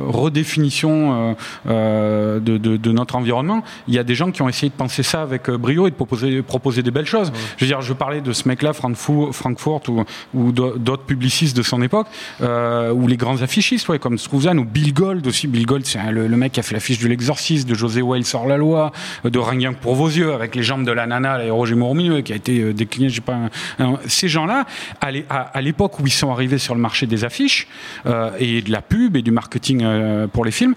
redéfinition 0.09 0.93
euh, 1.31 1.35
euh, 1.69 2.41
de, 2.41 2.57
de- 2.59 2.77
de 2.77 2.93
notre 2.93 3.17
environnement, 3.17 3.63
il 3.89 3.95
y 3.95 3.99
a 3.99 4.05
des 4.05 4.15
gens 4.15 4.31
qui 4.31 4.43
ont 4.43 4.49
essayé 4.49 4.69
de 4.71 4.75
penser 4.77 5.03
ça 5.03 5.23
avec 5.23 5.49
euh, 5.49 5.57
brio 5.59 5.87
et 5.87 5.91
de 5.91 5.95
proposer, 5.97 6.43
proposer 6.43 6.83
des 6.83 6.91
belles 6.91 7.07
choses. 7.07 7.33
Je 7.57 7.65
veux 7.65 7.69
dire, 7.69 7.81
je 7.81 7.93
parlais 7.93 8.21
de 8.21 8.33
ce 8.33 8.47
mec-là, 8.49 8.73
Frankfurt, 8.73 9.33
Frankfurt 9.33 9.89
ou, 9.89 10.05
ou 10.35 10.53
d'au- 10.53 10.77
d'autres 10.77 11.05
publicistes 11.05 11.57
de 11.57 11.63
son 11.63 11.83
époque, 11.83 12.07
euh, 12.43 12.93
ou 12.93 13.07
les 13.07 13.17
grands 13.17 13.41
affichistes, 13.43 13.89
ouais, 13.89 13.99
comme 13.99 14.19
Struzan 14.19 14.57
ou 14.59 14.65
Bill 14.65 14.93
Gold 14.93 15.27
aussi. 15.27 15.47
Bill 15.47 15.67
Gold, 15.67 15.87
c'est 15.87 15.99
un- 15.99 16.11
le, 16.11 16.27
le 16.27 16.37
mec 16.37 16.53
qui 16.53 16.61
a 16.61 16.63
fait 16.63 16.75
l'affiche 16.75 16.99
de 16.99 17.09
l'exorciste, 17.09 17.69
de 17.69 17.75
José 17.75 18.03
Wales 18.03 18.23
hors 18.35 18.47
la 18.47 18.57
loi, 18.57 18.93
euh, 19.22 19.22
de 19.25 19.39
que 19.73 19.79
pour 19.79 19.95
vos 19.95 20.09
yeux, 20.09 20.33
avec 20.33 20.55
les 20.55 20.63
jambes 20.63 20.85
de 20.85 20.93
la 20.93 21.07
nana, 21.07 21.39
là, 21.39 21.45
et 21.45 21.51
Roger 21.51 21.75
Mourmieux, 21.75 22.21
qui 22.23 22.33
a 22.33 22.37
été 22.37 22.61
euh, 22.61 22.73
décliné, 22.73 23.09
je 23.09 23.17
sais 23.17 23.21
pas. 23.21 23.37
un- 23.79 23.99
ces 24.07 24.29
gens-là, 24.29 24.65
à 25.01 25.11
l'é- 25.11 25.25
à 25.31 25.41
à 25.57 25.61
l'époque 25.61 25.99
où 26.01 26.07
ils 26.07 26.11
sont 26.13 26.31
arrivés 26.33 26.59
sur 26.59 26.75
le 26.75 26.81
marché 26.81 27.07
des 27.07 27.25
affiches 27.25 27.67
euh, 28.07 28.31
et 28.39 28.63
de 28.63 28.71
la 28.73 28.83
pub 28.83 29.17
et 29.17 29.23
du 29.23 29.31
marketing 29.31 29.83
euh, 29.85 30.27
pour 30.27 30.45
les 30.45 30.51
films, 30.53 30.75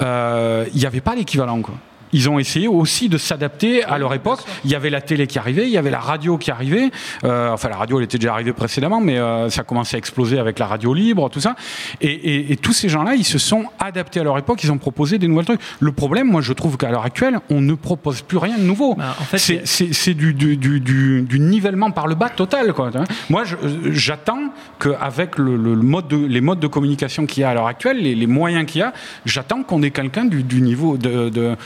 il 0.00 0.78
n'y 0.78 0.86
avait 0.86 1.00
pas 1.00 1.14
l'équivalent, 1.14 1.60
quoi. 1.62 1.74
Ils 2.12 2.28
ont 2.30 2.38
essayé 2.38 2.68
aussi 2.68 3.08
de 3.08 3.18
s'adapter 3.18 3.84
à 3.84 3.98
leur 3.98 4.14
époque. 4.14 4.40
Il 4.64 4.70
y 4.70 4.74
avait 4.74 4.90
la 4.90 5.00
télé 5.00 5.26
qui 5.26 5.38
arrivait, 5.38 5.64
il 5.64 5.70
y 5.70 5.78
avait 5.78 5.90
la 5.90 5.98
radio 6.00 6.38
qui 6.38 6.50
arrivait. 6.50 6.90
Euh, 7.24 7.50
enfin, 7.52 7.68
la 7.68 7.76
radio, 7.76 7.98
elle 7.98 8.04
était 8.04 8.18
déjà 8.18 8.32
arrivée 8.32 8.52
précédemment, 8.52 9.00
mais 9.00 9.18
euh, 9.18 9.48
ça 9.50 9.62
commençait 9.64 9.96
à 9.96 9.98
exploser 9.98 10.38
avec 10.38 10.58
la 10.58 10.66
radio 10.66 10.94
libre, 10.94 11.28
tout 11.30 11.40
ça. 11.40 11.56
Et, 12.00 12.08
et- 12.08 12.52
et 12.52 12.56
tous 12.56 12.72
ces 12.72 12.88
gens-là, 12.88 13.14
ils 13.14 13.24
se 13.24 13.38
sont 13.38 13.64
adaptés 13.78 14.20
à 14.20 14.24
leur 14.24 14.38
époque. 14.38 14.62
Ils 14.64 14.70
ont 14.72 14.78
proposé 14.78 15.18
des 15.18 15.28
nouvelles 15.28 15.46
trucs. 15.46 15.60
Le 15.80 15.92
problème, 15.92 16.28
moi, 16.30 16.40
je 16.40 16.52
trouve 16.52 16.76
qu'à 16.76 16.90
l'heure 16.90 17.04
actuelle, 17.04 17.38
on 17.50 17.60
ne 17.60 17.74
propose 17.74 18.22
plus 18.22 18.38
rien 18.38 18.56
de 18.58 18.62
nouveau. 18.62 18.94
Bah, 18.94 19.14
en 19.20 19.24
fait, 19.24 19.38
c'est 19.66 20.14
du, 20.14 20.32
du, 20.34 20.56
du, 20.56 20.80
du- 20.80 21.22
du 21.22 21.38
nivellement 21.40 21.90
par 21.90 22.06
le 22.06 22.14
bas 22.14 22.28
total. 22.28 22.72
Quoi. 22.72 22.90
Moi, 23.30 23.44
je- 23.44 23.56
j'attends 23.92 24.50
qu'avec 24.78 25.38
le, 25.38 25.56
le- 25.56 25.74
le 25.74 25.82
mode 25.82 26.08
de, 26.08 26.16
les 26.16 26.40
modes 26.40 26.60
de 26.60 26.66
communication 26.66 27.26
qu'il 27.26 27.40
y 27.42 27.44
a 27.44 27.50
à 27.50 27.54
l'heure 27.54 27.66
actuelle, 27.66 27.98
les, 27.98 28.14
les 28.14 28.26
moyens 28.26 28.66
qu'il 28.66 28.80
y 28.80 28.82
a, 28.84 28.92
j'attends 29.24 29.62
qu'on 29.62 29.82
ait 29.82 29.90
quelqu'un 29.90 30.24
du, 30.24 30.42
niveau 30.60 30.96
de, 30.96 31.28
de 31.28 31.56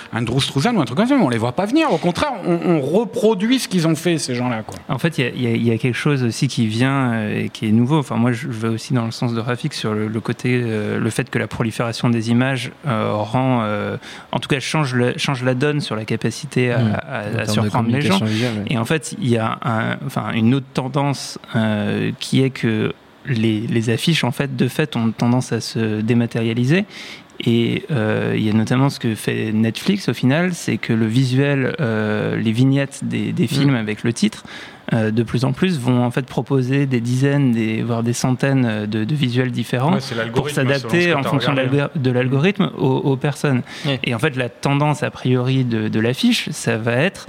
Struzan 0.40 0.74
ou 0.76 0.80
un 0.80 0.84
truc 0.84 0.96
comme 0.98 1.06
ça. 1.06 1.16
Mais 1.16 1.22
on 1.22 1.28
les 1.28 1.38
voit 1.38 1.52
pas 1.52 1.66
venir. 1.66 1.92
Au 1.92 1.98
contraire, 1.98 2.32
on, 2.46 2.58
on 2.64 2.80
reproduit 2.80 3.58
ce 3.58 3.68
qu'ils 3.68 3.86
ont 3.86 3.94
fait, 3.94 4.18
ces 4.18 4.34
gens-là. 4.34 4.62
Quoi. 4.66 4.78
En 4.88 4.98
fait, 4.98 5.18
il 5.18 5.40
y 5.42 5.46
a- 5.46 5.50
y, 5.50 5.70
y 5.74 5.78
quelque 5.78 5.94
chose 5.96 6.22
aussi 6.24 6.48
qui 6.48 6.66
vient 6.66 7.12
euh, 7.12 7.44
et 7.44 7.48
qui 7.48 7.66
est 7.68 7.72
nouveau. 7.72 7.98
Enfin, 7.98 8.16
moi, 8.16 8.32
je 8.32 8.48
vais 8.48 8.68
aussi 8.68 8.92
dans 8.94 9.04
le 9.04 9.10
sens 9.10 9.34
de 9.34 9.40
Rafik 9.40 9.74
sur 9.74 9.94
le, 9.94 10.08
le 10.08 10.20
côté, 10.20 10.60
euh, 10.64 10.98
le 10.98 11.10
fait 11.10 11.30
que 11.30 11.38
la 11.38 11.46
prolifération 11.46 12.10
des 12.10 12.30
images 12.30 12.72
euh, 12.86 13.12
rend, 13.14 13.60
euh, 13.62 13.96
en 14.32 14.38
tout 14.38 14.48
cas, 14.48 14.60
change, 14.60 14.94
le- 14.94 15.14
change 15.16 15.42
la 15.44 15.54
donne 15.54 15.80
sur 15.80 15.96
la 15.96 16.04
capacité 16.04 16.72
à, 16.72 16.78
Mmh. 16.80 17.44
de 17.46 17.50
surprendre 17.50 17.88
les 17.90 18.00
gens. 18.00 18.18
communication 18.18 18.26
visuelle, 18.26 18.52
ouais. 18.58 18.64
Et 18.70 18.78
en 18.78 18.84
fait, 18.84 19.14
il 19.20 19.28
y 19.28 19.36
a 19.38 19.58
un- 19.62 19.96
enfin, 20.06 20.32
une 20.34 20.54
autre 20.54 20.66
tendance 20.74 21.38
euh, 21.56 22.12
qui 22.20 22.42
est 22.42 22.50
que 22.50 22.92
les, 23.26 23.60
les 23.60 23.90
affiches, 23.90 24.24
en 24.24 24.30
fait, 24.32 24.56
de 24.56 24.66
fait, 24.66 24.96
ont 24.96 25.10
tendance 25.10 25.52
à 25.52 25.60
se 25.60 26.00
dématérialiser. 26.00 26.86
Et 27.46 27.84
euh, 27.90 28.34
il 28.36 28.44
y 28.44 28.50
a 28.50 28.52
notamment 28.52 28.90
ce 28.90 28.98
que 28.98 29.14
fait 29.14 29.52
Netflix 29.52 30.08
au 30.08 30.14
final, 30.14 30.52
c'est 30.52 30.76
que 30.76 30.92
le 30.92 31.06
visuel, 31.06 31.74
euh, 31.80 32.36
les 32.36 32.52
vignettes 32.52 33.00
des, 33.02 33.32
des 33.32 33.46
films 33.46 33.74
avec 33.74 34.04
le 34.04 34.12
titre, 34.12 34.44
euh, 34.92 35.10
de 35.10 35.22
plus 35.22 35.44
en 35.44 35.52
plus 35.52 35.78
vont 35.78 36.04
en 36.04 36.10
fait 36.10 36.26
proposer 36.26 36.84
des 36.86 37.00
dizaines, 37.00 37.52
des, 37.52 37.82
voire 37.82 38.02
des 38.02 38.12
centaines 38.12 38.86
de, 38.86 39.04
de 39.04 39.14
visuels 39.14 39.52
différents 39.52 39.94
Ouais, 39.94 40.30
pour 40.34 40.50
s'adapter 40.50 41.14
en 41.14 41.22
fonction 41.22 41.54
de 41.54 42.10
l'algorithme 42.10 42.70
aux, 42.76 42.96
aux 42.96 43.16
personnes. 43.16 43.62
Ouais. 43.86 43.98
Et 44.04 44.14
en 44.14 44.18
fait, 44.18 44.36
la 44.36 44.48
tendance 44.48 45.02
a 45.02 45.10
priori 45.10 45.64
de, 45.64 45.88
de 45.88 46.00
l'affiche, 46.00 46.50
ça 46.50 46.76
va 46.76 46.92
être 46.92 47.26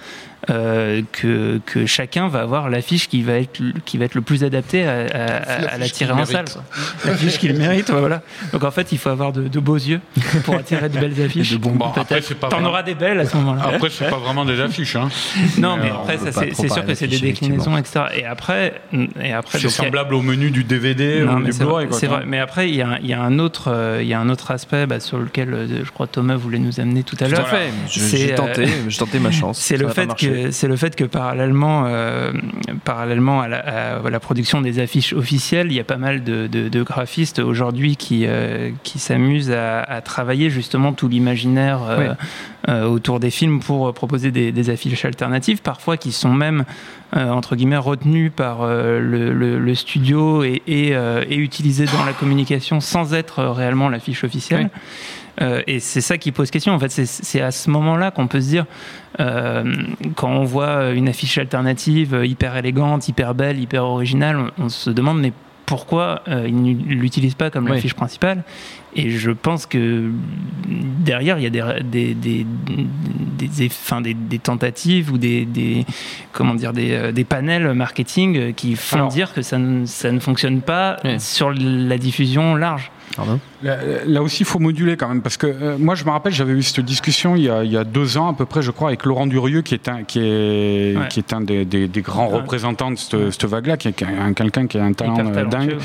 euh, 0.49 1.01
que, 1.11 1.59
que 1.65 1.85
chacun 1.85 2.27
va 2.27 2.39
avoir 2.41 2.69
l'affiche 2.69 3.07
qui 3.07 3.21
va 3.21 3.33
être 3.33 3.59
le- 3.59 3.73
qui 3.85 3.97
va 3.97 4.05
être 4.05 4.15
le 4.15 4.21
plus 4.21 4.43
adapté 4.43 4.83
à, 4.87 4.91
à- 4.91 4.95
à- 4.95 5.01
à 5.05 5.61
la 5.61 5.77
L'affiche 5.77 5.93
tirer 5.93 6.11
qu'il 6.13 6.21
en 6.21 6.25
salle. 6.25 6.45
mérite. 6.45 6.57
L'affiche 7.05 7.37
qu'il 7.37 7.53
mérite, 7.55 7.89
voilà. 7.91 8.21
Donc 8.51 8.63
en 8.63 8.71
fait, 8.71 8.91
il 8.91 8.97
faut 8.97 9.09
avoir 9.09 9.31
de, 9.33 9.47
de 9.47 9.59
beaux 9.59 9.75
yeux 9.75 10.01
pour 10.45 10.55
attirer 10.55 10.89
de 10.89 10.97
belles 10.99 11.21
affiches. 11.23 11.55
Bon, 11.57 11.75
après, 11.85 12.03
Peut-être. 12.05 12.23
c'est 12.23 12.35
pas 12.35 12.47
T'en 12.49 12.55
vraiment- 12.57 12.69
auras 12.69 12.83
des 12.83 12.95
belles 12.95 13.19
à 13.19 13.25
ce 13.25 13.35
moment-là. 13.37 13.61
Après, 13.75 13.89
c'est 13.91 14.09
pas 14.09 14.17
vraiment 14.17 14.45
des 14.45 14.59
affiches. 14.59 14.95
Hein. 14.95 15.09
Non, 15.57 15.77
mais 15.77 15.89
euh, 15.91 15.93
après, 15.93 16.17
c'est 16.17 16.67
sûr 16.67 16.85
que 16.85 16.95
c'est 16.95 17.07
des 17.07 17.19
déclinaisons, 17.19 17.77
etc. 17.77 18.05
Et 18.15 18.25
après, 18.25 18.81
et 19.21 19.33
après 19.33 19.59
C'est 19.59 19.67
a- 19.67 19.69
semblable 19.69 20.15
au 20.15 20.21
menu 20.21 20.49
du 20.51 20.63
DVD 20.63 21.21
non, 21.21 21.33
ou 21.33 21.39
mais 21.39 21.51
du 21.51 21.57
Blu-ray. 21.59 21.87
c'est 21.91 22.07
vrai. 22.07 22.23
Mais 22.25 22.39
après, 22.39 22.67
il 22.69 22.75
y 22.75 22.81
a, 22.81 22.97
il 23.01 23.07
y 23.07 23.13
a 23.13 23.21
un 23.21 23.37
autre, 23.39 23.65
euh, 23.71 23.99
il 24.01 24.07
y 24.07 24.13
a 24.13 24.19
un 24.19 24.29
autre 24.29 24.51
aspect 24.51 24.85
bah, 24.87 24.99
sur 24.99 25.17
lequel 25.19 25.53
euh, 25.53 25.67
je 25.85 25.91
crois 25.91 26.07
Thomas 26.07 26.35
voulait 26.35 26.59
nous 26.59 26.79
amener 26.79 27.03
tout 27.03 27.15
à 27.19 27.25
Tout 27.27 27.35
à 27.35 27.37
l'heure. 27.37 27.47
J'ai 27.87 28.33
euh, 28.33 28.35
tenté, 28.35 28.65
j'ai 28.87 28.97
tenté 28.97 29.19
ma 29.19 29.31
chance. 29.31 29.59
C'est 29.61 29.77
le 29.77 29.87
fait 29.89 30.07
que 30.15 30.30
c'est 30.51 30.67
le 30.67 30.75
fait 30.75 30.95
que 30.95 31.03
parallèlement, 31.03 31.83
euh, 31.87 32.31
parallèlement 32.83 33.41
à 33.41 33.47
la, 33.47 33.57
à 34.05 34.09
la 34.09 34.19
production 34.19 34.61
des 34.61 34.79
affiches 34.79 35.13
officielles, 35.13 35.67
il 35.67 35.73
y 35.73 35.79
a 35.79 35.83
pas 35.83 35.97
mal 35.97 36.23
de, 36.23 36.47
de- 36.47 36.69
de 36.69 36.83
graphistes 36.83 37.39
aujourd'hui 37.39 37.95
qui 37.95 38.25
euh, 38.25 38.71
qui 38.83 38.99
s'amusent 38.99 39.51
à, 39.51 39.81
à 39.81 40.01
travailler 40.01 40.49
justement 40.49 40.93
tout 40.93 41.07
l'imaginaire 41.07 41.79
euh, 42.69 42.85
autour 42.85 43.19
des 43.19 43.31
films 43.31 43.59
pour 43.59 43.93
proposer 43.93 44.31
des, 44.31 44.51
des 44.51 44.69
affiches 44.69 45.05
alternatives, 45.05 45.61
parfois 45.61 45.97
qui 45.97 46.11
sont 46.11 46.33
même 46.33 46.63
entre 47.13 47.55
guillemets 47.57 47.75
retenues 47.77 48.29
par 48.29 48.65
le, 48.65 48.99
le- 49.33 49.59
le 49.59 49.75
studio 49.75 50.43
et, 50.43 50.61
et, 50.67 50.89
et 51.29 51.35
utilisées 51.35 51.85
dans 51.85 52.05
la 52.05 52.13
communication 52.13 52.79
sans 52.79 53.13
être 53.13 53.43
réellement 53.43 53.89
l'affiche 53.89 54.23
officielle. 54.23 54.69
Euh, 55.41 55.61
et 55.67 55.79
c'est 55.79 56.01
ça 56.01 56.17
qui 56.17 56.31
pose 56.31 56.51
question. 56.51 56.73
En 56.73 56.79
fait, 56.79 56.89
c'est- 56.89 57.41
à 57.41 57.51
ce 57.51 57.69
moment-là 57.69 58.11
qu'on 58.11 58.27
peut 58.27 58.41
se 58.41 58.47
dire, 58.49 58.65
euh, 59.19 59.63
quand 60.15 60.29
on 60.29 60.43
voit 60.43 60.89
une 60.91 61.07
affiche 61.07 61.37
alternative 61.37 62.13
euh, 62.15 62.25
hyper 62.25 62.57
élégante, 62.57 63.07
hyper 63.07 63.33
belle, 63.33 63.59
hyper 63.59 63.85
originale, 63.85 64.37
on, 64.57 64.65
on 64.65 64.69
se 64.69 64.89
demande 64.89 65.19
mais 65.21 65.31
pourquoi 65.65 66.21
euh, 66.27 66.45
ils 66.47 66.61
ne 66.61 66.73
l'utilisent 66.73 67.35
pas 67.35 67.49
comme 67.49 67.65
Oui. 67.65 67.71
l'affiche 67.71 67.93
principale? 67.93 68.43
Et 68.95 69.09
je 69.09 69.31
pense 69.31 69.65
que 69.65 70.09
derrière, 70.99 71.37
il 71.39 71.43
y 71.43 71.47
a 71.47 71.49
des, 71.49 71.63
des, 71.83 72.13
des, 72.13 72.45
des, 73.37 73.47
des- 73.47 73.65
enfin, 73.67 74.01
des- 74.01 74.13
des 74.13 74.39
tentatives 74.39 75.11
ou 75.11 75.17
des, 75.17 75.45
des, 75.45 75.85
comment 76.31 76.55
dire, 76.55 76.73
des, 76.73 76.91
euh, 76.91 77.11
des 77.11 77.23
panels 77.23 77.73
marketing 77.73 78.53
qui 78.53 78.75
font 78.75 78.97
Alors- 78.97 79.07
dire 79.09 79.33
que 79.33 79.41
ça 79.41 79.57
ne, 79.57 79.85
ça 79.85 80.11
ne 80.11 80.19
fonctionne 80.19 80.61
pas 80.61 80.97
Oui. 81.03 81.19
sur 81.19 81.51
la 81.51 81.97
diffusion 81.97 82.55
large. 82.55 82.91
Pardon 83.15 83.39
Là, 83.61 83.77
là 84.07 84.23
aussi, 84.23 84.41
il 84.41 84.45
faut 84.45 84.57
moduler 84.57 84.95
quand 84.97 85.07
même, 85.09 85.21
parce 85.21 85.37
que 85.37 85.45
euh, 85.45 85.77
moi, 85.77 85.93
je 85.95 86.03
me 86.05 86.09
rappelle, 86.09 86.33
j'avais 86.33 86.53
eu 86.53 86.63
cette 86.63 86.83
discussion 86.83 87.35
il 87.35 87.43
y, 87.43 87.49
a, 87.49 87.63
il 87.63 87.71
y 87.71 87.77
a 87.77 87.83
deux 87.83 88.17
ans 88.17 88.29
à 88.29 88.33
peu 88.33 88.45
près, 88.47 88.63
je 88.63 88.71
crois, 88.71 88.87
avec 88.87 89.03
Laurent 89.05 89.27
Durieux, 89.27 89.61
qui 89.61 89.75
est 89.75 89.87
un, 89.89 90.03
qui 90.03 90.17
est, 90.19 90.95
Ouais. 90.97 91.07
qui 91.09 91.19
est 91.19 91.31
un 91.33 91.41
des, 91.41 91.63
des- 91.65 91.87
des 91.87 92.01
grands 92.01 92.29
Ouais. 92.29 92.37
représentants 92.37 92.89
de 92.89 92.95
cette, 92.95 93.29
cette 93.31 93.45
vague-là, 93.45 93.77
qui 93.77 93.89
est 93.89 94.01
un- 94.03 94.33
quelqu'un 94.33 94.65
qui 94.65 94.79
a 94.79 94.83
un 94.83 94.93
talent 94.93 95.15
euh, 95.19 95.45
dingue, 95.45 95.75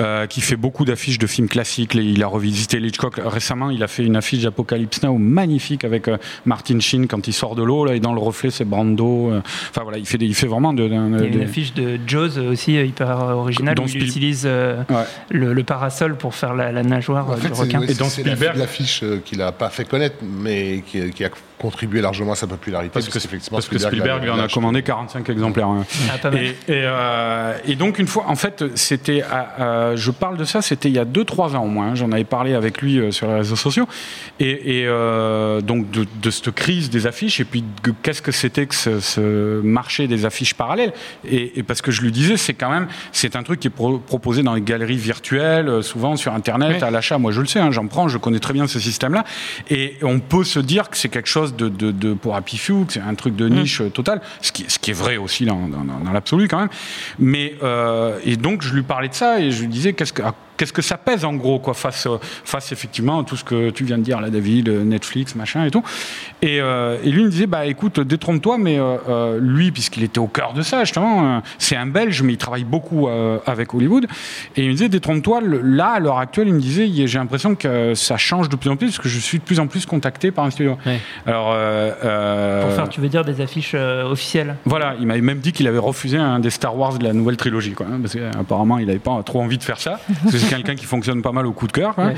euh, 0.00 0.26
qui 0.26 0.40
fait 0.40 0.56
beaucoup 0.56 0.84
d'affiches 0.84 1.18
de 1.18 1.26
films 1.28 1.46
classiques. 1.48 1.94
Il 1.94 2.22
a 2.24 2.26
revisité 2.42 2.78
Hitchcock. 2.78 3.20
Récemment, 3.24 3.70
il 3.70 3.82
a 3.82 3.88
fait 3.88 4.04
une 4.04 4.16
affiche 4.16 4.42
d'Apocalypse 4.42 5.02
Now 5.02 5.16
magnifique 5.16 5.84
avec 5.84 6.08
euh, 6.08 6.16
Martin 6.44 6.80
Sheen 6.80 7.06
quand 7.06 7.28
il 7.28 7.32
sort 7.32 7.54
de 7.54 7.62
l'eau, 7.62 7.84
là, 7.84 7.94
et 7.94 8.00
dans 8.00 8.12
le 8.14 8.20
reflet, 8.20 8.50
c'est 8.50 8.64
Brando. 8.64 9.30
euh, 9.30 9.40
Enfin 9.70 9.82
voilà, 9.84 9.98
il 9.98 10.06
fait, 10.06 10.18
des- 10.18 10.26
il 10.26 10.34
fait 10.34 10.48
vraiment 10.48 10.72
de. 10.72 10.82
de- 10.82 10.88
Il 10.88 10.92
y 10.92 10.96
a 10.96 11.26
une 11.26 11.38
de- 11.38 11.44
affiche 11.44 11.72
de 11.74 11.98
Jaws 12.06 12.38
aussi 12.38 12.76
euh, 12.76 12.84
hyper 12.84 13.08
originale 13.20 13.74
Dont 13.76 13.84
où 13.84 13.88
il 13.88 14.02
utilise 14.04 14.42
euh, 14.44 14.82
Ouais. 14.90 15.04
le, 15.30 15.52
le 15.52 15.62
parasol 15.64 16.16
pour 16.16 16.34
faire 16.34 16.54
la, 16.54 16.72
la 16.72 16.82
nageoire 16.82 17.30
En 17.30 17.36
fait, 17.36 17.48
du 17.48 17.52
requin. 17.54 17.80
Et 17.82 17.94
dans 17.94 18.06
c'est 18.08 18.24
la- 18.24 18.34
Spielberg- 18.34 18.56
l'affiche 18.58 19.02
euh, 19.04 19.20
qu'il 19.24 19.40
a 19.42 19.52
pas 19.52 19.70
fait 19.70 19.84
connaître, 19.84 20.16
mais 20.22 20.82
qui, 20.86 21.10
qui 21.10 21.24
a 21.24 21.30
contribué 21.62 22.00
largement 22.02 22.32
à 22.32 22.34
sa 22.34 22.46
popularité. 22.46 22.90
Parce 22.92 23.08
que, 23.08 23.16
effectivement, 23.16 23.56
parce 23.56 23.68
que 23.68 23.78
Spielberg, 23.78 24.24
l'a- 24.24 24.34
en 24.34 24.38
a 24.38 24.48
commandé 24.48 24.82
45 24.82 25.30
exemplaires. 25.30 25.68
hein. 25.68 25.84
Ah, 26.12 26.18
pas 26.18 26.30
mal. 26.30 26.42
Et, 26.42 26.48
et, 26.50 26.54
euh, 26.68 27.54
et 27.66 27.76
donc 27.76 27.98
une 27.98 28.06
fois, 28.08 28.24
en 28.28 28.34
fait, 28.36 28.64
c'était, 28.74 29.22
euh, 29.60 29.96
je 29.96 30.10
parle 30.10 30.36
de 30.36 30.44
ça, 30.44 30.60
c'était 30.60 30.88
il 30.90 30.94
y 30.94 30.98
a 30.98 31.04
2-3 31.06 31.54
ans 31.56 31.64
au 31.64 31.68
moins. 31.68 31.88
hein. 31.90 31.94
J'en 31.94 32.10
avais 32.12 32.24
parlé 32.24 32.54
avec 32.54 32.82
lui 32.82 32.98
euh, 32.98 33.10
sur 33.12 33.28
les 33.28 33.34
réseaux 33.36 33.56
sociaux. 33.56 33.86
Et, 34.40 34.80
et, 34.80 34.86
euh, 34.86 35.60
donc 35.60 35.90
de, 35.90 36.04
de 36.20 36.30
cette 36.30 36.50
crise 36.52 36.90
des 36.90 37.06
affiches 37.06 37.40
et 37.40 37.44
puis 37.44 37.64
qu'est-ce 38.02 38.20
que 38.22 38.32
c'était 38.32 38.66
que 38.66 38.74
ce, 38.74 39.00
ce 39.00 39.60
marché 39.62 40.08
des 40.08 40.24
affiches 40.26 40.54
parallèles? 40.54 40.92
Et, 41.24 41.58
et 41.58 41.62
parce 41.62 41.80
que 41.80 41.90
je 41.92 42.02
lui 42.02 42.10
disais, 42.12 42.36
c'est 42.36 42.54
quand 42.54 42.70
même, 42.70 42.88
c'est 43.12 43.36
un 43.36 43.42
truc 43.44 43.60
qui 43.60 43.68
est 43.68 43.70
pro- 43.70 43.98
proposé 43.98 44.42
dans 44.42 44.54
les 44.54 44.60
galeries 44.62 44.96
virtuelles, 44.96 45.68
euh, 45.68 45.82
souvent 45.82 46.16
sur 46.16 46.34
Internet, 46.34 46.82
à 46.82 46.90
l'achat. 46.90 47.18
Moi, 47.18 47.30
je 47.32 47.40
le 47.40 47.46
sais, 47.46 47.60
hein, 47.60 47.70
j'en 47.70 47.86
prends, 47.86 48.08
je 48.08 48.18
connais 48.18 48.40
très 48.40 48.52
bien 48.52 48.66
ce 48.66 48.80
système-là. 48.80 49.24
Et 49.70 49.96
on 50.02 50.18
peut 50.18 50.44
se 50.44 50.58
dire 50.58 50.90
que 50.90 50.96
c'est 50.96 51.08
quelque 51.08 51.28
chose 51.28 51.51
de, 51.56 51.68
de, 51.68 51.90
de 51.90 52.14
pour 52.14 52.34
Happy 52.36 52.58
Few, 52.58 52.84
que 52.86 52.92
c'est 52.94 53.00
un 53.00 53.14
truc 53.14 53.36
de 53.36 53.48
niche 53.48 53.80
euh, 53.80 53.88
total, 53.90 54.20
ce 54.40 54.52
qui, 54.52 54.64
ce 54.68 54.78
qui 54.78 54.90
est 54.90 54.94
vrai 54.94 55.16
aussi 55.16 55.44
dans, 55.44 55.68
dans, 55.68 55.84
dans- 55.84 56.12
l'absolu 56.12 56.48
quand 56.48 56.58
même. 56.58 56.68
Mais 57.18 57.54
euh, 57.62 58.18
et 58.24 58.36
donc 58.36 58.62
je 58.62 58.74
lui 58.74 58.82
parlais 58.82 59.08
de 59.08 59.14
ça 59.14 59.40
et 59.40 59.50
je 59.50 59.60
lui 59.62 59.68
disais 59.68 59.92
qu'est-ce 59.92 60.12
que 60.12 60.22
qu'est-ce 60.56 60.72
que 60.72 60.82
ça 60.82 60.96
pèse 60.96 61.24
en 61.24 61.34
gros 61.34 61.58
quoi 61.58 61.74
face 61.74 62.08
face 62.44 62.72
effectivement 62.72 63.20
à 63.20 63.24
tout 63.24 63.36
ce 63.36 63.44
que 63.44 63.70
tu 63.70 63.84
viens 63.84 63.98
de 63.98 64.02
dire 64.02 64.20
là 64.20 64.30
David, 64.30 64.68
euh, 64.68 64.84
Netflix 64.84 65.34
machin 65.34 65.64
et 65.64 65.70
tout. 65.70 65.82
Et, 66.42 66.60
euh, 66.60 66.96
et 67.04 67.10
lui 67.10 67.24
me 67.24 67.30
disait 67.30 67.46
bah 67.46 67.66
écoute 67.66 68.00
détrompe-toi 68.00 68.58
mais 68.58 68.78
euh, 68.78 68.96
euh, 69.08 69.38
lui 69.40 69.70
puisqu'il 69.70 70.02
était 70.02 70.18
au 70.18 70.26
cœur 70.26 70.52
de 70.52 70.62
ça 70.62 70.84
justement 70.84 71.36
euh, 71.36 71.40
c'est 71.58 71.76
un 71.76 71.86
Belge 71.86 72.22
mais 72.22 72.34
il 72.34 72.38
travaille 72.38 72.64
beaucoup 72.64 73.08
avec 73.46 73.74
Hollywood 73.74 74.06
et 74.56 74.62
il 74.62 74.68
me 74.68 74.72
disait 74.72 74.88
détrompe-toi 74.88 75.40
là 75.62 75.92
à 75.94 76.00
l'heure 76.00 76.18
actuelle 76.18 76.48
il 76.48 76.54
me 76.54 76.60
disait 76.60 76.88
j'ai 77.06 77.18
l'impression 77.18 77.54
que 77.54 77.94
ça 77.94 78.16
change 78.16 78.48
de 78.48 78.56
plus 78.56 78.70
en 78.70 78.76
plus 78.76 78.86
parce 78.88 78.98
que 78.98 79.08
je 79.08 79.18
suis 79.18 79.38
de 79.38 79.44
plus 79.44 79.60
en 79.60 79.66
plus 79.66 79.86
contacté 79.86 80.30
par 80.30 80.44
un 80.44 80.50
studio. 80.50 80.76
Alors 81.26 81.48
Pour 81.48 82.72
faire, 82.72 82.88
tu 82.90 83.00
veux 83.00 83.08
dire, 83.08 83.24
des 83.24 83.40
affiches 83.40 83.74
officielles 83.74 84.56
voilà, 84.64 84.94
il 85.00 85.06
m'avait 85.06 85.20
même 85.20 85.40
dit 85.40 85.52
qu'il 85.52 85.66
avait 85.66 85.78
refusé 85.78 86.18
un 86.18 86.38
des 86.38 86.50
Star 86.50 86.76
Wars 86.76 86.98
de 86.98 87.04
la 87.04 87.12
nouvelle 87.12 87.36
trilogie, 87.36 87.72
quoi, 87.72 87.86
hein, 87.86 87.98
parce 88.00 88.14
qu'apparemment 88.14 88.78
il 88.78 88.86
n'avait 88.86 88.98
pas 88.98 89.22
trop 89.22 89.40
envie 89.40 89.58
de 89.58 89.62
faire 89.62 89.80
ça. 89.80 90.00
C'est 90.42 90.48
quelqu'un 90.56 90.74
qui 90.74 90.84
fonctionne 90.86 91.22
pas 91.22 91.32
mal 91.32 91.46
au 91.46 91.52
coup 91.52 91.66
de 91.66 91.72
cœur. 91.72 91.96
Ouais. 91.98 92.14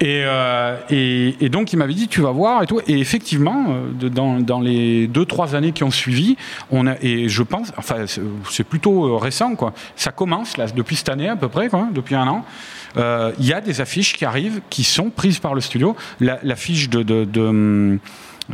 Et, 0.00 0.22
euh, 0.24 0.76
et, 0.90 1.36
et 1.44 1.48
donc 1.48 1.72
il 1.72 1.76
m'avait 1.76 1.94
dit 1.94 2.08
tu 2.08 2.20
vas 2.20 2.30
voir 2.30 2.62
et 2.62 2.66
tout. 2.66 2.80
Et 2.86 2.98
effectivement, 2.98 3.66
euh, 3.68 3.90
de- 3.92 4.08
dans, 4.08 4.40
dans 4.40 4.60
les 4.60 5.06
deux 5.06 5.24
trois 5.24 5.54
années 5.54 5.72
qui 5.72 5.84
ont 5.84 5.90
suivi, 5.90 6.36
on 6.70 6.86
a 6.86 6.94
et 7.02 7.28
je 7.28 7.42
pense, 7.42 7.72
enfin 7.76 8.06
c'est- 8.06 8.64
plutôt 8.64 9.06
euh, 9.06 9.16
récent 9.16 9.54
quoi. 9.54 9.72
Ça 9.96 10.10
commence 10.12 10.56
là 10.56 10.66
depuis 10.74 10.96
cette 10.96 11.08
année 11.08 11.28
à 11.28 11.36
peu 11.36 11.48
près, 11.48 11.68
quoi, 11.68 11.88
depuis 11.92 12.14
un 12.14 12.26
an. 12.26 12.44
Euh, 12.96 13.32
Il 13.38 13.46
y 13.46 13.52
a 13.52 13.60
des 13.60 13.80
affiches 13.80 14.14
qui 14.14 14.24
arrivent, 14.24 14.60
qui 14.70 14.82
sont 14.84 15.10
prises 15.10 15.38
par 15.38 15.54
le 15.54 15.60
studio. 15.60 15.94
La- 16.20 16.38
L'affiche 16.42 16.88
de, 16.88 17.02
de, 17.02 17.24
de, 17.24 17.40
hum, 17.40 17.98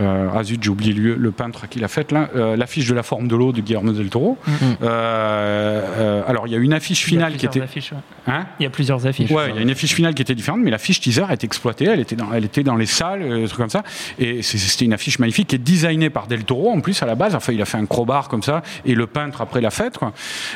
euh, 0.01 0.28
ah 0.34 0.42
zut, 0.42 0.62
j'ai 0.62 0.70
oublié 0.70 0.92
le, 0.92 1.14
le 1.14 1.30
peintre 1.30 1.68
qui 1.68 1.78
l'a 1.78 1.88
faite 1.88 2.11
là. 2.12 2.28
Euh, 2.34 2.57
l'affiche 2.57 2.88
de 2.88 2.95
la 2.95 3.03
forme 3.03 3.28
de 3.28 3.36
l'eau 3.36 3.53
de 3.53 3.61
Guillermo 3.61 3.92
del 3.92 4.09
Toro. 4.11 4.36
Euh, 4.49 5.82
euh, 5.99 6.22
alors 6.26 6.47
il 6.47 6.53
y 6.53 6.57
a 6.57 6.59
une 6.59 6.72
affiche 6.72 7.05
Mm. 7.05 7.09
Finale 7.09 7.36
qui 7.36 7.47
était. 7.47 7.61
affiches, 7.61 7.92
ouais. 7.92 7.99
Hein 8.26 8.47
Il 8.59 8.62
y 8.62 8.66
a 8.66 8.70
plusieurs 8.70 9.07
affiches. 9.07 9.30
Ouais, 9.30 9.51
il 9.51 9.57
y 9.57 9.59
a 9.59 9.62
une 9.62 9.70
affiche 9.70 9.95
finale 9.95 10.14
qui 10.14 10.22
était 10.22 10.34
différente, 10.34 10.61
mais 10.62 10.70
la 10.70 10.78
fiche 10.78 11.01
teaser 11.01 11.24
est 11.30 11.45
exploitée. 11.45 11.84
Elle 11.84 12.01
était 12.01 12.16
dans, 12.16 12.32
elle 12.32 12.45
était 12.45 12.62
dans 12.62 12.76
les 12.76 12.86
salles, 12.86 13.22
des 13.28 13.47
trucs 13.47 13.61
comme 13.61 13.68
ça. 13.68 13.82
Et 14.18 14.42
c'était 14.42 14.84
une 14.84 14.92
affiche 14.95 15.18
magnifique 15.18 15.49
qui 15.49 15.57
est 15.57 15.59
designée 15.59 16.11
par 16.11 16.26
Del 16.26 16.45
Toro 16.45 16.70
en 16.70 16.80
plus 16.80 17.03
à 17.03 17.07
la 17.07 17.14
base. 17.14 17.34
Enfin, 17.34 17.53
il 17.53 17.61
a 17.61 17.64
fait 17.64 17.78
un 17.78 17.86
crowbar 17.86 18.28
comme 18.28 18.42
ça 18.42 18.62
et 18.84 18.95
le 18.95 19.07
peintre 19.07 19.40
après 19.42 19.61
l'a. 19.61 19.70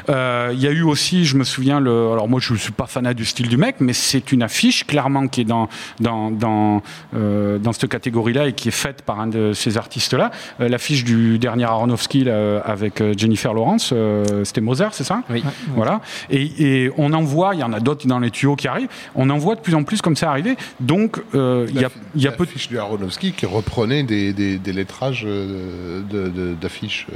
Euh, 0.09 0.51
Il 0.55 0.61
y 0.61 0.67
a 0.67 0.71
eu 0.71 0.83
aussi, 0.83 1.25
je 1.25 1.37
me 1.37 1.45
souviens, 1.45 1.81
le. 1.81 2.13
Alors 2.13 2.29
moi, 2.29 2.41
je 2.41 2.55
suis 2.55 2.73
pas 2.73 2.87
fanat 2.87 3.15
du 3.15 3.25
style 3.25 3.49
du 3.49 3.57
mec, 3.57 3.77
mais 3.81 3.93
c'est 3.93 4.33
une 4.33 4.43
affiche 4.43 4.87
clairement 4.87 5.29
qui 5.29 5.43
est 5.43 5.45
dans 5.45 5.69
dans 6.01 6.31
dans 6.31 6.83
dans 7.13 7.73
cette 7.73 7.89
catégorie-là 7.89 8.49
et 8.49 8.53
qui 8.53 8.69
est 8.69 8.73
faite 8.73 9.03
par 9.03 9.21
un 9.21 9.28
de 9.29 9.53
ces 9.53 9.77
artistes-là. 9.79 10.31
Euh, 10.61 10.69
L'affiche 10.69 11.05
du 11.05 11.39
dernier 11.39 11.65
Aronofsky 11.65 12.25
là, 12.25 12.33
euh, 12.33 12.61
avec 12.65 13.01
euh, 13.01 13.15
Jennifer 13.17 13.53
Lawrence, 13.55 13.91
euh, 13.93 14.45
c'était 14.45 14.61
Mozart, 14.61 14.95
c'est 14.95 15.05
ça? 15.05 15.23
Oui. 15.31 15.43
voilà. 15.75 16.01
Et, 16.31 16.85
et 16.85 16.91
on 16.97 17.13
en 17.13 17.23
voit, 17.23 17.55
il 17.55 17.61
y 17.61 17.65
en 17.65 17.73
a 17.73 17.81
d'autres 17.81 18.07
dans 18.07 18.19
les 18.19 18.31
tuyaux 18.31 18.57
qui 18.57 18.69
arrivent, 18.69 18.89
on 19.15 19.29
en 19.31 19.39
voit 19.39 19.55
de 19.55 19.61
plus 19.61 19.75
en 19.75 19.85
plus 19.85 20.03
comme 20.03 20.17
ça 20.17 20.31
arriver. 20.31 20.57
Donc, 20.81 21.21
euh, 21.35 21.67
il 21.71 21.81
y 21.81 21.85
a, 21.85 21.91
y 22.17 22.27
a 22.27 22.33
peu 22.33 22.45
de... 22.45 22.51
L'affiche 22.51 22.69
du 22.69 22.79
Aronofsky 22.79 23.33
qui 23.33 23.47
reprenait 23.47 24.03
des, 24.03 24.33
des, 24.33 24.59
des 24.59 24.73
lettrages 24.73 25.25
de- 25.25 26.29
de- 26.29 26.55
d'affiches 26.61 27.07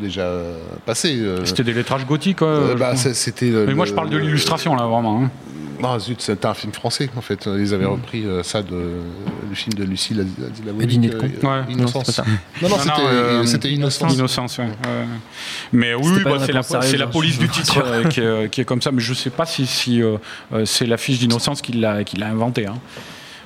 déjà 0.00 0.30
passées. 0.86 1.18
C'était 1.44 1.64
des 1.64 1.72
lettrages 1.74 2.06
gothiques, 2.06 2.38
quoi. 2.38 2.48
Euh, 2.48 2.74
bah, 2.74 2.96
c'était 2.96 3.46
Mais 3.66 3.74
moi, 3.74 3.84
je 3.86 3.90
le- 3.90 3.96
parle 3.96 4.10
de 4.10 4.16
l'illustration, 4.18 4.74
là, 4.76 4.86
vraiment. 4.86 5.22
hein. 5.24 5.30
Ah 5.82 5.98
zut, 5.98 6.20
c'était 6.20 6.46
un 6.46 6.54
film 6.54 6.72
français 6.72 7.10
en 7.16 7.20
fait. 7.20 7.46
Ils 7.46 7.74
avaient 7.74 7.86
repris 7.86 8.24
euh, 8.24 8.42
ça 8.42 8.62
de, 8.62 9.00
du 9.48 9.56
film 9.56 9.74
de 9.74 9.84
Lucie 9.84 10.14
la, 10.14 10.22
la, 10.22 10.72
la 10.78 10.86
Dîner 10.86 11.08
de 11.08 11.18
con. 11.18 11.26
Ouais. 11.26 11.72
Innocence. 11.72 12.18
Non, 12.18 12.24
c'est. 12.60 12.62
Non, 12.62 12.68
non, 12.68 13.46
c'était 13.46 13.68
euh, 13.68 13.72
Innocence. 13.72 14.14
Innocence, 14.14 14.58
ouais. 14.58 14.64
Ouais. 14.64 15.06
Mais 15.72 15.94
oui, 15.94 16.22
bah, 16.22 16.32
c'est 16.38 16.52
la, 16.52 16.60
réponse 16.60 16.66
sérieuse, 16.66 16.90
c'est 16.90 16.96
la 16.96 17.06
police 17.06 17.38
du 17.38 17.48
titre 17.48 17.80
rassure. 17.80 17.86
euh, 17.92 18.08
qui, 18.08 18.20
est, 18.20 18.50
qui 18.50 18.60
est 18.60 18.64
comme 18.64 18.82
ça. 18.82 18.92
Mais 18.92 19.00
je 19.00 19.14
sais 19.14 19.30
pas 19.30 19.46
si, 19.46 19.66
si 19.66 20.02
euh, 20.02 20.16
euh, 20.52 20.64
c'est 20.64 20.86
l'affiche 20.86 21.18
d'Innocence 21.18 21.62
qui 21.62 21.72
l'a 21.72 22.04
qui 22.04 22.16
l'a 22.16 22.28
inventé. 22.28 22.66
Hein. 22.66 22.76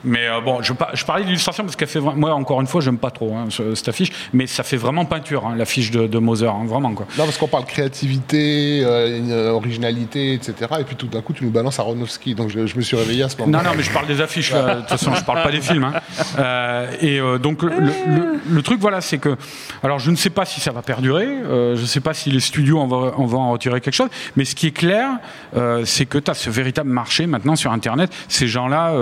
Mais 0.05 0.26
euh, 0.28 0.40
bon, 0.40 0.62
je, 0.62 0.72
je 0.94 1.05
parlais 1.05 1.24
d'illustration 1.24 1.64
parce 1.64 1.76
qu'elle 1.76 1.88
fait 1.88 2.01
moi 2.01 2.32
encore 2.34 2.61
une 2.61 2.66
fois, 2.66 2.80
j'aime 2.80 2.99
pas 2.99 3.11
trop 3.11 3.34
hein, 3.34 3.47
ce- 3.51 3.74
cette 3.74 3.88
affiche, 3.88 4.11
mais 4.32 4.47
ça 4.47 4.62
fait 4.62 4.76
vraiment 4.76 5.05
peinture, 5.05 5.47
hein, 5.47 5.55
l'affiche 5.57 5.90
de, 5.90 6.07
de 6.07 6.18
Moser, 6.18 6.47
hein, 6.49 6.64
vraiment 6.66 6.92
quoi. 6.94 7.07
Non, 7.18 7.24
parce 7.24 7.38
qu'on 7.38 7.49
parle 7.49 7.64
créativité, 7.64 8.82
euh, 8.84 9.20
euh, 9.30 9.51
originalité, 9.51 10.34
etc. 10.34 10.55
Et 10.80 10.84
puis 10.84 10.97
tout 10.97 11.07
d'un 11.07 11.22
coup, 11.22 11.32
tu 11.32 11.44
nous 11.44 11.51
balances 11.51 11.78
Aronofsky. 11.78 12.34
Donc 12.34 12.51
je, 12.51 12.66
je 12.66 12.76
me 12.76 12.82
suis 12.82 12.97
réveillé 12.97 13.22
à 13.24 13.28
ce 13.28 13.36
moment-là. 13.38 13.62
Non, 13.62 13.70
non, 13.70 13.76
mais 13.76 13.82
je 13.82 13.90
parle 13.90 14.07
des 14.07 14.20
affiches, 14.20 14.53
de 14.53 14.80
toute 14.80 14.88
façon, 14.88 15.14
je 15.14 15.24
parle 15.24 15.42
pas 15.42 15.51
des 15.51 15.61
films. 15.61 15.90
Euh, 16.38 16.86
et 17.01 17.20
donc, 17.38 17.62
le, 17.62 17.70
le- 17.70 18.40
le 18.49 18.62
truc, 18.62 18.80
voilà, 18.80 19.01
c'est 19.01 19.18
que. 19.18 19.36
Alors, 19.82 19.99
je 19.99 20.11
ne 20.11 20.16
sais 20.16 20.30
pas 20.30 20.44
si 20.44 20.61
ça 20.61 20.70
va 20.72 20.82
perdurer, 20.82 21.26
je 21.49 21.80
ne 21.80 21.86
sais 21.86 22.01
pas 22.01 22.14
si 22.14 22.30
les 22.30 22.40
studios 22.40 22.84
vont, 22.86 23.40
en 23.40 23.51
retirer 23.53 23.80
quelque 23.80 23.94
chose, 23.94 24.09
mais 24.36 24.44
ce 24.44 24.55
qui 24.55 24.68
est 24.68 24.70
clair, 24.76 25.09
c'est 25.84 26.07
que 26.07 26.18
tu 26.18 26.30
as 26.30 26.34
ce 26.34 26.51
véritable 26.51 26.90
marché 26.90 27.26
maintenant 27.26 27.57
sur 27.57 27.72
Internet. 27.72 28.12
Ces 28.28 28.47
gens-là, 28.47 28.92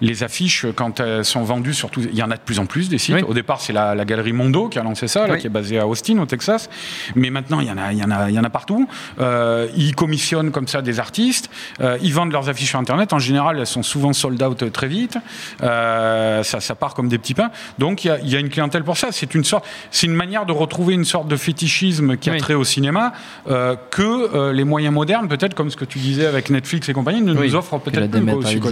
les 0.00 0.22
affiches, 0.22 0.66
quand 0.74 1.00
elles 1.00 1.24
sont 1.24 1.42
vendues, 1.42 1.74
surtout, 1.74 2.00
il 2.00 2.14
y 2.16 2.22
en 2.22 2.30
a 2.30 2.36
de 2.36 2.40
plus 2.40 2.58
en 2.58 2.66
plus 2.66 2.88
des 2.88 2.98
sites. 2.98 3.14
Oui. 3.16 3.22
Au 3.26 3.34
départ, 3.34 3.60
c'est 3.60 3.72
la, 3.72 3.94
la 3.94 4.04
galerie 4.04 4.32
Mondo 4.32 4.68
qui 4.68 4.78
a 4.78 4.82
lancé 4.82 5.08
ça, 5.08 5.26
là, 5.26 5.34
Oui. 5.34 5.40
qui 5.40 5.46
est 5.46 5.50
basée 5.50 5.78
à 5.78 5.86
Austin, 5.86 6.18
au 6.18 6.26
Texas. 6.26 6.68
Mais 7.14 7.30
maintenant, 7.30 7.60
il 7.60 7.66
y 7.68 7.70
en 7.70 7.78
a, 7.78 7.92
il 7.92 7.98
y 7.98 8.04
en 8.04 8.10
a, 8.10 8.28
il 8.30 8.34
y 8.34 8.38
en 8.38 8.44
a 8.44 8.50
partout. 8.50 8.88
Euh, 9.20 9.68
ils 9.76 9.94
commissionnent 9.94 10.50
comme 10.50 10.68
ça 10.68 10.82
des 10.82 11.00
artistes. 11.00 11.50
Euh, 11.80 11.98
ils 12.02 12.12
vendent 12.14 12.32
leurs 12.32 12.48
affiches 12.48 12.70
sur 12.70 12.78
Internet. 12.78 13.12
En 13.12 13.18
général, 13.18 13.58
elles 13.58 13.66
sont 13.66 13.82
souvent 13.82 14.12
sold 14.12 14.42
out 14.42 14.72
très 14.72 14.88
vite. 14.88 15.16
Euh, 15.62 16.42
ça, 16.42 16.60
ça 16.60 16.74
part 16.74 16.94
comme 16.94 17.08
des 17.08 17.18
petits 17.18 17.34
pains. 17.34 17.50
Donc, 17.78 18.04
il 18.04 18.08
y 18.08 18.10
a, 18.10 18.18
il 18.20 18.28
y 18.28 18.36
a 18.36 18.38
une 18.38 18.48
clientèle 18.48 18.84
pour 18.84 18.96
ça. 18.96 19.08
C'est 19.10 19.34
une 19.34 19.44
sorte, 19.44 19.64
c'est 19.90 20.06
une 20.06 20.14
manière 20.14 20.46
de 20.46 20.52
retrouver 20.52 20.94
une 20.94 21.04
sorte 21.04 21.28
de 21.28 21.36
fétichisme 21.36 22.16
qui 22.16 22.30
a 22.30 22.32
Oui. 22.34 22.38
trait 22.38 22.54
au 22.54 22.64
cinéma 22.64 23.12
euh, 23.48 23.76
que 23.90 24.02
euh, 24.34 24.52
les 24.52 24.64
moyens 24.64 24.94
modernes, 24.94 25.28
peut-être 25.28 25.54
comme 25.54 25.70
ce 25.70 25.76
que 25.76 25.84
tu 25.84 25.98
disais 25.98 26.26
avec 26.26 26.50
Netflix 26.50 26.88
et 26.88 26.92
compagnie, 26.92 27.20
ne 27.22 27.34
Oui. 27.34 27.48
nous 27.48 27.54
offrent 27.56 27.78
peut-être 27.78 28.10
plus. 28.10 28.32
aussi, 28.32 28.60
quoi. 28.60 28.70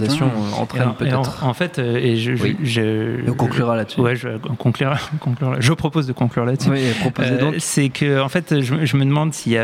entraîne 0.57 0.93
en, 1.13 1.53
fait, 1.53 1.79
euh, 1.79 1.97
et 1.97 2.15
je, 2.17 2.31
Oui. 2.33 2.55
je- 2.63 3.25
Et 3.25 3.29
on 3.29 3.33
conclura 3.33 3.75
là-dessus. 3.75 3.99
Ouais, 4.01 4.15
je 4.15 4.29
conclure, 4.57 4.95
conclure- 5.19 5.55
Je 5.61 5.73
propose 5.73 6.07
de 6.07 6.13
conclure 6.13 6.45
là-dessus. 6.45 6.69
Oui, 6.69 6.79
Euh, 7.19 7.39
donc. 7.39 7.55
c'est 7.59 7.89
que 7.89 8.19
en 8.21 8.29
fait, 8.29 8.61
je, 8.61 8.85
je 8.85 8.97
me 8.97 9.05
demande 9.05 9.33
s'il 9.33 9.51
y 9.53 9.57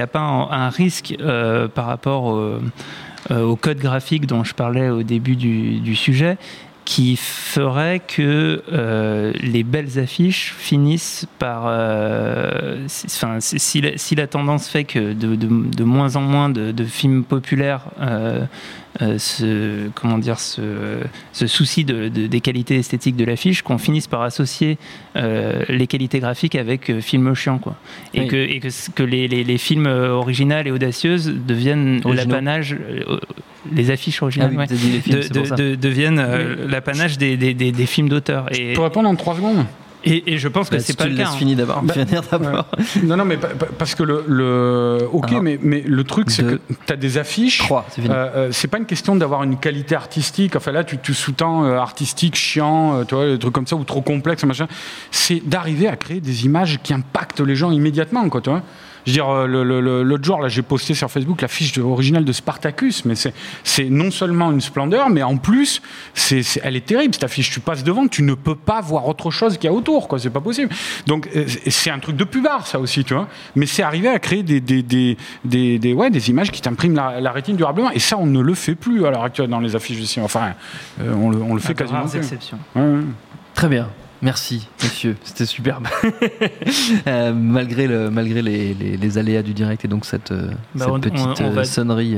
a, 0.00 0.06
pas 0.06 0.20
un, 0.20 0.50
un 0.50 0.68
risque 0.70 1.14
euh, 1.20 1.68
par 1.68 1.86
rapport 1.86 2.24
au, 2.24 2.36
euh, 3.30 3.42
au 3.42 3.56
code 3.56 3.78
graphique 3.78 4.26
dont 4.26 4.44
je 4.44 4.54
parlais 4.54 4.88
au 4.90 5.02
début 5.02 5.36
du, 5.36 5.78
du 5.80 5.94
sujet, 5.94 6.36
qui 6.84 7.14
ferait 7.16 8.00
que 8.00 8.60
euh, 8.72 9.32
les 9.40 9.62
belles 9.62 10.00
affiches 10.00 10.52
finissent 10.58 11.26
par, 11.38 11.66
euh, 11.66 12.82
si, 12.88 13.06
enfin, 13.06 13.38
si- 13.38 13.60
si, 13.60 13.80
la, 13.80 13.96
si 13.96 14.16
la 14.16 14.26
tendance 14.26 14.68
fait 14.68 14.82
que 14.82 15.12
de, 15.12 15.36
de- 15.36 15.70
de 15.76 15.84
moins 15.84 16.16
en 16.16 16.20
moins 16.22 16.48
de, 16.48 16.72
de 16.72 16.84
films 16.84 17.22
populaires 17.22 17.82
euh, 18.00 18.44
euh, 19.00 19.16
ce, 19.18 19.88
comment 19.94 20.18
dire, 20.18 20.38
ce, 20.38 20.98
ce 21.32 21.46
souci 21.46 21.84
de, 21.84 22.08
de- 22.08 22.26
des 22.26 22.40
qualités 22.42 22.76
esthétiques 22.76 23.16
de 23.16 23.24
l'affiche, 23.24 23.62
qu'on 23.62 23.78
finisse 23.78 24.06
par 24.06 24.20
associer 24.22 24.76
euh, 25.16 25.62
les 25.68 25.86
qualités 25.86 26.18
graphiques 26.20 26.54
avec 26.56 26.90
euh, 26.90 27.00
films 27.00 27.34
chiants, 27.34 27.58
quoi. 27.58 27.74
Et 28.12 28.20
Oui. 28.20 28.28
que, 28.28 28.36
et 28.36 28.60
que, 28.60 28.68
que 28.94 29.02
les, 29.02 29.28
les- 29.28 29.44
les 29.44 29.58
films 29.58 29.86
euh, 29.86 30.10
originales 30.10 30.66
et 30.68 30.70
audacieuses 30.70 31.26
deviennent 31.34 32.02
l'apanage, 32.04 32.76
les 33.72 33.90
affiches 33.90 34.22
originales, 34.22 34.50
Ah 34.52 34.64
oui, 34.68 34.74
ouais, 34.74 35.00
films, 35.00 35.56
de- 35.56 35.74
deviennent 35.74 36.22
l'apanage 36.68 37.16
des, 37.16 37.36
des, 37.36 37.54
des- 37.54 37.72
des 37.72 37.86
films 37.86 38.08
d'auteur. 38.10 38.46
Et, 38.54 38.74
peux 38.74 38.82
répondre 38.82 39.08
en 39.08 39.14
trois 39.16 39.36
secondes 39.36 39.64
et, 40.04 40.32
et 40.34 40.38
je 40.38 40.48
pense 40.48 40.68
que 40.68 40.76
Bah, 40.76 40.80
c'est 40.80 40.92
si 40.92 40.96
pas 40.96 41.06
le 41.06 41.16
cas. 41.16 41.28
hein. 41.28 41.36
finir 41.36 41.56
d'abord. 41.56 41.82
Bah, 41.82 41.94
d'abord. 42.30 42.66
Non, 43.04 43.16
non, 43.16 43.24
mais 43.24 43.36
pa- 43.36 43.48
pa- 43.48 43.66
parce 43.78 43.94
que 43.94 44.02
le. 44.02 44.24
le... 44.28 44.98
Ok, 45.12 45.30
mais, 45.42 45.58
mais 45.62 45.82
le 45.86 46.04
truc, 46.04 46.30
c'est 46.30 46.42
que 46.42 46.60
tu 46.86 46.92
as 46.92 46.96
des 46.96 47.18
affiches. 47.18 47.58
Trois, 47.58 47.86
c'est 47.90 48.02
fini. 48.02 48.12
Euh, 48.14 48.28
euh, 48.36 48.48
c'est 48.52 48.68
pas 48.68 48.78
une 48.78 48.86
question 48.86 49.16
d'avoir 49.16 49.42
une 49.42 49.58
qualité 49.58 49.94
artistique. 49.94 50.56
Enfin 50.56 50.72
là, 50.72 50.84
tu, 50.84 50.98
tu 50.98 51.14
sous-tends 51.14 51.64
euh, 51.64 51.76
artistique, 51.76 52.36
chiant, 52.36 52.98
euh, 53.00 53.04
tu 53.04 53.14
vois, 53.14 53.26
des 53.26 53.38
trucs 53.38 53.54
comme 53.54 53.66
ça, 53.66 53.76
ou 53.76 53.84
trop 53.84 54.00
complexe, 54.02 54.44
machin. 54.44 54.66
C'est 55.10 55.40
d'arriver 55.46 55.88
à 55.88 55.96
créer 55.96 56.20
des 56.20 56.44
images 56.44 56.78
qui 56.82 56.92
impactent 56.94 57.40
les 57.40 57.54
gens 57.56 57.70
immédiatement, 57.70 58.28
quoi, 58.28 58.40
tu 58.40 58.50
vois. 58.50 58.62
Je 59.06 59.10
veux 59.10 59.14
dire, 59.14 59.28
euh, 59.28 59.46
le- 59.46 59.64
le- 59.64 59.80
le- 59.80 60.02
l'autre 60.02 60.24
jour, 60.24 60.40
là, 60.40 60.48
j'ai 60.48 60.62
posté 60.62 60.94
sur 60.94 61.10
Facebook 61.10 61.42
la 61.42 61.48
fiche 61.48 61.72
de- 61.72 61.82
originale 61.82 62.24
de 62.24 62.32
Spartacus, 62.32 63.04
mais 63.04 63.14
c'est, 63.14 63.34
c'est 63.64 63.84
non 63.90 64.10
seulement 64.10 64.52
une 64.52 64.60
splendeur, 64.60 65.10
mais 65.10 65.22
en 65.22 65.36
plus, 65.36 65.82
c'est, 66.14 66.42
c'est- 66.42 66.60
elle 66.62 66.76
est 66.76 66.86
terrible, 66.86 67.12
cette 67.14 67.24
affiche. 67.24 67.50
Tu 67.50 67.60
passes 67.60 67.82
devant, 67.84 68.06
tu 68.06 68.22
ne 68.22 68.34
peux 68.34 68.54
pas 68.54 68.80
voir 68.80 69.08
autre 69.08 69.30
chose 69.30 69.56
qu'il 69.58 69.64
y 69.64 69.72
a 69.72 69.72
autour, 69.76 70.06
quoi. 70.08 70.18
C'est 70.18 70.30
pas 70.30 70.40
possible. 70.40 70.70
Donc, 71.06 71.28
euh, 71.34 71.44
c'est 71.68 71.90
un 71.90 71.98
truc 71.98 72.16
de 72.16 72.24
pubard, 72.24 72.66
ça 72.66 72.78
aussi, 72.78 73.02
tu 73.04 73.14
vois. 73.14 73.28
Mais 73.56 73.66
c'est 73.66 73.82
arrivé 73.82 74.08
à 74.08 74.18
créer 74.18 74.42
des, 74.42 74.60
des, 74.60 74.82
des, 74.82 75.16
des, 75.44 75.78
des- 75.78 75.92
ouais, 75.94 76.10
des 76.10 76.30
images 76.30 76.50
qui 76.52 76.60
t'impriment 76.60 76.94
la, 76.96 77.20
la 77.20 77.32
rétine 77.32 77.56
durablement. 77.56 77.90
Et 77.90 77.98
ça, 77.98 78.16
on 78.18 78.26
ne 78.26 78.40
le 78.40 78.54
fait 78.54 78.74
plus 78.74 79.04
à 79.06 79.10
l'heure 79.10 79.24
actuelle 79.24 79.48
dans 79.50 79.60
les 79.60 79.74
affiches 79.74 79.98
de 80.00 80.04
cinéma. 80.04 80.26
Enfin, 80.26 80.52
euh, 81.00 81.12
on, 81.14 81.30
le, 81.30 81.42
on 81.42 81.54
le 81.54 81.60
fait 81.60 81.70
À 81.70 81.72
de 81.74 81.78
quasiment 81.78 82.06
plus. 82.06 82.18
exceptions. 82.18 82.58
Ouais, 82.76 82.82
ouais. 82.82 83.00
Très 83.54 83.68
bien. 83.68 83.88
Merci, 84.22 84.68
monsieur. 84.82 85.16
C'était 85.24 85.46
superbe. 85.46 85.88
Euh, 87.06 87.32
malgré 87.34 87.86
le, 87.86 88.10
malgré 88.10 88.42
les, 88.42 88.74
les- 88.74 88.96
les 88.96 89.18
aléas 89.18 89.42
du 89.42 89.52
direct 89.54 89.84
et 89.84 89.88
donc 89.88 90.04
cette, 90.04 90.30
euh, 90.30 90.50
Bah, 90.74 90.84
cette 90.86 90.88
on- 90.88 91.00
petite 91.00 91.18
on- 91.18 91.44
on 91.44 91.50
euh, 91.50 91.52
va- 91.52 91.64
sonnerie. 91.64 92.16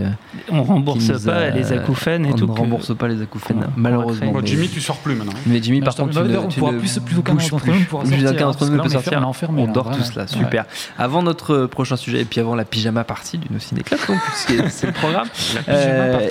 On 0.51 0.63
rembourse 0.63 1.11
pas 1.25 1.35
a- 1.37 1.51
les 1.51 1.73
acouphènes 1.73 2.27
et 2.27 2.33
on 2.33 2.37
tout. 2.37 2.47
ne 2.47 2.53
que- 2.53 2.59
rembourse 2.59 2.95
pas 2.97 3.09
les 3.09 3.23
acouphènes, 3.23 3.67
malheureusement. 3.77 4.33
Bon, 4.33 4.45
Jimmy, 4.45 4.69
tu 4.69 4.81
sors 4.81 4.99
plus 4.99 5.15
maintenant. 5.15 5.33
Mais 5.47 5.63
Jimmy, 5.63 5.81
Bah, 5.81 5.87
par 5.87 5.95
contre, 5.97 6.11
tu 6.23 6.29
ne, 6.29 6.37
on 6.39 6.49
tu 6.49 6.59
pourra 6.61 6.73
ne 6.73 6.79
plus- 6.79 6.99
plus 7.01 7.19
aucun 7.19 7.35
d'entre 7.35 7.57
plus. 7.61 7.73
nous 7.73 7.77
Plus 7.77 7.87
sortir, 7.87 8.31
aucun 8.31 8.45
d'entre 8.45 8.59
parce 8.59 8.61
nous 8.61 8.67
que 8.67 8.73
ne 8.73 8.77
là, 8.77 8.83
peut 9.01 9.17
on 9.17 9.61
on 9.63 9.65
On 9.65 9.73
dort 9.73 9.91
tous 9.91 10.15
là, 10.15 10.27
super. 10.27 10.65
Avant 10.99 11.23
notre 11.23 11.67
prochain 11.67 11.97
sujet, 11.97 12.21
et 12.21 12.25
puis 12.25 12.41
avant 12.41 12.55
la 12.55 12.65
pyjama 12.65 13.05
partie 13.05 13.39
du 13.39 13.49
No 13.51 13.59
Ciné 13.59 13.83
Club, 13.83 14.01
c'est 14.35 14.87
le 14.87 14.93
programme, 14.93 15.29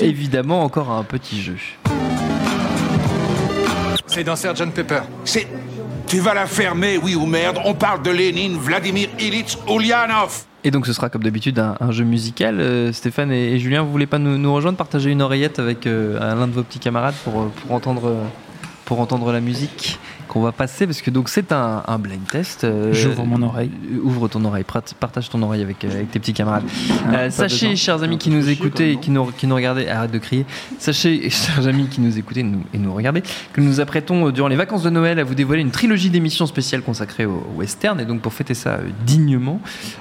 évidemment, 0.02 0.64
encore 0.64 0.92
un 0.92 1.04
petit 1.04 1.42
jeu. 1.42 1.56
C'est 4.08 4.24
dans 4.24 4.36
Sgt 4.36 4.72
Pepper. 4.74 5.00
C'est. 5.26 5.48
Tu 6.14 6.20
vas 6.20 6.36
la 6.36 6.46
fermer, 6.46 7.00
oui 7.00 7.16
ou 7.16 7.26
merde 7.26 7.58
On 7.66 7.74
parle 7.74 8.04
de 8.04 8.12
Lénine, 8.12 8.56
Vladimir 8.56 9.10
Ilitch 9.20 9.58
Ulyanov. 9.68 10.44
Et 10.64 10.70
donc 10.70 10.86
ce 10.86 10.94
sera 10.94 11.10
comme 11.10 11.24
d'habitude 11.24 11.58
un, 11.58 11.92
jeu 11.92 12.04
musical. 12.04 12.60
Euh, 12.60 12.94
Stéphane 12.94 13.32
et, 13.32 13.58
Julien, 13.58 13.82
vous 13.82 13.92
voulez 13.92 14.06
pas 14.06 14.20
nous, 14.20 14.54
rejoindre, 14.54 14.78
partager 14.78 15.10
une 15.10 15.24
oreillette 15.24 15.58
avec 15.58 15.88
euh, 15.88 16.20
l'un 16.20 16.46
de 16.46 16.52
vos 16.52 16.62
petits 16.62 16.78
camarades 16.78 17.16
pour, 17.24 17.42
euh, 17.42 18.96
entendre 18.96 19.32
la 19.32 19.42
musique? 19.42 19.98
Qu'on 20.28 20.42
va 20.42 20.52
passer 20.52 20.86
Parce 20.88 21.02
que 21.02 21.10
donc 21.12 21.30
c'est 21.30 21.52
un, 21.52 21.84
un 21.88 22.00
blind 22.00 22.26
test. 22.32 22.64
euh, 22.64 22.94
J'ouvre 22.94 23.26
mon 23.26 23.42
oreille. 23.42 23.72
euh, 23.94 24.00
Ouvre 24.04 24.28
ton 24.28 24.44
oreille, 24.46 24.66
partage 25.00 25.30
ton 25.30 25.42
oreille 25.42 25.62
avec, 25.62 25.84
euh, 25.84 25.92
avec 25.92 26.12
tes 26.12 26.20
petits 26.20 26.34
camarades. 26.34 26.64
Ah, 27.08 27.16
Euh, 27.16 27.30
sachez, 27.30 27.68
besoin. 27.70 27.76
chers 27.84 28.04
amis 28.04 28.18
qui 28.18 28.30
nous 28.30 28.50
écoutaient 28.50 28.94
et 28.94 28.98
qui 28.98 29.12
nous, 29.12 29.26
qui 29.38 29.48
nous 29.48 29.56
regardaient, 29.56 29.88
arrête 29.90 30.12
de 30.12 30.18
crier. 30.20 30.46
Sachez, 30.80 31.30
chers 31.30 31.68
amis 31.68 31.88
qui 31.88 32.02
nous 32.02 32.18
écoutaient 32.18 32.44
nous- 32.44 32.64
et 32.74 32.78
nous 32.78 32.94
regardez, 32.94 33.22
que 33.54 33.62
nous 33.62 33.68
nous 33.68 33.80
apprêtons 33.80 34.28
euh, 34.28 34.32
durant 34.32 34.48
les 34.48 34.56
vacances 34.56 34.84
de 34.84 34.90
Noël 34.90 35.20
à 35.20 35.24
vous 35.24 35.36
dévoiler 35.36 35.62
une 35.62 35.72
trilogie 35.72 36.10
d'émissions 36.10 36.46
spéciales 36.46 36.82
consacrées 36.82 37.26
au, 37.26 37.46
au 37.56 37.60
western. 37.60 38.00
Et 38.00 38.06
donc 38.06 38.22
pour 38.22 38.34
fêter 38.34 38.54
ça 38.54 38.72
euh, 38.72 38.90
dignement, 39.06 39.60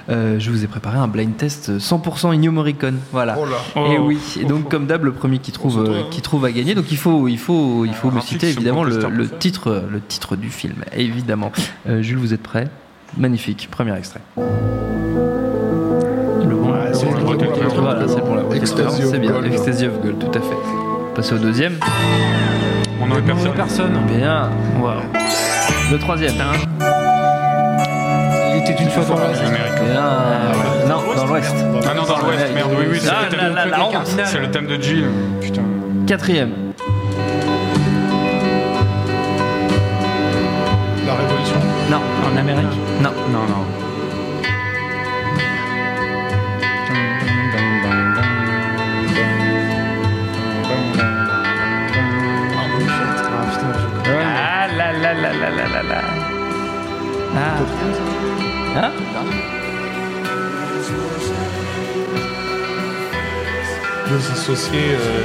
euh, 0.09 0.39
je 0.39 0.49
vous 0.51 0.63
ai 0.63 0.67
préparé 0.67 0.97
un 0.97 1.07
blind 1.07 1.35
test 1.37 1.69
euh, 1.69 1.79
100% 1.79 2.33
Ennio 2.33 2.51
Morricone. 2.51 2.99
Voilà. 3.11 3.37
Oh 3.39 3.45
là. 3.45 3.57
Et 3.89 3.97
Oh. 3.99 4.05
oui. 4.07 4.17
Et 4.39 4.45
donc 4.45 4.69
comme 4.69 4.87
d'hab, 4.87 5.03
le 5.03 5.11
premier 5.11 5.39
qui 5.39 5.51
trouve, 5.51 5.79
hein. 5.87 6.03
qui 6.11 6.21
trouve 6.21 6.45
à 6.45 6.51
gagner. 6.51 6.73
Donc 6.75 6.91
il 6.91 6.97
faut, 6.97 7.27
il 7.27 7.37
faut, 7.37 7.85
il 7.85 7.93
faut 7.93 8.09
me 8.11 8.19
citer 8.21 8.49
évidemment 8.49 8.83
le, 8.83 9.29
titre, 9.29 9.83
le 9.89 9.99
titre 10.01 10.12
du 10.37 10.49
film. 10.49 10.83
Évidemment. 10.95 11.51
Euh, 11.89 12.01
Jules, 12.01 12.17
vous 12.17 12.33
êtes 12.33 12.43
prêt? 12.43 12.67
Magnifique. 13.17 13.67
Premier 13.71 13.95
extrait. 13.97 14.21
Le 14.37 14.43
bon- 16.55 16.73
c'est 16.93 17.05
le 17.05 17.11
le 17.17 17.23
bon- 17.23 17.33
bon- 17.35 17.81
Voilà, 17.81 18.07
c'est 18.07 18.19
pour 18.21 18.35
la 18.35 18.43
C'est 18.91 19.19
bien. 19.19 19.43
Ecstasy 19.43 19.85
of 19.87 20.01
Gold, 20.01 20.19
tout 20.19 20.37
à 20.37 20.41
fait. 20.41 20.57
Passer 21.15 21.33
au 21.35 21.37
deuxième. 21.37 21.73
On 23.01 23.05
n'aurait 23.07 23.21
personne. 23.21 23.53
Personne. 23.53 23.93
Bien. 24.07 24.49
Waouh. 24.81 25.01
Le 25.91 25.97
troisième. 25.99 26.33
Il 28.55 28.61
était 28.61 28.81
une 28.81 28.89
fois 28.89 29.03
dans 29.03 29.15
l'Ouest. 29.17 29.41
Bien. 29.43 30.87
Non, 30.87 31.01
dans 31.15 31.25
l'Ouest. 31.25 31.55
Ah 31.87 31.93
non, 31.95 32.03
dans 32.03 32.17
l'Ouest, 32.19 32.53
merde, 32.53 32.71
oui, 32.79 32.85
oui, 32.91 32.97
c'est 33.01 33.09
Ah, 33.09 33.23
le 33.25 33.29
thème- 33.29 34.25
c'est 34.25 34.39
le 34.39 34.51
thème 34.51 34.67
de 34.67 34.81
Jill. 34.81 35.05
Putain. 35.41 35.61
Quatrième. 36.07 36.51
En 42.33 42.37
Amérique? 42.37 42.65
Non. 42.99 43.11
Non, 43.31 43.45
non. 43.47 43.63
Ah 54.25 54.67
là 54.67 54.91
là 54.93 55.13
là 55.13 55.31
là 55.31 55.49
là 55.49 55.67
là 55.67 55.81
là. 55.83 56.01
Ah. 57.35 57.59
Hein? 58.75 59.52
Euh, 64.13 65.23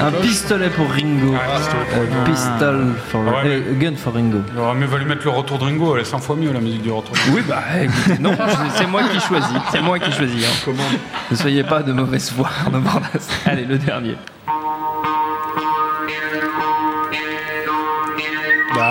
Un 0.00 0.12
pistolet 0.22 0.70
pour 0.70 0.88
Ringo. 0.90 1.34
Ah, 1.36 1.58
pistolet 1.58 2.08
pistol 2.24 2.86
for 3.10 3.20
Ah 3.28 3.44
ouais, 3.44 3.62
gun 3.78 3.92
for 3.96 4.14
Ringo. 4.14 4.38
Il 4.54 4.58
aurait 4.58 4.74
mieux 4.74 4.86
valu 4.86 5.04
mettre 5.04 5.24
le 5.24 5.30
retour 5.30 5.58
de 5.58 5.64
Ringo, 5.64 5.94
elle 5.94 6.02
est 6.02 6.06
100 6.06 6.18
fois 6.20 6.36
mieux 6.36 6.50
la 6.50 6.60
musique 6.60 6.80
du 6.82 6.90
retour. 6.90 7.12
de 7.14 7.18
Ringo. 7.20 7.36
Oui, 7.36 7.42
bah 7.46 7.62
écoutez, 7.82 8.18
non, 8.18 8.32
c'est 8.76 8.86
moi 8.86 9.02
qui 9.12 9.20
choisis. 9.20 9.56
C'est 9.70 9.82
moi 9.82 9.98
qui 9.98 10.10
choisis. 10.10 10.42
hein. 10.66 10.72
Ne 11.30 11.36
soyez 11.36 11.64
pas 11.64 11.82
de 11.82 11.92
mauvaise 11.92 12.30
foi. 12.30 12.48
Allez, 13.46 13.66
le 13.66 13.76
dernier. 13.76 14.16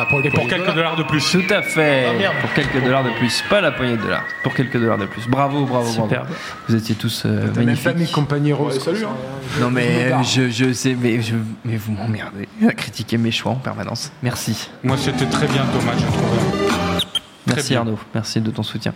Pour 0.09 0.19
Et 0.25 0.29
pour 0.29 0.47
quelques 0.47 0.59
dollar. 0.61 0.75
dollars 0.75 0.95
de 0.97 1.03
plus. 1.03 1.31
Tout 1.31 1.53
à 1.53 1.61
fait. 1.61 2.07
Ah, 2.25 2.31
pour 2.41 2.51
quelques 2.53 2.83
dollars 2.83 3.03
de 3.03 3.11
plus. 3.11 3.43
Pas 3.49 3.61
la 3.61 3.71
poignée 3.71 3.95
de 3.97 4.01
dollars. 4.01 4.23
Pour 4.43 4.53
quelques 4.53 4.77
dollars 4.79 4.97
de 4.97 5.05
plus. 5.05 5.27
Bravo, 5.27 5.65
bravo, 5.65 5.91
bravo. 5.93 6.03
Superbe. 6.09 6.27
Vous 6.67 6.75
étiez 6.75 6.95
tous 6.95 7.23
euh, 7.25 7.47
T'as 7.53 7.59
même 7.61 7.65
magnifiques. 7.77 8.07
pas 8.09 8.13
compagnie 8.15 8.51
rose. 8.53 8.79
salut, 8.83 9.05
hein. 9.05 9.15
Non 9.61 9.69
mais 9.71 10.11
euh, 10.11 10.23
je, 10.23 10.49
je 10.49 10.73
sais, 10.73 10.95
mais, 10.99 11.21
je, 11.21 11.35
mais 11.65 11.77
vous 11.77 11.91
m'emmerdez 11.93 12.47
à 12.67 12.73
critiquer 12.73 13.17
mes 13.17 13.31
choix 13.31 13.51
en 13.53 13.55
permanence. 13.55 14.11
Merci. 14.23 14.69
Moi, 14.83 14.97
c'était 14.97 15.25
très 15.25 15.47
bien, 15.47 15.63
Thomas, 15.73 15.93
je 15.97 16.05
trouve. 16.05 17.05
Merci 17.47 17.69
bien. 17.69 17.79
Arnaud. 17.79 17.99
Merci 18.13 18.41
de 18.41 18.51
ton 18.51 18.63
soutien. 18.63 18.93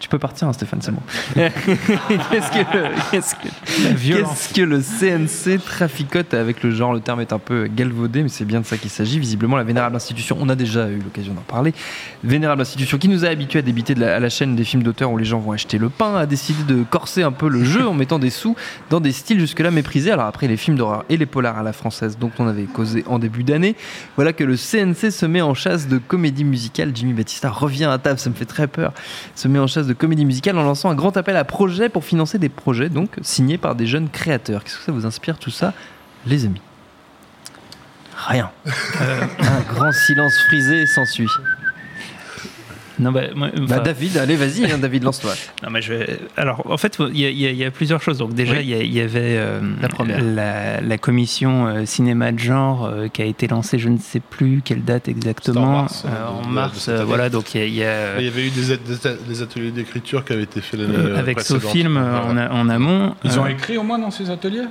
Tu 0.00 0.08
peux 0.08 0.18
partir, 0.18 0.46
hein, 0.46 0.52
Stéphane, 0.52 0.80
c'est 0.80 0.92
bon. 0.92 1.02
qu'est-ce, 1.34 2.50
que, 2.52 3.10
qu'est-ce, 3.10 3.34
que, 3.34 3.48
qu'est-ce 3.48 4.54
que 4.54 4.62
le 4.62 4.80
CNC 4.80 5.60
traficote 5.64 6.34
avec 6.34 6.62
le 6.62 6.70
genre 6.70 6.92
Le 6.92 7.00
terme 7.00 7.20
est 7.20 7.32
un 7.32 7.40
peu 7.40 7.66
galvaudé, 7.66 8.22
mais 8.22 8.28
c'est 8.28 8.44
bien 8.44 8.60
de 8.60 8.66
ça 8.66 8.76
qu'il 8.76 8.90
s'agit. 8.90 9.18
Visiblement, 9.18 9.56
la 9.56 9.64
vénérable 9.64 9.96
institution, 9.96 10.36
on 10.40 10.48
a 10.48 10.54
déjà 10.54 10.88
eu 10.88 10.98
l'occasion 10.98 11.34
d'en 11.34 11.40
parler, 11.40 11.74
vénérable 12.22 12.62
institution 12.62 12.96
qui 12.98 13.08
nous 13.08 13.24
a 13.24 13.28
habitués 13.28 13.58
à 13.58 13.62
débiter 13.62 13.94
de 13.94 14.00
la, 14.00 14.14
à 14.16 14.20
la 14.20 14.28
chaîne 14.28 14.54
des 14.54 14.64
films 14.64 14.84
d'auteurs 14.84 15.10
où 15.10 15.18
les 15.18 15.24
gens 15.24 15.40
vont 15.40 15.50
acheter 15.50 15.78
le 15.78 15.88
pain, 15.88 16.14
a 16.14 16.26
décidé 16.26 16.62
de 16.62 16.84
corser 16.84 17.24
un 17.24 17.32
peu 17.32 17.48
le 17.48 17.64
jeu 17.64 17.86
en 17.86 17.94
mettant 17.94 18.20
des 18.20 18.30
sous 18.30 18.54
dans 18.90 19.00
des 19.00 19.12
styles 19.12 19.40
jusque-là 19.40 19.72
méprisés. 19.72 20.12
Alors 20.12 20.26
après 20.26 20.46
les 20.46 20.56
films 20.56 20.76
d'horreur 20.76 21.04
et 21.08 21.16
les 21.16 21.26
polars 21.26 21.58
à 21.58 21.64
la 21.64 21.72
française 21.72 22.18
dont 22.18 22.30
on 22.38 22.46
avait 22.46 22.64
causé 22.64 23.02
en 23.08 23.18
début 23.18 23.42
d'année, 23.42 23.74
voilà 24.14 24.32
que 24.32 24.44
le 24.44 24.56
CNC 24.56 25.10
se 25.10 25.26
met 25.26 25.40
en 25.40 25.54
chasse 25.54 25.88
de 25.88 25.98
comédie 25.98 26.44
musicale. 26.44 26.92
Jimmy 26.94 27.14
Batista 27.14 27.50
revient 27.50 27.86
à 27.86 27.98
table, 27.98 28.20
ça 28.20 28.30
me 28.30 28.34
fait 28.36 28.44
très 28.44 28.68
peur. 28.68 28.92
Se 29.34 29.48
met 29.48 29.58
en 29.58 29.66
chasse 29.66 29.87
de 29.88 29.94
comédie 29.94 30.24
musicale 30.24 30.56
en 30.58 30.62
lançant 30.62 30.90
un 30.90 30.94
grand 30.94 31.16
appel 31.16 31.36
à 31.36 31.44
projets 31.44 31.88
pour 31.88 32.04
financer 32.04 32.38
des 32.38 32.48
projets, 32.48 32.88
donc 32.88 33.16
signés 33.22 33.58
par 33.58 33.74
des 33.74 33.86
jeunes 33.86 34.08
créateurs. 34.08 34.62
Qu'est-ce 34.62 34.78
que 34.78 34.84
ça 34.84 34.92
vous 34.92 35.06
inspire 35.06 35.38
tout 35.38 35.50
ça, 35.50 35.72
les 36.26 36.44
amis? 36.44 36.60
Rien. 38.16 38.50
un 39.40 39.74
grand 39.74 39.92
silence 39.92 40.38
frisé 40.46 40.86
s'ensuit. 40.86 41.28
Non, 42.98 43.12
bah, 43.12 43.22
moi, 43.34 43.48
Bah, 43.68 43.80
David, 43.80 44.16
allez, 44.16 44.36
vas-y, 44.36 44.70
hein, 44.70 44.78
David, 44.78 45.04
lance-toi. 45.04 45.32
Non, 45.62 45.70
mais 45.70 45.82
je 45.82 45.92
vais- 45.94 46.18
Alors, 46.36 46.62
en 46.70 46.76
fait, 46.76 46.98
il 47.12 47.18
y, 47.20 47.26
a- 47.26 47.30
y 47.52 47.62
y 47.64 47.70
plusieurs 47.70 48.02
choses. 48.02 48.18
Donc, 48.18 48.34
déjà, 48.34 48.54
Oui. 48.54 48.60
il 48.64 48.92
y, 48.92 49.00
avait 49.00 49.36
euh, 49.38 49.60
La 49.80 49.88
première. 49.88 50.20
la, 50.22 50.80
la 50.80 50.98
commission 50.98 51.66
euh, 51.66 51.84
cinéma 51.84 52.32
de 52.32 52.38
genre 52.38 52.86
euh, 52.86 53.08
qui 53.08 53.22
a 53.22 53.24
été 53.24 53.46
lancée, 53.46 53.78
je 53.78 53.88
ne 53.88 53.98
sais 53.98 54.20
plus 54.20 54.62
quelle 54.64 54.84
date 54.84 55.08
exactement. 55.08 55.86
C'était 55.88 56.08
en 56.08 56.12
mars, 56.12 56.32
en 56.36 56.40
de- 56.42 56.46
de 56.46 56.52
mars, 56.52 56.88
euh, 56.88 57.04
voilà. 57.04 57.30
Donc, 57.30 57.54
il 57.54 57.60
y 57.60 57.62
a- 57.62 57.66
il 57.66 57.74
y 57.74 57.84
a. 57.84 58.18
Il 58.18 58.24
y 58.24 58.28
avait 58.28 58.46
eu 58.46 58.50
des, 58.50 58.76
des- 58.76 59.16
des 59.28 59.42
ateliers 59.42 59.70
d'écriture 59.70 60.24
qui 60.24 60.32
avaient 60.32 60.42
été 60.42 60.60
faits 60.60 60.80
l'année 60.80 60.94
euh, 60.96 61.18
avec. 61.18 61.40
Sofilm 61.40 61.96
euh, 61.96 62.48
en, 62.50 62.68
amont. 62.68 63.14
Ils 63.24 63.38
ont 63.38 63.46
écrit 63.46 63.78
au 63.78 63.82
moins 63.82 63.98
dans 63.98 64.10
ces 64.10 64.28
ateliers? 64.30 64.64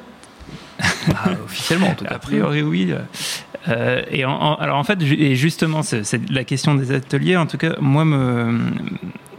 Bah, 1.08 1.32
officiellement, 1.46 1.88
en 1.88 1.96
tout 1.96 2.06
cas. 2.06 2.16
A 2.16 2.20
priori, 2.20 2.62
oui. 2.62 2.94
Euh, 3.68 4.02
et 4.12 4.24
alors 4.24 4.78
en 4.78 4.84
fait, 4.84 5.02
et 5.02 5.36
justement, 5.36 5.82
c'est 5.84 6.30
la 6.30 6.44
question 6.44 6.76
des 6.76 6.92
ateliers. 6.92 7.38
En 7.38 7.46
tout 7.46 7.58
cas, 7.58 7.76
moi, 7.80 8.06
me, 8.06 8.60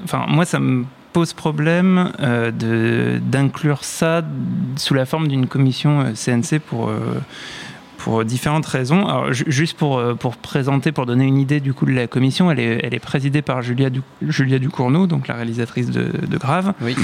enfin, 0.05 0.24
moi, 0.28 0.45
ça 0.45 0.59
me 0.59 0.84
pose 1.12 1.32
problème 1.32 2.12
euh, 2.20 3.18
d'inclure 3.20 3.84
ça 3.84 4.22
sous 4.76 4.95
la 4.95 5.07
forme 5.07 5.28
d'une 5.28 5.47
commission 5.47 6.12
CNC 6.14 6.61
pour 6.61 6.89
euh, 6.89 7.20
pour 8.09 8.24
différentes 8.24 8.64
raisons. 8.64 9.06
Alors, 9.06 9.34
ju- 9.34 9.44
juste 9.48 9.76
pour, 9.76 9.98
euh, 9.98 10.14
pour 10.14 10.36
présenter, 10.38 10.92
pour 10.92 11.04
donner 11.04 11.26
une 11.26 11.36
idée 11.36 11.61
du 11.61 11.74
coup 11.74 11.84
de 11.84 11.90
la 11.92 12.06
commission, 12.06 12.50
elle 12.50 12.59
est, 12.59 12.80
elle 12.82 12.94
est 12.94 12.98
présidée 13.00 13.42
par 13.42 13.61
Julia, 13.61 13.90
du, 13.90 14.00
Julia 14.26 14.59
Ducournau, 14.59 15.06
donc 15.06 15.28
la 15.28 15.34
réalisatrice 15.34 15.90
de, 15.90 16.11
de 16.26 16.38
Grave. 16.38 16.72
Oui. 16.80 16.96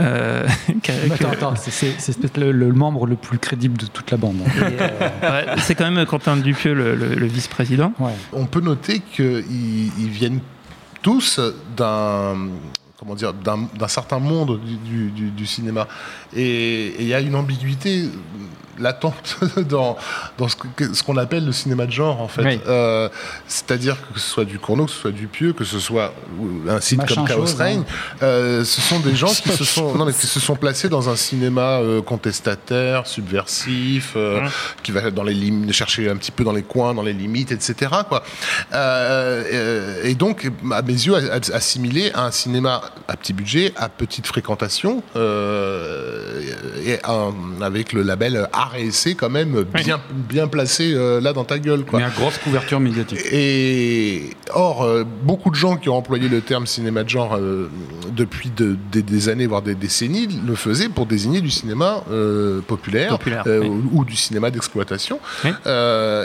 Euh, 0.00 0.46
Attends, 1.12 1.30
attends, 1.32 1.54
c'est- 1.56 2.18
peut-être 2.18 2.38
le, 2.38 2.50
le 2.52 2.72
membre 2.72 3.06
le 3.06 3.16
plus 3.16 3.38
crédible 3.38 3.76
de 3.76 3.84
toute 3.84 4.10
la 4.10 4.16
bande. 4.16 4.36
euh, 4.62 4.70
ouais, 5.22 5.44
c'est 5.58 5.74
quand 5.74 5.90
même 5.90 6.06
Quentin 6.06 6.38
Dupieux, 6.38 6.72
le, 6.72 6.94
le- 6.94 7.14
le 7.14 7.26
vice-président. 7.26 7.92
Ouais. 7.98 8.12
On 8.32 8.46
peut 8.46 8.60
noter 8.62 9.00
qu'ils 9.00 9.44
ils 9.98 10.08
viennent 10.08 10.40
tous 11.02 11.40
d'un 11.76 12.36
comment 12.98 13.14
dire, 13.14 13.34
d'un 13.34 13.68
d'un 13.78 13.86
certain 13.88 14.18
monde 14.18 14.58
du, 14.88 15.10
du- 15.10 15.46
cinéma. 15.46 15.86
Et 16.34 16.94
il 17.00 17.06
y 17.06 17.12
a 17.14 17.20
une 17.20 17.34
ambiguïté 17.36 18.04
latente 18.78 19.38
dans, 19.68 19.96
dans 20.38 20.48
ce 20.48 21.02
qu'on 21.02 21.16
appelle 21.16 21.44
le 21.44 21.52
cinéma 21.52 21.86
de 21.86 21.92
genre, 21.92 22.20
en 22.20 22.28
fait. 22.28 22.42
Oui. 22.44 22.60
Euh, 22.66 23.08
C'est-à-dire 23.46 23.96
que 24.12 24.18
ce 24.20 24.28
soit 24.28 24.44
du 24.44 24.58
Corneau, 24.58 24.86
que 24.86 24.90
ce 24.92 24.98
soit 24.98 25.10
du 25.10 25.26
Pieux, 25.26 25.52
que 25.52 25.64
ce 25.64 25.78
soit 25.78 26.12
euh, 26.40 26.76
un 26.76 26.80
site 26.80 26.98
Machin 26.98 27.14
comme 27.16 27.26
Chaos 27.28 27.40
chose, 27.46 27.54
Reign, 27.56 27.80
hein. 27.80 28.16
euh, 28.22 28.64
ce 28.64 28.80
sont 28.80 29.00
des 29.00 29.14
gens 29.16 29.26
qui 29.42 29.48
se 29.50 29.64
sont, 29.64 29.94
non, 29.94 30.04
mais 30.04 30.12
qui 30.12 30.26
se 30.26 30.40
sont 30.40 30.56
placés 30.56 30.88
dans 30.88 31.08
un 31.08 31.16
cinéma 31.16 31.78
euh, 31.80 32.02
contestataire, 32.02 33.06
subversif, 33.06 34.12
euh, 34.16 34.46
qui 34.82 34.92
va 34.92 35.10
dans 35.10 35.22
les 35.22 35.72
chercher 35.72 36.08
un 36.10 36.16
petit 36.16 36.30
peu 36.30 36.44
dans 36.44 36.52
les 36.52 36.62
coins, 36.62 36.94
dans 36.94 37.02
les 37.02 37.12
limites, 37.12 37.52
etc. 37.52 37.90
Quoi. 38.08 38.22
Et 40.04 40.14
donc, 40.14 40.50
à 40.72 40.82
mes 40.82 40.92
yeux, 40.92 41.14
assimilé 41.52 42.10
à 42.14 42.24
un 42.26 42.30
cinéma 42.30 42.82
à 43.06 43.16
petit 43.16 43.32
budget, 43.32 43.72
à 43.76 43.88
petite 43.88 44.26
fréquentation, 44.26 45.02
et 45.16 46.98
un- 47.04 47.62
avec 47.62 47.92
le 47.92 48.02
label 48.02 48.48
art 48.52 48.67
et 48.76 48.86
essai 48.86 49.14
quand 49.14 49.30
même 49.30 49.64
bien, 49.74 50.00
bien 50.10 50.48
placé 50.48 50.92
euh, 50.94 51.20
là 51.20 51.32
dans 51.32 51.44
ta 51.44 51.58
gueule. 51.58 51.84
Quoi. 51.84 51.98
Mais 52.00 52.04
à 52.04 52.10
grosse 52.10 52.38
couverture 52.38 52.80
médiatique. 52.80 53.20
Et 53.32 54.30
or, 54.54 54.82
euh, 54.82 55.04
beaucoup 55.22 55.50
de 55.50 55.54
gens 55.54 55.76
qui 55.76 55.88
ont 55.88 55.96
employé 55.96 56.28
le 56.28 56.40
terme 56.40 56.66
cinéma 56.66 57.04
de 57.04 57.08
genre 57.08 57.36
euh, 57.36 57.70
depuis 58.16 58.50
de- 58.56 58.76
des, 58.92 59.02
des 59.02 59.28
années, 59.28 59.46
voire 59.46 59.62
des 59.62 59.74
décennies, 59.74 60.28
le 60.46 60.54
faisaient 60.54 60.88
pour 60.88 61.06
désigner 61.06 61.40
du 61.40 61.50
cinéma 61.50 62.02
populaire, 62.66 63.10
Populaire, 63.10 63.44
oui. 63.46 63.68
ou, 63.68 64.00
ou 64.00 64.04
du 64.04 64.16
cinéma 64.16 64.50
d'exploitation. 64.50 65.20
Oui. 65.44 65.50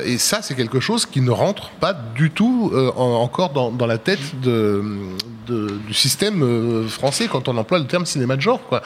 Et 0.06 0.18
ça, 0.18 0.42
c'est 0.42 0.56
quelque 0.56 0.80
chose 0.80 1.06
qui 1.06 1.22
ne 1.22 1.32
rentre 1.32 1.70
pas 1.80 1.94
du 1.94 2.32
tout 2.32 2.72
en- 2.96 3.02
encore 3.22 3.52
dans, 3.52 3.72
dans 3.72 3.86
la 3.88 3.98
tête 3.98 4.20
de, 4.42 4.84
de- 5.48 5.78
du 5.88 5.94
système 5.94 6.42
euh, 6.44 6.88
français 6.88 7.28
quand 7.32 7.48
on 7.48 7.58
emploie 7.58 7.80
le 7.80 7.86
terme 7.88 8.06
cinéma 8.06 8.36
de 8.36 8.42
genre. 8.42 8.62
Quoi. 8.68 8.82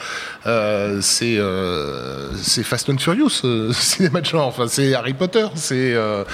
Euh, 0.46 1.00
c'est 1.00 1.36
euh, 1.38 2.32
c'est 2.36 2.62
Fast 2.62 2.88
and 2.90 2.98
Furious, 2.98 3.40
euh, 3.44 3.72
cinéma 3.72 4.20
de 4.20 4.26
genre. 4.26 4.46
Enfin, 4.48 4.66
c'est 4.68 4.94
Harry 4.94 5.14
Potter. 5.14 5.46
C'est 5.54 5.94
euh, 5.94 6.24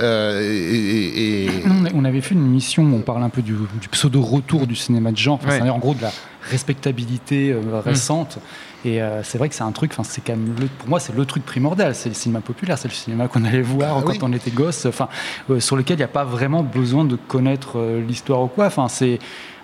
euh, 0.00 0.40
et- 0.40 0.44
et- 0.46 1.44
et- 1.46 1.50
On 1.94 2.04
avait 2.04 2.20
fait 2.20 2.34
une 2.34 2.44
émission 2.46 2.82
où 2.84 2.94
on 2.94 3.00
parle 3.00 3.22
un 3.22 3.28
peu 3.30 3.42
du, 3.42 3.54
du 3.80 3.88
pseudo-retour 3.88 4.66
du 4.66 4.74
cinéma 4.76 5.12
de 5.12 5.16
genre, 5.16 5.34
Enfin, 5.36 5.46
Ouais. 5.48 5.54
c'est-à-dire 5.54 5.74
en 5.74 5.78
gros 5.78 5.94
de 5.94 6.02
la 6.02 6.10
respectabilité 6.50 7.52
euh, 7.52 7.80
récente. 7.84 8.38
Et 8.86 9.00
euh, 9.02 9.22
c'est 9.22 9.38
vrai 9.38 9.48
que 9.48 9.54
c'est 9.54 9.62
un 9.62 9.72
truc, 9.72 9.92
enfin, 9.92 10.02
c'est 10.04 10.22
quand 10.22 10.34
même 10.36 10.54
le- 10.60 10.66
pour 10.66 10.88
moi, 10.90 11.00
c'est 11.00 11.14
le 11.14 11.24
truc 11.24 11.44
primordial. 11.44 11.94
C'est 11.94 12.10
le 12.10 12.14
cinéma 12.14 12.40
populaire, 12.40 12.76
c'est 12.78 12.88
le 12.88 12.94
cinéma 12.94 13.28
qu'on 13.28 13.44
allait 13.44 13.62
voir 13.62 13.96
Ah 13.98 14.02
quand 14.04 14.12
oui. 14.12 14.18
on 14.22 14.32
était 14.32 14.50
gosse, 14.50 14.84
enfin, 14.86 15.08
euh, 15.50 15.58
sur 15.60 15.76
lequel 15.76 15.96
il 15.96 16.00
n'y 16.00 16.04
a 16.04 16.08
pas 16.08 16.24
vraiment 16.24 16.62
besoin 16.62 17.04
de 17.04 17.16
connaître 17.16 17.78
euh, 17.78 18.00
l'histoire 18.06 18.42
ou 18.42 18.48
quoi. 18.48 18.66
Enfin, 18.66 18.88
c'est 18.88 19.18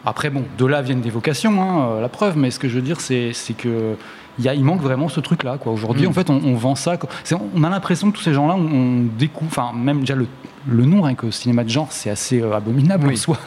après 0.05 0.31
bon, 0.31 0.45
de 0.59 0.67
là 0.67 0.83
viennent 0.83 1.01
des 1.01 1.11
vocations, 1.11 1.63
hein, 1.63 1.97
euh, 1.97 2.01
la 2.01 2.09
preuve. 2.09 2.37
Mais 2.37 2.51
ce 2.51 2.59
que 2.59 2.69
je 2.69 2.77
veux 2.77 2.83
dire, 2.83 3.01
c'est 3.01 3.33
c'est 3.33 3.55
que 3.55 3.97
il, 4.39 4.45
y 4.45 4.49
a, 4.49 4.55
il 4.55 4.65
manque 4.65 4.81
vraiment 4.81 5.09
ce 5.09 5.21
truc-là. 5.21 5.57
quoi. 5.59 5.73
Aujourd'hui, 5.73 6.07
Mm. 6.07 6.11
en 6.11 6.13
fait, 6.13 6.31
on, 6.31 6.41
on 6.45 6.55
vend 6.55 6.75
ça. 6.75 6.97
C'est- 7.25 7.35
On 7.55 7.65
a 7.65 7.71
l'impression 7.71 8.11
que 8.11 8.17
tous 8.17 8.23
ces 8.23 8.33
gens-là, 8.35 8.55
on, 8.57 8.61
on 8.73 9.05
découvre, 9.19 9.51
enfin, 9.51 9.73
même 9.77 10.01
déjà 10.01 10.15
le, 10.15 10.27
le 10.69 10.85
nom, 10.85 11.01
rien 11.03 11.15
que 11.15 11.31
cinéma 11.31 11.65
de 11.65 11.71
genre, 11.71 11.89
c'est 11.91 12.11
assez 12.11 12.41
euh, 12.43 12.55
abominable 12.55 13.07
Oui. 13.09 13.15
en 13.15 13.17
soi. 13.17 13.39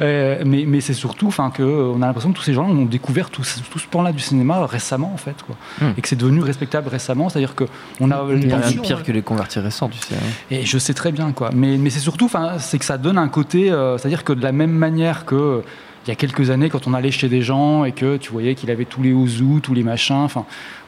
Euh, 0.00 0.42
mais 0.46 0.64
mais 0.66 0.80
c'est 0.80 0.94
surtout, 0.94 1.26
enfin, 1.26 1.50
que 1.50 1.62
euh, 1.62 1.92
on 1.94 2.00
a 2.02 2.06
l'impression 2.06 2.30
que 2.32 2.36
tous 2.36 2.42
ces 2.44 2.54
gens-là 2.54 2.68
ont 2.72 2.84
découvert 2.84 3.30
tout, 3.30 3.44
ce- 3.44 3.60
tout 3.60 3.78
ce 3.78 3.86
pan-là 3.86 4.12
du 4.12 4.20
cinéma 4.20 4.64
récemment, 4.66 5.10
en 5.12 5.16
fait, 5.16 5.36
quoi. 5.42 5.56
Mm. 5.80 5.92
Et 5.96 6.00
que 6.00 6.08
c'est 6.08 6.16
devenu 6.16 6.40
respectable 6.42 6.88
récemment. 6.88 7.28
C'est-à-dire 7.28 7.54
que 7.54 7.64
on 8.00 8.10
a 8.10 8.22
Il 8.32 8.48
y 8.48 8.52
a 8.52 8.58
rien 8.58 8.80
pire 8.80 8.98
ouais. 8.98 9.02
que 9.02 9.12
les 9.12 9.22
convertis 9.22 9.58
récents, 9.60 9.88
tu 9.88 9.98
sais. 9.98 10.14
hein. 10.14 10.26
et 10.50 10.64
je 10.64 10.78
sais 10.78 10.94
très 10.94 11.12
bien, 11.12 11.32
quoi. 11.32 11.50
Mais, 11.54 11.76
mais 11.76 11.90
c'est 11.90 12.00
surtout, 12.00 12.30
c'est 12.58 12.78
que 12.78 12.84
ça 12.84 12.96
donne 12.98 13.18
un 13.18 13.28
côté, 13.28 13.68
c'est-à-dire 13.98 14.24
que 14.24 14.32
de 14.32 14.42
la 14.42 14.52
même 14.52 14.72
manière 14.72 15.24
que 15.24 15.62
il 16.06 16.08
y 16.08 16.12
a 16.12 16.16
quelques 16.16 16.50
années, 16.50 16.68
quand 16.68 16.86
on 16.86 16.94
allait 16.94 17.10
chez 17.10 17.28
des 17.28 17.42
gens 17.42 17.84
et 17.84 17.92
que 17.92 18.16
tu 18.16 18.30
voyais 18.32 18.54
qu'il 18.54 18.70
avait 18.70 18.84
tous 18.84 19.02
les 19.02 19.12
ouzous, 19.12 19.60
tous 19.62 19.74
les 19.74 19.82
machins, 19.84 20.16
enfin, 20.16 20.44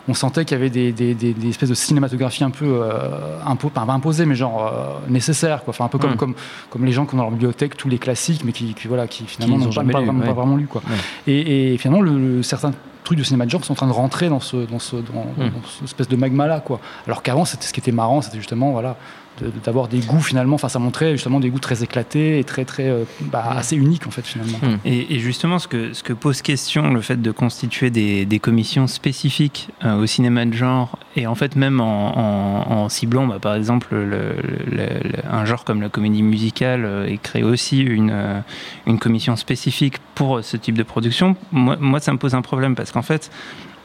on 0.09 0.13
sentait 0.15 0.45
qu'il 0.45 0.57
y 0.57 0.61
avait 0.61 0.71
des, 0.71 0.93
des- 0.93 1.15
des- 1.15 1.33
des 1.33 1.49
espèces 1.49 1.69
de 1.71 1.75
cinématographie 1.75 2.45
un 2.45 2.51
peu 2.51 2.67
euh, 2.67 3.39
impo- 3.47 3.71
pas 3.71 3.83
imposées, 3.89 4.27
mais 4.27 4.35
genre 4.35 4.67
euh, 4.67 5.11
nécessaires, 5.11 5.63
quoi. 5.65 5.71
Enfin, 5.71 5.85
un 5.85 5.89
peu 5.89 5.99
comme, 5.99 6.13
Mm. 6.13 6.17
comme, 6.17 6.35
comme 6.71 6.85
les 6.85 6.93
gens 6.93 7.07
qui 7.07 7.15
ont 7.15 7.19
dans 7.19 7.23
leur 7.25 7.33
bibliothèque 7.33 7.77
tous 7.77 7.89
les 7.89 7.99
classiques, 7.99 8.43
mais 8.45 8.53
qui, 8.53 8.75
qui, 8.75 8.89
voilà, 8.89 9.07
qui 9.07 9.25
finalement 9.25 9.57
n'ont 9.59 9.67
ont 9.69 9.73
pas, 9.73 9.83
vraiment, 10.01 10.21
ouais. 10.21 10.27
pas 10.27 10.33
vraiment 10.33 10.57
lu, 10.57 10.67
quoi. 10.67 10.83
Ouais. 10.89 10.97
Et, 11.33 11.75
et 11.75 11.79
finalement, 11.79 12.03
le, 12.03 12.19
le- 12.37 12.43
certains 12.43 12.73
trucs 13.05 13.19
de 13.19 13.23
cinéma 13.25 13.45
de 13.47 13.51
genre 13.51 13.65
sont 13.65 13.73
en 13.73 13.77
train 13.77 13.87
de 13.87 13.93
rentrer 13.93 14.29
dans 14.31 14.41
ce, 14.41 14.57
dans 14.57 14.79
ce, 14.79 14.97
dans, 14.97 15.27
Mm. 15.37 15.51
dans 15.51 15.69
cette 15.73 15.85
espèce 15.85 16.09
de 16.09 16.17
magma 16.17 16.47
là, 16.47 16.61
quoi. 16.61 16.81
Alors 17.07 17.23
qu'avant, 17.23 17.45
c'était 17.45 17.67
ce 17.67 17.73
qui 17.73 17.81
était 17.81 17.93
marrant, 17.93 18.21
c'était 18.21 18.39
justement, 18.39 18.73
voilà, 18.73 18.97
de- 19.41 19.51
d'avoir 19.65 19.89
des 19.89 19.99
goûts 20.01 20.21
finalement. 20.21 20.55
Enfin, 20.55 20.69
ça 20.69 20.79
montrait 20.79 21.13
justement 21.13 21.41
des 21.41 21.51
goûts 21.51 21.59
très 21.59 21.83
éclatés 21.83 22.39
et 22.39 22.45
très, 22.45 22.65
très, 22.65 22.89
euh, 22.89 23.05
bah, 23.21 23.45
assez 23.57 23.77
uniques 23.77 24.07
en 24.07 24.11
fait 24.11 24.27
finalement. 24.27 24.59
Mm. 24.63 24.77
Et, 24.85 25.15
et 25.15 25.19
justement, 25.19 25.59
ce 25.59 25.69
que, 25.69 25.93
ce 25.93 26.03
que 26.03 26.13
pose 26.13 26.43
question 26.43 26.91
le 26.93 27.01
fait 27.01 27.21
de 27.21 27.31
constituer 27.31 27.91
des, 27.91 28.25
des 28.27 28.39
commissions 28.39 28.87
spécifiques 28.87 29.69
euh, 29.85 29.97
au 29.97 30.07
cinéma 30.07 30.45
de 30.47 30.53
genre, 30.53 30.99
et 31.17 31.27
en 31.27 31.35
fait 31.35 31.57
même 31.57 31.81
en, 31.81 32.19
en- 32.19 32.73
en 32.85 32.89
ciblant, 32.89 33.27
bah, 33.27 33.39
par 33.41 33.55
exemple, 33.55 33.89
le- 33.95 34.37
le- 34.71 35.01
le- 35.09 35.29
un 35.31 35.45
genre 35.45 35.65
comme 35.65 35.81
la 35.83 35.89
comédie 35.89 36.23
musicale, 36.23 36.85
euh, 36.85 37.07
et 37.07 37.19
créer 37.19 37.43
aussi 37.43 37.81
une, 37.81 38.11
euh, 38.13 38.41
une 38.87 38.99
commission 38.99 39.37
spécifique 39.37 39.97
pour 40.15 40.45
ce 40.45 40.57
type 40.57 40.77
de 40.79 40.83
production, 40.83 41.37
moi, 41.53 41.77
moi 41.81 42.01
ça 42.01 42.13
me 42.13 42.19
pose 42.19 42.35
un 42.35 42.43
problème 42.43 42.75
parce 42.75 42.93
qu'en 42.93 43.03
fait, 43.03 43.31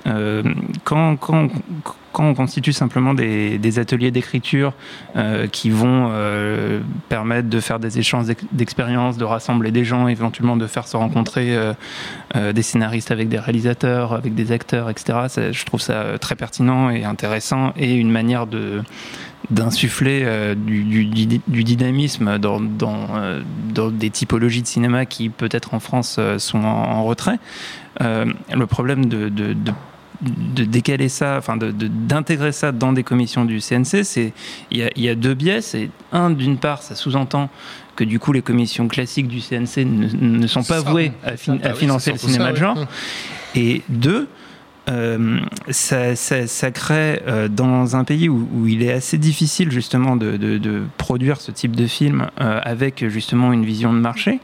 euh, 0.07 0.43
quand, 0.83 1.17
on 2.17 2.33
constitue 2.33 2.73
simplement 2.73 3.13
des, 3.13 3.79
ateliers 3.79 4.11
d'écriture 4.11 4.73
euh, 5.15 5.47
qui 5.47 5.69
vont 5.69 6.09
euh, 6.11 6.81
permettre 7.07 7.49
de 7.49 7.59
faire 7.59 7.79
des 7.79 7.99
échanges 7.99 8.25
d'ex- 8.25 8.45
d'expériences, 8.51 9.17
de 9.17 9.25
rassembler 9.25 9.71
des 9.71 9.85
gens, 9.85 10.07
éventuellement 10.07 10.57
de 10.57 10.67
faire 10.67 10.87
se 10.87 10.97
rencontrer 10.97 11.55
des 12.35 12.61
scénaristes 12.61 13.11
avec 13.11 13.29
des 13.29 13.39
réalisateurs, 13.39 14.13
avec 14.13 14.35
des 14.35 14.51
acteurs, 14.51 14.89
etc. 14.89 15.51
Je 15.51 15.65
trouve 15.65 15.81
ça 15.81 16.17
très 16.19 16.35
pertinent 16.35 16.89
et 16.89 17.03
intéressant 17.03 17.73
et 17.77 17.95
une 17.95 18.11
manière 18.11 18.47
de 18.47 18.81
d'insuffler 19.49 20.53
du, 20.55 21.63
dynamisme 21.63 22.37
dans, 22.37 22.59
des 23.89 24.09
typologies 24.09 24.61
de 24.61 24.67
cinéma 24.67 25.05
qui 25.05 25.29
peut-être 25.29 25.73
en 25.73 25.79
France 25.79 26.19
sont 26.37 26.63
en 26.63 27.03
retrait. 27.03 27.39
Euh, 28.01 28.25
le 28.53 28.65
problème 28.65 29.05
de, 29.07 29.29
de- 29.29 29.53
de- 29.53 29.73
de 30.21 30.65
décaler 30.65 31.07
ça, 31.07 31.35
enfin 31.37 31.55
d'intégrer 31.57 32.51
ça 32.51 32.73
dans 32.73 32.91
des 32.91 33.03
commissions 33.03 33.45
du 33.45 33.59
CNC, 33.61 34.03
c'est 34.03 34.33
il 34.69 34.77
y 34.79 34.83
a, 34.83 34.89
il 34.97 35.03
y 35.03 35.07
a 35.09 35.15
deux 35.15 35.33
biais. 35.33 35.61
C'est 35.61 35.89
un, 36.11 36.29
d'une 36.29 36.57
part, 36.57 36.81
ça 36.81 36.93
sous-entend 36.95 37.49
que 37.95 38.03
du 38.03 38.19
coup 38.19 38.33
les 38.33 38.41
commissions 38.41 38.87
classiques 38.89 39.27
du 39.29 39.39
CNC 39.39 39.85
ne, 39.85 40.07
ne 40.39 40.47
sont 40.47 40.63
pas 40.63 40.81
ça. 40.81 40.89
vouées 40.91 41.11
à, 41.23 41.37
fin- 41.37 41.57
Ah 41.63 41.69
à 41.69 41.73
financer 41.73 42.11
le 42.11 42.17
cinéma 42.17 42.45
ça, 42.47 42.51
de 42.51 42.55
genre. 42.57 42.85
Et 43.55 43.81
deux, 43.87 44.27
euh, 44.89 45.39
ça, 45.69 46.15
ça- 46.17 46.47
ça 46.47 46.71
crée 46.71 47.21
euh, 47.27 47.47
dans 47.47 47.95
un 47.95 48.03
pays 48.03 48.27
où, 48.27 48.47
où 48.53 48.67
il 48.67 48.83
est 48.83 48.91
assez 48.91 49.17
difficile 49.17 49.71
justement 49.71 50.15
de, 50.17 50.35
de- 50.35 50.57
de 50.57 50.81
produire 50.97 51.39
ce 51.39 51.51
type 51.51 51.75
de 51.77 51.87
film 51.87 52.27
euh, 52.41 52.59
avec 52.63 53.07
justement 53.07 53.53
une 53.53 53.63
vision 53.63 53.93
de 53.93 53.99
marché. 53.99 54.39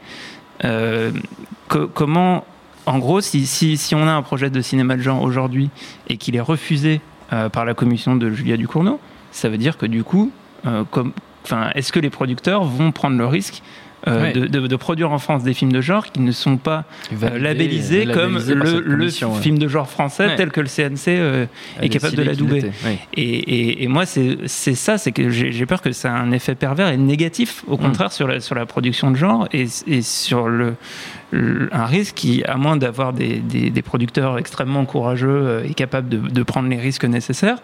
co- 1.68 1.88
comment, 1.92 2.44
en 2.86 2.98
gros, 2.98 3.20
si, 3.20 3.90
on 3.94 4.06
a 4.06 4.12
un 4.12 4.22
projet 4.22 4.48
de 4.48 4.60
cinéma 4.60 4.96
de 4.96 5.02
genre 5.02 5.22
aujourd'hui 5.22 5.70
et 6.08 6.16
qu'il 6.16 6.36
est 6.36 6.40
refusé 6.40 7.00
euh, 7.32 7.48
par 7.48 7.64
la 7.64 7.74
commission 7.74 8.14
de 8.14 8.30
Julia 8.30 8.56
Ducournau, 8.56 9.00
ça 9.32 9.48
veut 9.48 9.58
dire 9.58 9.76
que 9.76 9.86
du 9.86 10.04
coup, 10.04 10.30
euh, 10.66 10.84
est-ce 11.74 11.92
que 11.92 12.00
les 12.00 12.10
producteurs 12.10 12.64
vont 12.64 12.92
prendre 12.92 13.18
le 13.18 13.26
risque 13.26 13.62
Ouais. 14.06 14.32
de, 14.32 14.46
de- 14.46 14.66
de 14.66 14.76
produire 14.76 15.10
en 15.10 15.18
France 15.18 15.42
des 15.42 15.52
films 15.52 15.72
de 15.72 15.80
genre 15.80 16.06
qui 16.06 16.20
ne 16.20 16.30
sont 16.30 16.56
pas 16.58 16.84
euh, 17.12 17.16
Validé, 17.16 17.38
labellisés 17.40 18.06
comme 18.06 18.34
labellisé 18.38 18.54
par 18.54 18.64
le, 18.66 19.04
ouais. 19.06 19.40
film 19.42 19.58
de 19.58 19.66
genre 19.68 19.88
français 19.88 20.26
Ouais. 20.26 20.36
tel 20.36 20.50
que 20.52 20.60
le 20.60 20.68
CNC 20.68 21.08
euh, 21.08 21.46
est 21.82 21.88
capable 21.88 22.14
de 22.16 22.22
l'adouber. 22.22 22.70
Et, 23.14 23.22
et- 23.22 23.82
et 23.82 23.88
moi, 23.88 24.04
c'est 24.06 24.46
ça, 24.46 24.96
c'est 24.98 25.12
que 25.12 25.28
j'ai 25.30 25.66
peur 25.66 25.82
que 25.82 25.90
ça 25.92 26.12
a 26.12 26.16
un 26.18 26.30
effet 26.32 26.54
pervers 26.54 26.88
et 26.88 26.96
négatif, 26.96 27.64
Mm. 27.66 27.72
au 27.72 27.76
contraire, 27.76 28.12
sur, 28.12 28.28
la, 28.28 28.40
sur 28.40 28.54
la 28.54 28.64
production 28.66 29.10
de 29.10 29.16
genre 29.16 29.48
et, 29.52 29.66
et 29.86 30.02
sur 30.02 30.48
le, 30.48 30.74
le- 31.32 31.68
un 31.72 31.86
risque 31.86 32.14
qui, 32.14 32.44
à 32.44 32.56
moins 32.56 32.76
d'avoir 32.76 33.12
des, 33.12 33.40
des- 33.40 33.70
des 33.70 33.82
producteurs 33.82 34.38
extrêmement 34.38 34.84
courageux 34.84 35.28
euh, 35.28 35.64
et 35.64 35.74
capables 35.74 36.08
de, 36.08 36.18
de 36.18 36.42
prendre 36.44 36.68
les 36.68 36.76
risques 36.78 37.04
nécessaires, 37.04 37.58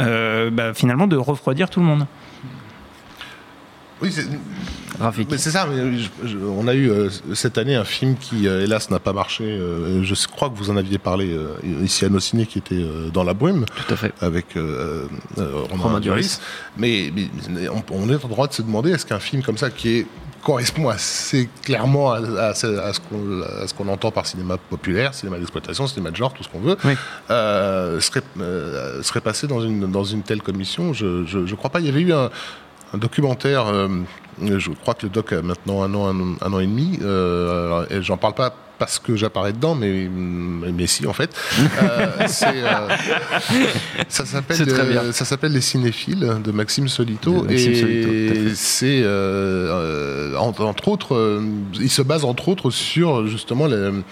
euh, 0.00 0.50
bah, 0.50 0.72
finalement 0.74 1.06
de 1.06 1.16
refroidir 1.16 1.68
tout 1.68 1.80
le 1.80 1.86
monde. 1.86 2.06
Oui, 4.04 4.12
c'est- 4.12 4.26
Rafik. 5.00 5.28
mais 5.28 5.38
c'est 5.38 5.50
ça. 5.50 5.66
mais 5.68 5.98
je- 5.98 6.08
je- 6.28 6.38
on 6.38 6.68
a 6.68 6.74
eu 6.74 6.88
euh, 6.88 7.08
cette 7.34 7.58
année 7.58 7.74
un 7.74 7.82
film 7.84 8.14
qui, 8.16 8.46
euh, 8.46 8.62
hélas, 8.62 8.90
n'a 8.90 9.00
pas 9.00 9.12
marché. 9.12 9.42
euh, 9.44 10.04
je 10.04 10.14
crois 10.28 10.48
que 10.50 10.56
vous 10.56 10.70
en 10.70 10.76
aviez 10.76 10.98
parlé 10.98 11.36
ici 11.82 12.04
à 12.04 12.08
nos 12.08 12.20
ciné, 12.20 12.46
qui 12.46 12.58
était 12.58 12.84
dans 13.12 13.24
la 13.24 13.34
brume, 13.34 13.64
Tout 13.66 13.92
à 13.94 13.96
fait. 13.96 14.12
avec 14.20 14.56
Romain, 15.36 15.98
Duris. 16.00 16.38
Mais, 16.76 17.12
mais 17.50 17.68
on, 17.68 17.82
on 17.90 18.08
est 18.08 18.24
en 18.24 18.28
droit 18.28 18.46
de 18.46 18.52
se 18.52 18.62
demander 18.62 18.90
est-ce 18.92 19.06
qu'un 19.06 19.18
film 19.18 19.42
comme 19.42 19.58
ça, 19.58 19.70
qui 19.70 19.98
est 19.98 20.06
correspond 20.42 20.90
assez 20.90 21.48
clairement 21.62 22.12
à, 22.12 22.18
à 22.18 22.54
ce, 22.54 22.66
à 22.66 22.92
ce 22.92 23.72
qu'on 23.74 23.88
entend 23.88 24.10
par 24.10 24.26
cinéma 24.26 24.58
populaire, 24.58 25.14
cinéma 25.14 25.38
d'exploitation, 25.38 25.86
cinéma 25.86 26.10
de 26.10 26.16
genre, 26.16 26.34
tout 26.34 26.44
ce 26.44 26.48
qu'on 26.50 26.60
veut, 26.60 26.76
Oui. 26.84 26.92
serait, 27.28 28.22
serait 29.02 29.22
passé 29.22 29.46
dans 29.46 29.62
une, 29.62 29.90
dans 29.90 30.04
une 30.04 30.22
telle 30.22 30.42
commission? 30.42 30.92
Je, 30.92 31.24
je 31.26 31.54
crois 31.54 31.70
pas. 31.70 31.80
Il 31.80 31.86
y 31.86 31.88
avait 31.88 32.02
eu 32.02 32.12
un, 32.12 32.28
un 32.92 32.98
documentaire. 32.98 33.66
euh, 33.66 33.88
je 34.42 34.70
crois 34.72 34.94
que 34.94 35.06
le 35.06 35.10
doc 35.10 35.32
a 35.32 35.42
maintenant 35.42 35.82
un 35.82 35.94
an, 35.94 36.08
un, 36.08 36.36
un 36.40 36.52
an 36.52 36.60
et 36.60 36.66
demi. 36.66 36.98
Euh, 37.02 37.86
et 37.90 38.02
j'en 38.02 38.16
parle 38.16 38.34
pas 38.34 38.54
parce 38.78 38.98
que 38.98 39.16
j'apparais 39.16 39.52
dedans, 39.52 39.74
mais, 39.74 40.08
mais 40.10 40.86
si 40.86 41.06
en 41.06 41.12
fait. 41.12 41.34
Euh, 41.82 42.06
euh, 42.20 42.88
ça 44.08 44.24
s'appelle 44.24 44.68
euh, 44.68 45.12
ça 45.12 45.24
s'appelle 45.24 45.52
Les 45.52 45.60
Cinéphiles 45.60 46.28
de 46.42 46.52
Maxime 46.52 46.88
Solito. 46.88 47.42
De 47.42 47.48
Maxime 47.52 47.88
et 47.88 48.54
c'est 48.54 49.00
euh, 49.02 50.32
euh, 50.34 50.36
entre, 50.36 50.64
entre 50.64 50.88
autres, 50.88 51.42
il 51.80 51.90
se 51.90 52.02
base 52.02 52.24
entre 52.24 52.48
autres 52.48 52.70
sur 52.70 53.26
justement 53.26 53.66
le, 53.66 54.02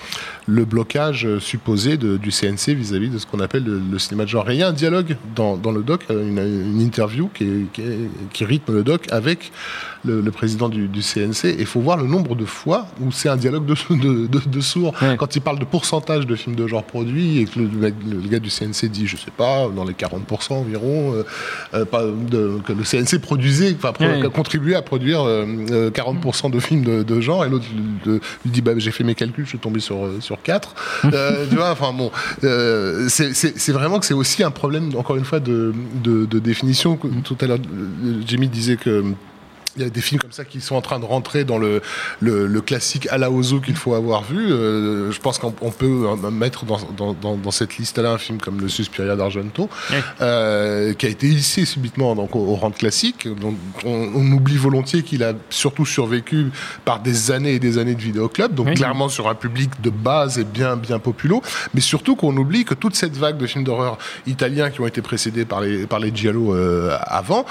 le 0.47 0.65
blocage 0.65 1.29
supposé 1.39 1.97
de- 1.97 2.17
du 2.17 2.31
CNC 2.31 2.75
vis-à-vis 2.75 3.09
de 3.09 3.19
ce 3.19 3.27
qu'on 3.27 3.41
appelle 3.41 3.65
le, 3.65 3.81
le 3.91 3.99
cinéma 3.99 4.25
de 4.25 4.29
genre. 4.29 4.49
Et 4.51 4.55
il 4.55 4.59
y 4.61 4.63
a 4.63 4.69
un 4.69 4.73
dialogue 4.73 5.17
dans, 5.35 5.57
dans 5.57 5.73
le 5.73 5.83
doc, 5.83 6.05
une, 6.11 6.39
une 6.39 6.81
interview 6.81 7.31
qui, 7.35 7.45
est- 7.45 7.73
qui, 7.73 7.81
est- 7.83 8.09
qui 8.33 8.45
rythme 8.45 8.75
le 8.75 8.83
doc 8.85 9.07
avec 9.11 9.53
le, 10.05 10.21
le 10.21 10.31
président 10.31 10.69
du, 10.69 10.89
du 10.89 11.01
CNC. 11.01 11.45
Et 11.47 11.57
il 11.61 11.67
faut 11.67 11.81
voir 11.81 11.97
le 11.97 12.07
nombre 12.07 12.35
de 12.35 12.45
fois 12.45 12.87
où 13.01 13.13
c'est 13.13 13.29
un 13.29 13.37
dialogue 13.37 13.67
de, 13.67 13.75
de, 13.95 14.27
de- 14.27 14.49
de 14.49 14.61
sourds. 14.61 14.95
Quand 15.19 15.37
il 15.37 15.41
parle 15.43 15.59
de 15.59 15.65
pourcentage 15.65 16.27
de 16.27 16.35
films 16.37 16.57
de 16.57 16.67
genre 16.67 16.85
produits 16.85 17.39
et 17.41 17.45
que 17.45 17.59
le, 17.61 18.29
gars 18.29 18.39
du 18.41 18.51
CNC 18.51 18.87
dit, 18.91 19.07
je 19.07 19.17
sais 19.17 19.31
pas, 19.37 19.69
dans 19.69 19.85
les 19.85 19.95
40% 19.95 20.53
environ, 20.55 21.15
euh, 21.15 21.23
euh, 21.75 21.85
pas 21.85 22.03
de- 22.05 22.59
que 22.67 22.73
le 22.73 22.85
CNC 22.85 23.21
produisait, 23.21 23.75
enfin, 23.77 23.93
Ouais. 24.01 24.29
contribuait 24.31 24.75
à 24.75 24.83
produire 24.83 25.23
euh, 25.23 25.47
euh, 25.71 25.91
40% 25.91 26.51
de 26.51 26.59
films 26.59 26.83
de, 26.83 27.03
de 27.03 27.21
genre. 27.21 27.45
Et 27.45 27.49
l'autre 27.49 27.67
lui 28.05 28.21
dit, 28.51 28.61
bah, 28.63 28.73
j'ai 28.77 28.91
fait 28.91 29.05
mes 29.05 29.15
calculs, 29.15 29.45
je 29.45 29.51
suis 29.51 29.59
tombé 29.59 29.81
sur, 29.81 29.99
sur 30.21 30.41
4. 30.43 30.75
Euh, 31.13 31.47
tu 31.49 31.57
vois, 31.57 31.71
enfin 31.73 31.93
bon, 31.93 32.11
c'est 33.09 33.73
vraiment 33.73 33.99
que 33.99 34.07
c'est 34.07 34.15
aussi 34.15 34.43
un 34.43 34.51
problème, 34.51 34.91
encore 34.97 35.17
une 35.17 35.25
fois, 35.25 35.41
de, 35.41 35.75
de, 36.03 36.39
définition. 36.39 36.97
Tout 37.25 37.37
à 37.41 37.47
l'heure, 37.47 37.59
Jimmy 38.27 38.49
disait 38.49 38.77
que. 38.77 39.05
Il 39.77 39.83
y 39.83 39.87
a 39.87 39.89
des 39.91 40.01
films 40.03 40.21
comme 40.21 40.33
ça 40.33 40.45
qui 40.45 40.61
sont 40.61 40.75
en 40.77 40.83
train 40.83 40.99
de 41.01 41.05
rentrer 41.07 41.45
dans 41.45 41.57
le, 41.59 41.81
le, 42.21 42.47
le 42.47 42.61
classique 42.61 43.09
à 43.11 43.17
la 43.17 43.31
Ozo 43.31 43.61
qu'il 43.61 43.75
faut 43.77 43.95
avoir 43.95 44.23
vu. 44.23 44.53
Euh, 44.53 45.11
je 45.11 45.19
pense 45.21 45.39
qu'on 45.39 45.55
on 45.63 45.71
peut 45.71 46.07
euh, 46.25 46.31
mettre 46.31 46.67
dans, 46.67 46.79
dans, 46.97 47.13
dans, 47.15 47.37
dans 47.37 47.51
cette 47.51 47.79
liste-là 47.79 48.11
un 48.13 48.19
film 48.19 48.39
comme 48.39 48.61
Le 48.61 48.69
Suspiria 48.69 49.17
d'Argento, 49.17 49.71
euh, 50.21 50.93
qui 50.95 51.07
a 51.07 51.09
été 51.09 51.27
hissé 51.27 51.65
subitement 51.65 52.15
donc, 52.15 52.37
au, 52.37 52.41
au 52.41 52.55
rang 52.55 52.69
de 52.71 52.75
classique. 52.77 53.27
Donc, 53.41 53.57
on, 53.85 54.11
on 54.15 54.33
oublie 54.33 54.57
volontiers 54.59 55.03
qu'il 55.03 55.23
a 55.25 55.33
surtout 55.49 55.87
survécu 55.87 56.51
par 56.85 57.01
des 57.01 57.31
années 57.31 57.55
et 57.55 57.59
des 57.59 57.79
années 57.79 57.95
de 57.95 58.03
vidéoclub, 58.03 58.55
donc 58.55 58.67
Oui. 58.69 58.75
clairement 58.75 59.09
sur 59.09 59.29
un 59.29 59.35
public 59.35 59.71
de 59.83 59.91
base 59.91 60.39
et 60.39 60.45
bien, 60.45 60.77
bien 60.77 60.99
populo, 60.99 61.41
mais 61.75 61.81
surtout 61.81 62.15
qu'on 62.17 62.37
oublie 62.37 62.65
que 62.65 62.75
toute 62.75 62.95
cette 62.95 63.17
vague 63.17 63.39
de 63.39 63.47
films 63.47 63.65
d'horreur 63.65 63.97
italiens 64.27 64.71
qui 64.71 64.81
ont 64.83 64.87
été 64.87 65.01
précédés 65.01 65.45
par 65.47 65.61
les, 65.63 65.87
par 65.87 65.99
les 65.99 66.15
Giallo 66.15 66.55
euh, 66.55 66.97
avant 67.07 67.47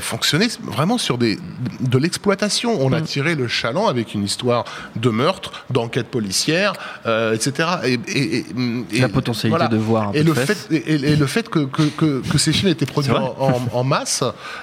fonctionnaient 0.00 0.48
vraiment 0.62 0.96
sur 0.98 1.18
des, 1.18 1.33
de 1.80 1.98
l'exploitation. 1.98 2.76
On 2.80 2.92
a 2.92 3.00
tiré 3.00 3.34
le 3.34 3.48
chaland 3.48 3.86
avec 3.88 4.14
une 4.14 4.24
histoire 4.24 4.64
de 4.96 5.10
meurtre, 5.10 5.52
d'enquête 5.70 6.06
policière, 6.08 6.72
euh, 7.06 7.34
etc. 7.34 7.68
Et, 7.84 7.92
et- 8.08 8.36
et- 8.38 8.46
et- 8.92 9.00
La 9.00 9.08
potentialité 9.08 9.68
de 9.68 9.76
voir 9.76 10.08
un 10.08 10.12
et 10.12 10.20
peu 10.22 10.28
le 10.28 10.34
fait 10.34 10.66
et, 10.70 10.94
et 10.94 11.16
le 11.16 11.26
fait 11.26 11.48
que, 11.48 11.60
que, 11.60 11.82
que, 11.82 12.22
que 12.28 12.38
ces 12.38 12.52
films 12.52 12.70
étaient 12.70 12.86
produits 12.86 13.12
en, 13.12 13.34
en- 13.38 13.60
en 13.72 13.84
masse 13.84 14.22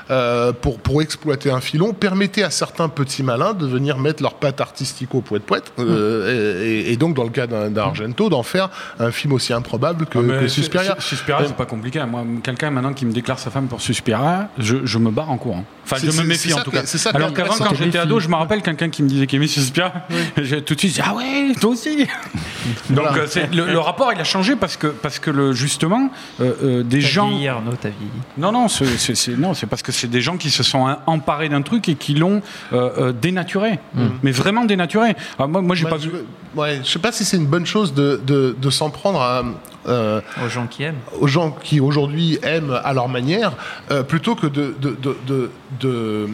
euh, 0.10 0.52
pour, 0.54 0.80
pour 0.80 1.02
exploiter 1.02 1.52
un 1.52 1.62
filon 1.62 1.94
permettait 1.94 2.44
à 2.44 2.50
certains 2.50 2.90
petits 2.90 3.24
malins 3.24 3.54
de 3.54 3.66
venir 3.66 3.98
mettre 3.98 4.22
leur 4.24 4.36
patte 4.36 4.62
artistique 4.62 5.14
au 5.16 5.22
poète 5.22 5.44
poète 5.44 5.72
euh, 5.80 6.64
et, 6.64 6.90
et- 6.90 6.92
et 6.94 6.98
donc 6.98 7.16
dans 7.16 7.24
le 7.24 7.30
cas 7.30 7.48
d'un 7.48 7.70
d'un 7.70 7.82
Argento 7.84 8.30
d'en 8.30 8.44
faire 8.44 8.70
un 9.00 9.12
film 9.12 9.34
aussi 9.34 9.54
improbable 9.54 10.06
que, 10.06 10.20
Ah, 10.20 10.42
que 10.42 10.48
Su- 10.48 10.62
Suspiria. 10.62 10.96
Su- 11.00 11.16
Suspiria, 11.16 11.46
c'est 11.48 11.56
pas 11.56 11.66
compliqué. 11.66 12.02
Moi, 12.10 12.24
quelqu'un 12.44 12.70
maintenant 12.72 12.94
qui 12.94 13.06
me 13.06 13.12
déclare 13.12 13.40
sa 13.40 13.50
femme 13.50 13.68
pour 13.68 13.82
Suspiria, 13.82 14.50
je, 14.58 14.78
je 14.86 14.98
me 14.98 15.10
barre 15.12 15.30
en 15.32 15.38
courant. 15.38 15.66
Enfin, 15.84 15.98
je 15.98 16.06
me 16.22 16.24
méfie 16.28 16.50
c'est 16.50 16.54
en 16.62 16.64
tout 16.64 16.72
cas. 16.72 16.86
ça 16.86 17.10
Alors 17.12 17.34
qu'avant, 17.34 17.56
quand 17.56 17.76
j'étais 17.76 17.98
ado, 17.98 18.20
je 18.20 18.28
me 18.28 18.36
rappelle 18.36 18.62
quelqu'un 18.62 18.90
qui 18.90 19.04
me 19.04 19.10
disait 19.10 19.28
qu'il 19.28 19.38
aimait 19.38 19.48
Suspiria. 19.48 19.94
J'ai 20.38 20.64
tout 20.64 20.76
de 20.76 20.80
suite 20.80 20.94
dit 20.94 21.02
Ah 21.04 21.14
ouais, 21.16 21.54
toi 21.60 21.72
aussi 21.72 21.98
Donc 22.90 23.06
Voilà. 23.08 23.24
euh, 23.24 23.46
le, 23.54 23.66
le 23.68 23.80
rapport, 23.80 24.12
il 24.14 24.20
a 24.20 24.24
changé 24.24 24.56
parce 24.56 24.78
que, 24.78 24.88
parce 24.88 25.20
que 25.20 25.30
le, 25.32 25.54
justement, 25.54 26.10
euh, 26.40 26.54
euh, 26.64 26.84
des 26.84 27.02
gens. 27.02 27.30
vieilli, 27.30 27.48
Arnaud, 27.48 27.74
t'as 27.80 27.90
vieilli. 27.90 28.12
Non, 28.38 28.52
non, 28.52 28.68
c'est 28.68 29.66
parce 29.68 29.82
que 29.84 29.92
c'est 29.92 30.08
des 30.10 30.22
gens 30.22 30.38
qui 30.38 30.50
se 30.50 30.64
sont 30.64 30.96
emparés 31.08 31.50
d'un 31.50 31.62
truc 31.62 31.90
et 31.90 31.96
qui 31.96 32.14
l'ont 32.14 32.42
euh, 32.74 32.90
euh, 32.98 33.12
dénaturé. 33.12 33.80
Mais 34.24 34.32
vraiment 34.32 34.66
dénaturé. 34.66 35.16
Alors, 35.38 35.50
moi, 35.50 35.62
moi 35.62 35.76
j'ai 35.76 35.84
Moi, 35.84 35.92
pas 35.92 35.98
je, 35.98 36.10
vu. 36.10 36.18
ouais, 36.56 36.82
je 36.84 36.90
sais 36.90 37.00
pas 37.00 37.12
si 37.12 37.26
c'est 37.26 37.38
une 37.38 37.46
bonne 37.48 37.66
chose 37.66 37.94
de, 37.94 38.22
de, 38.26 38.56
de 38.60 38.70
s'en 38.70 38.90
prendre 38.90 39.22
à, 39.22 39.44
euh, 39.88 40.22
Aux 40.44 40.50
gens 40.50 40.68
qui 40.68 40.84
aiment. 40.84 41.00
aux 41.20 41.28
gens 41.28 41.52
qui 41.52 41.80
aujourd'hui 41.80 42.40
aiment 42.44 42.80
à 42.84 42.94
leur 42.94 43.10
manière, 43.10 43.54
euh, 43.90 44.04
plutôt 44.04 44.36
que 44.36 44.48
de, 44.48 44.76
de, 44.80 44.98
de, 45.02 45.52
de, 45.80 46.30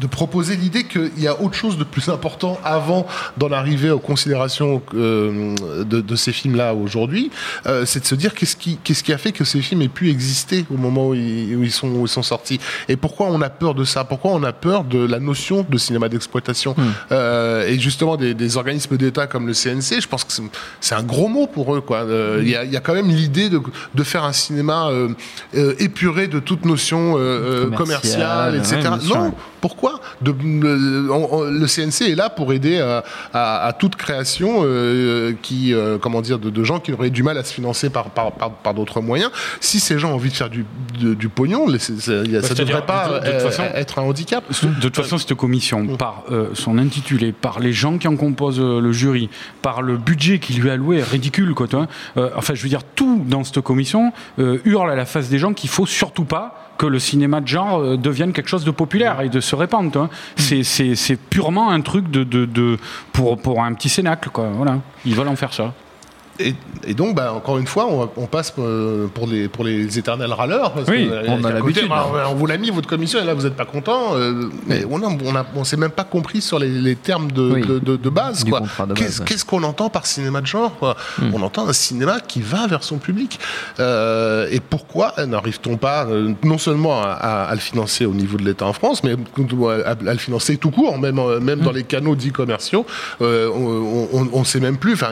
de- 0.00 0.06
proposer 0.06 0.56
l'idée 0.56 0.84
qu'il 0.84 1.10
y 1.18 1.26
a 1.28 1.40
autre 1.40 1.54
chose 1.54 1.78
de 1.78 1.84
plus 1.84 2.08
important 2.08 2.58
avant 2.64 3.06
d'en 3.38 3.50
arriver 3.52 3.90
aux 3.90 3.98
considérations 3.98 4.82
euh, 4.94 5.54
de, 5.84 6.00
de 6.00 6.16
ces 6.16 6.32
films-là 6.32 6.74
aujourd'hui, 6.74 7.30
euh, 7.66 7.84
c'est 7.86 8.00
de 8.00 8.04
se 8.06 8.14
dire 8.14 8.34
qu'est-ce 8.34 8.56
qui, 8.56 8.78
qu'est-ce 8.82 9.02
qui 9.04 9.12
a 9.12 9.18
fait 9.18 9.32
que 9.32 9.44
ces 9.44 9.60
films 9.62 9.82
aient 9.82 9.88
pu 9.88 10.10
exister 10.10 10.64
au 10.72 10.76
moment 10.76 11.08
où 11.08 11.14
ils, 11.14 11.56
où 11.56 11.62
ils 11.62 11.70
sont, 11.72 11.88
où 11.88 12.04
ils 12.06 12.08
sont 12.08 12.22
sortis 12.22 12.58
et 12.88 12.96
pourquoi 12.96 13.26
on 13.28 13.40
a 13.40 13.50
peur 13.50 13.74
de 13.74 13.84
ça, 13.84 14.04
pourquoi 14.04 14.32
on 14.32 14.42
a 14.42 14.52
peur 14.52 14.84
de 14.84 14.98
la 14.98 15.20
notion 15.20 15.64
de 15.68 15.78
cinéma 15.78 16.08
d'exploitation 16.08 16.74
Euh, 17.12 17.66
et 17.66 17.78
justement 17.78 18.16
des, 18.16 18.34
des 18.34 18.56
organismes 18.56 18.96
d'État 18.96 19.26
comme 19.26 19.46
le 19.46 19.52
CNC, 19.54 20.00
je 20.00 20.08
pense 20.08 20.24
que 20.24 20.32
c'est- 20.80 20.94
un 20.94 21.02
gros 21.02 21.28
mot 21.28 21.46
pour 21.46 21.74
eux. 21.74 21.80
quoi. 21.80 21.98
Euh, 21.98 22.38
Il 22.42 22.48
y, 22.48 22.50
y 22.72 22.76
a 22.76 22.80
quand 22.80 22.94
même 22.94 23.08
l'idée 23.08 23.48
de, 23.48 23.60
de 23.94 24.02
faire 24.02 24.24
un 24.24 24.32
cinéma 24.32 24.88
euh, 24.88 25.08
euh, 25.54 25.74
épuré 25.78 26.26
de 26.26 26.40
toute 26.40 26.64
notion 26.64 27.16
euh, 27.16 27.20
euh, 27.20 27.70
Commercial, 27.70 28.52
commerciale, 28.52 28.56
etc. 28.56 28.76
ouais, 29.12 29.18
non, 29.18 29.34
pourquoi 29.60 30.00
de, 30.22 30.32
on- 31.10 31.28
on- 31.32 31.42
Le 31.44 31.66
CNC 31.66 32.10
est 32.10 32.14
là 32.14 32.30
pour 32.30 32.52
aider 32.52 32.78
à, 32.80 33.04
à- 33.32 33.66
à 33.66 33.72
toute 33.72 33.96
création 33.96 34.62
euh, 34.64 35.32
qui, 35.42 35.74
euh, 35.74 35.98
comment 35.98 36.20
dire, 36.22 36.38
de, 36.38 36.50
de 36.50 36.64
gens 36.64 36.80
qui 36.80 36.92
auraient 36.92 37.10
du 37.10 37.22
mal 37.22 37.38
à 37.38 37.44
se 37.44 37.52
financer 37.52 37.90
par, 37.90 38.10
par, 38.10 38.32
par, 38.32 38.50
par 38.50 38.74
d'autres 38.74 39.00
moyens. 39.00 39.30
Si 39.60 39.80
ces 39.80 39.98
gens 39.98 40.10
ont 40.10 40.14
envie 40.14 40.30
de 40.30 40.34
faire 40.34 40.50
du, 40.50 40.64
de- 41.00 41.14
du 41.14 41.28
pognon, 41.28 41.66
les- 41.66 41.78
Bah, 41.78 42.42
ça 42.42 42.54
ne 42.54 42.54
devrait 42.64 42.86
pas 42.86 43.08
euh, 43.24 43.40
façon- 43.40 43.64
être 43.74 43.98
un 43.98 44.02
handicap. 44.02 44.44
De 44.62 44.80
toute 44.80 44.96
façon, 44.96 45.18
cette 45.18 45.34
commission, 45.34 45.96
par 45.96 46.24
euh, 46.30 46.48
son 46.54 46.78
intitulé, 46.78 47.32
par 47.32 47.60
les 47.60 47.72
gens 47.72 47.98
qui 47.98 48.08
en 48.08 48.16
composent 48.16 48.60
le 48.60 48.92
jury, 48.92 49.28
par 49.62 49.82
le 49.82 49.96
budget 49.96 50.38
qui 50.38 50.54
lui 50.54 50.68
est 50.68 50.72
alloué, 50.72 51.02
ridicule, 51.02 51.54
quoi. 51.54 51.66
Euh, 52.16 52.30
enfin, 52.36 52.54
je 52.54 52.62
veux 52.62 52.68
dire, 52.68 52.82
tout 52.94 53.22
dans 53.26 53.44
cette 53.44 53.60
commission 53.60 54.12
hurle 54.38 54.90
à 54.90 54.94
la 54.96 55.04
face 55.04 55.28
des 55.28 55.38
gens 55.38 55.52
qu'il 55.52 55.70
faut 55.70 55.86
surtout 55.86 56.24
pas 56.24 56.69
que 56.80 56.86
le 56.86 56.98
cinéma 56.98 57.42
de 57.42 57.46
genre 57.46 57.80
euh, 57.80 57.96
devienne 57.98 58.32
quelque 58.32 58.48
chose 58.48 58.64
de 58.64 58.70
populaire 58.70 59.20
et 59.20 59.28
de 59.28 59.40
se 59.40 59.54
répandre. 59.54 59.92
tu 59.92 59.98
vois. 59.98 60.08
C'est- 60.36 60.62
purement 61.28 61.68
un 61.70 61.82
truc 61.82 62.10
de, 62.10 62.24
de, 62.24 62.46
de- 62.46 62.78
pour, 63.12 63.36
pour 63.40 63.62
un 63.62 63.74
petit 63.74 63.90
cénacle, 63.90 64.30
quoi. 64.30 64.48
Voilà. 64.54 64.78
Ils 65.04 65.14
veulent 65.14 65.28
en 65.28 65.36
faire 65.36 65.52
ça. 65.52 65.74
Et, 66.40 66.54
et 66.86 66.94
donc, 66.94 67.14
bah, 67.14 67.32
encore 67.34 67.58
une 67.58 67.66
fois, 67.66 67.86
on, 67.90 68.08
on 68.16 68.26
passe 68.26 68.52
euh, 68.58 69.06
pour 69.08 69.26
les, 69.26 69.48
pour 69.48 69.64
les 69.64 69.98
éternels 69.98 70.32
râleurs. 70.32 70.72
Parce 70.72 70.88
Oui, 70.88 71.08
que, 71.08 71.12
euh, 71.12 71.22
on 71.28 71.38
a 71.44 71.48
qu'à 71.48 71.54
l'habitude. 71.54 71.74
côté, 71.82 71.88
bah, 71.88 72.06
on 72.30 72.34
vous 72.34 72.46
l'a 72.46 72.56
mis, 72.56 72.70
votre 72.70 72.88
commission, 72.88 73.20
et 73.20 73.24
là, 73.24 73.34
vous 73.34 73.42
n'êtes 73.42 73.56
pas 73.56 73.64
content. 73.66 74.14
euh, 74.16 74.48
mais 74.66 74.84
on 74.90 75.00
on 75.56 75.64
s'est 75.64 75.76
même 75.76 75.90
pas 75.90 76.04
compris 76.04 76.40
sur 76.40 76.58
les, 76.58 76.68
les 76.68 76.96
termes 76.96 77.30
de, 77.32 77.50
Oui. 77.50 77.60
de, 77.66 77.78
de- 77.78 77.96
de 77.96 78.08
base. 78.10 78.44
Qu'est-ce 78.94 79.20
ouais. 79.22 79.36
qu'on 79.46 79.62
entend 79.62 79.90
par 79.90 80.06
cinéma 80.06 80.40
de 80.40 80.46
genre 80.46 80.74
quoi 80.78 80.96
Hmm. 81.18 81.30
On 81.34 81.42
entend 81.42 81.66
un 81.68 81.72
cinéma 81.72 82.20
qui 82.20 82.40
va 82.40 82.66
vers 82.66 82.82
son 82.84 82.98
public. 82.98 83.38
Euh, 83.78 84.46
et 84.50 84.60
pourquoi 84.60 85.14
n'arrive-t-on 85.26 85.76
pas, 85.76 86.06
euh, 86.06 86.32
non 86.44 86.56
seulement 86.58 87.02
à, 87.02 87.06
à- 87.08 87.44
à 87.44 87.54
le 87.54 87.60
financer 87.60 88.06
au 88.06 88.12
niveau 88.14 88.36
de 88.38 88.44
l'État 88.44 88.66
en 88.66 88.72
France, 88.72 89.02
mais 89.04 89.12
à, 89.12 89.90
à 89.90 90.12
le 90.12 90.18
financer 90.18 90.56
tout 90.56 90.70
court, 90.70 90.98
même, 90.98 91.20
même 91.40 91.60
Hmm. 91.60 91.62
dans 91.64 91.72
les 91.72 91.82
canaux 91.84 92.14
dits 92.16 92.30
commerciaux 92.32 92.86
On 93.20 94.38
ne 94.38 94.44
sait 94.44 94.60
même 94.60 94.76
plus. 94.78 94.94
Enfin, 94.94 95.10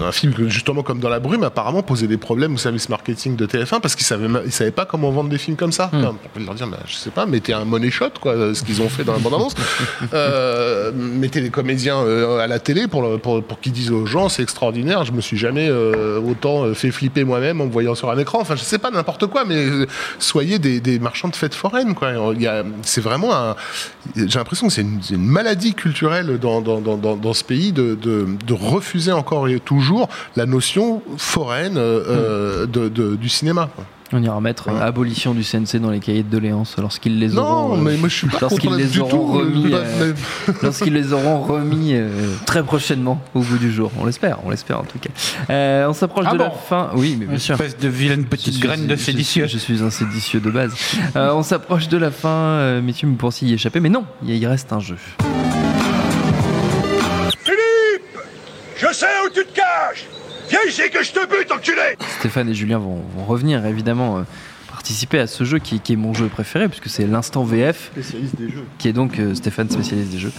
un 0.00 0.12
film 0.12 0.32
que, 0.34 0.48
justement 0.48 0.82
comme 0.82 1.00
dans 1.00 1.08
la 1.08 1.20
brume, 1.20 1.42
apparemment 1.44 1.82
posait 1.82 2.06
des 2.06 2.16
problèmes 2.18 2.54
au 2.54 2.58
service 2.58 2.88
marketing 2.88 3.36
de 3.36 3.46
TF1 3.46 3.80
parce 3.80 3.94
qu'ils 3.94 4.06
savaient, 4.06 4.28
ils 4.44 4.52
savaient 4.52 4.70
pas 4.70 4.84
comment 4.86 5.10
vendre 5.10 5.30
des 5.30 5.38
films 5.38 5.56
comme 5.56 5.72
ça. 5.72 5.90
Enfin, 5.92 6.14
on 6.24 6.38
peut 6.38 6.44
leur 6.44 6.54
dire, 6.54 6.66
bah, 6.68 6.78
je 6.86 6.94
sais 6.94 7.10
pas, 7.10 7.26
mettez 7.26 7.52
un 7.52 7.64
money 7.64 7.90
shot, 7.90 8.10
quoi, 8.20 8.32
euh, 8.32 8.54
ce 8.54 8.62
qu'ils 8.64 8.82
ont 8.82 8.88
fait 8.88 9.04
dans 9.04 9.12
la 9.14 9.18
bande-annonce. 9.18 9.54
Euh, 10.14 10.90
mettez 10.94 11.40
les 11.40 11.50
comédiens 11.50 11.98
euh, 11.98 12.38
à 12.38 12.46
la 12.46 12.58
télé 12.58 12.86
pour, 12.88 13.02
le- 13.02 13.18
pour, 13.18 13.42
pour 13.42 13.60
qu'ils 13.60 13.72
disent 13.72 13.90
aux 13.90 14.06
gens, 14.06 14.28
c'est 14.28 14.42
extraordinaire. 14.42 15.04
Je 15.04 15.12
me 15.12 15.20
suis 15.20 15.36
jamais 15.36 15.68
euh, 15.68 16.20
autant 16.20 16.64
euh, 16.64 16.74
fait 16.74 16.90
flipper 16.90 17.24
moi-même 17.24 17.60
en 17.60 17.66
me 17.66 17.70
voyant 17.70 17.94
sur 17.94 18.10
un 18.10 18.18
écran. 18.18 18.38
Enfin, 18.40 18.56
je 18.56 18.62
sais 18.62 18.78
pas 18.78 18.90
n'importe 18.90 19.26
quoi, 19.26 19.44
mais 19.44 19.56
euh, 19.56 19.86
soyez 20.18 20.58
des, 20.58 20.80
des 20.80 20.98
marchands 20.98 21.28
de 21.28 21.36
fêtes 21.36 21.54
foraines, 21.54 21.94
quoi. 21.94 22.12
C'est 22.82 23.00
vraiment 23.00 23.34
un. 23.34 23.56
J'ai 24.16 24.38
l'impression 24.38 24.68
que 24.68 24.72
c'est 24.72 24.82
une, 24.82 25.00
maladie 25.18 25.74
culturelle 25.74 26.38
dans, 26.40 26.60
dans, 26.60 26.80
dans, 26.80 26.96
dans, 26.96 27.16
dans 27.16 27.32
ce 27.34 27.44
pays 27.44 27.72
de, 27.72 27.94
de, 27.94 28.26
de 28.46 28.52
refuser 28.54 29.12
encore 29.12 29.47
et 29.48 29.60
toujours 29.60 30.08
la 30.36 30.46
notion 30.46 31.02
foraine 31.16 31.76
euh, 31.76 32.02
euh, 32.08 32.66
de, 32.66 32.88
de- 32.88 33.16
du 33.16 33.28
cinéma. 33.28 33.68
quoi. 33.74 33.84
On 34.10 34.22
ira 34.22 34.40
mettre 34.40 34.70
euh, 34.70 34.80
abolition 34.80 35.34
du 35.34 35.42
CNC 35.44 35.76
dans 35.82 35.90
les 35.90 35.98
cahiers 36.00 36.22
de 36.22 36.30
doléances 36.30 36.76
lorsqu'ils 36.78 37.18
les 37.18 37.28
Non, 37.28 37.42
auront. 37.42 37.74
euh, 37.76 37.80
mais 37.82 37.96
moi, 37.98 38.08
je 38.08 38.14
suis 38.16 38.26
pas 38.26 38.38
lorsqu'ils 38.40 38.74
les 38.74 38.86
du 38.86 39.00
auront 39.00 39.10
tout, 39.10 39.26
remis. 39.26 39.64
mais- 39.66 39.74
euh, 39.74 40.12
lorsqu'ils 40.62 40.94
les 40.94 41.12
auront 41.12 41.42
remis 41.42 41.90
euh, 41.92 42.08
très 42.46 42.62
prochainement 42.62 43.20
au 43.34 43.40
bout 43.40 43.58
du 43.58 43.70
jour. 43.70 43.92
On 44.00 44.06
l'espère, 44.06 44.38
on 44.46 44.50
l'espère 44.50 44.80
en 44.80 44.84
tout 44.84 44.98
cas. 44.98 45.10
Euh, 45.50 45.86
on 45.88 45.92
s'approche 45.92 46.24
Ah 46.26 46.32
de 46.32 46.38
la 46.38 46.48
fin. 46.50 46.88
Oui, 46.94 47.18
mais 47.20 47.26
bien 47.26 47.36
sûr. 47.38 47.56
Espèce 47.56 47.76
de 47.76 47.88
vilaine 47.88 48.22
Je 48.22 48.26
petite 48.28 48.54
suis- 48.54 48.62
graine 48.62 48.86
de 48.86 48.96
séditieux. 48.96 49.46
Je, 49.46 49.58
suis 49.58 49.82
un 49.82 49.90
séditieux 49.90 50.40
de 50.40 50.50
base. 50.50 50.72
Euh, 51.14 51.32
on 51.34 51.42
s'approche 51.42 51.88
de 51.88 51.98
la 51.98 52.10
fin, 52.10 52.28
euh, 52.30 52.80
messieurs, 52.80 53.08
vous 53.08 53.14
pensez 53.14 53.44
y 53.44 53.52
échapper, 53.52 53.80
mais 53.80 53.90
non, 53.90 54.04
il 54.26 54.46
reste 54.46 54.72
un 54.72 54.80
jeu. 54.80 54.96
Sais 58.92 59.06
où 59.26 59.30
tu 59.30 59.44
te 59.44 59.52
caches. 59.54 60.06
Viens 60.48 60.60
ici 60.68 60.82
que 60.92 61.02
je 61.02 61.12
te 61.12 61.26
bute, 61.26 61.50
enculé. 61.52 61.96
Stéphane 62.20 62.48
et 62.48 62.54
Julien 62.54 62.78
vont, 62.78 63.02
vont 63.16 63.24
revenir 63.24 63.64
évidemment 63.66 64.18
euh, 64.18 64.22
participer 64.70 65.18
à 65.18 65.26
ce 65.26 65.44
jeu 65.44 65.58
qui, 65.58 65.80
qui 65.80 65.92
est 65.92 65.96
mon 65.96 66.14
jeu 66.14 66.28
préféré 66.28 66.68
puisque 66.68 66.88
c'est 66.88 67.06
l'instant 67.06 67.44
VF 67.44 67.90
Spécialiste 67.92 68.36
des 68.36 68.48
jeux. 68.48 68.64
qui 68.78 68.88
est 68.88 68.92
donc 68.94 69.18
euh, 69.18 69.34
Stéphane 69.34 69.68
spécialiste 69.68 70.10
des 70.10 70.18
jeux. 70.18 70.32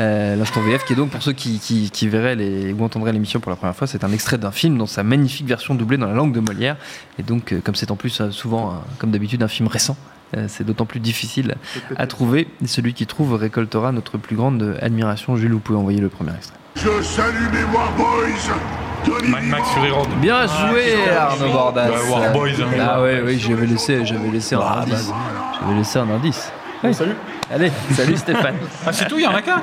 Euh, 0.00 0.34
l'instant 0.34 0.60
VF 0.62 0.84
qui 0.84 0.94
est 0.94 0.96
donc 0.96 1.10
pour 1.10 1.22
ceux 1.22 1.32
qui, 1.32 1.60
qui- 1.60 1.90
qui 1.92 2.08
verraient 2.08 2.34
les, 2.34 2.72
ou 2.72 2.82
entendraient 2.82 3.12
l'émission 3.12 3.38
pour 3.38 3.50
la 3.50 3.56
première 3.56 3.76
fois 3.76 3.86
c'est 3.86 4.02
un 4.02 4.12
extrait 4.12 4.38
d'un 4.38 4.50
film 4.50 4.78
dans 4.78 4.86
sa 4.86 5.04
magnifique 5.04 5.46
version 5.46 5.74
doublée 5.76 5.96
dans 5.98 6.06
la 6.06 6.14
langue 6.14 6.32
de 6.34 6.40
Molière. 6.40 6.76
Et 7.20 7.22
donc 7.22 7.52
euh, 7.52 7.60
comme 7.62 7.74
c'est 7.76 7.90
en 7.92 7.96
plus 7.96 8.20
souvent 8.32 8.72
un- 8.72 8.82
comme 8.98 9.10
d'habitude 9.12 9.42
un 9.42 9.48
film 9.48 9.68
récent 9.68 9.96
c'est 10.48 10.64
d'autant 10.64 10.86
plus 10.86 10.98
difficile 10.98 11.56
à 11.96 12.06
trouver. 12.06 12.48
Et 12.64 12.66
celui 12.66 12.94
qui 12.94 13.06
trouve 13.06 13.34
récoltera 13.34 13.92
notre 13.92 14.16
plus 14.16 14.34
grande 14.34 14.78
admiration. 14.80 15.36
Jules 15.36 15.52
vous 15.52 15.58
pouvez 15.60 15.78
envoyer 15.78 16.00
le 16.00 16.08
premier 16.08 16.34
extrait 16.34 16.56
Je 16.76 17.02
salue 17.02 17.48
mes 17.52 17.64
Warboys 17.74 19.28
Mad 19.28 19.42
Max 19.44 19.68
Fury 19.70 19.90
Road. 19.90 20.08
Bien 20.20 20.46
joué 20.46 20.94
Arnaud 21.16 21.52
Bordas. 21.52 21.88
Bah, 21.88 21.94
Warboys, 22.08 22.52
hein. 22.60 22.66
Ah 22.80 23.02
ouais, 23.02 23.22
oui, 23.24 23.38
j'avais 23.38 23.66
laissé, 23.66 24.04
j'avais 24.04 24.28
laissé 24.30 24.54
un 24.54 24.60
indice. 24.60 25.10
J'avais 25.60 25.74
laissé 25.78 25.98
un 25.98 26.10
indice. 26.10 26.52
Oui. 26.84 26.94
Salut. 26.94 27.14
Allez, 27.52 27.70
salut 27.92 28.16
Stéphane. 28.16 28.54
Ah, 28.86 28.92
c'est 28.92 29.06
tout, 29.06 29.18
il 29.18 29.22
y 29.22 29.26
en 29.26 29.34
a 29.34 29.42
qu'un 29.42 29.62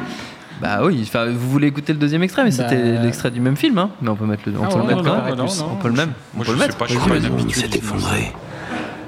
Bah 0.62 0.80
oui, 0.84 1.04
enfin, 1.08 1.26
vous 1.32 1.50
voulez 1.50 1.68
écouter 1.68 1.94
le 1.94 2.00
deuxième 2.00 2.24
extrait, 2.24 2.44
mais 2.44 2.52
c'était 2.52 2.94
Bah. 2.96 3.02
l'extrait 3.04 3.32
du 3.32 3.42
même 3.42 3.58
film, 3.58 3.78
hein. 3.78 3.90
Mais 4.02 4.10
on 4.10 4.16
peut 4.16 4.26
mettre 4.26 4.44
le, 4.46 4.54
on 4.60 4.64
Ah 4.66 4.68
peut 4.68 4.78
le 4.80 4.84
mettre 4.84 5.04
non, 5.04 5.04
quand 5.04 5.26
même. 5.26 5.36
non, 5.36 5.46
on 5.46 5.68
non. 5.70 5.76
peut 5.76 5.88
le 5.90 5.94
même. 5.96 6.14
Moi, 6.34 6.36
on 6.36 6.40
peut 6.40 6.46
je 6.46 6.52
le 6.52 6.58
sais 6.60 6.66
mettre. 6.68 6.78
pas, 6.78 6.86
je 6.88 6.98
crois 6.98 7.54
s'est 7.54 7.78
effondré. 7.78 8.32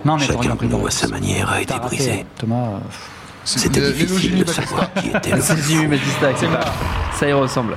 Non, 0.04 0.18
mais 0.18 0.24
Chacun 0.26 0.56
t'aurais 0.56 0.68
voit 0.68 0.92
sa 0.92 1.08
manière 1.08 1.52
a 1.52 1.62
été 1.62 1.74
brisé. 1.80 2.26
Thomas. 2.38 2.80
C'était 3.44 3.92
difficile 3.92 4.44
de 4.44 4.50
savoir 4.50 4.94
qui 4.94 5.10
était 5.10 5.32
le 5.36 5.42
C'est 5.42 5.88
Batista, 5.88 6.28
c'est 6.36 6.48
pas. 6.48 6.66
Ça 7.14 7.28
y 7.28 7.34
ressemble. 7.34 7.76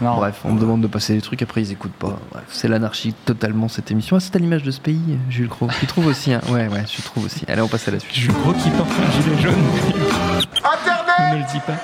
Non. 0.00 0.16
Bref, 0.16 0.40
on 0.44 0.52
me 0.52 0.60
demande 0.60 0.82
de 0.82 0.86
passer 0.86 1.14
les 1.14 1.22
trucs, 1.22 1.40
après 1.42 1.62
ils 1.62 1.72
écoutent 1.72 1.92
pas. 1.92 2.18
Bref, 2.30 2.44
c'est 2.50 2.68
l'anarchie 2.68 3.14
totalement 3.24 3.68
cette 3.68 3.90
émission. 3.90 4.16
Ah, 4.16 4.20
c'est 4.20 4.36
à 4.36 4.38
l'image 4.38 4.62
de 4.62 4.70
ce 4.70 4.80
pays, 4.80 5.18
Jules 5.30 5.48
Cro. 5.48 5.68
Tu 5.80 5.86
trouves 5.86 6.06
aussi, 6.06 6.32
hein 6.32 6.40
Ouais, 6.48 6.68
ouais, 6.68 6.84
je 6.94 7.02
trouve 7.02 7.24
aussi. 7.24 7.44
Allez, 7.48 7.62
on 7.62 7.68
passe 7.68 7.88
à 7.88 7.92
la 7.92 8.00
suite. 8.00 8.14
Je 8.14 8.30
gros 8.30 8.52
qui 8.52 8.70
porte 8.70 8.90
un 8.90 9.22
gilet 9.22 9.42
jaune. 9.42 9.54
On 9.54 10.68
Internet 10.68 11.32
ne 11.32 11.38
le 11.38 11.44
dit 11.52 11.60
pas. 11.66 11.76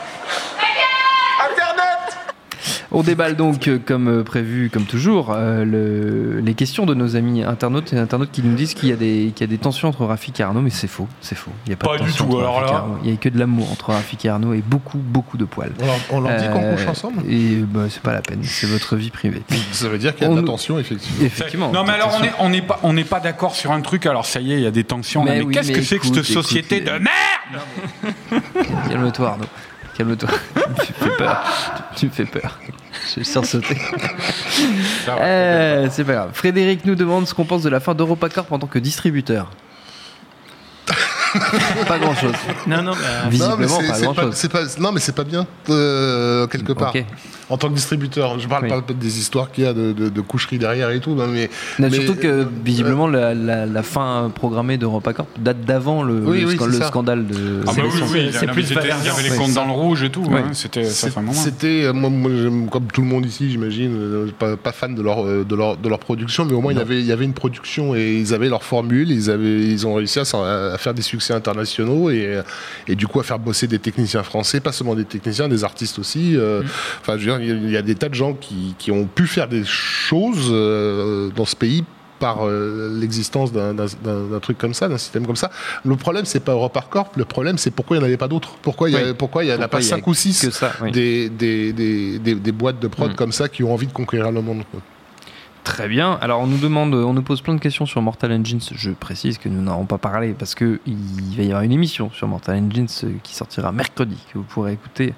On 2.95 3.03
déballe 3.03 3.37
donc, 3.37 3.69
euh, 3.69 3.79
comme 3.85 4.07
euh, 4.09 4.23
prévu, 4.23 4.69
comme 4.71 4.85
toujours, 4.85 5.33
euh, 5.35 5.65
le- 5.65 6.41
les 6.41 6.53
questions 6.53 6.85
de 6.85 6.93
nos 6.93 7.17
amis 7.17 7.43
internautes 7.43 7.93
et 7.95 7.99
internautes 7.99 8.31
qui 8.33 8.43
nous 8.43 8.55
disent 8.55 8.75
qu'il 8.75 8.91
y, 8.91 8.93
a 8.93 8.97
des- 8.97 9.33
qu'il 9.35 9.47
y 9.47 9.49
a 9.49 9.51
des 9.51 9.57
tensions 9.57 9.89
entre 9.89 10.05
Rafik 10.05 10.39
et 10.41 10.43
Arnaud, 10.43 10.61
mais 10.61 10.69
c'est 10.71 10.89
faux, 10.89 11.09
c'est 11.23 11.35
faux. 11.35 11.51
Il 11.67 11.71
n'y 11.71 11.75
a 11.75 11.77
pas, 11.77 11.87
Pas 11.89 11.99
de 11.99 12.03
du 12.05 12.11
tension 12.11 12.27
tout, 12.27 12.33
entre 12.37 12.41
alors 12.41 12.55
Rafik 12.57 12.69
et 12.69 12.73
là. 12.75 12.79
Arnaud. 12.81 12.99
Il 13.03 13.09
n'y 13.11 13.15
a 13.15 13.17
que 13.17 13.29
de 13.31 13.39
l'amour 13.39 13.73
entre 13.73 13.91
Rafik 13.91 14.25
et 14.25 14.29
Arnaud 14.29 14.53
et 14.53 14.63
beaucoup, 14.67 14.99
beaucoup 14.99 15.39
de 15.39 15.45
poils. 15.47 15.73
On 15.81 15.87
leur, 15.87 15.97
on 16.11 16.21
leur 16.21 16.37
dit 16.39 16.47
qu'on 16.53 16.63
Euh, 16.63 16.77
couche 16.77 16.87
ensemble? 16.87 17.23
Et 17.31 17.57
bah, 17.67 17.85
c'est 17.89 18.03
pas 18.03 18.13
la 18.13 18.21
peine, 18.21 18.41
c'est 18.43 18.67
votre 18.69 18.97
vie 18.97 19.11
privée. 19.11 19.43
Ça 19.73 19.89
veut 19.89 19.97
dire 19.99 20.15
qu'il 20.15 20.25
y 20.25 20.27
a 20.27 20.29
de 20.29 20.35
On 20.35 20.37
la 20.37 20.43
tension, 20.47 20.79
effectivement. 20.79 21.25
Effectivement. 21.25 21.73
Non, 21.73 21.85
mais 21.85 21.93
alors 21.95 22.09
on 22.09 22.23
attention. 22.23 22.33
est, 22.33 22.45
on 22.45 22.49
n'est 22.51 22.63
pas, 22.63 22.79
on 22.83 22.93
n'est 22.93 23.05
pas 23.05 23.21
d'accord 23.21 23.55
sur 23.55 23.73
un 23.73 23.81
truc. 23.81 24.05
Alors 24.05 24.27
ça 24.27 24.41
y 24.41 24.53
est, 24.53 24.57
il 24.57 24.63
y 24.63 24.67
a 24.67 24.71
des 24.71 24.85
tensions. 24.85 25.25
là, 25.25 25.33
Mais 25.33 25.39
Mais, 25.39 25.45
oui, 25.47 25.55
qu'est-ce 25.55 25.69
mais 25.69 25.75
que 25.79 25.83
c'est 25.83 25.99
que 25.99 26.05
écoute, 26.07 26.17
cette 26.17 26.25
société 26.35 26.77
écoute, 26.77 26.93
de 26.93 26.99
merde? 26.99 28.43
Calme-toi, 28.91 29.29
Arnaud. 29.29 29.45
Calme-toi. 29.97 30.29
tu 30.87 30.93
me 31.05 31.11
fais 31.11 31.17
peur. 31.17 31.45
Tu 31.97 32.07
me 32.07 32.11
fais 32.11 32.25
peur. 32.25 32.59
Je 33.11 33.21
vais 33.21 33.25
sursauter. 33.25 33.77
Euh, 35.09 35.89
c'est 35.91 36.05
pas 36.05 36.13
grave. 36.15 36.31
Frédéric 36.33 36.85
nous 36.85 36.95
demande 36.95 37.27
ce 37.27 37.35
qu'on 37.35 37.45
pense 37.45 37.63
de 37.63 37.69
la 37.69 37.81
fin 37.81 37.95
d'EuropaCorp 37.95 38.51
en 38.53 38.59
tant 38.59 38.67
que 38.67 38.79
distributeur. 38.79 39.51
pas 41.89 41.99
grand 41.99 42.15
chose. 42.15 42.33
Non, 42.67 42.83
non, 42.83 42.93
bah, 42.93 42.99
Non, 42.99 43.25
mais 43.25 43.31
Visiblement, 43.31 43.81
c'est- 43.81 43.87
pas 43.89 43.95
c'est 43.95 44.03
grand 44.05 44.15
pas- 44.15 44.23
chose. 44.23 44.35
c'est 44.35 44.49
pas- 44.53 44.65
non, 44.81 44.93
mais 44.93 45.01
c'est 45.01 45.15
pas 45.15 45.25
bien, 45.25 45.47
euh, 45.71 46.47
quelque 46.47 46.73
part. 46.73 46.93
En 47.53 47.59
tant 47.59 47.69
que 47.69 47.75
distributeur, 47.75 48.39
je 48.39 48.49
parle 48.49 48.65
Oui. 48.65 48.71
pas 48.71 48.83
des 48.95 49.19
histoires 49.19 49.51
qu'il 49.53 49.65
y 49.65 49.67
a 49.67 49.75
de, 49.75 49.93
de, 49.93 50.09
de 50.09 50.21
coucherie 50.23 50.59
derrière 50.59 50.91
et 50.91 51.01
tout, 51.01 51.15
non, 51.15 51.27
mais. 51.27 51.51
Non, 51.79 51.89
mais- 51.91 51.97
surtout 51.99 52.15
que 52.19 52.27
euh, 52.27 52.45
visiblement 52.65 53.07
la, 53.07 53.35
la- 53.35 53.67
la 53.67 53.83
fin 53.83 54.33
programmée 54.35 54.79
d'EuropaCorp 54.79 55.27
date 55.39 55.61
d'avant 55.61 56.03
le, 56.03 56.15
Oui, 56.15 56.41
le 56.41 56.47
oui, 56.49 56.55
scan- 56.57 56.65
c'est 56.65 56.71
le 56.73 56.79
ça. 56.79 56.89
scandale 56.89 57.27
de. 57.27 57.61
Ah 57.67 57.73
bah 57.77 57.83
oui, 57.85 58.31
c'est 58.33 58.47
plus 58.47 58.71
Il 58.71 58.75
y 58.75 58.79
avait 58.79 59.23
les 59.23 59.31
Ouais. 59.31 59.37
comptes 59.37 59.53
dans 59.53 59.67
le 59.67 59.73
rouge 59.73 60.03
et 60.03 60.11
tout. 60.11 60.23
Ouais. 60.23 60.41
hein, 60.41 60.53
C'était, 60.53 61.85
euh, 61.85 61.93
moi, 61.93 62.11
comme 62.71 62.87
tout 62.87 63.03
le 63.03 63.07
monde 63.07 63.27
ici, 63.27 63.51
j'imagine, 63.51 63.93
euh, 63.95 64.27
pas, 64.39 64.57
pas 64.57 64.73
fan 64.73 64.95
de 64.95 65.03
leur, 65.03 65.25
de, 65.25 65.55
leur, 65.55 65.77
de 65.77 65.89
leur 65.89 65.99
production, 65.99 66.45
mais 66.45 66.53
au 66.55 66.61
moins 66.61 66.73
il 66.73 66.79
y, 66.79 66.81
avait, 66.81 67.01
il 67.01 67.07
y 67.07 67.13
avait 67.13 67.25
une 67.25 67.35
production 67.35 67.95
et 67.95 68.15
ils 68.15 68.33
avaient 68.35 68.49
leur 68.49 68.63
formule, 68.63 69.11
ils, 69.11 69.31
avaient, 69.31 69.61
ils 69.61 69.87
ont 69.87 69.95
réussi 69.95 70.19
à, 70.21 70.25
faire 70.79 70.95
des 70.95 71.03
succès 71.03 71.35
internationaux 71.35 72.11
et, 72.11 72.41
et 72.89 72.95
du 72.95 73.07
coup 73.07 73.21
à 73.21 73.23
faire 73.23 73.39
bosser 73.39 73.67
des 73.67 73.79
techniciens 73.79 74.23
français, 74.23 74.61
pas 74.61 74.73
seulement 74.73 74.95
des 74.95 75.05
techniciens, 75.05 75.49
des 75.49 75.65
artistes 75.65 75.99
aussi. 75.99 76.37
euh, 76.37 76.63
Enfin, 77.01 77.19
je 77.19 77.29
veux 77.31 77.39
dire, 77.39 77.42
il 77.45 77.71
y 77.71 77.77
a- 77.77 77.83
des 77.83 77.95
tas 77.95 78.09
de 78.09 78.15
gens 78.15 78.35
qui, 78.35 78.75
qui 78.79 78.91
ont 78.91 79.07
pu 79.07 79.27
faire 79.27 79.49
des 79.49 79.65
choses 79.65 80.49
euh, 80.51 81.31
dans 81.35 81.45
ce 81.45 81.57
pays 81.57 81.85
par 82.19 82.47
euh, 82.47 82.89
l'existence 83.01 83.51
d'un- 83.53 83.75
truc 84.41 84.57
comme 84.57 84.75
ça, 84.75 84.89
d'un 84.89 84.97
système 84.99 85.27
comme 85.27 85.35
ça. 85.37 85.51
Le 85.85 85.97
problème, 85.97 86.25
c'est 86.25 86.39
pas 86.39 86.53
EuropaCorp, 86.53 87.17
le 87.17 87.25
problème, 87.25 87.59
c'est 87.59 87.73
pourquoi 87.73 87.97
il 87.97 87.99
n'y 88.01 88.05
en 88.05 88.07
avait 88.09 88.17
pas 88.17 88.29
d'autres? 88.29 88.55
Pourquoi 88.63 88.89
il 88.91 88.93
y, 88.95 88.97
a- 88.97 89.07
Oui. 89.09 89.15
pourquoi 89.19 89.43
il 89.43 89.51
y 89.51 89.53
en 89.53 89.61
a 89.61 89.67
pas 89.67 89.81
il 89.81 89.85
y 89.85 89.87
a 89.89 89.97
5 89.97 90.07
ou 90.07 90.15
6 90.15 90.41
que 90.47 90.51
ça, 90.53 90.73
oui. 90.83 90.93
des, 90.93 91.29
des, 91.29 91.73
des, 91.73 92.19
des, 92.21 92.35
des 92.37 92.53
boîtes 92.53 92.79
de 92.79 92.87
prod 92.87 93.11
Mm. 93.11 93.15
comme 93.17 93.33
ça 93.33 93.49
qui 93.49 93.65
ont 93.65 93.73
envie 93.75 93.89
de 93.89 93.93
conquérir 93.93 94.31
le 94.31 94.41
monde. 94.41 94.63
quoi? 94.71 94.81
Très 95.65 95.87
bien. 95.89 96.19
Alors 96.21 96.41
on 96.41 96.49
nous 96.49 96.59
demande, 96.59 96.93
on 96.93 97.13
nous 97.13 97.23
pose 97.23 97.41
plein 97.41 97.55
de 97.55 97.61
questions 97.61 97.87
sur 97.87 98.03
Mortal 98.03 98.33
Engines. 98.33 98.59
Je 98.75 98.91
précise 98.91 99.39
que 99.39 99.49
nous 99.49 99.63
n'aurons 99.63 99.85
pas 99.87 99.97
parlé 99.97 100.35
parce 100.37 100.57
que 100.57 100.81
il 100.87 101.37
va 101.37 101.45
y 101.45 101.47
avoir 101.47 101.63
une 101.63 101.71
émission 101.71 102.11
sur 102.11 102.27
Mortal 102.27 102.57
Engines 102.57 102.89
euh, 103.05 103.13
qui 103.23 103.37
sortira 103.37 103.71
mercredi 103.71 104.17
que 104.33 104.39
vous 104.39 104.45
pourrez 104.45 104.73
écouter 104.73 105.15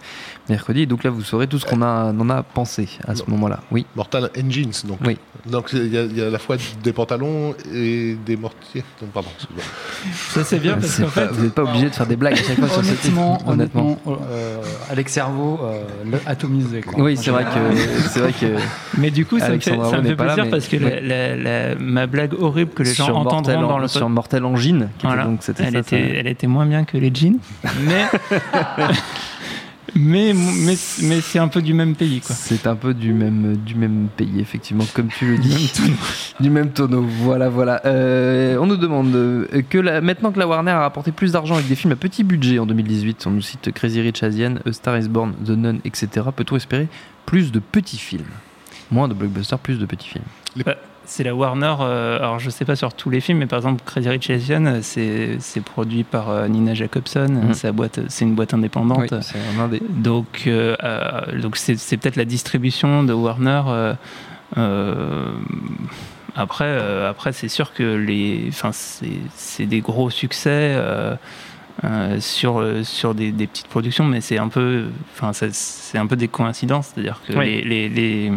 mercredi. 0.51 0.83
Et 0.83 0.87
donc 0.87 1.03
là 1.03 1.09
vous 1.09 1.23
saurez 1.23 1.47
tout 1.47 1.59
ce 1.59 1.65
qu'on 1.65 1.81
a, 1.81 2.13
en 2.13 2.29
a 2.29 2.43
pensé 2.43 2.89
à 3.09 3.15
ce 3.15 3.23
moment-là. 3.29 3.61
Oui. 3.71 3.87
Mortal 3.97 4.31
Engines, 4.39 4.71
donc. 4.87 4.99
Oui. 5.07 5.17
Donc 5.47 5.71
il 5.73 5.87
y, 5.93 5.97
a- 5.97 6.05
il 6.05 6.17
y 6.17 6.23
a 6.23 6.27
à 6.27 6.31
la 6.31 6.39
fois 6.39 6.57
des 6.83 6.93
pantalons 6.93 7.55
et 7.73 8.15
des 8.27 8.37
mortiers. 8.37 8.85
Non, 9.01 9.09
pardon. 9.15 9.31
ça 10.13 10.45
c'est 10.45 10.59
bien 10.59 10.75
parce 10.75 11.01
qu'en 11.01 11.07
fait, 11.09 11.27
vous 11.29 11.45
n'êtes 11.45 11.55
pas 11.55 11.63
obligé 11.65 11.89
de 11.89 11.95
faire 11.95 12.07
des 12.07 12.17
blagues 12.17 12.35
à 12.35 12.43
chaque 12.43 12.59
fois 12.59 12.69
sur 12.69 12.85
ce 12.85 12.93
titre. 12.93 13.15
Honnêtement, 13.47 13.99
Honnêtement. 14.05 14.21
euh, 14.31 14.61
Alex 14.91 15.11
Servo, 15.11 15.59
euh, 15.63 15.83
le 16.05 16.19
atomisé. 16.27 16.83
Quoi. 16.83 17.03
Oui, 17.03 17.17
c'est 17.17 17.31
vrai 17.31 17.45
que 17.45 17.77
c'est 18.11 18.21
vrai 18.21 18.33
que 18.33 18.57
mais 18.99 19.11
du 19.11 19.25
coup, 19.25 19.39
ça 19.39 19.49
me 19.49 19.59
fait, 19.59 19.71
ça 19.71 19.77
me 19.77 19.85
fait 20.03 20.03
n'est 20.03 20.17
pas 20.17 20.25
là, 20.27 20.34
plaisir 20.35 20.45
mais- 20.45 20.51
parce 20.51 20.69
que 20.69 20.77
la- 20.77 20.87
Ouais. 20.89 21.01
la- 21.01 21.37
la- 21.37 21.75
ma 21.77 22.07
blague 22.07 22.35
horrible 22.39 22.71
que 22.73 22.83
les 22.83 22.95
gens 22.95 23.07
sur 23.07 23.17
entendront 23.17 23.63
dans 23.63 23.79
le 23.79 23.89
sur 23.89 24.09
Mortal 24.09 24.45
Engine, 24.45 24.89
qui 24.99 25.07
était 25.07 25.23
donc 25.23 25.39
c'était 25.43 25.65
elle, 25.65 25.73
ça, 25.73 25.79
était, 25.81 25.91
ça- 26.01 26.15
elle 26.21 26.27
était 26.27 26.47
moins 26.47 26.67
bien 26.67 26.85
que 26.85 26.97
les 26.99 27.11
jeans, 27.15 27.39
mais 27.87 28.05
mais 29.97 30.33
mais, 30.35 30.75
mais 31.03 31.21
c'est 31.21 31.39
un 31.39 31.47
peu 31.49 31.63
du 31.63 31.73
même 31.73 31.95
pays 31.95 32.21
quoi. 32.21 32.35
C'est 32.35 32.67
un 32.67 32.75
peu 32.75 32.95
du 32.95 33.13
même, 33.13 33.57
du 33.65 33.75
même 33.77 34.09
pays, 34.17 34.41
effectivement, 34.41 34.85
comme 34.93 35.09
tu 35.09 35.27
le 35.27 35.39
dis. 35.39 35.73
du 36.41 36.51
même 36.51 36.71
tonneau. 36.71 37.03
Voilà, 37.03 37.49
voilà. 37.49 37.81
Euh, 37.85 38.57
on 38.61 38.67
nous 38.67 38.77
demande 38.77 39.15
euh, 39.15 39.47
que 39.71 39.79
la- 39.79 40.01
maintenant 40.01 40.33
que 40.33 40.39
la 40.41 40.49
Warner 40.49 40.73
a 40.73 40.81
rapporté 40.81 41.13
plus 41.13 41.33
d'argent 41.33 41.55
avec 41.55 41.69
des 41.69 41.77
films 41.77 41.93
à 41.93 41.97
petit 41.97 42.25
budget 42.25 42.59
en 42.59 42.67
2018, 42.67 43.25
on 43.27 43.31
nous 43.31 43.43
cite 43.43 43.71
Crazy 43.73 44.01
Rich 44.01 44.23
Asian, 44.25 44.55
A 44.67 44.73
Star 44.73 44.99
is 44.99 45.09
Born, 45.09 45.33
The 45.45 45.51
Nun, 45.51 45.77
etc. 45.85 46.09
Peut-on 46.35 46.57
espérer 46.57 46.89
plus 47.25 47.53
de 47.53 47.61
petits 47.61 47.99
films? 47.99 48.25
Moins 48.91 49.09
de 49.09 49.15
blockbusters, 49.15 49.59
plus 49.59 49.79
de 49.79 49.87
petits 49.87 50.09
films. 50.09 50.25
Bah, 50.65 50.77
c'est 51.07 51.23
la 51.25 51.35
Warner, 51.35 51.75
euh, 51.81 52.17
alors 52.19 52.39
je 52.39 52.49
sais 52.49 52.65
pas 52.65 52.77
sur 52.77 52.95
tous 52.95 53.11
les 53.11 53.21
films, 53.21 53.39
mais 53.39 53.47
par 53.47 53.59
exemple 53.59 53.83
Crazy 53.85 54.09
Rich 54.09 54.31
Asian, 54.31 54.65
euh, 54.67 54.79
c'est 54.83 55.37
c'est 55.39 55.61
produit 55.63 56.03
par 56.05 56.31
euh, 56.31 56.49
Nina 56.49 56.73
Jacobson, 56.75 57.29
Mhm. 57.29 57.55
c'est 57.55 57.67
la 57.67 57.73
boîte- 57.73 58.01
c'est 58.09 58.25
une 58.25 58.35
boîte 58.35 58.55
indépendante. 58.55 59.11
Oui, 59.13 59.19
c'est 59.21 59.37
un 59.61 59.69
des. 59.69 59.81
Donc, 59.81 60.45
euh, 60.47 60.77
euh, 60.83 61.41
donc 61.41 61.57
c'est, 61.57 61.77
c'est 61.77 61.97
peut-être 61.99 62.17
la 62.17 62.25
distribution 62.25 63.03
de 63.05 63.13
Warner. 63.13 63.63
euh, 63.69 63.95
euh, 64.57 65.33
après, 66.37 66.65
euh, 66.67 67.09
après, 67.11 67.33
c'est 67.33 67.49
sûr 67.49 67.73
que 67.75 67.83
les, 67.97 68.47
enfin, 68.49 68.71
c'est, 68.73 69.07
c'est 69.35 69.67
des 69.67 69.81
gros 69.81 70.11
succès 70.11 70.75
euh, 71.83 72.21
sur 72.21 72.59
euh, 72.61 72.85
sur 72.85 73.15
des, 73.15 73.33
des 73.33 73.47
petites 73.49 73.67
productions, 73.69 74.05
mais 74.05 74.21
c'est 74.21 74.39
un 74.39 74.49
peu, 74.49 74.85
enfin, 75.15 75.33
c'est 75.33 75.99
un 75.99 76.07
peu 76.07 76.15
des 76.17 76.29
coïncidences, 76.29 76.93
c'est-à-dire 76.95 77.21
que 77.27 77.37
Oui. 77.37 77.63
les, 77.65 77.65
les- 77.65 77.89
les- 77.89 78.33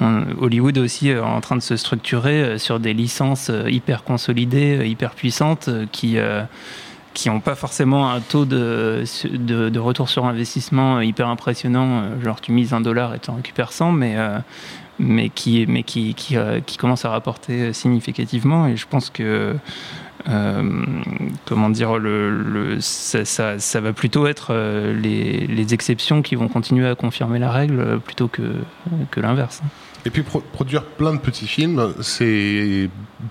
on- 0.00 0.24
Hollywood 0.40 0.76
est 0.76 0.80
aussi 0.80 1.10
euh, 1.10 1.24
en 1.24 1.40
train 1.40 1.56
de 1.56 1.60
se 1.62 1.76
structurer 1.76 2.58
sur 2.58 2.78
des 2.80 2.94
licences 2.94 3.50
hyper 3.68 4.04
consolidées, 4.04 4.86
hyper 4.86 5.10
puissantes, 5.14 5.68
qui 5.90 6.18
euh, 6.18 6.42
qui 7.14 7.28
n'ont 7.28 7.40
pas 7.40 7.54
forcément 7.56 8.10
un 8.10 8.20
taux 8.20 8.46
de, 8.46 9.04
de, 9.30 9.68
de 9.68 9.78
retour 9.78 10.08
sur 10.08 10.24
investissement 10.24 11.02
hyper 11.02 11.28
impressionnant, 11.28 12.04
genre 12.24 12.40
tu 12.40 12.52
mises 12.52 12.72
un 12.72 12.80
dollar 12.80 13.14
et 13.14 13.18
tu 13.18 13.28
en 13.28 13.34
récupères 13.34 13.70
100, 13.72 13.92
mais, 13.92 14.14
euh, 14.16 14.38
mais, 14.98 15.28
qui, 15.28 15.66
mais 15.68 15.82
qui, 15.82 16.14
qui, 16.14 16.38
euh, 16.38 16.60
qui 16.64 16.78
commence 16.78 17.04
à 17.04 17.10
rapporter 17.10 17.74
significativement. 17.74 18.66
Et 18.66 18.78
je 18.78 18.86
pense 18.88 19.10
que, 19.10 19.54
comment 20.24 21.70
dire, 21.70 21.98
le, 21.98 22.30
le- 22.30 22.80
ça, 22.80 23.24
ça, 23.24 23.58
ça 23.58 23.80
va 23.80 23.92
plutôt 23.92 24.26
être 24.26 24.48
euh, 24.50 24.94
les, 24.98 25.46
les 25.46 25.74
exceptions 25.74 26.22
qui 26.22 26.34
vont 26.36 26.48
continuer 26.48 26.86
à 26.86 26.94
confirmer 26.94 27.38
la 27.38 27.50
règle 27.50 27.80
euh, 27.80 27.96
plutôt 27.98 28.28
que, 28.28 28.42
que 29.10 29.20
l'inverse. 29.20 29.62
Et 30.04 30.10
puis 30.10 30.22
pro- 30.22 30.42
produire 30.52 30.84
plein 30.84 31.12
de 31.14 31.18
petits 31.18 31.46
films, 31.46 31.92
c'est 32.00 32.88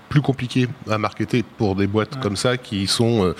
plus 0.08 0.22
compliqué 0.22 0.68
à 0.90 0.96
marketer 0.98 1.42
pour 1.58 1.76
des 1.76 1.86
boîtes 1.86 2.18
comme 2.20 2.36
ça 2.36 2.56
qui 2.56 2.86
sont 2.86 3.34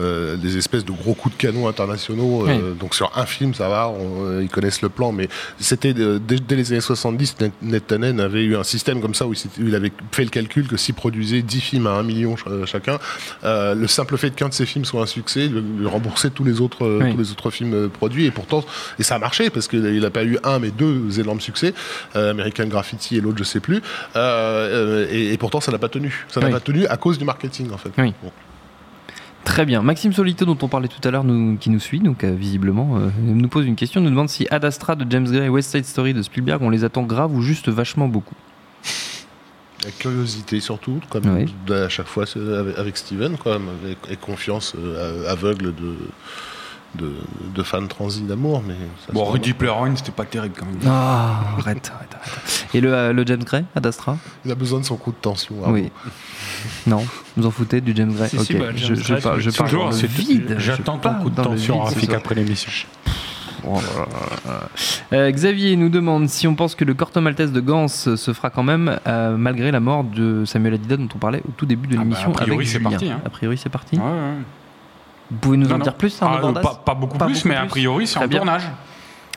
euh, 0.00 0.36
des 0.36 0.56
espèces 0.56 0.84
de 0.84 0.92
gros 0.92 1.14
coups 1.14 1.36
de 1.36 1.40
canon 1.40 1.68
internationaux. 1.68 2.46
euh, 2.48 2.58
Oui. 2.72 2.78
Donc 2.78 2.94
sur 2.94 3.10
un 3.16 3.26
film, 3.26 3.54
ça 3.54 3.68
va, 3.68 3.88
on- 3.88 4.24
euh, 4.26 4.42
ils 4.42 4.48
connaissent 4.48 4.82
le 4.82 4.88
plan, 4.88 5.12
mais 5.12 5.28
c'était 5.58 5.94
dès, 5.94 6.18
dès 6.18 6.56
les 6.56 6.72
années 6.72 6.80
70, 6.80 7.36
Net- 7.40 7.52
Netanen 7.62 8.20
avait 8.20 8.42
eu 8.44 8.56
un 8.56 8.64
système 8.64 9.00
comme 9.00 9.14
ça 9.14 9.26
où 9.26 9.34
il, 9.58 9.74
avait 9.74 9.92
fait 10.12 10.24
le 10.24 10.30
calcul 10.30 10.66
que 10.66 10.76
s'il 10.76 10.94
produisait 10.94 11.42
10 11.42 11.60
films 11.60 11.86
à 11.86 11.90
1 11.92 12.02
million 12.02 12.36
ch- 12.36 12.66
chacun, 12.66 12.98
le 13.42 13.86
simple 13.86 14.16
fait 14.16 14.30
qu'un 14.34 14.48
de 14.48 14.54
ces 14.54 14.66
films 14.66 14.84
soit 14.84 15.02
un 15.02 15.06
succès, 15.06 15.48
lui, 15.48 15.86
rembourser 15.86 16.30
tous 16.30 16.44
les 16.44 16.60
autres 16.60 16.86
Oui. 17.02 17.12
tous 17.12 17.18
les 17.18 17.30
autres 17.30 17.50
films 17.50 17.88
produits 17.90 18.24
et 18.26 18.30
pourtant 18.30 18.64
et 18.98 19.02
ça 19.02 19.16
a 19.16 19.18
marché 19.18 19.50
parce 19.50 19.68
qu'il 19.68 20.00
n'a 20.00 20.10
pas 20.10 20.24
eu 20.24 20.38
un 20.44 20.58
mais 20.58 20.70
deux 20.70 21.20
énormes 21.20 21.40
succès, 21.40 21.74
American 22.14 22.66
Graffiti 22.66 23.16
et 23.16 23.20
l'autre 23.20 23.38
je 23.38 23.44
sais 23.44 23.60
plus, 23.60 23.80
et, 24.16 25.32
et 25.32 25.36
pourtant 25.38 25.60
ça 25.60 25.72
n'a 25.72 25.78
pas 25.78 25.88
tenu, 25.88 26.24
ça 26.28 26.40
n'a 26.40 26.46
Oui. 26.46 26.52
pas 26.52 26.60
tenu 26.60 26.86
à 26.86 26.96
cause 26.96 27.18
du 27.18 27.24
marketing 27.24 27.70
en 27.72 27.78
fait. 27.78 27.90
Oui. 27.98 28.12
Bon. 28.22 28.30
Très 29.44 29.66
bien. 29.66 29.82
Maxime 29.82 30.12
Solito, 30.12 30.44
dont 30.46 30.56
on 30.62 30.68
parlait 30.68 30.88
tout 30.88 31.06
à 31.06 31.10
l'heure, 31.10 31.24
qui 31.60 31.70
nous 31.70 31.78
suit, 31.80 32.00
donc 32.00 32.24
euh, 32.24 32.34
visiblement, 32.34 32.96
euh, 32.96 33.10
nous 33.22 33.48
pose 33.48 33.66
une 33.66 33.76
question. 33.76 34.00
Nous 34.00 34.10
demande 34.10 34.28
si 34.28 34.46
Ad 34.50 34.64
Astra 34.64 34.96
de 34.96 35.04
James 35.10 35.26
Gray 35.30 35.46
et 35.46 35.48
West 35.48 35.70
Side 35.70 35.84
Story 35.84 36.14
de 36.14 36.22
Spielberg, 36.22 36.62
on 36.62 36.70
les 36.70 36.82
attend 36.82 37.02
grave 37.02 37.34
ou 37.34 37.42
juste 37.42 37.68
vachement 37.68 38.08
beaucoup? 38.08 38.34
La 39.84 39.90
curiosité 39.90 40.60
surtout, 40.60 40.98
comme 41.10 41.24
Oui. 41.26 41.54
à 41.74 41.90
chaque 41.90 42.06
fois 42.06 42.24
avec, 42.78 42.96
Steven, 42.96 43.36
quoi, 43.36 43.60
et, 43.86 44.12
et 44.14 44.16
confiance 44.16 44.74
euh, 44.78 45.30
aveugle 45.30 45.74
de, 45.74 45.94
de, 46.96 47.12
de 47.54 47.62
fans 47.62 47.86
transis 47.86 48.22
d'amour. 48.22 48.62
Mais 48.66 48.74
ça 49.06 49.12
Bon, 49.12 49.24
Rudy 49.24 49.52
Player 49.52 49.72
One, 49.72 49.96
c'était 49.96 50.12
pas 50.12 50.24
terrible 50.24 50.54
quand 50.58 50.66
même. 50.66 50.78
Ah, 50.86 51.40
arrête, 51.58 51.90
arrête, 51.94 52.14
arrête. 52.14 52.66
Et 52.74 52.80
le, 52.80 52.92
euh, 52.94 53.12
le 53.12 53.24
James 53.26 53.42
Gray, 53.44 53.64
Ad 53.74 53.86
Astra 53.86 54.16
Il 54.44 54.50
a 54.50 54.54
besoin 54.54 54.80
de 54.80 54.84
son 54.84 54.96
coup 54.96 55.10
de 55.12 55.16
tension. 55.16 55.54
Arnaud. 55.62 55.74
Oui. 55.74 55.90
Non, 56.86 57.04
vous 57.36 57.46
en 57.46 57.50
foutez 57.50 57.80
du 57.80 57.92
James 57.94 58.12
Gray 58.12 58.28
Si, 58.28 58.36
Ok, 58.38 58.44
si, 58.44 58.54
bah, 58.54 58.66
je, 58.74 58.86
James 58.86 58.96
je 58.96 59.12
Gray, 59.12 59.20
parle, 59.22 59.40
je 59.40 59.50
parle 59.50 59.68
toujours, 59.70 59.90
dans 59.90 59.96
le 59.96 60.06
vide. 60.06 60.56
j'attends 60.58 60.76
Je 60.76 60.82
ton 60.82 60.98
parle 60.98 61.22
coup 61.22 61.30
de 61.30 61.42
tension, 61.42 61.80
Rafik, 61.80 62.12
après 62.12 62.34
l'émission. 62.34 62.70
Oh 63.66 63.76
là 63.76 63.80
là 63.98 64.06
là 64.44 64.52
là. 64.52 64.68
Euh, 65.14 65.30
Xavier 65.30 65.74
nous 65.76 65.88
demande 65.88 66.28
si 66.28 66.46
on 66.46 66.54
pense 66.54 66.74
que 66.74 66.84
le 66.84 66.92
Corto 66.92 67.22
Maltese 67.22 67.50
de 67.50 67.60
Gans 67.60 67.88
se 67.88 68.16
fera 68.34 68.50
quand 68.50 68.62
même 68.62 68.98
euh, 69.06 69.38
malgré 69.38 69.70
la 69.70 69.80
mort 69.80 70.04
de 70.04 70.44
Samuel 70.44 70.74
Adida 70.74 70.98
dont 70.98 71.08
on 71.14 71.18
parlait 71.18 71.40
au 71.48 71.52
tout 71.56 71.64
début 71.64 71.88
de 71.88 71.94
Ah 71.94 71.96
bah, 71.96 72.02
l'émission. 72.04 72.28
a 72.30 72.34
priori, 72.34 72.56
avec 72.56 72.68
c'est 72.68 72.80
parti, 72.80 73.10
hein. 73.10 73.20
A 73.24 73.30
priori 73.30 73.56
c'est 73.56 73.70
parti. 73.70 73.96
Ouais, 73.96 74.02
ouais. 74.02 74.34
Vous 75.34 75.40
pouvez 75.40 75.56
nous 75.56 75.66
Non, 75.66 75.74
en 75.74 75.78
non. 75.78 75.84
dire 75.84 75.94
plus 75.94 76.22
Arnaud 76.22 76.54
Ah, 76.56 76.60
pas, 76.60 76.74
pas 76.84 76.94
beaucoup 76.94 77.18
Pas 77.18 77.26
plus, 77.26 77.34
beaucoup 77.34 77.48
mais 77.48 77.56
a 77.56 77.66
priori, 77.66 78.06
c'est 78.06 78.18
en 78.18 78.26
bien. 78.28 78.38
tournage. 78.38 78.62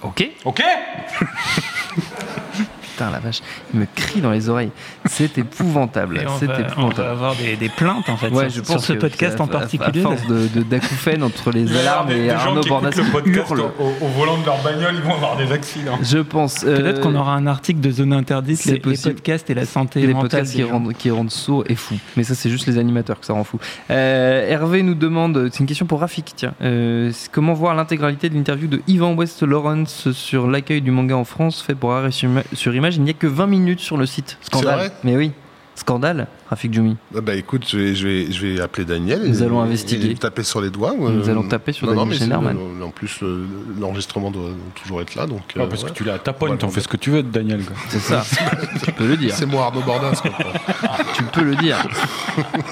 Ok. 0.03 0.29
Ok 0.45 0.61
Putain 2.97 3.11
la 3.11 3.19
vache, 3.19 3.41
il 3.73 3.79
me 3.81 3.85
crie 3.95 4.21
dans 4.21 4.31
les 4.31 4.49
oreilles. 4.49 4.71
C'est 5.05 5.37
épouvantable. 5.37 6.19
C'est 6.39 6.47
va, 6.47 6.53
on 6.57 6.59
épouvantable. 6.61 7.01
va 7.07 7.11
avoir 7.11 7.35
des, 7.35 7.55
des 7.55 7.69
plaintes 7.69 8.09
en 8.09 8.17
fait 8.17 8.29
Ouais, 8.29 8.49
sur, 8.49 8.63
je 8.63 8.67
pense 8.67 8.67
sur 8.69 8.81
ce 8.81 8.93
que 8.93 8.97
podcast 8.99 9.39
en 9.39 9.45
particulier. 9.47 9.99
À 9.99 10.03
force 10.03 10.25
de, 10.25 10.47
de- 10.47 10.63
d'acouphènes 10.63 11.21
entre 11.21 11.51
les 11.51 11.77
alarmes 11.77 12.09
et 12.11 12.29
Arnaud 12.31 12.61
Bordas 12.67 12.89
au, 12.97 14.05
au 14.05 14.07
volant 14.17 14.37
de 14.39 14.45
leur 14.45 14.61
bagnole, 14.63 14.95
ils 14.95 15.01
vont 15.01 15.13
avoir 15.13 15.37
des 15.37 15.51
accidents. 15.51 15.97
Je 16.01 16.17
pense. 16.17 16.63
euh, 16.63 16.77
Peut-être 16.77 17.01
qu'on 17.01 17.13
aura 17.15 17.33
un 17.35 17.45
article 17.47 17.79
de 17.81 17.91
zone 17.91 18.13
interdite, 18.13 18.65
les, 18.65 18.79
podcasts 18.79 19.49
et 19.49 19.53
la 19.53 19.65
santé 19.65 20.01
les 20.01 20.07
mentale 20.07 20.21
podcasts 20.29 20.55
des 20.57 20.63
qui 20.63 20.69
rendent, 20.69 20.93
qui 20.93 21.11
rendent 21.11 21.31
sourds 21.31 21.63
et 21.67 21.75
fous. 21.75 21.97
Mais 22.15 22.23
ça, 22.23 22.33
c'est 22.35 22.49
juste 22.49 22.65
les 22.67 22.77
animateurs 22.79 23.19
que 23.19 23.25
ça 23.27 23.33
rend 23.33 23.43
fou. 23.43 23.59
Euh, 23.91 24.47
Hervé 24.49 24.81
nous 24.81 24.95
demande, 24.95 25.49
c'est 25.51 25.59
une 25.59 25.65
question 25.67 25.85
pour 25.85 25.99
Rafik, 25.99 26.33
tiens, 26.35 26.53
euh, 26.63 27.11
comment 27.31 27.53
voir 27.53 27.75
l'intégralité 27.75 28.29
de 28.29 28.35
l'interview 28.35 28.67
de 28.67 28.81
Ivan 28.87 29.13
West 29.13 29.43
Lawrence 29.43 30.11
sur 30.11 30.47
l'accueil 30.47 30.81
du 30.81 30.91
manga 30.91 31.15
en 31.15 31.23
France 31.25 31.61
fait 31.61 31.75
pour 31.75 31.93
Arrêt 31.93 32.11
sur, 32.11 32.29
sur 32.53 32.71
Il 32.95 33.03
n'y 33.03 33.09
a 33.09 33.14
que 33.14 33.27
20 33.27 33.47
minutes 33.47 33.80
sur 33.80 33.97
le 33.97 34.05
site. 34.05 34.38
Scandale. 34.41 34.77
vrai? 34.77 34.91
Mais 35.03 35.15
oui, 35.18 35.31
scandale, 35.76 36.27
Rafik 36.49 36.73
Djoumi. 36.73 36.95
Ah 37.15 37.21
Bah 37.21 37.35
écoute, 37.35 37.65
je 37.69 37.77
vais, 37.77 37.95
je 37.95 38.07
vais, 38.07 38.31
je 38.31 38.45
vais 38.47 38.61
appeler 38.61 38.85
Daniel. 38.85 39.21
Nous 39.25 39.41
et- 39.41 39.45
allons 39.45 39.59
investiguer. 39.61 40.11
et 40.11 40.15
taper 40.15 40.43
sur 40.43 40.61
les 40.61 40.69
doigts. 40.69 40.93
Nous 40.97 41.29
allons 41.29 41.47
taper 41.47 41.73
sur 41.73 41.87
non, 41.87 41.95
Daniel 41.95 42.17
Schneiderman. 42.17 42.57
euh, 42.57 42.85
En 42.85 42.89
plus, 42.89 43.19
euh, 43.23 43.45
l'enregistrement 43.79 44.31
doit 44.31 44.51
toujours 44.81 45.01
être 45.01 45.15
là. 45.15 45.25
Donc, 45.27 45.41
Ah, 45.55 45.61
euh, 45.61 45.67
parce 45.67 45.83
ouais. 45.83 45.89
que 45.89 45.95
tu 45.95 46.03
l'as 46.05 46.13
à 46.15 46.19
ta 46.19 46.31
pointe, 46.33 46.59
t'en 46.59 46.69
fais 46.69 46.81
ce 46.81 46.87
que 46.87 46.97
tu 46.97 47.09
veux 47.11 47.21
de 47.23 47.29
Daniel. 47.29 47.63
quoi. 47.63 47.75
C'est 47.89 47.99
ça. 47.99 48.23
tu 48.83 48.91
peux 48.93 49.07
le 49.07 49.17
dire. 49.17 49.33
C'est 49.33 49.45
moi 49.45 49.65
Arnaud 49.65 49.81
Bordas. 49.81 50.21
quoi. 50.21 50.31
tu 51.15 51.23
peux 51.23 51.43
le 51.43 51.55
dire. 51.55 51.77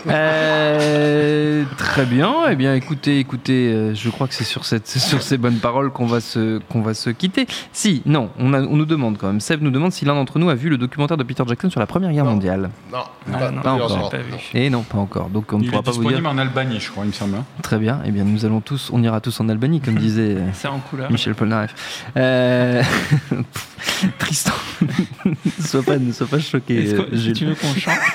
Euh, 0.08 1.64
très 1.78 2.06
bien. 2.06 2.34
Eh 2.50 2.56
bien, 2.56 2.76
écoutez, 2.76 3.20
écoutez, 3.20 3.74
euh, 3.74 3.94
je 3.94 4.10
crois 4.10 4.28
que 4.28 4.34
c'est 4.34 4.44
sur, 4.44 4.66
cette, 4.66 4.88
sur 4.88 5.22
ces 5.22 5.38
bonnes 5.38 5.58
paroles 5.60 5.92
qu'on 5.92 6.06
va 6.06 6.20
se, 6.22 6.60
qu'on 6.70 6.82
va 6.82 6.94
se 6.94 7.10
quitter. 7.10 7.48
Si, 7.74 8.02
non, 8.06 8.30
on, 8.40 8.54
a- 8.54 8.62
on 8.62 8.76
nous 8.78 8.86
demande 8.86 9.18
quand 9.18 9.28
même. 9.28 9.40
Seb 9.40 9.62
nous 9.62 9.72
demande 9.72 9.92
si 9.92 10.06
l'un 10.06 10.16
d'entre 10.16 10.40
nous 10.40 10.50
a 10.50 10.56
vu 10.56 10.70
le 10.70 10.78
documentaire 10.78 11.18
de 11.18 11.24
Peter 11.24 11.44
Jackson 11.48 11.70
sur 11.70 11.80
la 11.80 11.86
Première 11.88 12.12
Guerre 12.12 12.26
mondiale. 12.26 12.70
Non, 12.92 13.00
Ah, 13.34 13.38
pas, 13.38 13.52
non, 13.52 13.62
Pas 13.66 13.74
encore. 13.74 14.10
pas. 14.10 14.18
Et 14.54 14.70
non, 14.70 14.82
pas 14.84 14.98
encore. 14.98 15.30
Donc, 15.30 15.52
on 15.54 15.58
ne 15.58 15.64
Il 15.64 15.70
pourra 15.70 15.80
est 15.82 15.84
pas 15.84 15.92
vous 15.92 15.98
dire. 16.02 16.10
disponible 16.10 16.28
en 16.28 16.38
Albanie, 16.38 16.80
je 16.80 16.90
crois, 16.92 17.04
il 17.04 17.08
me 17.08 17.14
semble. 17.14 17.36
hein. 17.38 17.44
Très 17.62 17.78
bien. 17.78 18.00
Eh 18.06 18.12
bien, 18.12 18.24
nous 18.24 18.46
allons 18.46 18.62
tous, 18.62 18.90
on 18.94 19.02
ira 19.04 19.20
tous 19.22 19.40
en 19.40 19.50
Albanie, 19.50 19.82
comme 19.82 19.96
disait. 20.00 20.36
euh, 20.38 20.48
C'est 20.54 20.68
en 20.68 20.80
couleur. 20.80 21.12
Michel 21.12 21.36
Polnareff. 21.36 21.74
Euh... 22.18 22.82
Tristan, 24.20 24.52
ne 25.26 25.64
sois 25.66 25.84
pas, 25.84 25.98
ne 25.98 26.12
sois 26.12 26.28
pas 26.28 26.40
choqué. 26.40 26.86
Que- 26.86 27.16
euh, 27.16 27.34
tu 27.34 27.46
veux 27.46 27.56
qu'on 27.56 27.74
chante? 27.76 27.94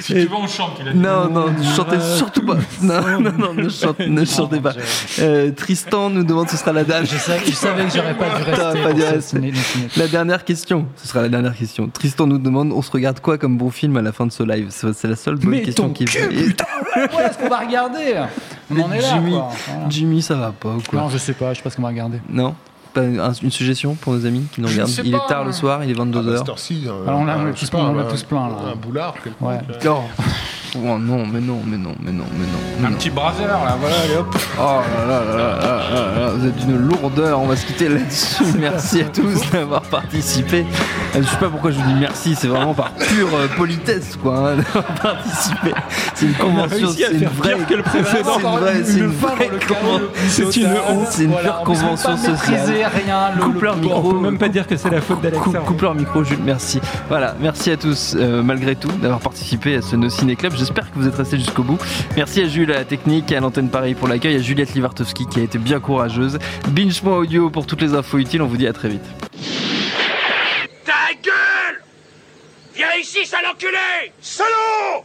Si 0.00 0.12
tu 0.14 0.20
veux, 0.20 0.34
on 0.36 0.46
chante, 0.46 0.78
il 0.80 0.88
a 0.88 0.92
dit. 0.92 0.98
Non, 0.98 1.28
non, 1.28 1.50
ne 1.50 1.62
chantez 1.64 1.96
surtout 2.16 2.46
pas. 2.46 2.56
Non, 2.80 3.18
non, 3.20 3.32
non, 3.36 3.54
ne, 3.54 3.68
chante- 3.68 3.98
ne 4.00 4.24
chantez 4.24 4.60
pas. 4.60 4.72
Euh, 5.18 5.50
Tristan 5.50 6.10
nous 6.10 6.22
demande 6.22 6.48
ce 6.48 6.56
sera 6.56 6.72
la 6.72 6.84
dernière. 6.84 7.10
Je 7.10 7.18
savais, 7.18 7.40
je 7.44 7.52
savais 7.52 7.84
que 7.84 7.90
j'aurais 7.94 8.14
pas 8.16 8.26
dû 8.38 8.44
rester. 8.44 8.82
Pas 8.82 8.92
dû 8.92 9.02
rester. 9.02 9.52
La 9.96 10.06
dernière 10.08 10.44
question, 10.44 10.86
ce 10.96 11.08
sera 11.08 11.22
la 11.22 11.28
dernière 11.28 11.56
question. 11.56 11.88
Tristan 11.88 12.07
nous 12.26 12.38
demande 12.38 12.72
on 12.72 12.82
se 12.82 12.90
regarde 12.90 13.20
quoi 13.20 13.38
comme 13.38 13.56
bon 13.58 13.70
film 13.70 13.96
à 13.96 14.02
la 14.02 14.12
fin 14.12 14.26
de 14.26 14.32
ce 14.32 14.42
live 14.42 14.68
C'est 14.70 15.08
la 15.08 15.16
seule 15.16 15.36
bonne 15.36 15.50
Mais 15.50 15.62
question 15.62 15.88
ton 15.88 15.92
qui 15.92 16.04
cul, 16.04 16.28
putain, 16.28 16.64
ouais, 16.96 17.02
ouais, 17.16 17.22
est-ce 17.24 17.38
qu'on 17.38 17.48
va 17.48 17.58
regarder 17.58 18.22
On 18.70 18.80
en 18.80 18.92
est 18.92 19.00
là, 19.00 19.08
Jimmy, 19.14 19.32
quoi. 19.32 19.48
Voilà. 19.68 19.88
Jimmy, 19.88 20.22
ça 20.22 20.34
va 20.36 20.52
pas 20.52 20.70
ou 20.70 20.82
quoi 20.88 21.00
Non, 21.00 21.08
je 21.08 21.18
sais 21.18 21.32
pas, 21.34 21.52
je 21.52 21.58
sais 21.58 21.62
pas 21.62 21.70
ce 21.70 21.76
qu'on 21.76 21.82
va 21.82 21.88
regarder. 21.88 22.20
Non 22.28 22.54
Pas 22.94 23.02
un- 23.02 23.32
une 23.32 23.50
suggestion 23.50 23.94
pour 23.94 24.12
nos 24.14 24.24
amis 24.26 24.46
qui 24.52 24.60
nous 24.60 24.68
regardent 24.68 24.90
Il 25.04 25.10
pas. 25.12 25.18
est 25.18 25.28
tard 25.28 25.44
le 25.44 25.52
soir, 25.52 25.84
il 25.84 25.90
est 25.90 25.94
Ah, 25.94 26.04
bah, 26.04 26.04
22h. 26.04 26.38
cette 26.38 26.48
heure-ci, 26.48 26.84
euh, 26.86 27.06
Alors, 27.06 27.20
on 27.20 27.26
je 27.26 27.58
sais 27.58 27.66
tous 27.66 27.70
pas, 27.70 27.78
plein, 27.78 27.88
on 27.88 27.94
l'a 27.94 28.02
un- 28.02 28.06
tous 28.06 28.22
plein, 28.22 28.48
là. 28.48 28.54
Un 28.72 28.76
boulard. 28.76 29.14
Ouais. 29.40 29.58
Oh. 30.76 30.98
Non, 30.98 31.24
mais 31.26 31.40
non, 31.40 31.58
mais 31.66 31.76
non, 31.78 31.94
mais 32.02 32.12
non, 32.12 32.24
mais 32.32 32.46
non. 32.46 32.58
mais 32.80 32.86
Un 32.86 32.90
non. 32.90 32.96
petit 32.96 33.10
brasser, 33.10 33.42
là, 33.46 33.76
voilà, 33.80 33.96
allez 34.04 34.16
hop. 34.16 34.34
Oh 34.58 34.62
là 34.62 35.06
là 35.06 35.24
là 35.36 35.90
là 35.90 36.20
là 36.20 36.30
vous 36.36 36.46
êtes 36.46 36.56
d'une 36.56 36.76
lourdeur, 36.76 37.40
on 37.40 37.46
va 37.46 37.56
se 37.56 37.64
quitter 37.66 37.88
là-dessus. 37.88 38.44
Merci 38.58 39.00
à 39.00 39.04
tous 39.04 39.50
d'avoir 39.50 39.82
participé. 39.82 40.66
Euh, 41.16 41.22
Je 41.22 41.28
sais 41.28 41.36
pas 41.36 41.48
pourquoi 41.48 41.70
je 41.70 41.78
vous 41.78 41.86
dis 41.88 41.94
merci, 41.98 42.34
c'est 42.34 42.48
vraiment 42.48 42.74
par 42.74 42.92
pure 42.92 43.28
euh, 43.34 43.48
politesse 43.56 44.16
quoi, 44.22 44.50
hein, 44.52 44.56
d'avoir 44.56 44.84
participé. 45.00 45.72
C'est 46.14 46.26
une 46.26 46.34
convention, 46.34 46.88
c'est 46.90 47.12
une 47.12 47.24
vraie 47.28 47.56
que 47.68 47.74
le 47.74 47.82
précédent. 47.82 48.38
C'est 48.84 48.98
une 48.98 49.06
vraie, 49.06 49.44
c'est 50.28 50.56
une 50.60 50.66
honte. 50.66 51.06
C'est 51.10 51.24
une 51.24 51.34
pure 51.34 51.62
convention 51.64 52.16
sociale. 52.16 52.60
rien. 53.06 53.30
Le, 53.36 53.42
Coupe 53.42 53.62
leur 53.62 53.74
On 53.76 53.78
micro. 53.80 54.12
peut 54.12 54.20
même 54.20 54.38
pas 54.38 54.48
dire 54.48 54.66
que 54.66 54.76
c'est 54.76 54.90
la 54.90 55.00
faute 55.00 55.20
d'Alexa. 55.22 55.42
Coupe, 55.42 55.64
coupe 55.64 55.82
leur 55.82 55.94
micro, 55.94 56.22
Jules, 56.24 56.38
merci. 56.44 56.80
Voilà, 57.08 57.34
merci 57.40 57.70
à 57.70 57.76
tous, 57.76 58.14
euh, 58.18 58.42
malgré 58.42 58.76
tout, 58.76 58.90
d'avoir 59.00 59.20
participé 59.20 59.76
à 59.76 59.82
ce 59.82 59.96
No 59.96 60.08
Ciné 60.10 60.36
Club. 60.36 60.52
J'espère 60.58 60.90
que 60.90 60.98
vous 60.98 61.06
êtes 61.06 61.14
restés 61.14 61.38
jusqu'au 61.38 61.62
bout. 61.62 61.78
Merci 62.16 62.42
à 62.42 62.48
Jules, 62.48 62.72
à 62.72 62.78
la 62.78 62.84
technique, 62.84 63.30
et 63.30 63.36
à 63.36 63.40
l'antenne 63.40 63.70
Paris 63.70 63.94
pour 63.94 64.08
l'accueil, 64.08 64.34
à 64.34 64.40
Juliette 64.40 64.74
Livartowski 64.74 65.26
qui 65.26 65.38
a 65.38 65.42
été 65.44 65.58
bien 65.58 65.78
courageuse. 65.78 66.38
Binge.moi 66.68 67.16
audio 67.18 67.48
pour 67.48 67.66
toutes 67.66 67.80
les 67.80 67.94
infos 67.94 68.18
utiles. 68.18 68.42
On 68.42 68.46
vous 68.46 68.56
dit 68.56 68.66
à 68.66 68.72
très 68.72 68.88
vite. 68.88 69.04
Ta 70.84 71.14
gueule 71.22 71.82
Viens 72.74 72.86
ici, 73.00 73.24
sale 73.24 73.46
enculé 73.52 74.12
Salaud 74.20 75.04